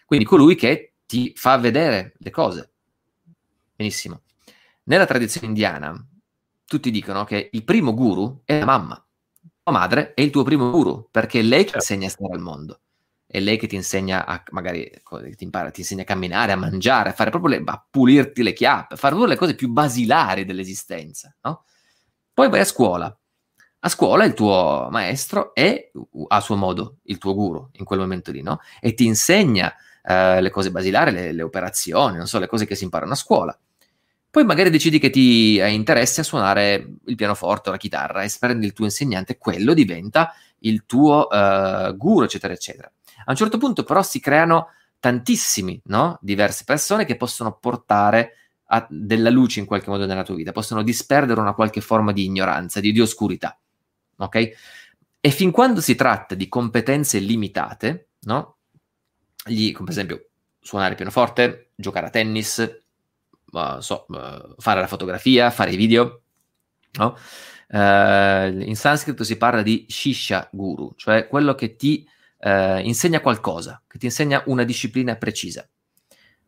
Quindi 0.05 0.25
colui 0.25 0.55
che 0.55 0.95
ti 1.07 1.33
fa 1.35 1.57
vedere 1.57 2.15
le 2.19 2.31
cose. 2.31 2.73
Benissimo. 3.75 4.23
Nella 4.85 5.07
tradizione 5.07 5.49
indiana, 5.49 5.93
tutti 6.65 6.91
dicono 6.93 7.25
che 7.25 7.49
il 7.51 7.65
primo 7.65 7.95
guru 7.95 8.43
è 8.45 8.59
la 8.59 8.67
mamma. 8.67 9.05
Tua 9.63 9.73
madre 9.73 10.15
è 10.15 10.21
il 10.21 10.31
tuo 10.31 10.45
primo 10.45 10.71
guru, 10.71 11.09
perché 11.11 11.41
è 11.41 11.43
lei 11.43 11.65
che 11.65 11.71
certo. 11.71 11.93
insegna 11.93 12.07
a 12.07 12.11
stare 12.11 12.35
al 12.35 12.41
mondo 12.41 12.81
è 13.33 13.39
lei 13.39 13.59
che 13.59 13.69
ti 13.69 13.77
insegna 13.77 14.27
a 14.27 14.43
magari 14.51 14.91
ti, 15.37 15.45
impara, 15.45 15.71
ti 15.71 15.81
insegna 15.81 16.03
a 16.03 16.05
camminare, 16.05 16.51
a 16.51 16.57
mangiare, 16.57 17.11
a 17.11 17.13
fare 17.13 17.31
proprio 17.31 17.57
le, 17.57 17.63
a 17.65 17.87
pulirti 17.89 18.43
le 18.43 18.53
chiappe, 18.53 18.95
a 18.95 18.97
fare 18.97 19.15
proprio 19.15 19.33
le 19.33 19.39
cose 19.39 19.55
più 19.55 19.69
basilari 19.69 20.45
dell'esistenza, 20.45 21.33
no? 21.43 21.63
Poi 22.35 22.49
vai 22.49 22.59
a 22.59 22.65
scuola. 22.65 23.17
A 23.83 23.89
scuola 23.89 24.25
il 24.25 24.35
tuo 24.35 24.89
maestro 24.91 25.55
è 25.55 25.93
a 26.27 26.41
suo 26.41 26.57
modo 26.57 26.97
il 27.05 27.19
tuo 27.19 27.35
guru 27.35 27.69
in 27.75 27.85
quel 27.85 28.01
momento 28.01 28.33
lì, 28.33 28.43
no? 28.43 28.59
E 28.81 28.95
ti 28.95 29.07
insegna 29.07 29.73
uh, 30.03 30.41
le 30.41 30.51
cose 30.51 30.73
basilari, 30.73 31.13
le, 31.13 31.31
le, 31.31 31.43
operazioni, 31.43 32.17
non 32.17 32.27
so, 32.27 32.41
le 32.41 32.49
cose 32.49 32.67
che 32.67 32.75
si 32.75 32.83
imparano 32.83 33.13
a 33.13 33.17
scuola. 33.17 33.57
Poi 34.29 34.45
magari 34.45 34.71
decidi 34.71 34.99
che 34.99 35.11
ti 35.11 35.61
hai 35.61 35.75
interesse 35.75 36.21
a 36.23 36.25
suonare 36.25 36.95
il 37.07 37.15
pianoforte 37.15 37.69
o 37.69 37.73
la 37.73 37.79
chitarra 37.79 38.23
e 38.25 38.33
prendi 38.41 38.67
il 38.67 38.73
tuo 38.73 38.87
insegnante, 38.87 39.39
quello 39.39 39.73
diventa 39.73 40.35
il 40.61 40.85
tuo 40.85 41.29
uh, 41.31 41.97
guru, 41.97 42.25
eccetera, 42.25 42.53
eccetera. 42.53 42.91
A 43.25 43.31
un 43.31 43.37
certo 43.37 43.59
punto 43.59 43.85
però 43.85 44.03
si 44.03 44.21
creano 44.21 44.69
tantissimi, 45.01 45.81
no? 45.85 46.19
Diverse 46.21 46.65
persone 46.65 47.05
che 47.05 47.17
possono 47.17 47.57
portare 47.59 48.35
a 48.73 48.87
della 48.89 49.31
luce 49.31 49.61
in 49.61 49.67
qualche 49.67 49.91
modo 49.91 50.07
nella 50.07 50.23
tua 50.23 50.37
vita, 50.37 50.53
possono 50.53 50.83
disperdere 50.83 51.41
una 51.41 51.55
qualche 51.55 51.81
forma 51.81 52.13
di 52.13 52.25
ignoranza, 52.25 52.81
di, 52.81 52.93
di 52.93 53.01
oscurità, 53.01 53.59
ok? 54.17 54.51
E 55.21 55.31
fin 55.31 55.51
quando 55.51 55.81
si 55.81 55.95
tratta 55.95 56.35
di 56.35 56.49
competenze 56.49 57.19
limitate, 57.19 58.11
no? 58.21 58.57
Gli, 59.45 59.73
come 59.73 59.89
per 59.89 59.95
esempio 59.95 60.29
suonare 60.61 60.91
il 60.91 60.97
pianoforte, 60.97 61.71
giocare 61.75 62.07
a 62.07 62.11
tennis, 62.11 62.83
uh, 63.51 63.81
so, 63.81 64.07
uh, 64.09 64.55
fare 64.59 64.81
la 64.81 64.87
fotografia, 64.87 65.51
fare 65.51 65.73
i 65.73 65.77
video, 65.77 66.23
no? 66.93 67.17
Uh, 67.69 68.61
in 68.63 68.75
sanscrito 68.77 69.25
si 69.25 69.37
parla 69.37 69.63
di 69.63 69.87
shisha 69.89 70.49
guru, 70.53 70.93
cioè 70.97 71.29
quello 71.29 71.55
che 71.55 71.77
ti 71.77 72.07
eh, 72.41 72.81
insegna 72.83 73.21
qualcosa, 73.21 73.83
che 73.87 73.99
ti 73.99 74.07
insegna 74.07 74.43
una 74.47 74.65
disciplina 74.65 75.17
precisa. 75.17 75.69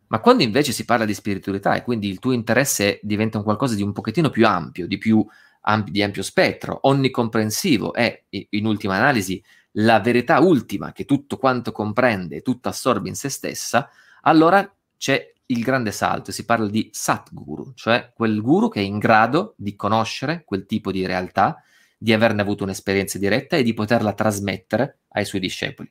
Ma 0.09 0.21
quando 0.21 0.43
invece 0.43 0.73
si 0.73 0.85
parla 0.85 1.05
di 1.05 1.15
spiritualità 1.15 1.75
e 1.75 1.83
quindi 1.83 2.09
il 2.09 2.19
tuo 2.19 2.33
interesse 2.33 3.01
diventa 3.03 3.39
un 3.39 3.45
qualcosa 3.45 3.75
di 3.75 3.83
un 3.83 3.93
pochettino 3.93 4.29
più 4.29 4.47
ampio, 4.47 4.87
di 4.87 4.99
più 4.99 5.25
ampi, 5.63 5.91
di 5.91 6.03
ampio 6.03 6.23
spettro, 6.23 6.81
onnicomprensivo, 6.83 7.95
è 7.95 8.25
in 8.29 8.67
ultima 8.67 8.97
analisi 8.97 9.43
la 9.77 10.01
verità 10.01 10.41
ultima 10.41 10.93
che 10.93 11.07
tutto 11.07 11.39
quanto 11.39 11.73
comprende, 11.73 12.43
tutto 12.43 12.69
assorbe 12.69 13.09
in 13.09 13.15
se 13.15 13.31
stessa, 13.31 13.89
allora 14.23 14.71
c'è 14.99 15.33
il 15.47 15.63
grande 15.63 15.93
salto, 15.93 16.31
si 16.31 16.45
parla 16.45 16.69
di 16.69 16.91
Satguru, 16.93 17.73
cioè 17.75 18.13
quel 18.15 18.41
guru 18.41 18.69
che 18.69 18.81
è 18.81 18.85
in 18.85 18.99
grado 18.99 19.55
di 19.57 19.75
conoscere 19.77 20.43
quel 20.45 20.67
tipo 20.67 20.93
di 20.93 21.07
realtà 21.07 21.63
di 22.03 22.13
averne 22.13 22.43
avuto 22.43 22.65
un'esperienza 22.65 23.17
diretta 23.17 23.57
e 23.57 23.63
di 23.63 23.75
poterla 23.75 24.13
trasmettere 24.13 25.03
ai 25.11 25.25
suoi 25.25 25.41
discepoli, 25.41 25.89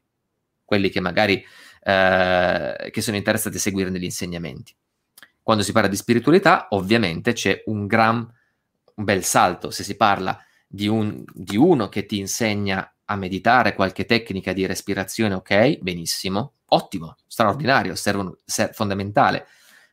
quelli 0.65 0.89
che 0.89 0.99
magari 0.99 1.41
eh, 1.83 2.89
che 2.91 3.01
sono 3.01 3.15
interessati 3.15 3.55
a 3.55 3.59
seguire 3.61 3.89
negli 3.89 4.03
insegnamenti. 4.03 4.75
Quando 5.41 5.63
si 5.63 5.71
parla 5.71 5.87
di 5.87 5.95
spiritualità, 5.95 6.67
ovviamente 6.71 7.31
c'è 7.31 7.63
un 7.67 7.87
gran, 7.87 8.17
un 8.95 9.03
bel 9.05 9.23
salto, 9.23 9.71
se 9.71 9.85
si 9.85 9.95
parla 9.95 10.37
di, 10.67 10.89
un, 10.89 11.23
di 11.33 11.55
uno 11.55 11.87
che 11.87 12.05
ti 12.05 12.19
insegna 12.19 12.93
a 13.05 13.15
meditare 13.15 13.73
qualche 13.73 14.03
tecnica 14.03 14.51
di 14.51 14.65
respirazione, 14.65 15.35
ok, 15.35 15.77
benissimo, 15.77 16.55
ottimo, 16.65 17.15
straordinario, 17.25 17.95
servono, 17.95 18.37
ser- 18.43 18.73
fondamentale. 18.73 19.47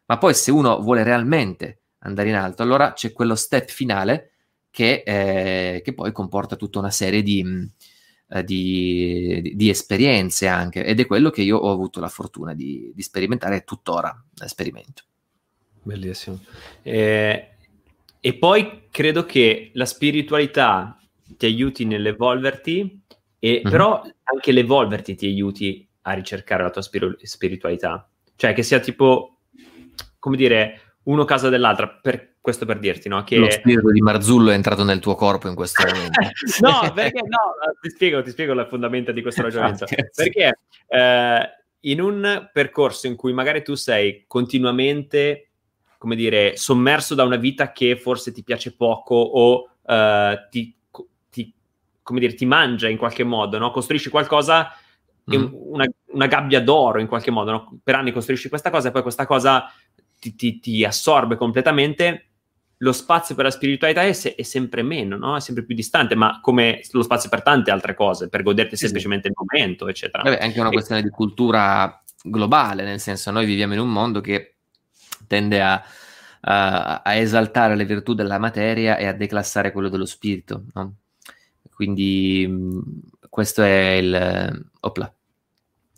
Ma 0.07 0.19
poi 0.19 0.35
se 0.35 0.51
uno 0.51 0.81
vuole 0.81 1.05
realmente 1.05 1.83
andare 1.99 2.29
in 2.29 2.35
alto, 2.35 2.65
allora 2.65 2.93
c'è 2.93 3.13
quello 3.13 3.37
step 3.37 3.69
finale 3.69 4.33
che, 4.71 5.03
eh, 5.05 5.83
che 5.83 5.95
poi 5.95 6.13
comporta 6.13 6.57
tutta 6.57 6.79
una 6.79 6.91
serie 6.91 7.23
di, 7.23 7.45
eh, 8.29 8.45
di, 8.45 9.41
di, 9.43 9.57
di, 9.57 9.69
esperienze 9.69 10.47
anche 10.47 10.85
ed 10.85 11.01
è 11.01 11.07
quello 11.07 11.31
che 11.31 11.43
io 11.43 11.57
ho 11.57 11.73
avuto 11.73 12.01
la 12.01 12.09
fortuna 12.09 12.55
di, 12.55 12.93
di 12.95 13.03
sperimentare 13.03 13.57
e 13.57 13.65
tuttora 13.65 14.15
sperimento. 14.47 15.03
Bellissimo. 15.83 16.41
Eh, 16.83 17.49
e 18.21 18.35
poi 18.35 18.89
credo 18.91 19.25
che 19.25 19.71
la 19.75 19.87
spiritualità 19.87 20.99
ti 21.37 21.47
aiuti 21.47 21.85
nell'evolverti, 21.85 23.03
e, 23.39 23.51
mm-hmm. 23.51 23.71
però 23.71 24.03
anche 24.25 24.53
l'evolverti 24.53 25.15
ti 25.15 25.27
aiuti 25.27 25.89
a 26.03 26.13
ricercare 26.13 26.63
la 26.63 26.71
tua 26.71 26.83
spir- 26.83 27.23
spiritualità. 27.23 28.09
Cioè 28.35 28.53
che 28.53 28.63
sia 28.63 28.81
tipo, 28.81 29.41
come 30.19 30.37
dire, 30.37 30.97
uno 31.05 31.25
casa 31.25 31.49
dell'altra, 31.49 31.89
per, 31.89 32.37
questo 32.49 32.65
per 32.65 32.79
dirti, 32.79 33.11
no? 33.11 33.25
Che... 33.25 33.37
Lo 33.37 33.51
spirito 33.51 33.91
di 33.91 34.01
Marzullo 34.01 34.51
è 34.51 34.55
entrato 34.55 34.83
nel 34.83 35.01
tuo 35.01 35.15
corpo 35.15 35.49
in 35.49 35.55
questo 35.55 35.85
momento. 35.85 36.19
no, 36.61 36.93
perché 36.95 37.21
no, 37.21 37.53
ti 37.79 37.91
spiego, 37.91 38.23
ti 38.23 38.31
spiego 38.31 38.55
le 38.55 38.65
fondamenta 38.65 39.13
di 39.13 39.21
questo 39.21 39.43
ragionamento. 39.45 39.85
perché 40.15 40.59
eh, 40.87 41.41
in 41.81 42.01
un 42.01 42.49
percorso 42.51 43.07
in 43.07 43.17
cui 43.17 43.35
magari 43.35 43.63
tu 43.63 43.75
sei 43.75 44.25
continuamente, 44.27 45.51
come 45.99 46.17
dire, 46.17 46.57
sommerso 46.57 47.15
da 47.15 47.25
una 47.25 47.37
vita 47.37 47.71
che 47.71 47.97
forse 47.97 48.33
ti 48.33 48.43
piace 48.43 48.75
poco 48.75 49.15
o 49.15 49.69
eh, 49.85 50.47
ti, 50.51 50.75
ti, 51.29 51.53
come 52.03 52.19
dire, 52.19 52.33
ti 52.33 52.47
mangia 52.47 52.89
in 52.89 52.97
qualche 52.97 53.25
modo, 53.25 53.59
no? 53.59 53.71
Costruisci 53.71 54.09
qualcosa 54.09 54.73
mm. 55.31 55.49
una, 55.53 55.85
una, 56.13 56.27
gabbia 56.27 56.63
d'oro 56.63 56.99
in 56.99 57.09
qualche 57.09 57.31
modo, 57.31 57.51
no? 57.51 57.79
per 57.85 57.95
anni 57.95 58.11
costruisci 58.11 58.49
questa 58.49 58.71
cosa 58.71 58.89
e 58.89 58.91
poi 58.91 59.03
questa 59.03 59.27
cosa 59.27 59.71
ti, 60.19 60.35
ti, 60.35 60.59
ti 60.59 60.85
assorbe 60.85 61.37
completamente, 61.37 62.28
lo 62.79 62.93
spazio 62.93 63.35
per 63.35 63.45
la 63.45 63.51
spiritualità 63.51 64.03
è, 64.03 64.13
se- 64.13 64.35
è, 64.35 64.43
sempre 64.43 64.83
meno, 64.83 65.17
no? 65.17 65.37
è 65.37 65.41
sempre 65.41 65.65
più 65.65 65.75
distante, 65.75 66.15
ma 66.15 66.39
come 66.41 66.81
lo 66.93 67.03
spazio 67.03 67.29
per 67.29 67.43
tante 67.43 67.71
altre 67.71 67.95
cose, 67.95 68.29
per 68.29 68.43
goderti 68.43 68.77
sì, 68.77 68.85
semplicemente 68.85 69.29
il 69.29 69.35
momento, 69.37 69.89
eccetera. 69.89 70.23
Vabbè, 70.23 70.39
è 70.39 70.45
anche 70.45 70.61
una 70.61 70.71
questione 70.71 71.03
di 71.03 71.11
cultura 71.11 72.03
globale, 72.23 72.85
nel 72.85 73.01
senso 73.01 73.31
noi 73.31 73.47
viviamo 73.47 73.75
in 73.75 73.81
un 73.81 73.91
mondo 73.91 74.21
che 74.21 74.55
tende 75.27 75.61
a, 75.61 75.83
a, 76.41 77.03
a 77.03 77.15
esaltare 77.15 77.75
le 77.75 77.85
virtù 77.85 78.15
della 78.15 78.39
materia 78.39 78.97
e 78.97 79.07
a 79.07 79.13
declassare 79.13 79.73
quello 79.73 79.89
dello 79.89 80.07
spirito. 80.07 80.65
No? 80.75 80.95
Quindi 81.75 82.49
questo 83.29 83.63
è 83.63 83.91
il... 83.93 84.69
Opla. 84.81 85.13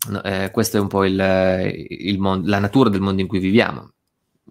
No, 0.09 0.23
eh, 0.23 0.49
questo 0.51 0.77
è 0.77 0.79
un 0.79 0.87
po' 0.87 1.05
il, 1.05 1.85
il 1.89 2.17
mon- 2.17 2.43
la 2.45 2.57
natura 2.57 2.89
del 2.89 3.01
mondo 3.01 3.21
in 3.21 3.27
cui 3.27 3.37
viviamo. 3.37 3.91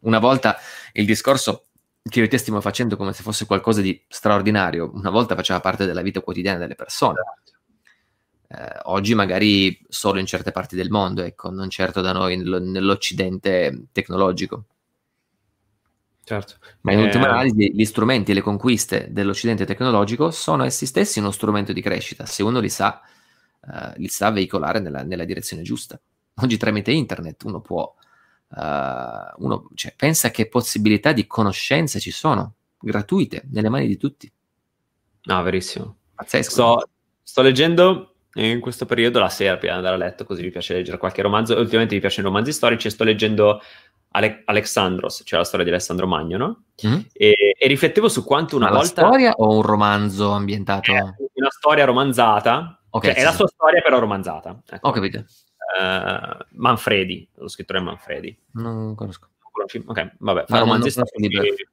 Una 0.03 0.21
volta 0.21 0.57
il 0.93 1.05
discorso 1.05 1.70
che 2.03 2.21
io 2.21 2.29
te 2.29 2.39
stiamo 2.39 2.61
facendo 2.61 2.97
come 2.97 3.13
se 3.13 3.23
fosse 3.23 3.47
qualcosa 3.47 3.81
di 3.81 4.03
straordinario, 4.09 4.91
una 4.95 5.11
volta 5.11 5.35
faceva 5.35 5.61
parte 5.61 5.87
della 5.87 6.03
vita 6.03 6.21
quotidiana 6.21 6.59
delle 6.59 6.75
persone. 6.75 7.21
Eh, 8.49 8.79
oggi 8.85 9.15
magari 9.15 9.79
solo 9.89 10.19
in 10.19 10.27
certe 10.27 10.51
parti 10.51 10.75
del 10.77 10.91
mondo, 10.91 11.23
ecco, 11.23 11.51
non 11.51 11.69
certo 11.71 12.01
da 12.01 12.13
noi 12.13 12.37
nell'Occidente 12.37 13.87
tecnologico. 13.93 14.65
Certo. 16.25 16.55
Ma 16.83 16.93
in 16.93 17.01
eh... 17.01 17.05
ultima 17.05 17.29
analisi 17.29 17.75
gli 17.75 17.85
strumenti 17.85 18.31
e 18.31 18.35
le 18.35 18.41
conquiste 18.41 19.09
dell'Occidente 19.11 19.65
tecnologico 19.65 20.31
sono 20.31 20.65
essi 20.65 20.87
stessi 20.87 21.19
uno 21.19 21.31
strumento 21.31 21.73
di 21.73 21.83
crescita, 21.83 22.25
se 22.25 22.43
uno 22.43 22.61
li 22.61 22.71
sa, 22.71 23.01
eh, 23.61 23.93
li 23.97 24.09
sa 24.09 24.31
veicolare 24.31 24.81
nella, 24.81 25.03
nella 25.03 25.25
direzione 25.25 25.63
giusta. 25.63 26.01
Oggi 26.43 26.57
tramite 26.57 26.91
internet 26.93 27.43
uno 27.45 27.61
può 27.61 27.95
uh, 28.51 29.45
uno 29.45 29.69
cioè, 29.75 29.95
pensa 29.97 30.31
che 30.31 30.49
possibilità 30.49 31.13
di 31.13 31.27
conoscenze 31.27 32.01
ci 32.01 32.11
sono, 32.11 32.55
gratuite, 32.79 33.43
nelle 33.51 33.69
mani 33.69 33.87
di 33.87 33.97
tutti. 33.97 34.31
No, 35.23 35.43
verissimo. 35.43 35.97
Pazzesco. 36.15 36.51
Sto, 36.51 36.89
sto 37.23 37.43
leggendo 37.43 38.15
in 38.35 38.61
questo 38.61 38.87
periodo 38.87 39.19
la 39.19 39.29
sera 39.29 39.57
prima 39.57 39.73
di 39.73 39.79
andare 39.79 39.97
a 39.97 40.07
letto, 40.07 40.25
così 40.25 40.43
mi 40.43 40.51
piace 40.51 40.75
leggere 40.75 40.99
qualche 40.99 41.23
romanzo. 41.23 41.57
Ultimamente 41.57 41.95
mi 41.95 42.01
piacciono 42.01 42.29
i 42.29 42.31
romanzi 42.31 42.53
storici 42.53 42.87
e 42.87 42.91
sto 42.91 43.05
leggendo 43.05 43.61
Ale- 44.13 44.43
Alexandros, 44.45 45.23
cioè 45.25 45.39
la 45.39 45.45
storia 45.45 45.65
di 45.65 45.71
Alessandro 45.71 46.07
Magno, 46.07 46.37
no? 46.37 46.63
Mm-hmm. 46.85 47.01
E, 47.13 47.55
e, 47.59 47.67
riflettevo 47.69 48.09
su 48.09 48.25
quanto 48.25 48.57
una 48.57 48.71
Ma 48.71 48.77
volta... 48.77 49.03
una 49.03 49.11
storia 49.11 49.33
o 49.37 49.57
un 49.57 49.63
romanzo 49.63 50.31
ambientato? 50.31 50.93
È 50.93 51.01
una 51.35 51.51
storia 51.51 51.85
romanzata. 51.85 52.81
Okay, 52.91 53.11
cioè, 53.11 53.21
sì. 53.21 53.25
È 53.25 53.31
la 53.31 53.37
sua 53.37 53.47
storia 53.47 53.81
però 53.83 53.99
romanzata. 53.99 54.61
Ecco. 54.69 54.89
Ho 54.89 54.91
capito. 54.91 55.25
Uh, 55.79 56.45
Manfredi, 56.53 57.29
lo 57.35 57.49
scrittore 57.49 57.81
Manfredi. 57.81 58.37
Non 58.53 58.95
conosco. 58.95 59.29
Ok, 59.87 60.15
vabbè, 60.19 60.45
fa 60.47 60.59
no, 60.59 60.65
romanzi 60.65 60.91
storici. 60.91 61.69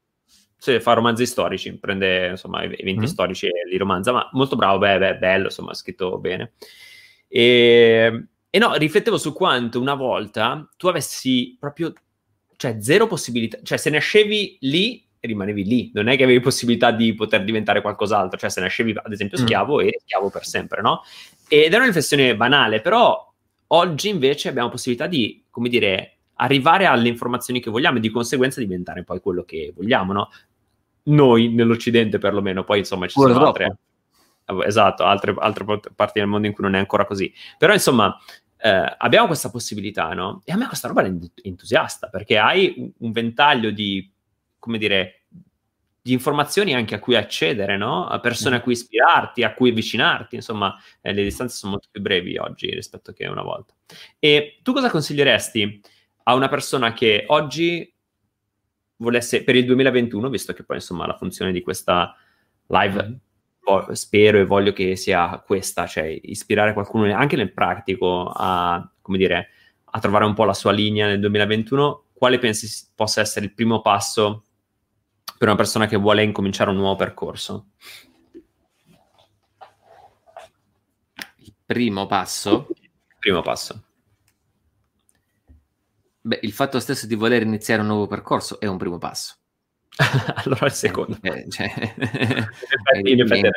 Sì, 0.59 0.79
fa 0.79 0.93
romanzi 0.93 1.25
storici, 1.25 1.77
prende 1.77 2.29
insomma 2.29 2.63
eventi 2.63 3.03
mm. 3.03 3.03
storici 3.03 3.45
e 3.45 3.67
li 3.69 3.77
romanza, 3.77 4.11
ma 4.11 4.27
molto 4.33 4.55
bravo, 4.55 4.79
beh, 4.79 4.97
beh, 4.97 5.17
bello, 5.17 5.45
insomma, 5.45 5.73
scritto 5.73 6.17
bene. 6.17 6.53
E, 7.27 8.25
e 8.49 8.59
no, 8.59 8.75
riflettevo 8.75 9.17
su 9.17 9.33
quanto 9.33 9.79
una 9.79 9.93
volta 9.93 10.67
tu 10.75 10.87
avessi 10.87 11.55
proprio, 11.59 11.93
cioè, 12.55 12.77
zero 12.79 13.07
possibilità, 13.07 13.59
cioè, 13.63 13.77
se 13.77 13.89
nascevi 13.89 14.57
lì 14.61 15.05
rimanevi 15.19 15.63
lì, 15.63 15.91
non 15.93 16.07
è 16.07 16.15
che 16.15 16.23
avevi 16.23 16.39
possibilità 16.39 16.91
di 16.91 17.13
poter 17.13 17.43
diventare 17.43 17.81
qualcos'altro, 17.81 18.37
cioè 18.37 18.49
se 18.49 18.61
nascevi 18.61 18.95
ad 19.01 19.11
esempio 19.11 19.39
mm. 19.39 19.43
schiavo, 19.43 19.75
mm. 19.77 19.79
eri 19.79 19.97
schiavo 19.99 20.29
per 20.29 20.45
sempre, 20.45 20.81
no? 20.81 21.03
Ed 21.47 21.73
è 21.73 21.75
una 21.75 21.85
riflessione 21.85 22.35
banale, 22.35 22.81
però 22.81 23.33
Oggi 23.67 24.09
invece 24.09 24.49
abbiamo 24.49 24.69
possibilità 24.69 25.07
di, 25.07 25.43
come 25.49 25.69
dire, 25.69 26.17
arrivare 26.35 26.85
alle 26.85 27.07
informazioni 27.07 27.59
che 27.59 27.69
vogliamo 27.69 27.97
e 27.97 28.01
di 28.01 28.09
conseguenza 28.09 28.59
diventare 28.59 29.03
poi 29.03 29.19
quello 29.19 29.43
che 29.43 29.73
vogliamo, 29.75 30.13
no? 30.13 30.29
Noi 31.03 31.49
nell'Occidente 31.49 32.17
perlomeno, 32.17 32.63
poi 32.63 32.79
insomma 32.79 33.07
ci 33.07 33.13
sono 33.19 33.33
Pure 33.33 33.45
altre, 33.45 33.77
esatto, 34.65 35.03
altre, 35.03 35.33
altre, 35.37 35.79
parti 35.95 36.19
del 36.19 36.27
mondo 36.27 36.47
in 36.47 36.53
cui 36.53 36.63
non 36.63 36.75
è 36.75 36.79
ancora 36.79 37.05
così. 37.05 37.33
Però 37.57 37.73
insomma 37.73 38.17
eh, 38.57 38.95
abbiamo 38.97 39.27
questa 39.27 39.49
possibilità, 39.49 40.13
no? 40.13 40.41
E 40.45 40.51
a 40.51 40.57
me 40.57 40.67
questa 40.67 40.87
roba 40.87 41.03
è 41.03 41.13
entusiasta 41.43 42.07
perché 42.07 42.37
hai 42.37 42.93
un 42.97 43.11
ventaglio 43.11 43.71
di, 43.71 44.09
come 44.59 44.77
dire, 44.77 45.16
di 46.07 46.13
informazioni 46.13 46.73
anche 46.73 46.95
a 46.95 46.99
cui 46.99 47.15
accedere, 47.15 47.75
no? 47.75 48.07
A 48.07 48.21
persone 48.21 48.55
a 48.55 48.61
cui 48.61 48.71
ispirarti, 48.71 49.43
a 49.43 49.53
cui 49.53 49.71
avvicinarti, 49.71 50.35
insomma, 50.35 50.73
eh, 51.01 51.11
le 51.11 51.23
distanze 51.23 51.57
sono 51.57 51.73
molto 51.73 51.89
più 51.91 52.01
brevi 52.01 52.37
oggi 52.37 52.69
rispetto 52.73 53.11
che 53.11 53.27
una 53.27 53.41
volta. 53.41 53.73
E 54.17 54.59
tu 54.63 54.71
cosa 54.71 54.89
consiglieresti 54.89 55.81
a 56.23 56.33
una 56.33 56.47
persona 56.47 56.93
che 56.93 57.25
oggi 57.27 57.93
volesse, 58.97 59.43
per 59.43 59.57
il 59.57 59.65
2021, 59.65 60.29
visto 60.29 60.53
che 60.53 60.63
poi 60.63 60.77
insomma 60.77 61.05
la 61.05 61.17
funzione 61.17 61.51
di 61.51 61.61
questa 61.61 62.15
live 62.67 63.03
mm 63.03 63.15
spero 63.91 64.37
e 64.37 64.45
voglio 64.45 64.71
che 64.71 64.95
sia 64.95 65.43
questa, 65.45 65.85
cioè 65.87 66.05
ispirare 66.23 66.71
qualcuno 66.71 67.13
anche 67.13 67.35
nel 67.35 67.51
pratico 67.51 68.31
a, 68.33 68.89
come 69.01 69.17
dire, 69.17 69.49
a 69.83 69.99
trovare 69.99 70.23
un 70.23 70.33
po' 70.33 70.45
la 70.45 70.53
sua 70.53 70.71
linea 70.71 71.05
nel 71.05 71.19
2021, 71.19 72.05
quale 72.13 72.39
pensi 72.39 72.87
possa 72.95 73.19
essere 73.19 73.43
il 73.43 73.53
primo 73.53 73.81
passo 73.81 74.45
per 75.37 75.47
una 75.47 75.57
persona 75.57 75.85
che 75.87 75.97
vuole 75.97 76.23
incominciare 76.23 76.69
un 76.71 76.77
nuovo 76.77 76.95
percorso? 76.95 77.67
Il 81.37 81.53
primo 81.65 82.07
passo? 82.07 82.67
Il 82.69 83.15
primo 83.19 83.41
passo. 83.41 83.83
Beh, 86.21 86.39
il 86.41 86.51
fatto 86.51 86.79
stesso 86.79 87.05
di 87.05 87.15
voler 87.15 87.43
iniziare 87.43 87.81
un 87.81 87.87
nuovo 87.87 88.07
percorso 88.07 88.59
è 88.59 88.65
un 88.65 88.77
primo 88.77 88.97
passo. 88.97 89.35
allora 90.43 90.65
il 90.65 90.71
secondo. 90.71 91.17
Eh, 91.21 91.45
cioè, 91.49 91.71
in 93.03 93.21
effetti, 93.21 93.49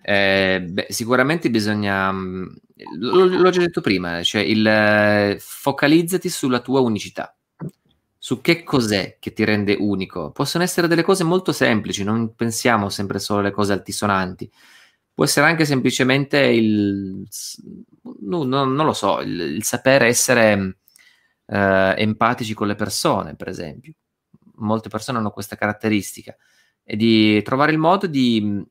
eh, 0.00 0.64
beh, 0.66 0.86
sicuramente 0.88 1.50
bisogna, 1.50 2.10
mm, 2.12 2.46
l'ho 3.00 3.50
già 3.50 3.60
detto 3.60 3.80
prima, 3.80 4.22
cioè 4.22 4.40
il, 4.40 4.66
eh, 4.66 5.36
focalizzati 5.38 6.28
sulla 6.28 6.60
tua 6.60 6.80
unicità 6.80 7.37
su 8.28 8.42
che 8.42 8.62
cos'è 8.62 9.16
che 9.18 9.32
ti 9.32 9.42
rende 9.42 9.74
unico. 9.74 10.32
Possono 10.32 10.62
essere 10.62 10.86
delle 10.86 11.02
cose 11.02 11.24
molto 11.24 11.50
semplici, 11.50 12.04
non 12.04 12.34
pensiamo 12.34 12.90
sempre 12.90 13.20
solo 13.20 13.40
alle 13.40 13.52
cose 13.52 13.72
altisonanti. 13.72 14.52
Può 15.14 15.24
essere 15.24 15.46
anche 15.46 15.64
semplicemente 15.64 16.38
il, 16.38 17.26
no, 18.20 18.44
no, 18.44 18.64
non 18.64 18.84
lo 18.84 18.92
so, 18.92 19.22
il, 19.22 19.40
il 19.40 19.64
saper 19.64 20.02
essere 20.02 20.76
eh, 21.46 21.94
empatici 21.96 22.52
con 22.52 22.66
le 22.66 22.74
persone, 22.74 23.34
per 23.34 23.48
esempio. 23.48 23.94
Molte 24.56 24.90
persone 24.90 25.16
hanno 25.16 25.30
questa 25.30 25.56
caratteristica 25.56 26.36
e 26.84 26.96
di 26.96 27.40
trovare 27.42 27.72
il 27.72 27.78
modo 27.78 28.06
di, 28.06 28.62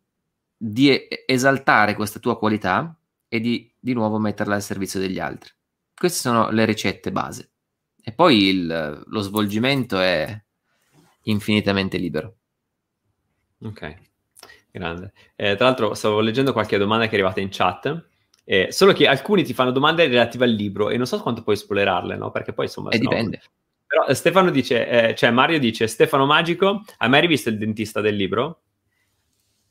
di 0.56 1.08
esaltare 1.26 1.96
questa 1.96 2.20
tua 2.20 2.38
qualità 2.38 2.96
e 3.28 3.40
di 3.40 3.74
di 3.80 3.94
nuovo 3.94 4.20
metterla 4.20 4.54
al 4.54 4.62
servizio 4.62 5.00
degli 5.00 5.18
altri. 5.18 5.50
Queste 5.96 6.20
sono 6.20 6.52
le 6.52 6.66
ricette 6.66 7.12
base. 7.12 7.54
E 8.08 8.14
poi 8.14 8.48
il, 8.48 9.04
lo 9.06 9.20
svolgimento 9.20 10.00
è 10.00 10.42
infinitamente 11.24 11.98
libero. 11.98 12.38
Ok, 13.64 13.96
grande. 14.72 15.12
Eh, 15.36 15.58
tra 15.58 15.66
l'altro 15.66 15.94
stavo 15.94 16.22
leggendo 16.22 16.54
qualche 16.54 16.78
domanda 16.78 17.04
che 17.04 17.12
è 17.12 17.14
arrivata 17.16 17.42
in 17.42 17.50
chat. 17.52 18.08
Eh, 18.46 18.68
solo 18.72 18.94
che 18.94 19.08
alcuni 19.10 19.44
ti 19.44 19.54
fanno 19.54 19.72
domande 19.72 20.08
relative 20.08 20.46
al 20.46 20.52
libro 20.52 20.90
e 20.90 20.96
non 20.96 21.06
so 21.06 21.22
quanto 21.22 21.44
puoi 21.44 21.58
spoilerarle, 21.58 22.16
no? 22.16 22.32
Perché 22.32 22.54
poi 22.54 22.68
insomma... 22.68 22.92
E 22.92 22.98
dipende. 22.98 23.42
Però 23.86 24.06
eh, 24.06 24.14
Stefano 24.14 24.52
dice, 24.52 24.88
eh, 24.88 25.14
cioè 25.14 25.32
Mario 25.32 25.60
dice, 25.60 25.86
Stefano 25.88 26.26
Magico, 26.26 26.86
hai 27.00 27.10
mai 27.10 27.20
rivisto 27.20 27.50
il 27.50 27.58
dentista 27.58 28.00
del 28.00 28.16
libro? 28.16 28.62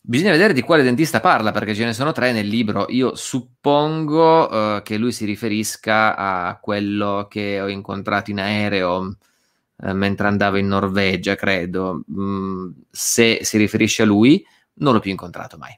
Bisogna 0.08 0.30
vedere 0.30 0.52
di 0.52 0.62
quale 0.62 0.84
dentista 0.84 1.18
parla, 1.18 1.50
perché 1.50 1.74
ce 1.74 1.84
ne 1.84 1.92
sono 1.92 2.12
tre 2.12 2.30
nel 2.30 2.46
libro. 2.46 2.86
Io 2.90 3.16
suppongo 3.16 4.48
uh, 4.48 4.82
che 4.82 4.98
lui 4.98 5.10
si 5.10 5.24
riferisca 5.24 6.14
a 6.14 6.60
quello 6.60 7.26
che 7.28 7.60
ho 7.60 7.66
incontrato 7.66 8.30
in 8.30 8.38
aereo 8.38 9.16
uh, 9.78 9.90
mentre 9.94 10.28
andavo 10.28 10.58
in 10.58 10.68
Norvegia, 10.68 11.34
credo. 11.34 12.04
Mm, 12.08 12.70
se 12.88 13.40
si 13.42 13.58
riferisce 13.58 14.02
a 14.02 14.06
lui, 14.06 14.46
non 14.74 14.92
l'ho 14.94 15.00
più 15.00 15.10
incontrato 15.10 15.56
mai. 15.58 15.76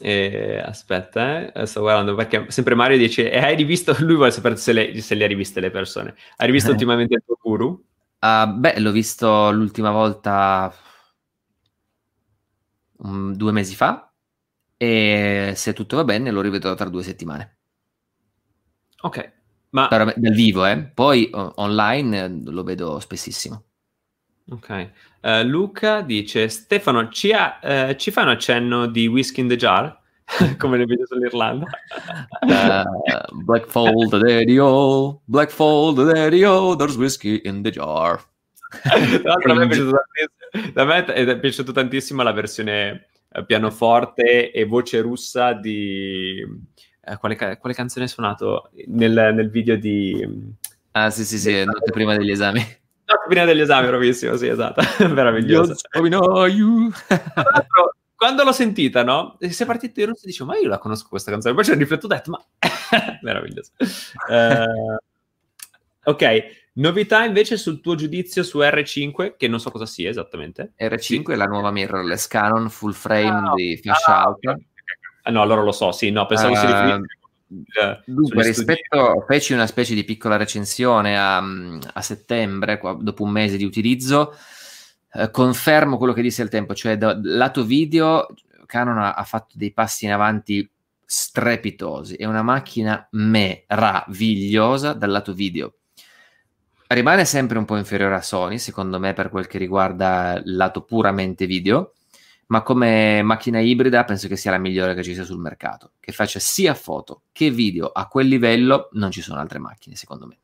Eh, 0.00 0.60
aspetta, 0.64 1.52
eh, 1.52 1.64
sto 1.64 1.82
guardando 1.82 2.16
perché 2.16 2.46
sempre 2.48 2.74
Mario 2.74 2.98
dice: 2.98 3.30
e 3.30 3.38
hai 3.38 3.54
rivisto? 3.54 3.94
Lui 4.02 4.16
vuole 4.16 4.32
sapere 4.32 4.56
se 4.56 4.72
le, 4.72 5.00
se 5.00 5.14
le 5.14 5.22
ha 5.22 5.28
riviste 5.28 5.60
le 5.60 5.70
persone. 5.70 6.16
Hai 6.38 6.46
rivisto 6.48 6.70
ultimamente 6.72 7.14
il 7.14 7.22
tuo 7.24 7.38
guru? 7.40 7.84
Uh, 8.18 8.52
beh, 8.52 8.80
l'ho 8.80 8.90
visto 8.90 9.52
l'ultima 9.52 9.92
volta 9.92 10.74
um, 13.04 13.34
due 13.34 13.52
mesi 13.52 13.74
fa 13.74 14.12
e 14.76 15.52
se 15.54 15.72
tutto 15.72 15.96
va 15.96 16.04
bene 16.04 16.30
lo 16.30 16.40
rivedrò 16.40 16.74
tra 16.74 16.88
due 16.88 17.02
settimane. 17.02 17.56
Ok, 19.00 19.32
ma... 19.70 19.88
Dal 19.88 20.32
vivo, 20.32 20.64
eh? 20.64 20.82
Poi 20.82 21.30
online 21.32 22.24
eh, 22.24 22.50
lo 22.50 22.62
vedo 22.62 22.98
spessissimo. 23.00 23.64
Ok. 24.50 24.90
Uh, 25.22 25.42
Luca 25.42 26.02
dice, 26.02 26.48
Stefano, 26.48 27.08
ci, 27.08 27.32
ha, 27.32 27.58
uh, 27.62 27.94
ci 27.94 28.10
fai 28.10 28.24
un 28.24 28.30
accenno 28.30 28.86
di 28.86 29.06
Whisky 29.06 29.40
in 29.40 29.48
the 29.48 29.56
Jar? 29.56 30.00
Come 30.58 30.76
nel 30.76 30.86
video 30.86 31.06
sull'Irlanda. 31.06 31.66
uh, 32.40 33.42
Black 33.42 33.66
Fold 33.66 34.14
Radio, 34.14 35.20
Black 35.24 35.50
Fold 35.50 35.98
Radio, 35.98 36.76
there's 36.76 36.96
whiskey 36.96 37.40
in 37.44 37.62
the 37.62 37.70
jar. 37.70 38.22
Tra 38.68 39.20
l'altro 39.22 39.52
a 39.52 39.54
me 39.54 39.64
è 39.64 39.68
piaciuto 39.68 39.92
tantissimo, 39.92 40.80
a 40.80 40.84
me 40.84 41.04
è 41.04 41.38
piaciuta 41.38 41.72
tantissimo 41.72 42.22
la 42.22 42.32
versione 42.32 43.06
pianoforte 43.46 44.50
e 44.52 44.64
voce 44.64 45.00
russa 45.00 45.52
di... 45.52 46.42
Eh, 47.06 47.16
quale, 47.18 47.36
quale, 47.36 47.74
canzone 47.74 48.04
hai 48.04 48.10
suonato 48.10 48.70
nel, 48.86 49.32
nel, 49.34 49.50
video 49.50 49.76
di... 49.76 50.26
Ah 50.92 51.10
sì 51.10 51.24
sì 51.24 51.38
sì, 51.38 51.64
notte 51.64 51.90
prima 51.90 52.16
degli 52.16 52.30
esami. 52.30 52.60
Notte 53.06 53.26
prima 53.28 53.44
degli 53.44 53.60
esami, 53.60 53.86
bravissimo, 53.88 54.36
sì 54.36 54.46
esatto, 54.46 54.80
meraviglioso. 55.12 55.74
quando 58.14 58.44
l'ho 58.44 58.52
sentita, 58.52 59.02
no? 59.02 59.36
Si 59.40 59.62
è 59.62 59.66
partito 59.66 60.00
in 60.00 60.06
russo 60.06 60.24
e 60.24 60.28
dicevo, 60.28 60.50
ma 60.50 60.56
io 60.56 60.68
la 60.68 60.78
conosco 60.78 61.08
questa 61.10 61.30
canzone. 61.30 61.54
Poi 61.54 61.64
ci 61.64 61.72
ho 61.72 61.74
riflettuto 61.74 62.14
e 62.14 62.16
ho 62.16 62.20
detto, 62.20 62.30
ma... 62.30 62.42
meraviglioso. 63.20 63.72
Uh, 64.28 64.96
ok, 66.04 66.63
Novità 66.76 67.24
invece 67.24 67.56
sul 67.56 67.80
tuo 67.80 67.94
giudizio 67.94 68.42
su 68.42 68.58
R5, 68.58 69.34
che 69.36 69.46
non 69.46 69.60
so 69.60 69.70
cosa 69.70 69.86
sia 69.86 70.08
esattamente. 70.08 70.72
R5 70.78 70.98
sì. 70.98 71.22
è 71.22 71.34
la 71.36 71.44
nuova 71.46 71.70
mirrorless 71.70 72.26
Canon 72.26 72.68
full 72.68 72.92
frame 72.92 73.48
ah, 73.50 73.52
di 73.54 73.76
flash 73.76 74.08
ah, 74.08 74.24
out. 74.24 74.44
Ah, 75.22 75.30
no, 75.30 75.42
allora 75.42 75.62
lo 75.62 75.70
so, 75.72 75.92
sì, 75.92 76.10
no, 76.10 76.26
pensavo 76.26 76.52
uh, 76.52 76.56
si 76.56 76.66
riferisse 76.66 77.00
Uh, 77.46 78.00
Dunque, 78.04 78.42
rispetto, 78.42 79.24
feci 79.28 79.52
una 79.52 79.66
specie 79.68 79.94
di 79.94 80.02
piccola 80.02 80.36
recensione 80.36 81.16
a, 81.16 81.36
a 81.36 82.00
settembre, 82.00 82.78
qua, 82.78 82.96
dopo 82.98 83.22
un 83.22 83.30
mese 83.30 83.56
di 83.56 83.64
utilizzo. 83.64 84.34
Eh, 85.12 85.30
confermo 85.30 85.96
quello 85.96 86.14
che 86.14 86.22
disse 86.22 86.42
al 86.42 86.48
tempo, 86.48 86.74
cioè 86.74 86.96
da 86.96 87.16
lato 87.22 87.62
video 87.64 88.26
Canon 88.66 88.98
ha, 88.98 89.12
ha, 89.12 89.22
fatto 89.22 89.54
dei 89.56 89.72
passi 89.72 90.06
in 90.06 90.12
avanti 90.12 90.68
strepitosi. 91.04 92.16
È 92.16 92.24
una 92.24 92.42
macchina 92.42 93.06
meravigliosa 93.12 94.94
dal 94.94 95.10
lato 95.10 95.32
video 95.32 95.74
rimane 96.94 97.24
sempre 97.24 97.58
un 97.58 97.64
po' 97.64 97.76
inferiore 97.76 98.14
a 98.14 98.22
Sony, 98.22 98.58
secondo 98.58 98.98
me, 98.98 99.12
per 99.12 99.28
quel 99.28 99.46
che 99.46 99.58
riguarda 99.58 100.40
il 100.44 100.56
lato 100.56 100.82
puramente 100.82 101.46
video, 101.46 101.92
ma 102.46 102.62
come 102.62 103.22
macchina 103.22 103.60
ibrida 103.60 104.04
penso 104.04 104.28
che 104.28 104.36
sia 104.36 104.50
la 104.50 104.58
migliore 104.58 104.94
che 104.94 105.02
ci 105.02 105.14
sia 105.14 105.24
sul 105.24 105.38
mercato, 105.38 105.92
che 106.00 106.12
faccia 106.12 106.38
sia 106.38 106.74
foto 106.74 107.22
che 107.32 107.50
video 107.50 107.86
a 107.88 108.06
quel 108.06 108.28
livello, 108.28 108.88
non 108.92 109.10
ci 109.10 109.20
sono 109.22 109.40
altre 109.40 109.58
macchine, 109.58 109.96
secondo 109.96 110.26
me. 110.26 110.38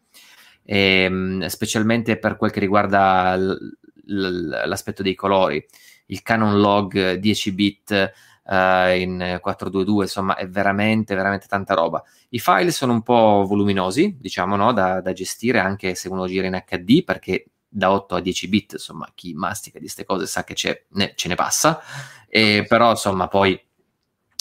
E, 0.64 1.02
ehm, 1.04 1.46
specialmente 1.46 2.18
per 2.18 2.36
quel 2.36 2.50
che 2.50 2.60
riguarda 2.60 3.36
l- 3.36 3.76
l- 4.06 4.62
l'aspetto 4.66 5.02
dei 5.02 5.14
colori, 5.14 5.64
il 6.06 6.22
Canon 6.22 6.60
Log 6.60 7.14
10 7.14 7.52
bit 7.52 8.12
uh, 8.50 8.96
in 8.96 9.38
422, 9.40 10.04
insomma 10.04 10.36
è 10.36 10.48
veramente, 10.48 11.14
veramente 11.14 11.46
tanta 11.46 11.74
roba. 11.74 12.02
I 12.30 12.40
file 12.40 12.72
sono 12.72 12.92
un 12.92 13.02
po' 13.02 13.44
voluminosi, 13.46 14.16
diciamo, 14.18 14.56
no? 14.56 14.72
da, 14.72 15.00
da 15.00 15.12
gestire 15.12 15.60
anche 15.60 15.94
se 15.94 16.08
uno 16.08 16.26
gira 16.26 16.46
in 16.46 16.62
HD, 16.66 17.04
perché 17.04 17.46
da 17.68 17.92
8 17.92 18.16
a 18.16 18.20
10 18.20 18.48
bit, 18.48 18.72
insomma, 18.72 19.08
chi 19.14 19.32
mastica 19.34 19.78
di 19.78 19.84
queste 19.84 20.04
cose 20.04 20.26
sa 20.26 20.42
che 20.42 20.84
ne, 20.88 21.12
ce 21.14 21.28
ne 21.28 21.36
passa, 21.36 21.80
e, 22.28 22.64
però 22.68 22.90
insomma 22.90 23.28
poi 23.28 23.60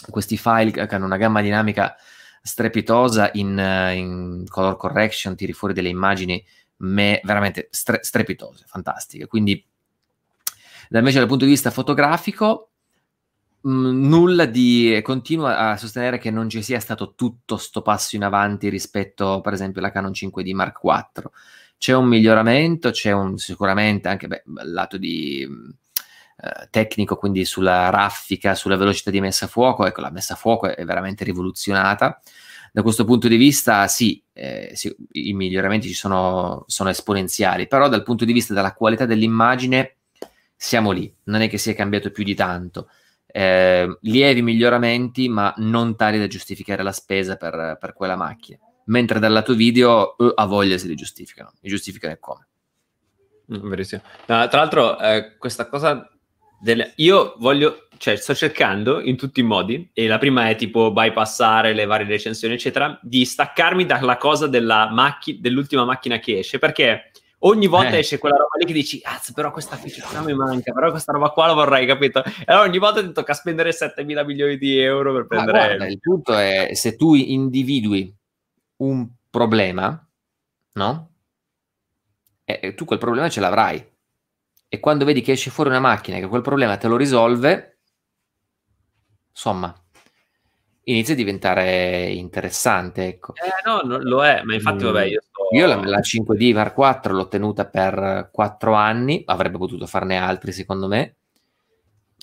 questi 0.10 0.38
file 0.38 0.72
che 0.72 0.96
hanno 0.96 1.06
una 1.06 1.18
gamma 1.18 1.42
dinamica 1.42 1.96
strepitosa 2.42 3.30
in, 3.34 3.58
in 3.94 4.46
color 4.48 4.78
correction, 4.78 5.36
tiri 5.36 5.54
fuori 5.54 5.74
delle 5.74 5.90
immagini 5.90 6.44
me, 6.78 7.20
veramente 7.24 7.68
stre- 7.70 8.00
strepitose, 8.02 8.64
fantastiche. 8.66 9.28
Quindi, 9.28 9.64
da 10.90 11.00
invece 11.00 11.20
dal 11.20 11.28
punto 11.28 11.46
di 11.46 11.52
vista 11.52 11.70
fotografico, 11.70 12.69
Mm, 13.68 14.08
nulla 14.08 14.46
di 14.46 15.00
continua 15.04 15.72
a 15.72 15.78
sostenere 15.78 16.18
che 16.18 16.32
non 16.32 16.48
ci 16.48 16.62
sia 16.62 16.80
stato 16.80 17.14
tutto 17.14 17.58
sto 17.58 17.82
passo 17.82 18.16
in 18.16 18.24
avanti 18.24 18.70
rispetto 18.70 19.42
per 19.42 19.52
esempio 19.52 19.82
alla 19.82 19.92
Canon 19.92 20.12
5D 20.12 20.54
Mark 20.54 20.80
IV 20.82 21.30
c'è 21.78 21.94
un 21.94 22.06
miglioramento 22.08 22.92
c'è 22.92 23.12
un, 23.12 23.38
sicuramente 23.38 24.08
anche 24.08 24.28
beh, 24.28 24.44
lato 24.64 24.98
di 24.98 25.46
eh, 26.42 26.68
tecnico 26.70 27.18
quindi 27.18 27.44
sulla 27.44 27.90
raffica 27.90 28.56
sulla 28.56 28.78
velocità 28.78 29.12
di 29.12 29.20
messa 29.20 29.46
a 29.46 29.48
fuoco. 29.50 29.86
Ecco 29.86 30.00
la 30.02 30.12
messa 30.12 30.34
a 30.36 30.38
fuoco 30.38 30.74
è 30.74 30.86
veramente 30.86 31.26
rivoluzionata. 31.26 32.22
Da 32.72 32.82
questo 32.82 33.04
punto 33.04 33.28
di 33.28 33.36
vista 33.36 33.88
sì, 33.88 34.24
eh, 34.34 34.72
sì 34.74 34.96
i 35.14 35.34
miglioramenti 35.34 35.88
ci 35.88 35.94
sono, 35.94 36.64
sono 36.68 36.90
esponenziali 36.90 37.68
però 37.68 37.90
dal 37.90 38.04
punto 38.04 38.26
di 38.26 38.32
vista 38.32 38.54
della 38.54 38.74
qualità 38.74 39.06
dell'immagine 39.06 39.98
siamo 40.56 40.92
lì. 40.92 41.14
Non 41.24 41.42
è 41.42 41.50
che 41.50 41.58
sia 41.58 41.74
cambiato 41.74 42.12
più 42.12 42.24
di 42.24 42.36
tanto 42.36 42.90
eh, 43.32 43.98
lievi 44.02 44.42
miglioramenti, 44.42 45.30
ma 45.30 45.54
non 45.58 45.96
tali 45.96 46.18
da 46.18 46.28
giustificare 46.28 46.84
la 46.84 46.92
spesa 46.92 47.36
per, 47.36 47.78
per 47.80 47.94
quella 47.94 48.16
macchina. 48.16 48.58
Mentre 48.86 49.20
dal 49.20 49.32
lato 49.32 49.54
video 49.54 50.18
eh, 50.18 50.32
a 50.34 50.46
voglia 50.46 50.78
se 50.78 50.88
li 50.88 50.96
giustificano, 50.96 51.54
li 51.62 51.70
giustificano 51.70 52.14
e 52.14 52.20
come. 52.20 52.48
Mm, 53.54 53.70
verissimo. 53.70 54.02
No, 54.26 54.48
tra 54.48 54.60
l'altro, 54.60 55.00
eh, 55.00 55.36
questa 55.38 55.68
cosa 55.68 56.10
del... 56.60 56.94
io 56.96 57.36
voglio, 57.38 57.88
cioè, 57.98 58.16
sto 58.16 58.34
cercando 58.34 59.00
in 59.00 59.16
tutti 59.16 59.42
i 59.42 59.44
modi, 59.44 59.90
e 59.94 60.08
la 60.08 60.18
prima 60.18 60.50
è 60.50 60.56
tipo 60.56 60.92
bypassare 60.92 61.74
le 61.74 61.86
varie 61.86 62.08
recensioni, 62.08 62.56
eccetera, 62.56 63.00
di 63.02 63.26
staccarmi 63.26 63.86
dalla 63.86 64.18
cosa 64.18 64.50
macchi- 64.92 65.40
dell'ultima 65.40 65.86
macchina 65.86 66.18
che 66.18 66.40
esce, 66.40 66.58
perché 66.58 67.12
ogni 67.40 67.68
volta 67.68 67.96
eh. 67.96 68.00
esce 68.00 68.18
quella 68.18 68.36
roba 68.36 68.58
lì 68.58 68.66
che 68.66 68.74
dici, 68.74 69.00
cazzo, 69.00 69.34
però 69.34 69.52
questa 69.52 69.76
feature 69.76 70.08
qua 70.08 70.22
mi 70.22 70.34
manca, 70.34 70.72
però 70.72 70.90
questa 70.90 71.12
roba 71.12 71.30
qua 71.30 71.48
la 71.48 71.54
vorrei, 71.54 71.86
capito? 71.86 72.24
E 72.24 72.44
allora 72.46 72.68
ogni 72.68 72.78
volta 72.78 73.02
ti 73.02 73.12
tocca 73.12 73.34
spendere 73.34 73.72
7 73.72 74.04
mila 74.04 74.24
milioni 74.24 74.58
di 74.58 74.78
euro 74.80 75.14
per 75.14 75.28
prendere... 75.28 75.58
Guarda, 75.58 75.88
il 75.88 76.00
punto 76.00 76.34
è, 76.36 76.72
se 76.74 76.96
tu 76.96 77.14
individui 77.14 78.14
un 78.78 79.08
problema, 79.30 80.08
no? 80.74 81.12
E 82.44 82.74
tu 82.74 82.86
quel 82.86 83.00
problema 83.00 83.30
ce 83.30 83.40
l'avrai. 83.40 83.98
E 84.68 84.80
quando 84.80 85.06
vedi 85.06 85.22
che 85.22 85.34
esce 85.34 85.52
fuori 85.52 85.70
una 85.70 85.80
macchina 85.80 86.18
che 86.18 86.28
quel 86.28 86.42
problema 86.42 86.78
te 86.78 86.88
lo 86.88 86.96
risolve, 86.96 87.80
insomma, 89.30 89.74
inizia 90.84 91.14
a 91.14 91.18
diventare 91.18 92.08
interessante. 92.08 93.06
Ecco. 93.06 93.34
Eh, 93.36 93.68
no, 93.68 93.82
lo 93.84 94.26
è, 94.26 94.42
ma 94.44 94.54
infatti, 94.54 94.84
vabbè, 94.84 95.04
io. 95.06 95.22
Io 95.52 95.66
la, 95.66 95.76
la 95.76 96.00
5D 96.00 96.54
Mark 96.54 96.74
4 96.74 97.14
l'ho 97.14 97.28
tenuta 97.28 97.66
per 97.66 98.30
4 98.32 98.74
anni, 98.74 99.24
avrebbe 99.26 99.58
potuto 99.58 99.88
farne 99.88 100.18
altri 100.18 100.52
secondo 100.52 100.88
me, 100.88 101.16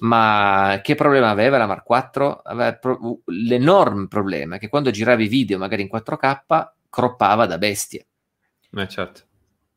ma 0.00 0.80
che 0.82 0.94
problema 0.94 1.30
aveva 1.30 1.58
la 1.58 1.66
Mark 1.66 1.84
4? 1.84 2.42
Aveva 2.44 2.74
pro- 2.74 3.20
l'enorme 3.26 4.08
problema 4.08 4.58
che 4.58 4.68
quando 4.68 4.90
giravi 4.90 5.26
video 5.26 5.58
magari 5.58 5.82
in 5.82 5.88
4K 5.92 6.72
croppava 6.88 7.46
da 7.46 7.58
bestie. 7.58 8.06
Eh, 8.72 8.88
certo. 8.88 9.22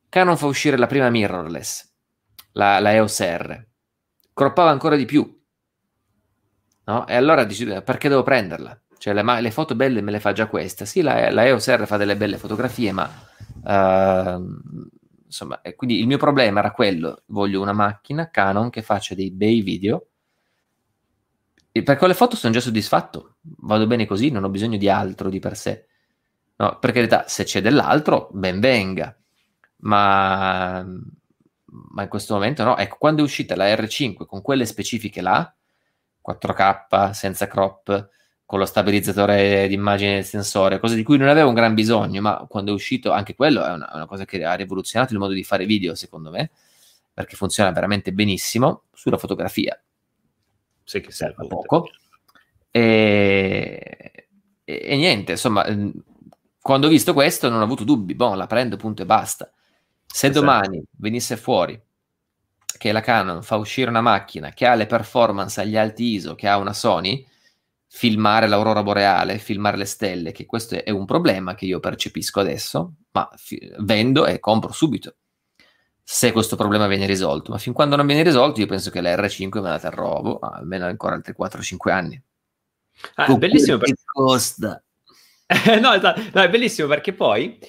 Canon 0.09 0.37
fa 0.37 0.45
uscire 0.45 0.77
la 0.77 0.87
prima 0.87 1.09
mirrorless, 1.09 1.91
la, 2.53 2.79
la 2.79 2.93
EOS 2.93 3.19
R, 3.21 3.65
croppava 4.33 4.71
ancora 4.71 4.95
di 4.95 5.05
più 5.05 5.37
No? 6.89 7.05
E 7.05 7.15
allora 7.15 7.43
dici, 7.43 7.65
perché 7.65 8.09
devo 8.09 8.23
prenderla? 8.23 8.81
Cioè, 8.99 9.13
le, 9.13 9.41
le, 9.41 9.51
foto 9.51 9.75
belle 9.75 10.01
me 10.01 10.11
le 10.11 10.19
fa 10.19 10.33
già 10.33 10.47
questa. 10.47 10.83
Sì, 10.83 11.01
la, 11.01 11.31
la 11.31 11.45
EOS 11.45 11.73
R 11.73 11.87
fa 11.87 11.95
delle 11.95 12.17
belle 12.17 12.37
fotografie, 12.37 12.91
ma 12.91 13.09
uh, 13.63 14.59
insomma, 15.25 15.61
quindi 15.75 15.99
il 15.99 16.05
mio 16.05 16.17
problema 16.17 16.59
era 16.59 16.71
quello: 16.71 17.23
voglio 17.27 17.61
una 17.61 17.71
macchina 17.71 18.29
Canon 18.29 18.69
che 18.69 18.81
faccia 18.81 19.15
dei 19.15 19.31
bei 19.31 19.61
video. 19.61 20.07
E 21.71 21.81
per 21.81 21.97
quelle 21.97 22.13
foto 22.13 22.35
sono 22.35 22.51
già 22.51 22.59
soddisfatto, 22.59 23.37
vado 23.41 23.87
bene 23.87 24.05
così, 24.05 24.31
non 24.31 24.43
ho 24.43 24.49
bisogno 24.49 24.77
di 24.77 24.89
altro 24.89 25.29
di 25.29 25.39
per 25.39 25.55
sé. 25.55 25.87
No, 26.57 26.77
per 26.77 26.91
carità, 26.91 27.25
se 27.27 27.45
c'è 27.45 27.61
dell'altro, 27.61 28.27
ben 28.33 28.59
venga, 28.59 29.17
ma, 29.77 30.83
ma 30.83 32.03
in 32.03 32.09
questo 32.09 32.33
momento 32.33 32.65
no. 32.65 32.75
Ecco, 32.75 32.97
quando 32.99 33.21
è 33.21 33.23
uscita 33.23 33.55
la 33.55 33.73
R5 33.73 34.25
con 34.25 34.41
quelle 34.41 34.65
specifiche 34.65 35.21
là, 35.21 35.55
4K 36.27 37.11
senza 37.11 37.47
crop 37.47 38.09
con 38.49 38.57
lo 38.57 38.65
stabilizzatore 38.65 39.67
di 39.67 39.75
immagine 39.75 40.15
del 40.15 40.25
sensore, 40.25 40.79
cosa 40.79 40.95
di 40.95 41.03
cui 41.03 41.19
non 41.19 41.27
avevo 41.27 41.49
un 41.49 41.53
gran 41.53 41.75
bisogno, 41.75 42.19
ma 42.19 42.47
quando 42.49 42.71
è 42.71 42.73
uscito 42.73 43.11
anche 43.11 43.35
quello 43.35 43.63
è 43.63 43.69
una, 43.69 43.91
una 43.93 44.07
cosa 44.07 44.25
che 44.25 44.43
ha 44.43 44.55
rivoluzionato 44.55 45.13
il 45.13 45.19
modo 45.19 45.33
di 45.33 45.43
fare 45.43 45.67
video, 45.67 45.93
secondo 45.93 46.31
me, 46.31 46.49
perché 47.13 47.35
funziona 47.35 47.69
veramente 47.69 48.11
benissimo 48.11 48.85
sulla 48.91 49.19
fotografia. 49.19 49.79
Sì, 50.83 50.99
che 50.99 51.11
serve 51.11 51.45
poco. 51.45 51.91
E, 52.71 54.27
e, 54.63 54.81
e 54.83 54.95
niente, 54.95 55.33
insomma, 55.33 55.63
quando 56.59 56.87
ho 56.87 56.89
visto 56.89 57.13
questo 57.13 57.49
non 57.49 57.59
ho 57.59 57.63
avuto 57.63 57.83
dubbi, 57.83 58.15
boh, 58.15 58.33
la 58.33 58.47
prendo, 58.47 58.77
punto 58.77 59.03
e 59.03 59.05
basta. 59.05 59.47
Se 60.07 60.25
esatto. 60.25 60.43
domani 60.43 60.83
venisse 60.97 61.37
fuori 61.37 61.79
che 62.79 62.91
la 62.91 63.01
Canon 63.01 63.43
fa 63.43 63.57
uscire 63.57 63.91
una 63.91 64.01
macchina 64.01 64.49
che 64.49 64.65
ha 64.65 64.73
le 64.73 64.87
performance 64.87 65.61
agli 65.61 65.77
alti 65.77 66.15
ISO 66.15 66.33
che 66.33 66.47
ha 66.47 66.57
una 66.57 66.73
Sony, 66.73 67.23
filmare 67.91 68.47
l'aurora 68.47 68.83
boreale, 68.83 69.39
filmare 69.39 69.75
le 69.75 69.85
stelle, 69.85 70.31
che 70.31 70.45
questo 70.45 70.83
è 70.83 70.91
un 70.91 71.05
problema 71.05 71.55
che 71.55 71.65
io 71.65 71.79
percepisco 71.79 72.39
adesso, 72.39 72.93
ma 73.11 73.27
fi- 73.35 73.71
vendo 73.79 74.25
e 74.27 74.39
compro 74.39 74.71
subito 74.71 75.15
se 76.11 76.31
questo 76.31 76.55
problema 76.55 76.87
viene 76.87 77.05
risolto. 77.05 77.51
Ma 77.51 77.59
fin 77.59 77.71
quando 77.71 77.95
non 77.95 78.07
viene 78.07 78.23
risolto, 78.23 78.59
io 78.59 78.65
penso 78.65 78.89
che 78.89 78.99
la 78.99 79.15
R5 79.15 79.61
me 79.61 79.69
la 79.69 79.79
terrò 79.79 80.21
boh, 80.21 80.39
almeno 80.39 80.85
ancora 80.87 81.13
altri 81.13 81.35
4-5 81.39 81.91
anni. 81.91 82.19
Ah, 83.13 83.27
è 83.27 83.37
bellissimo 83.37 83.77
perché 83.77 84.01
costa. 84.11 84.83
no, 85.79 85.93
esatto. 85.93 86.21
no, 86.33 86.41
è 86.41 86.49
bellissimo 86.49 86.87
perché 86.87 87.13
poi, 87.13 87.59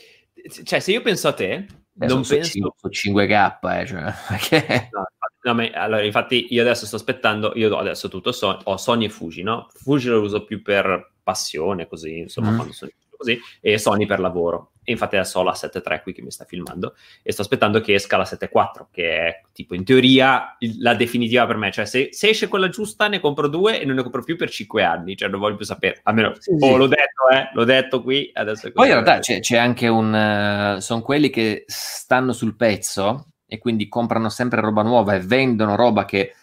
cioè, 0.65 0.81
se 0.81 0.91
io 0.91 1.03
penso 1.03 1.29
a 1.29 1.35
te, 1.35 1.67
Beh, 1.93 2.07
non 2.07 2.25
penso... 2.27 2.51
5, 2.51 2.73
5K, 2.91 3.59
eh, 3.79 3.87
cioè, 3.87 4.15
perché... 4.29 4.89
no, 4.91 5.07
no, 5.43 5.55
ma, 5.55 5.69
allora, 5.73 6.03
infatti, 6.03 6.47
io 6.51 6.63
adesso 6.63 6.87
sto 6.87 6.97
aspettando, 6.97 7.53
io 7.55 7.77
adesso 7.77 8.09
tutto 8.09 8.33
so, 8.33 8.59
ho 8.63 8.77
Sony 8.77 9.07
e 9.07 9.09
Fuji, 9.09 9.43
no? 9.43 9.69
Fuji 9.73 10.09
lo 10.09 10.21
uso 10.21 10.45
più 10.45 10.63
per 10.63 11.13
passione, 11.23 11.87
così, 11.87 12.19
insomma, 12.19 12.51
mm. 12.51 12.57
quando 12.57 12.73
sono 12.73 12.91
così, 13.21 13.39
e 13.61 13.79
Sony 13.79 14.07
per 14.07 14.19
lavoro. 14.19 14.73
E 14.83 14.93
infatti 14.93 15.17
adesso 15.17 15.39
ho 15.39 15.43
la 15.43 15.53
7.3 15.53 16.03
qui 16.03 16.15
che 16.15 16.23
mi 16.23 16.31
sta 16.31 16.47
filmando 16.47 16.95
e 17.23 17.33
sto 17.33 17.43
aspettando 17.43 17.81
che 17.81 17.95
esca 17.95 18.17
la 18.17 18.25
7.4, 18.25 18.87
che 18.91 19.19
è 19.19 19.41
tipo 19.53 19.75
in 19.75 19.85
teoria 19.85 20.57
la 20.79 20.95
definitiva 20.95 21.47
per 21.47 21.57
me. 21.57 21.71
Cioè, 21.71 21.85
se, 21.85 22.09
se, 22.13 22.31
esce 22.31 22.49
quella 22.49 22.71
giusta, 22.71 23.07
ne 23.07 23.21
compro 23.21 23.47
due 23.47 23.81
e 23.81 23.85
non 23.85 23.97
ne 23.97 24.03
compro 24.03 24.25
più 24.25 24.37
per 24.37 24.49
5 24.49 24.83
anni. 24.83 25.17
Cioè, 25.17 25.29
non 25.29 25.39
voglio 25.39 25.57
più 25.57 25.67
sapere. 25.67 26.01
Almeno, 26.05 26.33
sì, 26.39 26.51
oh, 26.59 26.59
sì. 26.59 26.77
l'ho 26.77 26.87
detto, 26.87 27.29
eh, 27.31 27.51
l'ho 27.53 27.65
detto 27.65 28.03
qui. 28.03 28.31
Adesso 28.33 28.73
Poi 28.73 28.87
in 28.87 28.93
realtà 28.95 29.19
c'è, 29.19 29.41
c'è, 29.41 29.59
anche 29.59 29.87
un... 29.87 30.77
Uh, 30.77 30.81
sono 30.81 31.03
quelli 31.03 31.29
che 31.29 31.65
stanno 31.67 32.33
sul 32.33 32.57
pezzo 32.57 33.27
e 33.53 33.59
quindi 33.59 33.89
comprano 33.89 34.29
sempre 34.29 34.61
roba 34.61 34.83
nuova 34.83 35.15
e 35.15 35.21
vendono 35.21 35.75
roba 35.75 36.05
che 36.05 36.35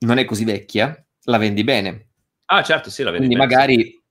non 0.00 0.18
è 0.18 0.26
così 0.26 0.44
vecchia, 0.44 1.02
la 1.22 1.38
vendi 1.38 1.64
bene. 1.64 2.08
Ah, 2.46 2.62
certo, 2.62 2.90
sì, 2.90 3.02
la 3.02 3.10
vendi 3.10 3.26
quindi 3.26 3.46
bene. 3.46 3.64
Quindi 3.64 3.74
magari 3.80 4.02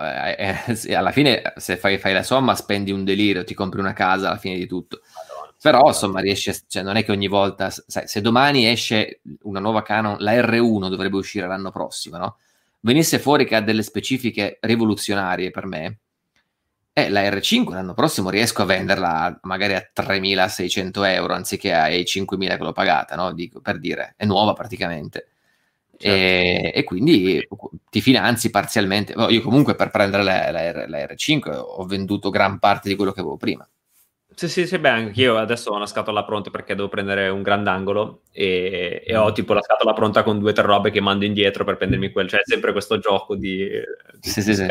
eh, 0.00 0.64
eh, 0.86 0.94
alla 0.94 1.10
fine 1.10 1.52
se 1.56 1.76
fai, 1.76 1.98
fai, 1.98 2.12
la 2.12 2.22
somma 2.22 2.54
spendi 2.54 2.92
un 2.92 3.02
delirio, 3.02 3.42
ti 3.42 3.54
compri 3.54 3.80
una 3.80 3.92
casa 3.92 4.28
alla 4.28 4.38
fine 4.38 4.56
di 4.56 4.68
tutto. 4.68 5.00
Madonna, 5.02 5.56
Però 5.60 5.88
insomma 5.88 6.20
riesce, 6.20 6.60
cioè, 6.68 6.84
non 6.84 6.94
è 6.94 7.04
che 7.04 7.10
ogni 7.10 7.26
volta, 7.26 7.70
sai, 7.70 8.06
se 8.06 8.20
domani 8.20 8.68
esce 8.68 9.20
una 9.42 9.58
nuova 9.58 9.82
Canon, 9.82 10.18
la 10.20 10.32
R1 10.32 10.88
dovrebbe 10.88 11.16
uscire 11.16 11.48
l'anno 11.48 11.72
prossimo, 11.72 12.18
no? 12.18 12.36
Venisse 12.82 13.18
fuori 13.18 13.44
che 13.44 13.56
ha 13.56 13.60
delle 13.60 13.82
specifiche 13.82 14.58
rivoluzionarie 14.60 15.50
per 15.50 15.66
me, 15.66 15.98
eh, 16.94 17.08
la 17.08 17.22
R5 17.22 17.70
l'anno 17.70 17.94
prossimo 17.94 18.28
riesco 18.28 18.62
a 18.62 18.66
venderla 18.66 19.38
magari 19.42 19.74
a 19.74 19.90
3.600 19.94 21.06
euro 21.06 21.32
anziché 21.32 21.72
ai 21.72 22.02
5.000 22.02 22.56
che 22.56 22.62
l'ho 22.62 22.72
pagata, 22.72 23.16
no? 23.16 23.32
Dico, 23.32 23.60
per 23.60 23.78
dire, 23.78 24.14
è 24.16 24.26
nuova 24.26 24.52
praticamente. 24.52 25.28
Certo. 25.96 26.06
E, 26.06 26.72
e, 26.74 26.84
quindi 26.84 27.46
ti 27.88 28.00
finanzi 28.00 28.50
parzialmente. 28.50 29.14
Io 29.28 29.40
comunque 29.40 29.74
per 29.74 29.90
prendere 29.90 30.22
la, 30.22 30.50
la, 30.50 30.86
la, 30.86 30.98
R5 30.98 31.54
ho 31.54 31.84
venduto 31.86 32.28
gran 32.28 32.58
parte 32.58 32.88
di 32.88 32.96
quello 32.96 33.12
che 33.12 33.20
avevo 33.20 33.36
prima. 33.36 33.66
Sì, 34.34 34.48
sì, 34.48 34.66
sì, 34.66 34.78
beh, 34.78 34.88
anche 34.88 35.20
io 35.20 35.36
adesso 35.36 35.70
ho 35.70 35.76
una 35.76 35.86
scatola 35.86 36.24
pronta 36.24 36.50
perché 36.50 36.74
devo 36.74 36.88
prendere 36.88 37.28
un 37.28 37.42
grandangolo 37.42 38.22
e, 38.32 39.02
e 39.06 39.16
ho 39.16 39.30
mm. 39.30 39.34
tipo 39.34 39.52
la 39.52 39.62
scatola 39.62 39.92
pronta 39.92 40.22
con 40.22 40.38
due 40.38 40.50
o 40.50 40.54
tre 40.54 40.64
robe 40.64 40.90
che 40.90 41.00
mando 41.00 41.24
indietro 41.24 41.64
per 41.64 41.76
prendermi 41.76 42.10
quel, 42.10 42.28
cioè 42.28 42.40
sempre 42.42 42.72
questo 42.72 42.98
gioco 42.98 43.36
di, 43.36 43.68
di, 44.18 44.28
sì, 44.28 44.42
di 44.42 44.54
sì, 44.54 44.66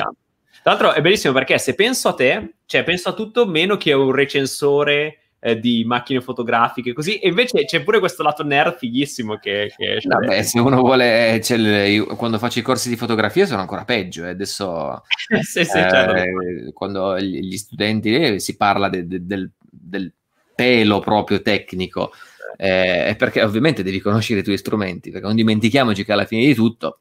Tra 0.63 0.73
l'altro 0.73 0.93
è 0.93 1.01
bellissimo 1.01 1.33
perché 1.33 1.57
se 1.57 1.73
penso 1.73 2.09
a 2.09 2.13
te, 2.13 2.53
cioè 2.65 2.83
penso 2.83 3.09
a 3.09 3.13
tutto 3.13 3.47
meno 3.47 3.77
che 3.77 3.91
a 3.91 3.97
un 3.97 4.11
recensore 4.11 5.21
eh, 5.43 5.59
di 5.59 5.83
macchine 5.85 6.21
fotografiche 6.21 6.93
così 6.93 7.17
e 7.17 7.29
invece 7.29 7.65
c'è 7.65 7.81
pure 7.81 7.97
questo 7.97 8.21
lato 8.21 8.43
nerd 8.43 8.77
fighissimo 8.77 9.37
che, 9.37 9.73
che 9.75 9.99
Vabbè, 10.03 10.43
se 10.43 10.59
uno 10.59 10.77
vuole 10.77 11.41
il, 11.43 12.05
quando 12.15 12.37
faccio 12.37 12.59
i 12.59 12.61
corsi 12.61 12.89
di 12.89 12.95
fotografia 12.95 13.47
sono 13.47 13.61
ancora 13.61 13.83
peggio 13.83 14.25
eh. 14.25 14.29
adesso 14.29 15.01
sì, 15.41 15.65
sì, 15.65 15.65
certo. 15.65 16.13
eh, 16.13 16.71
quando 16.73 17.19
gli 17.19 17.57
studenti 17.57 18.13
eh, 18.13 18.39
si 18.39 18.55
parla 18.55 18.87
de, 18.87 19.07
de, 19.07 19.25
del, 19.25 19.49
del, 19.67 20.13
pelo 20.53 20.99
proprio 20.99 21.41
tecnico 21.41 22.11
eh, 22.55 23.05
è 23.05 23.15
perché 23.15 23.41
ovviamente 23.41 23.81
devi 23.81 23.99
conoscere 23.99 24.41
i 24.41 24.43
tuoi 24.43 24.59
strumenti 24.59 25.09
perché 25.09 25.25
non 25.25 25.35
dimentichiamoci 25.35 26.05
che 26.05 26.11
alla 26.11 26.25
fine 26.25 26.45
di 26.45 26.53
tutto 26.53 26.99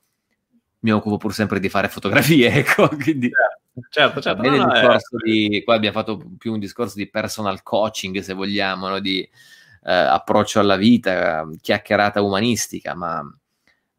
mi 0.81 0.93
occupo 0.93 1.17
pur 1.17 1.35
sempre 1.35 1.61
di 1.61 1.69
fare 1.69 1.89
fotografie 1.89 2.49
ecco 2.55 2.89
quindi 2.89 3.31
certo 3.89 4.21
certo. 4.21 4.43
No, 4.43 4.57
no, 4.57 4.75
eh, 4.75 4.99
di, 5.23 5.63
qua 5.65 5.75
abbiamo 5.75 5.99
fatto 5.99 6.21
più 6.37 6.53
un 6.53 6.59
discorso 6.59 6.97
di 6.97 7.09
personal 7.09 7.63
coaching, 7.63 8.19
se 8.21 8.35
vogliamo, 8.35 8.89
no? 8.89 8.99
di 8.99 9.21
eh, 9.21 9.93
approccio 9.93 10.61
alla 10.61 10.77
vita, 10.77 11.49
chiacchierata 11.61 12.21
umanistica, 12.21 12.95
ma 12.95 13.23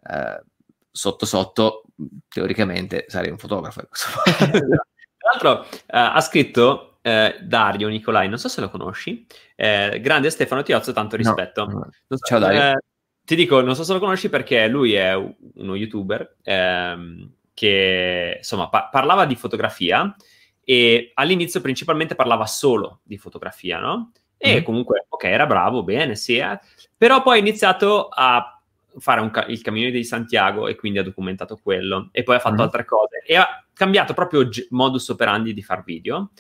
eh, 0.10 0.44
sotto 0.92 1.26
sotto, 1.26 1.84
teoricamente, 2.28 3.06
sarei 3.08 3.32
un 3.32 3.38
fotografo. 3.38 3.82
Tra 3.92 5.30
l'altro, 5.32 5.66
eh, 5.66 5.78
ha 5.88 6.22
scritto 6.22 6.98
eh, 7.02 7.38
Dario 7.42 7.88
Nicolai, 7.88 8.28
non 8.28 8.38
so 8.38 8.48
se 8.48 8.62
lo 8.62 8.70
conosci, 8.70 9.26
eh, 9.56 10.00
grande 10.02 10.30
Stefano 10.30 10.64
Tiozzo, 10.64 10.94
tanto 10.94 11.16
rispetto. 11.16 11.66
No, 11.66 11.90
no. 12.08 12.18
Ciao 12.18 12.40
Dario. 12.40 12.80
Ti 13.24 13.36
dico, 13.36 13.62
non 13.62 13.76
so 13.76 13.84
se 13.84 13.94
lo 13.94 14.00
conosci 14.00 14.30
perché 14.30 14.68
lui 14.68 14.94
è 14.94 15.14
uno 15.14 15.76
youtuber 15.76 16.38
ehm, 16.44 17.32
che 17.54 18.36
insomma 18.38 18.70
pa- 18.70 18.90
parlava 18.92 19.26
di 19.26 19.36
fotografia 19.36 20.16
e 20.64 21.12
all'inizio 21.14 21.62
principalmente 21.62 22.16
parlava 22.16 22.46
solo 22.46 23.00
di 23.04 23.18
fotografia, 23.18 23.80
no? 23.80 24.12
E 24.38 24.62
mm. 24.62 24.64
comunque, 24.64 25.06
ok, 25.08 25.24
era 25.26 25.46
bravo, 25.46 25.84
bene, 25.84 26.16
sì, 26.16 26.38
eh. 26.38 26.60
però 26.98 27.22
poi 27.22 27.38
ha 27.38 27.42
iniziato 27.42 28.08
a 28.08 28.62
fare 28.98 29.30
ca- 29.30 29.46
il 29.46 29.62
cammino 29.62 29.90
di 29.90 30.04
Santiago 30.04 30.68
e 30.68 30.76
quindi 30.76 31.00
ha 31.00 31.04
documentato 31.04 31.58
quello 31.62 32.10
e 32.12 32.24
poi 32.24 32.36
ha 32.36 32.40
fatto 32.40 32.56
mm. 32.56 32.66
altre 32.66 32.86
cose 32.86 33.24
e 33.26 33.36
ha 33.36 33.64
cambiato 33.74 34.14
proprio 34.14 34.48
modus 34.70 35.08
operandi 35.10 35.54
di 35.54 35.62
far 35.62 35.84
video 35.84 36.32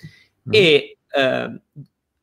mm. 0.50 0.52
e 0.52 0.98
eh, 1.14 1.62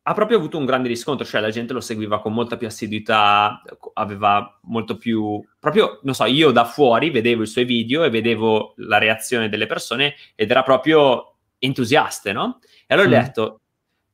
ha 0.08 0.14
proprio 0.14 0.38
avuto 0.38 0.56
un 0.56 0.64
grande 0.64 0.88
riscontro, 0.88 1.26
cioè 1.26 1.42
la 1.42 1.50
gente 1.50 1.74
lo 1.74 1.82
seguiva 1.82 2.18
con 2.18 2.32
molta 2.32 2.56
più 2.56 2.66
assiduità, 2.66 3.60
aveva 3.92 4.58
molto 4.62 4.96
più... 4.96 5.38
proprio, 5.60 6.00
non 6.02 6.14
so, 6.14 6.24
io 6.24 6.50
da 6.50 6.64
fuori 6.64 7.10
vedevo 7.10 7.42
i 7.42 7.46
suoi 7.46 7.66
video 7.66 8.04
e 8.04 8.08
vedevo 8.08 8.72
la 8.76 8.96
reazione 8.96 9.50
delle 9.50 9.66
persone 9.66 10.14
ed 10.34 10.50
era 10.50 10.62
proprio 10.62 11.34
entusiaste, 11.58 12.32
no? 12.32 12.58
E 12.86 12.94
allora 12.94 13.08
mm. 13.08 13.12
ho 13.12 13.16
detto, 13.16 13.60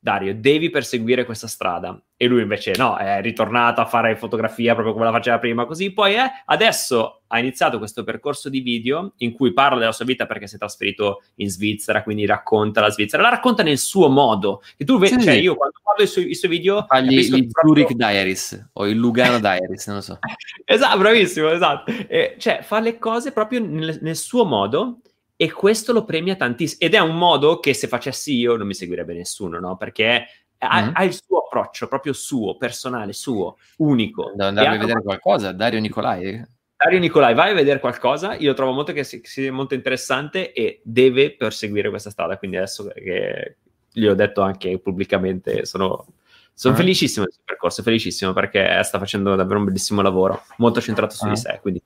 Dario, 0.04 0.34
devi 0.34 0.68
perseguire 0.68 1.24
questa 1.24 1.46
strada. 1.46 1.98
E 2.14 2.26
lui 2.26 2.42
invece 2.42 2.74
no, 2.76 2.98
è 2.98 3.22
ritornato 3.22 3.80
a 3.80 3.86
fare 3.86 4.16
fotografia 4.16 4.74
proprio 4.74 4.92
come 4.92 5.06
la 5.06 5.10
faceva 5.10 5.38
prima, 5.38 5.64
così. 5.64 5.94
Poi 5.94 6.16
eh, 6.16 6.30
adesso 6.44 7.22
ha 7.26 7.38
iniziato 7.38 7.78
questo 7.78 8.04
percorso 8.04 8.50
di 8.50 8.60
video 8.60 9.14
in 9.18 9.32
cui 9.32 9.54
parla 9.54 9.78
della 9.78 9.92
sua 9.92 10.04
vita 10.04 10.26
perché 10.26 10.46
si 10.46 10.56
è 10.56 10.58
trasferito 10.58 11.22
in 11.36 11.48
Svizzera, 11.48 12.02
quindi 12.02 12.26
racconta 12.26 12.82
la 12.82 12.90
Svizzera. 12.90 13.22
La 13.22 13.30
racconta 13.30 13.62
nel 13.62 13.78
suo 13.78 14.08
modo. 14.08 14.60
E 14.76 14.84
tu 14.84 14.98
vedi, 14.98 15.20
sì. 15.20 15.22
cioè 15.22 15.34
io 15.36 15.54
quando 15.54 15.78
guardo 15.82 16.02
i 16.02 16.06
suoi, 16.06 16.28
i 16.28 16.34
suoi 16.34 16.50
video... 16.50 16.84
Fa 16.86 17.00
gli, 17.00 17.20
gli 17.20 17.48
proprio... 17.48 17.86
Zurich 17.86 17.92
Diaries 17.94 18.68
o 18.74 18.86
il 18.86 18.98
Lugano 18.98 19.38
Diaries, 19.40 19.86
non 19.86 19.96
lo 19.96 20.02
so. 20.02 20.18
esatto, 20.66 20.98
bravissimo, 20.98 21.48
esatto. 21.48 21.90
E, 22.08 22.36
cioè 22.38 22.58
fa 22.60 22.78
le 22.78 22.98
cose 22.98 23.32
proprio 23.32 23.60
nel, 23.64 24.00
nel 24.02 24.16
suo 24.16 24.44
modo 24.44 24.98
e 25.36 25.52
questo 25.52 25.92
lo 25.92 26.04
premia 26.04 26.36
tantissimo. 26.36 26.80
Ed 26.80 26.94
è 26.94 26.98
un 27.00 27.16
modo 27.16 27.60
che 27.60 27.74
se 27.74 27.88
facessi 27.88 28.34
io 28.36 28.56
non 28.56 28.66
mi 28.66 28.74
seguirebbe 28.74 29.14
nessuno, 29.14 29.58
no? 29.58 29.76
Perché 29.76 30.26
ha, 30.58 30.82
mm. 30.82 30.90
ha 30.94 31.04
il 31.04 31.14
suo 31.14 31.38
approccio, 31.38 31.88
proprio 31.88 32.12
suo, 32.12 32.56
personale, 32.56 33.12
suo, 33.12 33.56
unico. 33.78 34.32
Devo 34.34 34.48
andare 34.48 34.68
a 34.68 34.78
vedere 34.78 35.02
qualcosa, 35.02 35.52
Dario 35.52 35.80
Nicolai. 35.80 36.44
Dario 36.76 36.98
Nicolai, 36.98 37.34
vai 37.34 37.52
a 37.52 37.54
vedere 37.54 37.80
qualcosa, 37.80 38.34
io 38.34 38.52
trovo 38.52 38.72
molto 38.72 38.92
che 38.92 39.04
sia 39.04 39.52
molto 39.52 39.74
interessante 39.74 40.52
e 40.52 40.80
deve 40.82 41.34
perseguire 41.34 41.88
questa 41.88 42.10
strada, 42.10 42.36
quindi 42.36 42.56
adesso 42.56 42.86
che 42.94 43.56
gli 43.90 44.06
ho 44.06 44.14
detto 44.14 44.42
anche 44.42 44.78
pubblicamente, 44.80 45.64
sono, 45.64 46.04
sono 46.52 46.74
uh 46.74 46.76
felicissimo 46.76 47.24
del 47.24 47.32
suo 47.32 47.42
percorso, 47.44 47.82
felicissimo 47.82 48.32
perché 48.32 48.82
sta 48.82 48.98
facendo 48.98 49.34
davvero 49.34 49.60
un 49.60 49.64
bellissimo 49.66 50.02
lavoro, 50.02 50.42
molto 50.58 50.80
centrato 50.80 51.14
su 51.14 51.28
di 51.28 51.36
sé, 51.36 51.58
quindi... 51.62 51.82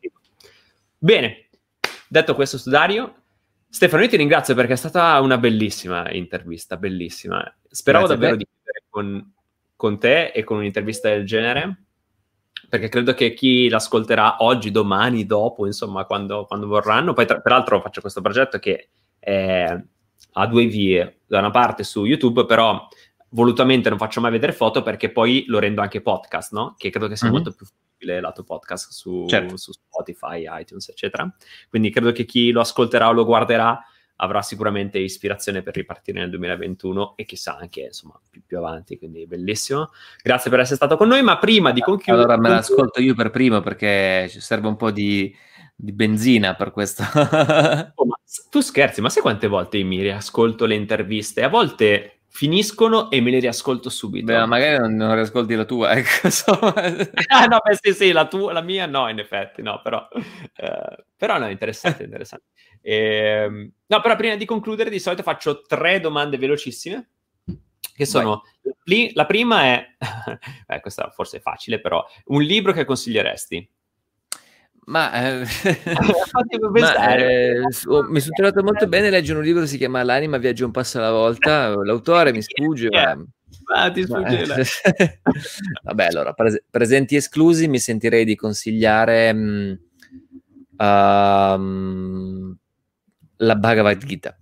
Bene, 1.00 1.48
detto 2.08 2.34
questo 2.34 2.58
su 2.58 2.70
Dario, 2.70 3.14
Stefano, 3.70 4.02
io 4.02 4.08
ti 4.08 4.16
ringrazio 4.16 4.54
perché 4.54 4.72
è 4.72 4.76
stata 4.76 5.20
una 5.20 5.36
bellissima 5.36 6.10
intervista, 6.12 6.76
bellissima. 6.76 7.40
Speravo 7.68 8.06
Grazie 8.06 8.20
davvero 8.20 8.36
di 8.38 8.46
chiudere 8.46 8.84
con, 8.88 9.32
con, 9.76 9.98
te 9.98 10.28
e 10.28 10.42
con 10.42 10.56
un'intervista 10.56 11.10
del 11.10 11.26
genere, 11.26 11.84
perché 12.68 12.88
credo 12.88 13.12
che 13.12 13.34
chi 13.34 13.68
l'ascolterà 13.68 14.36
oggi, 14.38 14.70
domani, 14.70 15.26
dopo, 15.26 15.66
insomma, 15.66 16.06
quando, 16.06 16.46
quando 16.46 16.66
vorranno, 16.66 17.12
poi 17.12 17.26
tra, 17.26 17.40
peraltro 17.40 17.80
faccio 17.80 18.00
questo 18.00 18.22
progetto 18.22 18.58
che 18.58 18.88
è, 19.18 19.76
ha 20.32 20.46
due 20.46 20.66
vie, 20.66 21.20
da 21.26 21.40
una 21.40 21.50
parte 21.50 21.84
su 21.84 22.06
YouTube, 22.06 22.46
però 22.46 22.88
volutamente 23.30 23.90
non 23.90 23.98
faccio 23.98 24.22
mai 24.22 24.30
vedere 24.30 24.52
foto 24.52 24.82
perché 24.82 25.10
poi 25.10 25.44
lo 25.46 25.58
rendo 25.58 25.82
anche 25.82 26.00
podcast, 26.00 26.52
no? 26.52 26.74
Che 26.78 26.88
credo 26.88 27.06
che 27.06 27.16
sia 27.16 27.26
mm-hmm. 27.26 27.36
molto 27.36 27.52
più 27.54 27.66
disponibile 27.98 28.20
lato 28.20 28.44
podcast 28.44 28.90
su, 28.92 29.26
certo. 29.28 29.56
su 29.56 29.72
Spotify, 29.72 30.46
iTunes, 30.60 30.88
eccetera. 30.88 31.30
Quindi 31.68 31.90
credo 31.90 32.12
che 32.12 32.24
chi 32.24 32.50
lo 32.50 32.60
ascolterà 32.60 33.08
o 33.08 33.12
lo 33.12 33.24
guarderà 33.24 33.80
avrà 34.20 34.42
sicuramente 34.42 34.98
ispirazione 34.98 35.62
per 35.62 35.74
ripartire 35.76 36.18
nel 36.18 36.30
2021 36.30 37.14
e 37.16 37.24
chissà 37.24 37.56
anche 37.56 37.82
insomma 37.82 38.20
più, 38.28 38.42
più, 38.44 38.58
avanti, 38.58 38.98
quindi 38.98 39.26
bellissimo. 39.26 39.90
Grazie 40.22 40.50
per 40.50 40.60
essere 40.60 40.76
stato 40.76 40.96
con 40.96 41.08
noi, 41.08 41.22
ma 41.22 41.38
prima 41.38 41.70
di 41.70 41.80
concludere... 41.80 42.24
Allora 42.24 42.40
me 42.40 42.48
l'ascolto 42.48 43.00
io 43.00 43.14
per 43.14 43.30
primo 43.30 43.60
perché 43.60 44.26
ci 44.28 44.40
serve 44.40 44.66
un 44.66 44.76
po' 44.76 44.90
di, 44.90 45.32
di 45.74 45.92
benzina 45.92 46.56
per 46.56 46.72
questo. 46.72 47.04
oh, 47.94 48.06
tu 48.50 48.60
scherzi, 48.60 49.00
ma 49.00 49.08
sai 49.08 49.22
quante 49.22 49.46
volte 49.46 49.80
mi 49.84 50.00
riascolto 50.00 50.64
le 50.66 50.74
interviste? 50.74 51.44
A 51.44 51.48
volte 51.48 52.17
finiscono 52.38 53.10
e 53.10 53.20
me 53.20 53.32
le 53.32 53.40
riascolto 53.40 53.90
subito. 53.90 54.26
Beh, 54.26 54.46
magari 54.46 54.78
non, 54.78 54.94
non 54.94 55.12
riascolti 55.16 55.56
la 55.56 55.64
tua, 55.64 55.90
ecco. 55.98 56.28
ah, 57.26 57.46
no, 57.46 57.58
beh, 57.60 57.78
sì, 57.80 57.92
sì, 57.92 58.12
la, 58.12 58.28
tua, 58.28 58.52
la 58.52 58.60
mia 58.60 58.86
no, 58.86 59.08
in 59.08 59.18
effetti, 59.18 59.60
no, 59.60 59.80
però... 59.82 60.06
Uh, 60.12 61.02
però 61.16 61.36
no, 61.38 61.48
interessante, 61.48 62.04
interessante. 62.04 62.44
E, 62.80 62.94
ehm, 62.94 63.72
no, 63.88 64.00
però 64.00 64.14
prima 64.14 64.36
di 64.36 64.44
concludere, 64.44 64.88
di 64.88 65.00
solito 65.00 65.24
faccio 65.24 65.62
tre 65.62 65.98
domande 65.98 66.38
velocissime. 66.38 67.08
Che 67.92 68.06
sono 68.06 68.44
Vai. 68.84 69.10
la 69.14 69.26
prima 69.26 69.62
è, 69.62 69.96
eh, 70.68 70.80
questa 70.80 71.10
forse 71.10 71.38
è 71.38 71.40
facile, 71.40 71.80
però 71.80 72.06
un 72.26 72.42
libro 72.42 72.70
che 72.72 72.84
consiglieresti? 72.84 73.68
Ma, 74.88 75.12
eh, 75.12 75.44
ma 76.80 77.16
eh, 77.16 77.60
oh, 77.88 78.08
mi 78.08 78.20
sono 78.20 78.34
trovato 78.34 78.62
molto 78.62 78.86
bene 78.86 79.10
leggere 79.10 79.38
un 79.38 79.44
libro 79.44 79.60
che 79.62 79.68
si 79.68 79.76
chiama 79.76 80.02
L'anima 80.02 80.38
viaggia 80.38 80.64
un 80.64 80.70
passo 80.70 80.96
alla 80.96 81.10
volta. 81.10 81.74
L'autore 81.74 82.32
mi 82.32 82.40
sfugge. 82.40 82.88
Ma... 82.88 83.14
Ah, 83.74 83.90
ti 83.90 84.04
sfugge. 84.04 84.46
Ma... 84.46 84.54
Vabbè, 85.84 86.06
allora, 86.06 86.32
pres- 86.32 86.62
presenti 86.70 87.16
esclusi, 87.16 87.68
mi 87.68 87.78
sentirei 87.78 88.24
di 88.24 88.34
consigliare 88.34 89.30
um, 89.30 89.78
uh, 90.78 92.56
la 93.36 93.56
Bhagavad 93.56 94.02
Gita, 94.02 94.38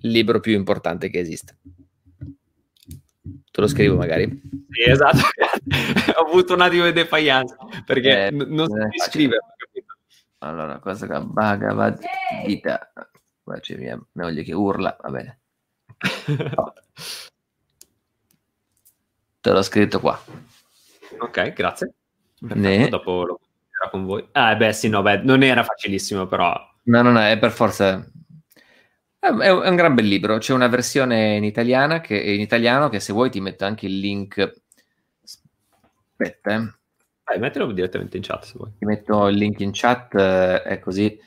il 0.00 0.10
libro 0.10 0.40
più 0.40 0.54
importante 0.54 1.08
che 1.08 1.20
esiste. 1.20 1.56
Te 3.58 3.64
lo 3.64 3.70
scrivo 3.70 3.96
magari? 3.96 4.40
Sì, 4.70 4.88
esatto. 4.88 5.18
Ho 6.16 6.28
avuto 6.28 6.54
un 6.54 6.60
attimo 6.60 6.84
di 6.84 6.92
defiance 6.92 7.56
perché 7.84 8.28
eh, 8.28 8.30
non 8.30 8.68
si 8.68 9.10
scrive. 9.10 9.38
Allora, 10.38 10.78
cosa 10.78 11.08
che 11.08 11.20
Bhagavad 11.20 11.98
Gita. 12.46 12.92
Qua 13.42 13.58
c'è 13.58 13.76
mia 13.76 14.00
moglie 14.12 14.44
che 14.44 14.52
urla, 14.52 14.96
va 15.00 15.10
bene. 15.10 15.40
Oh. 16.54 16.72
Te 19.40 19.50
l'ho 19.50 19.62
scritto 19.62 19.98
qua. 19.98 20.16
Ok, 21.18 21.52
grazie. 21.52 21.94
Ne. 22.38 22.88
Dopo 22.88 23.24
lo 23.24 23.40
con 23.90 24.04
voi. 24.04 24.24
Ah, 24.34 24.54
beh, 24.54 24.72
sì, 24.72 24.88
no, 24.88 25.02
beh, 25.02 25.22
non 25.22 25.42
era 25.42 25.64
facilissimo, 25.64 26.28
però 26.28 26.54
No, 26.84 27.02
no, 27.02 27.10
no, 27.10 27.20
è 27.22 27.36
per 27.40 27.50
forza. 27.50 28.08
È, 29.18 29.26
è 29.26 29.50
un 29.50 29.76
gran 29.76 29.94
bel 29.94 30.06
libro. 30.06 30.38
C'è 30.38 30.52
una 30.52 30.68
versione 30.68 31.36
in, 31.36 31.44
italiana 31.44 32.00
che, 32.00 32.16
in 32.16 32.40
italiano 32.40 32.88
che 32.88 33.00
se 33.00 33.12
vuoi 33.12 33.30
ti 33.30 33.40
metto 33.40 33.64
anche 33.64 33.86
il 33.86 33.98
link. 33.98 34.62
Aspetta, 36.10 36.54
eh. 36.54 36.72
Vai, 37.24 37.38
mettilo 37.38 37.70
direttamente 37.72 38.16
in 38.16 38.22
chat 38.22 38.44
se 38.44 38.54
vuoi. 38.56 38.70
Ti 38.78 38.84
metto 38.84 39.28
il 39.28 39.36
link 39.36 39.60
in 39.60 39.70
chat 39.72 40.14
eh, 40.14 40.62
e 40.64 40.78
così 40.78 41.18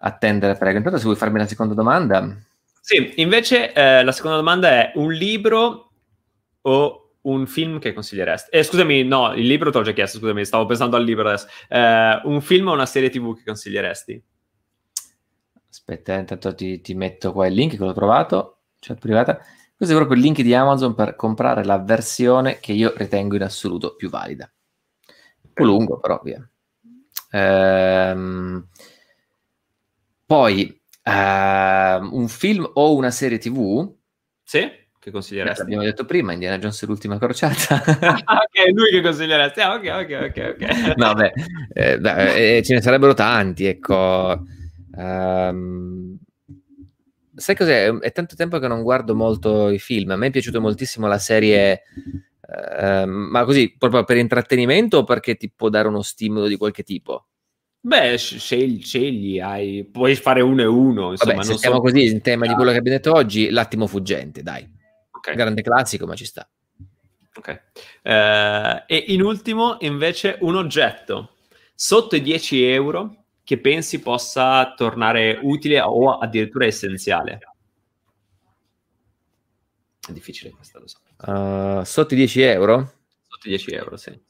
attendere, 0.00 0.56
prego. 0.56 0.76
Intanto 0.76 0.98
se 0.98 1.04
vuoi 1.04 1.16
farmi 1.16 1.38
la 1.38 1.46
seconda 1.46 1.74
domanda. 1.74 2.36
Sì, 2.80 3.14
invece 3.16 3.72
eh, 3.72 4.02
la 4.02 4.12
seconda 4.12 4.36
domanda 4.36 4.68
è 4.68 4.92
un 4.96 5.12
libro 5.12 5.92
o 6.62 7.12
un 7.22 7.46
film 7.46 7.78
che 7.78 7.92
consiglieresti? 7.92 8.50
Eh, 8.56 8.62
scusami, 8.62 9.04
no, 9.04 9.34
il 9.34 9.46
libro 9.46 9.70
te 9.70 9.78
l'ho 9.78 9.84
già 9.84 9.92
chiesto, 9.92 10.18
scusami, 10.18 10.44
stavo 10.44 10.66
pensando 10.66 10.96
al 10.96 11.04
libro 11.04 11.28
adesso. 11.28 11.48
Eh, 11.68 12.20
un 12.24 12.40
film 12.40 12.68
o 12.68 12.72
una 12.72 12.86
serie 12.86 13.10
tv 13.10 13.36
che 13.36 13.42
consiglieresti? 13.44 14.22
Aspetta, 15.70 16.14
eh, 16.14 16.20
intanto 16.20 16.54
ti, 16.54 16.80
ti, 16.80 16.94
metto 16.94 17.32
qua 17.32 17.46
il 17.46 17.54
link 17.54 17.76
che 17.76 17.84
l'ho 17.84 17.92
trovato, 17.92 18.60
chat 18.80 18.98
privata. 18.98 19.38
Questo 19.76 19.94
è 19.94 19.98
proprio 19.98 20.18
il 20.18 20.24
link 20.24 20.40
di 20.40 20.54
Amazon 20.54 20.94
per 20.94 21.14
comprare 21.14 21.64
la 21.64 21.78
versione 21.78 22.58
che 22.58 22.72
io 22.72 22.92
ritengo 22.96 23.36
in 23.36 23.42
assoluto 23.42 23.94
più 23.94 24.08
valida. 24.08 24.50
Un 25.42 25.50
po' 25.52 25.64
lungo, 25.64 25.98
però 26.00 26.20
via. 26.24 26.46
Ehm, 27.30 28.66
poi, 30.24 30.80
ehm, 31.02 32.08
un 32.12 32.28
film 32.28 32.68
o 32.74 32.94
una 32.94 33.10
serie 33.10 33.38
TV? 33.38 33.94
Sì, 34.42 34.68
che 34.98 35.10
consiglieresti? 35.10 35.62
Abbiamo 35.62 35.84
detto 35.84 36.06
prima, 36.06 36.32
Indiana 36.32 36.58
Jones 36.58 36.82
l'ultima 36.86 37.18
crociata. 37.18 37.82
ah, 38.24 38.40
ok, 38.42 38.72
lui 38.72 38.90
che 38.90 39.02
consiglieresti. 39.02 39.60
Ah, 39.60 39.74
ok, 39.74 39.84
ok, 39.84 40.18
ok. 40.22 40.54
okay. 40.54 40.94
no, 40.96 41.12
beh, 41.12 41.32
eh, 41.74 41.98
beh 41.98 42.56
eh, 42.56 42.62
ce 42.62 42.74
ne 42.74 42.80
sarebbero 42.80 43.12
tanti, 43.12 43.66
ecco 43.66 44.56
Um, 44.98 46.18
sai 47.34 47.54
cos'è? 47.54 47.92
È 47.98 48.12
tanto 48.12 48.34
tempo 48.34 48.58
che 48.58 48.66
non 48.66 48.82
guardo 48.82 49.14
molto 49.14 49.68
i 49.68 49.78
film. 49.78 50.10
A 50.10 50.16
me 50.16 50.26
è 50.26 50.30
piaciuta 50.30 50.58
moltissimo 50.58 51.06
la 51.06 51.18
serie, 51.18 51.82
uh, 52.40 53.06
ma 53.06 53.44
così 53.44 53.74
proprio 53.78 54.02
per 54.02 54.16
intrattenimento 54.16 54.98
o 54.98 55.04
perché 55.04 55.36
ti 55.36 55.50
può 55.54 55.68
dare 55.68 55.88
uno 55.88 56.02
stimolo 56.02 56.48
di 56.48 56.56
qualche 56.56 56.82
tipo? 56.82 57.26
Beh, 57.80 58.18
scegli, 58.18 58.82
scegli 58.82 59.38
hai, 59.38 59.88
puoi 59.90 60.16
fare 60.16 60.40
uno 60.40 60.62
e 60.62 60.66
uno. 60.66 61.12
Insomma, 61.12 61.34
Vabbè, 61.34 61.44
se 61.44 61.58
siamo 61.58 61.76
so... 61.76 61.82
così 61.82 62.06
in 62.06 62.20
tema 62.20 62.46
di 62.46 62.54
quello 62.54 62.72
che 62.72 62.78
abbiamo 62.78 62.96
detto 62.96 63.12
oggi, 63.14 63.50
l'attimo 63.50 63.86
fuggente, 63.86 64.42
dai. 64.42 64.68
Okay. 65.10 65.36
Grande 65.36 65.62
classico, 65.62 66.06
ma 66.06 66.16
ci 66.16 66.24
sta. 66.24 66.48
Ok. 67.36 67.62
Uh, 68.02 68.82
e 68.86 69.04
in 69.08 69.22
ultimo, 69.22 69.76
invece, 69.80 70.38
un 70.40 70.56
oggetto 70.56 71.34
sotto 71.72 72.16
i 72.16 72.20
10 72.20 72.64
euro 72.64 73.17
che 73.48 73.58
pensi 73.58 74.00
possa 74.00 74.74
tornare 74.74 75.40
utile 75.42 75.80
o 75.80 76.18
addirittura 76.18 76.66
essenziale? 76.66 77.38
È 80.06 80.12
difficile 80.12 80.50
questa, 80.50 80.78
lo 80.78 80.86
so. 80.86 80.98
Uh, 81.16 81.82
sotto 81.82 82.12
i 82.12 82.18
10 82.18 82.42
euro? 82.42 82.92
Sotto 83.26 83.46
i 83.46 83.48
10 83.48 83.70
euro, 83.70 83.96
sì. 83.96 84.20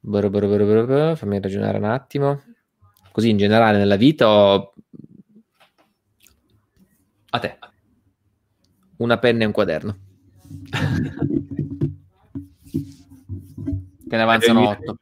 Bro, 0.00 0.30
bro, 0.30 0.48
bro, 0.48 1.14
Fammi 1.14 1.40
ragionare 1.42 1.76
un 1.76 1.84
attimo. 1.84 2.42
Così 3.12 3.28
in 3.28 3.36
generale 3.36 3.76
nella 3.76 3.96
vita 3.96 4.30
o... 4.30 4.72
A 7.28 7.38
te. 7.38 7.58
Una 8.96 9.18
penna 9.18 9.42
e 9.42 9.46
un 9.46 9.52
quaderno. 9.52 9.98
Te 14.08 14.16
ne 14.16 14.22
avanzano 14.22 14.70
8. 14.70 14.98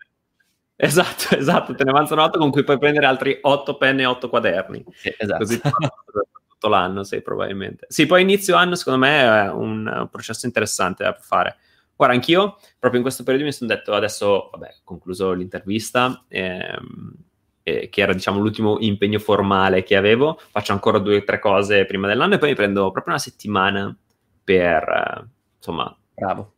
Esatto, 0.77 1.35
esatto, 1.37 1.75
te 1.75 1.85
ne 1.85 1.91
avanzano 1.91 2.23
8 2.23 2.39
con 2.39 2.51
cui 2.51 2.63
puoi 2.63 2.79
prendere 2.79 3.07
altri 3.07 3.39
8 3.41 3.77
penne 3.77 4.03
e 4.03 4.07
8 4.07 4.29
quaderni. 4.29 4.85
Sì, 4.93 5.15
esatto. 5.17 5.39
Così 5.39 5.61
tutto 5.61 6.69
l'anno, 6.69 7.03
sì, 7.03 7.21
probabilmente. 7.23 7.87
Sì, 7.89 8.07
poi 8.07 8.23
inizio 8.23 8.57
anno 8.57 8.75
secondo 8.75 9.01
me 9.01 9.21
è 9.21 9.51
un, 9.51 10.09
processo 10.11 10.47
interessante 10.47 11.05
da 11.05 11.17
fare. 11.19 11.57
Guarda, 11.95 12.15
anch'io 12.15 12.59
proprio 12.79 13.01
in 13.01 13.03
questo 13.03 13.23
periodo 13.23 13.47
mi 13.47 13.53
sono 13.53 13.75
detto 13.75 13.95
adesso, 13.95 14.51
vabbè, 14.53 14.77
concluso 14.85 15.33
l'intervista, 15.33 16.25
ehm, 16.29 17.15
eh, 17.63 17.89
che 17.89 18.01
era 18.01 18.13
diciamo 18.13 18.39
l'ultimo 18.39 18.77
impegno 18.81 19.19
formale 19.19 19.83
che 19.83 19.97
avevo, 19.97 20.39
faccio 20.51 20.73
ancora 20.73 20.99
due 20.99 21.17
o 21.17 21.25
tre 21.25 21.39
cose 21.39 21.87
prima 21.87 22.07
dell'anno 22.07 22.35
e 22.35 22.39
poi 22.39 22.51
mi 22.51 22.55
prendo 22.55 22.91
proprio 22.91 23.15
una 23.15 23.23
settimana 23.23 23.97
per, 24.45 24.83
eh, 24.83 25.25
insomma, 25.57 25.97
Bravo. 26.15 26.55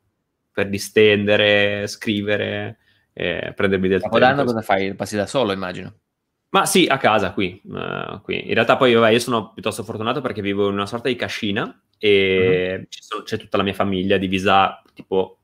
per 0.53 0.69
distendere, 0.69 1.87
scrivere, 1.87 2.79
eh, 3.21 3.53
prendermi 3.53 3.89
del 3.89 4.01
Capodanno 4.01 4.37
tempo. 4.37 4.53
cosa 4.53 4.63
fai? 4.65 4.95
Passi 4.95 5.17
da 5.17 5.27
solo, 5.27 5.51
immagino. 5.51 5.93
Ma 6.51 6.67
sì, 6.67 6.87
a 6.87 6.99
casa 6.99 7.33
qui, 7.33 7.61
uh, 7.65 8.21
qui. 8.23 8.47
In 8.47 8.55
realtà 8.55 8.77
poi 8.77 8.95
vabbè, 8.95 9.11
io 9.11 9.19
sono 9.19 9.53
piuttosto 9.53 9.83
fortunato 9.83 10.21
perché 10.21 10.41
vivo 10.41 10.69
in 10.69 10.75
una 10.75 10.87
sorta 10.87 11.09
di 11.09 11.17
cascina 11.17 11.83
e 11.99 12.77
uh-huh. 12.79 12.87
sono, 12.89 13.23
c'è 13.25 13.37
tutta 13.37 13.57
la 13.57 13.65
mia 13.65 13.75
famiglia 13.75 14.19
divisa 14.19 14.81
tipo, 14.95 15.41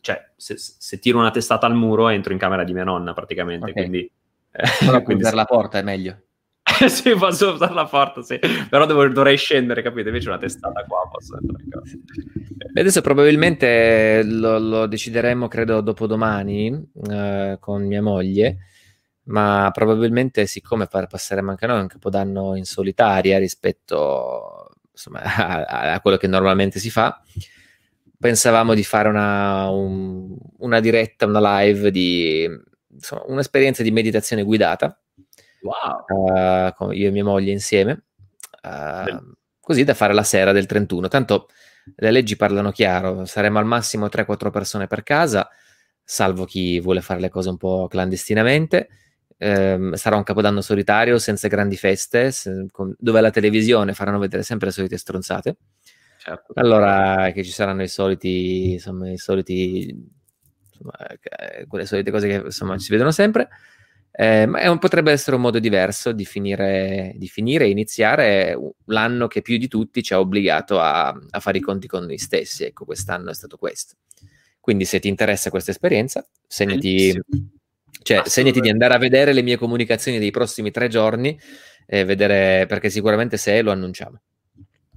cioè 0.00 0.32
se, 0.34 0.56
se, 0.58 0.98
tiro 0.98 1.18
una 1.20 1.30
testata 1.30 1.66
al 1.66 1.76
muro 1.76 2.08
entro 2.08 2.32
in 2.32 2.38
camera 2.38 2.64
di 2.64 2.72
mia 2.72 2.84
nonna 2.84 3.12
praticamente, 3.12 3.70
okay. 3.70 3.74
quindi... 3.74 4.10
Eh, 4.56 5.02
quindi 5.02 5.24
per 5.24 5.34
la 5.34 5.46
porta 5.46 5.78
è 5.78 5.82
meglio. 5.82 6.16
sì, 6.88 7.14
posso 7.14 7.52
usare 7.52 7.74
la 7.74 7.84
porta, 7.84 8.22
sì. 8.22 8.38
Però 8.68 8.86
devo, 8.86 9.06
dovrei 9.08 9.36
scendere, 9.36 9.82
capite? 9.82 10.08
Invece 10.08 10.28
una 10.28 10.38
testata 10.38 10.84
qua 10.84 11.08
posso 11.10 11.38
Adesso 12.76 13.00
probabilmente 13.02 14.22
lo, 14.24 14.58
lo 14.58 14.86
decideremo, 14.86 15.46
credo, 15.46 15.80
dopodomani 15.82 16.90
eh, 17.10 17.58
con 17.60 17.86
mia 17.86 18.02
moglie, 18.02 18.58
ma 19.24 19.70
probabilmente 19.72 20.46
siccome 20.46 20.86
passeremo 20.86 21.50
anche 21.50 21.66
noi 21.66 21.80
un 21.80 21.86
capodanno 21.86 22.56
in 22.56 22.64
solitaria 22.64 23.38
rispetto 23.38 24.70
insomma, 24.90 25.20
a, 25.22 25.92
a, 25.92 26.00
quello 26.00 26.16
che 26.16 26.26
normalmente 26.26 26.78
si 26.78 26.90
fa, 26.90 27.22
pensavamo 28.18 28.74
di 28.74 28.84
fare 28.84 29.08
una, 29.08 29.68
un, 29.68 30.34
una 30.58 30.80
diretta, 30.80 31.26
una 31.26 31.60
live 31.60 31.90
di 31.90 32.48
insomma, 32.90 33.22
un'esperienza 33.26 33.82
di 33.82 33.90
meditazione 33.90 34.42
guidata 34.42 34.98
wow. 35.64 36.68
uh, 36.68 36.72
con 36.74 36.94
io 36.94 37.08
e 37.08 37.10
mia 37.10 37.24
moglie 37.24 37.50
insieme, 37.50 38.04
uh, 38.62 39.34
così 39.60 39.84
da 39.84 39.94
fare 39.94 40.14
la 40.14 40.22
sera 40.22 40.52
del 40.52 40.66
31. 40.66 41.08
Tanto 41.08 41.48
le 41.96 42.10
leggi 42.10 42.36
parlano 42.36 42.70
chiaro, 42.70 43.24
saremo 43.24 43.58
al 43.58 43.66
massimo 43.66 44.06
3-4 44.06 44.50
persone 44.50 44.86
per 44.86 45.02
casa, 45.02 45.48
salvo 46.02 46.44
chi 46.44 46.80
vuole 46.80 47.00
fare 47.00 47.20
le 47.20 47.28
cose 47.28 47.48
un 47.48 47.56
po' 47.56 47.88
clandestinamente. 47.88 48.88
Eh, 49.36 49.90
sarà 49.94 50.16
un 50.16 50.22
capodanno 50.22 50.60
solitario 50.60 51.18
senza 51.18 51.48
grandi 51.48 51.76
feste, 51.76 52.30
se, 52.30 52.68
con, 52.70 52.94
dove 52.98 53.20
la 53.20 53.30
televisione 53.30 53.92
faranno 53.92 54.18
vedere 54.18 54.42
sempre 54.42 54.68
le 54.68 54.72
solite 54.72 54.96
stronzate. 54.96 55.56
Certo. 56.18 56.52
Allora, 56.54 57.30
che 57.32 57.44
ci 57.44 57.50
saranno 57.50 57.82
i 57.82 57.88
soliti, 57.88 58.72
insomma, 58.72 59.10
i 59.10 59.18
soliti, 59.18 59.94
insomma, 60.70 60.92
eh, 61.06 61.66
quelle 61.66 61.84
solite 61.84 62.10
cose 62.10 62.28
che 62.28 62.34
insomma 62.46 62.78
si 62.78 62.90
vedono 62.90 63.10
sempre. 63.10 63.48
Eh, 64.16 64.46
ma 64.46 64.70
un, 64.70 64.78
potrebbe 64.78 65.10
essere 65.10 65.34
un 65.34 65.42
modo 65.42 65.58
diverso 65.58 66.12
di 66.12 66.24
finire, 66.24 67.14
di 67.16 67.26
finire 67.26 67.64
e 67.64 67.70
iniziare 67.70 68.56
l'anno 68.84 69.26
che 69.26 69.42
più 69.42 69.56
di 69.56 69.66
tutti 69.66 70.04
ci 70.04 70.14
ha 70.14 70.20
obbligato 70.20 70.78
a, 70.78 71.08
a, 71.08 71.40
fare 71.40 71.58
i 71.58 71.60
conti 71.60 71.88
con 71.88 72.04
noi 72.04 72.18
stessi. 72.18 72.62
Ecco, 72.62 72.84
quest'anno 72.84 73.30
è 73.30 73.34
stato 73.34 73.56
questo. 73.56 73.96
Quindi, 74.60 74.84
se 74.84 75.00
ti 75.00 75.08
interessa 75.08 75.50
questa 75.50 75.72
esperienza, 75.72 76.24
segnati, 76.46 77.12
cioè, 78.02 78.22
segnati 78.26 78.60
di 78.60 78.70
andare 78.70 78.94
a 78.94 78.98
vedere 78.98 79.32
le 79.32 79.42
mie 79.42 79.56
comunicazioni 79.56 80.20
dei 80.20 80.30
prossimi 80.30 80.70
tre 80.70 80.88
giorni, 80.88 81.36
e 81.86 82.04
vedere, 82.04 82.66
perché 82.66 82.90
sicuramente 82.90 83.36
se 83.36 83.60
lo 83.62 83.72
annunciamo. 83.72 84.20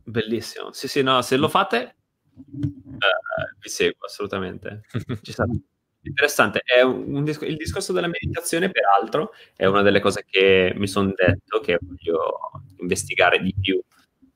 Bellissimo. 0.03 0.71
Sì, 0.71 0.87
sì, 0.87 1.01
no, 1.01 1.21
se 1.21 1.35
lo 1.35 1.49
fate, 1.49 1.95
eh, 2.35 3.55
vi 3.59 3.69
seguo 3.69 4.05
assolutamente. 4.05 4.81
Ci 5.21 5.31
sarà 5.33 5.51
interessante. 6.07 6.61
È 6.63 6.81
un 6.81 7.23
disc- 7.23 7.43
il 7.43 7.55
discorso 7.55 7.93
della 7.93 8.07
meditazione, 8.07 8.69
peraltro, 8.69 9.33
è 9.55 9.65
una 9.65 9.81
delle 9.81 9.99
cose 9.99 10.25
che 10.27 10.73
mi 10.75 10.87
sono 10.87 11.13
detto 11.15 11.59
che 11.59 11.77
voglio 11.81 12.39
investigare 12.77 13.39
di 13.39 13.53
più 13.59 13.81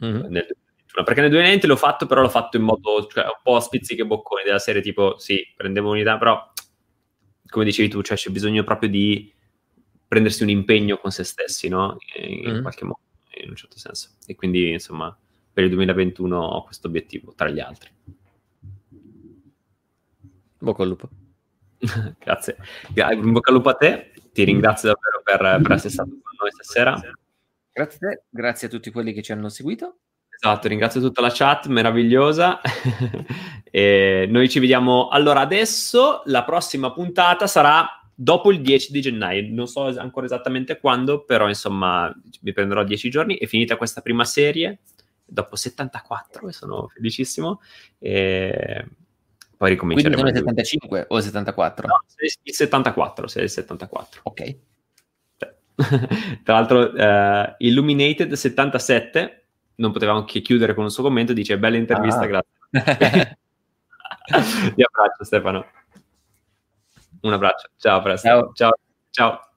mm-hmm. 0.04 0.14
nel 0.30 0.46
2021. 0.48 1.04
Perché 1.04 1.22
nel 1.22 1.30
2020 1.30 1.68
l'ho 1.68 1.76
fatto, 1.76 2.06
però 2.06 2.22
l'ho 2.22 2.30
fatto 2.30 2.58
in 2.58 2.64
modo 2.64 3.08
cioè, 3.08 3.24
un 3.24 3.40
po' 3.42 3.56
a 3.56 3.62
spizzichi 3.62 4.06
bocconi 4.06 4.44
della 4.44 4.60
serie, 4.60 4.82
tipo, 4.82 5.18
sì, 5.18 5.42
prendevo 5.56 5.90
unità, 5.90 6.18
però, 6.18 6.52
come 7.48 7.66
dicevi 7.66 7.90
tu, 7.90 8.02
cioè, 8.02 8.18
c'è 8.18 8.30
bisogno 8.30 8.64
proprio 8.64 8.90
di 8.90 9.34
prendersi 10.08 10.44
un 10.44 10.50
impegno 10.50 10.98
con 10.98 11.12
se 11.12 11.24
stessi, 11.24 11.70
no? 11.70 11.98
In, 12.18 12.50
mm-hmm. 12.50 12.62
qualche 12.62 12.84
modo, 12.84 13.00
in 13.42 13.50
un 13.50 13.56
certo 13.56 13.78
senso. 13.78 14.10
E 14.26 14.36
quindi, 14.36 14.72
insomma, 14.72 15.18
per 15.54 15.64
il 15.64 15.70
2021 15.70 16.38
ho 16.38 16.64
questo 16.64 16.88
obiettivo, 16.88 17.34
tra 17.36 17.50
gli 17.50 17.60
altri. 17.60 17.90
Bocca 20.60 20.84
al 20.84 20.90
lupo. 20.90 21.10
Grazie. 22.20 22.58
In 22.96 23.32
bocca 23.32 23.50
al 23.50 23.56
lupo 23.56 23.70
a 23.70 23.74
te, 23.74 24.12
ti 24.32 24.44
ringrazio 24.44 24.90
davvero 24.90 25.22
per, 25.24 25.62
per 25.62 25.72
essere 25.74 25.90
stato 25.90 26.10
con 26.10 26.36
noi 26.40 26.52
stasera. 26.52 27.00
Grazie 27.74 28.08
a 28.08 28.10
te, 28.10 28.24
grazie 28.30 28.68
a 28.68 28.70
tutti 28.70 28.92
quelli 28.92 29.14
che 29.14 29.22
ci 29.22 29.32
hanno 29.32 29.50
seguito. 29.50 29.98
Esatto, 30.30 30.68
ringrazio 30.68 31.02
tutta 31.02 31.22
la 31.22 31.32
chat 31.32 31.68
meravigliosa. 31.68 32.62
e 33.64 34.28
noi 34.30 34.50
ci 34.50 34.60
vediamo 34.60 35.08
allora 35.10 35.42
adesso. 35.42 36.24
La 36.26 36.44
prossima 36.44 36.92
puntata 36.92 37.48
sarà 37.48 37.88
dopo 38.14 38.52
il 38.52 38.62
10 38.62 38.92
di 38.92 39.02
gennaio. 39.02 39.54
Non 39.54 39.68
so 39.68 39.86
ancora 40.00 40.26
esattamente 40.26 40.80
quando, 40.80 41.24
però 41.24 41.48
insomma 41.48 42.14
mi 42.42 42.54
prenderò 42.54 42.84
10 42.84 43.10
giorni. 43.10 43.38
È 43.38 43.46
finita 43.46 43.78
questa 43.78 44.02
prima 44.02 44.26
serie 44.26 44.80
dopo 45.24 45.56
74 45.56 46.50
e 46.50 46.52
sono 46.52 46.88
felicissimo. 46.88 47.62
E 48.00 48.86
poi 49.62 49.70
ricominceremo. 49.70 50.20
Quindi 50.20 50.40
sono 50.40 50.50
il 50.50 50.56
75 50.56 51.06
o 51.10 51.18
il 51.18 51.24
74? 51.24 51.88
No, 51.88 52.04
il 52.42 52.54
74, 52.54 53.28
sei 53.28 53.44
il 53.44 53.50
74. 53.52 54.22
Ok. 54.24 54.56
Tra 56.44 56.54
l'altro, 56.56 56.92
uh, 56.92 57.54
Illuminated 57.60 58.34
77, 58.34 59.46
non 59.76 59.92
potevamo 59.92 60.24
che 60.26 60.42
chiudere 60.42 60.74
con 60.74 60.86
un 60.86 60.90
suo 60.90 61.04
commento, 61.04 61.34
dice 61.34 61.60
bella 61.60 61.78
intervista, 61.78 62.22
ah. 62.22 62.26
grazie. 62.26 62.58
Ti 64.74 64.84
abbraccio 64.84 65.24
Stefano. 65.24 65.66
Un 67.22 67.34
abbraccio, 67.34 67.70
ciao, 67.78 68.02
presto. 68.02 68.28
Ciao. 68.28 68.52
ciao. 68.54 68.74
ciao. 69.12 69.51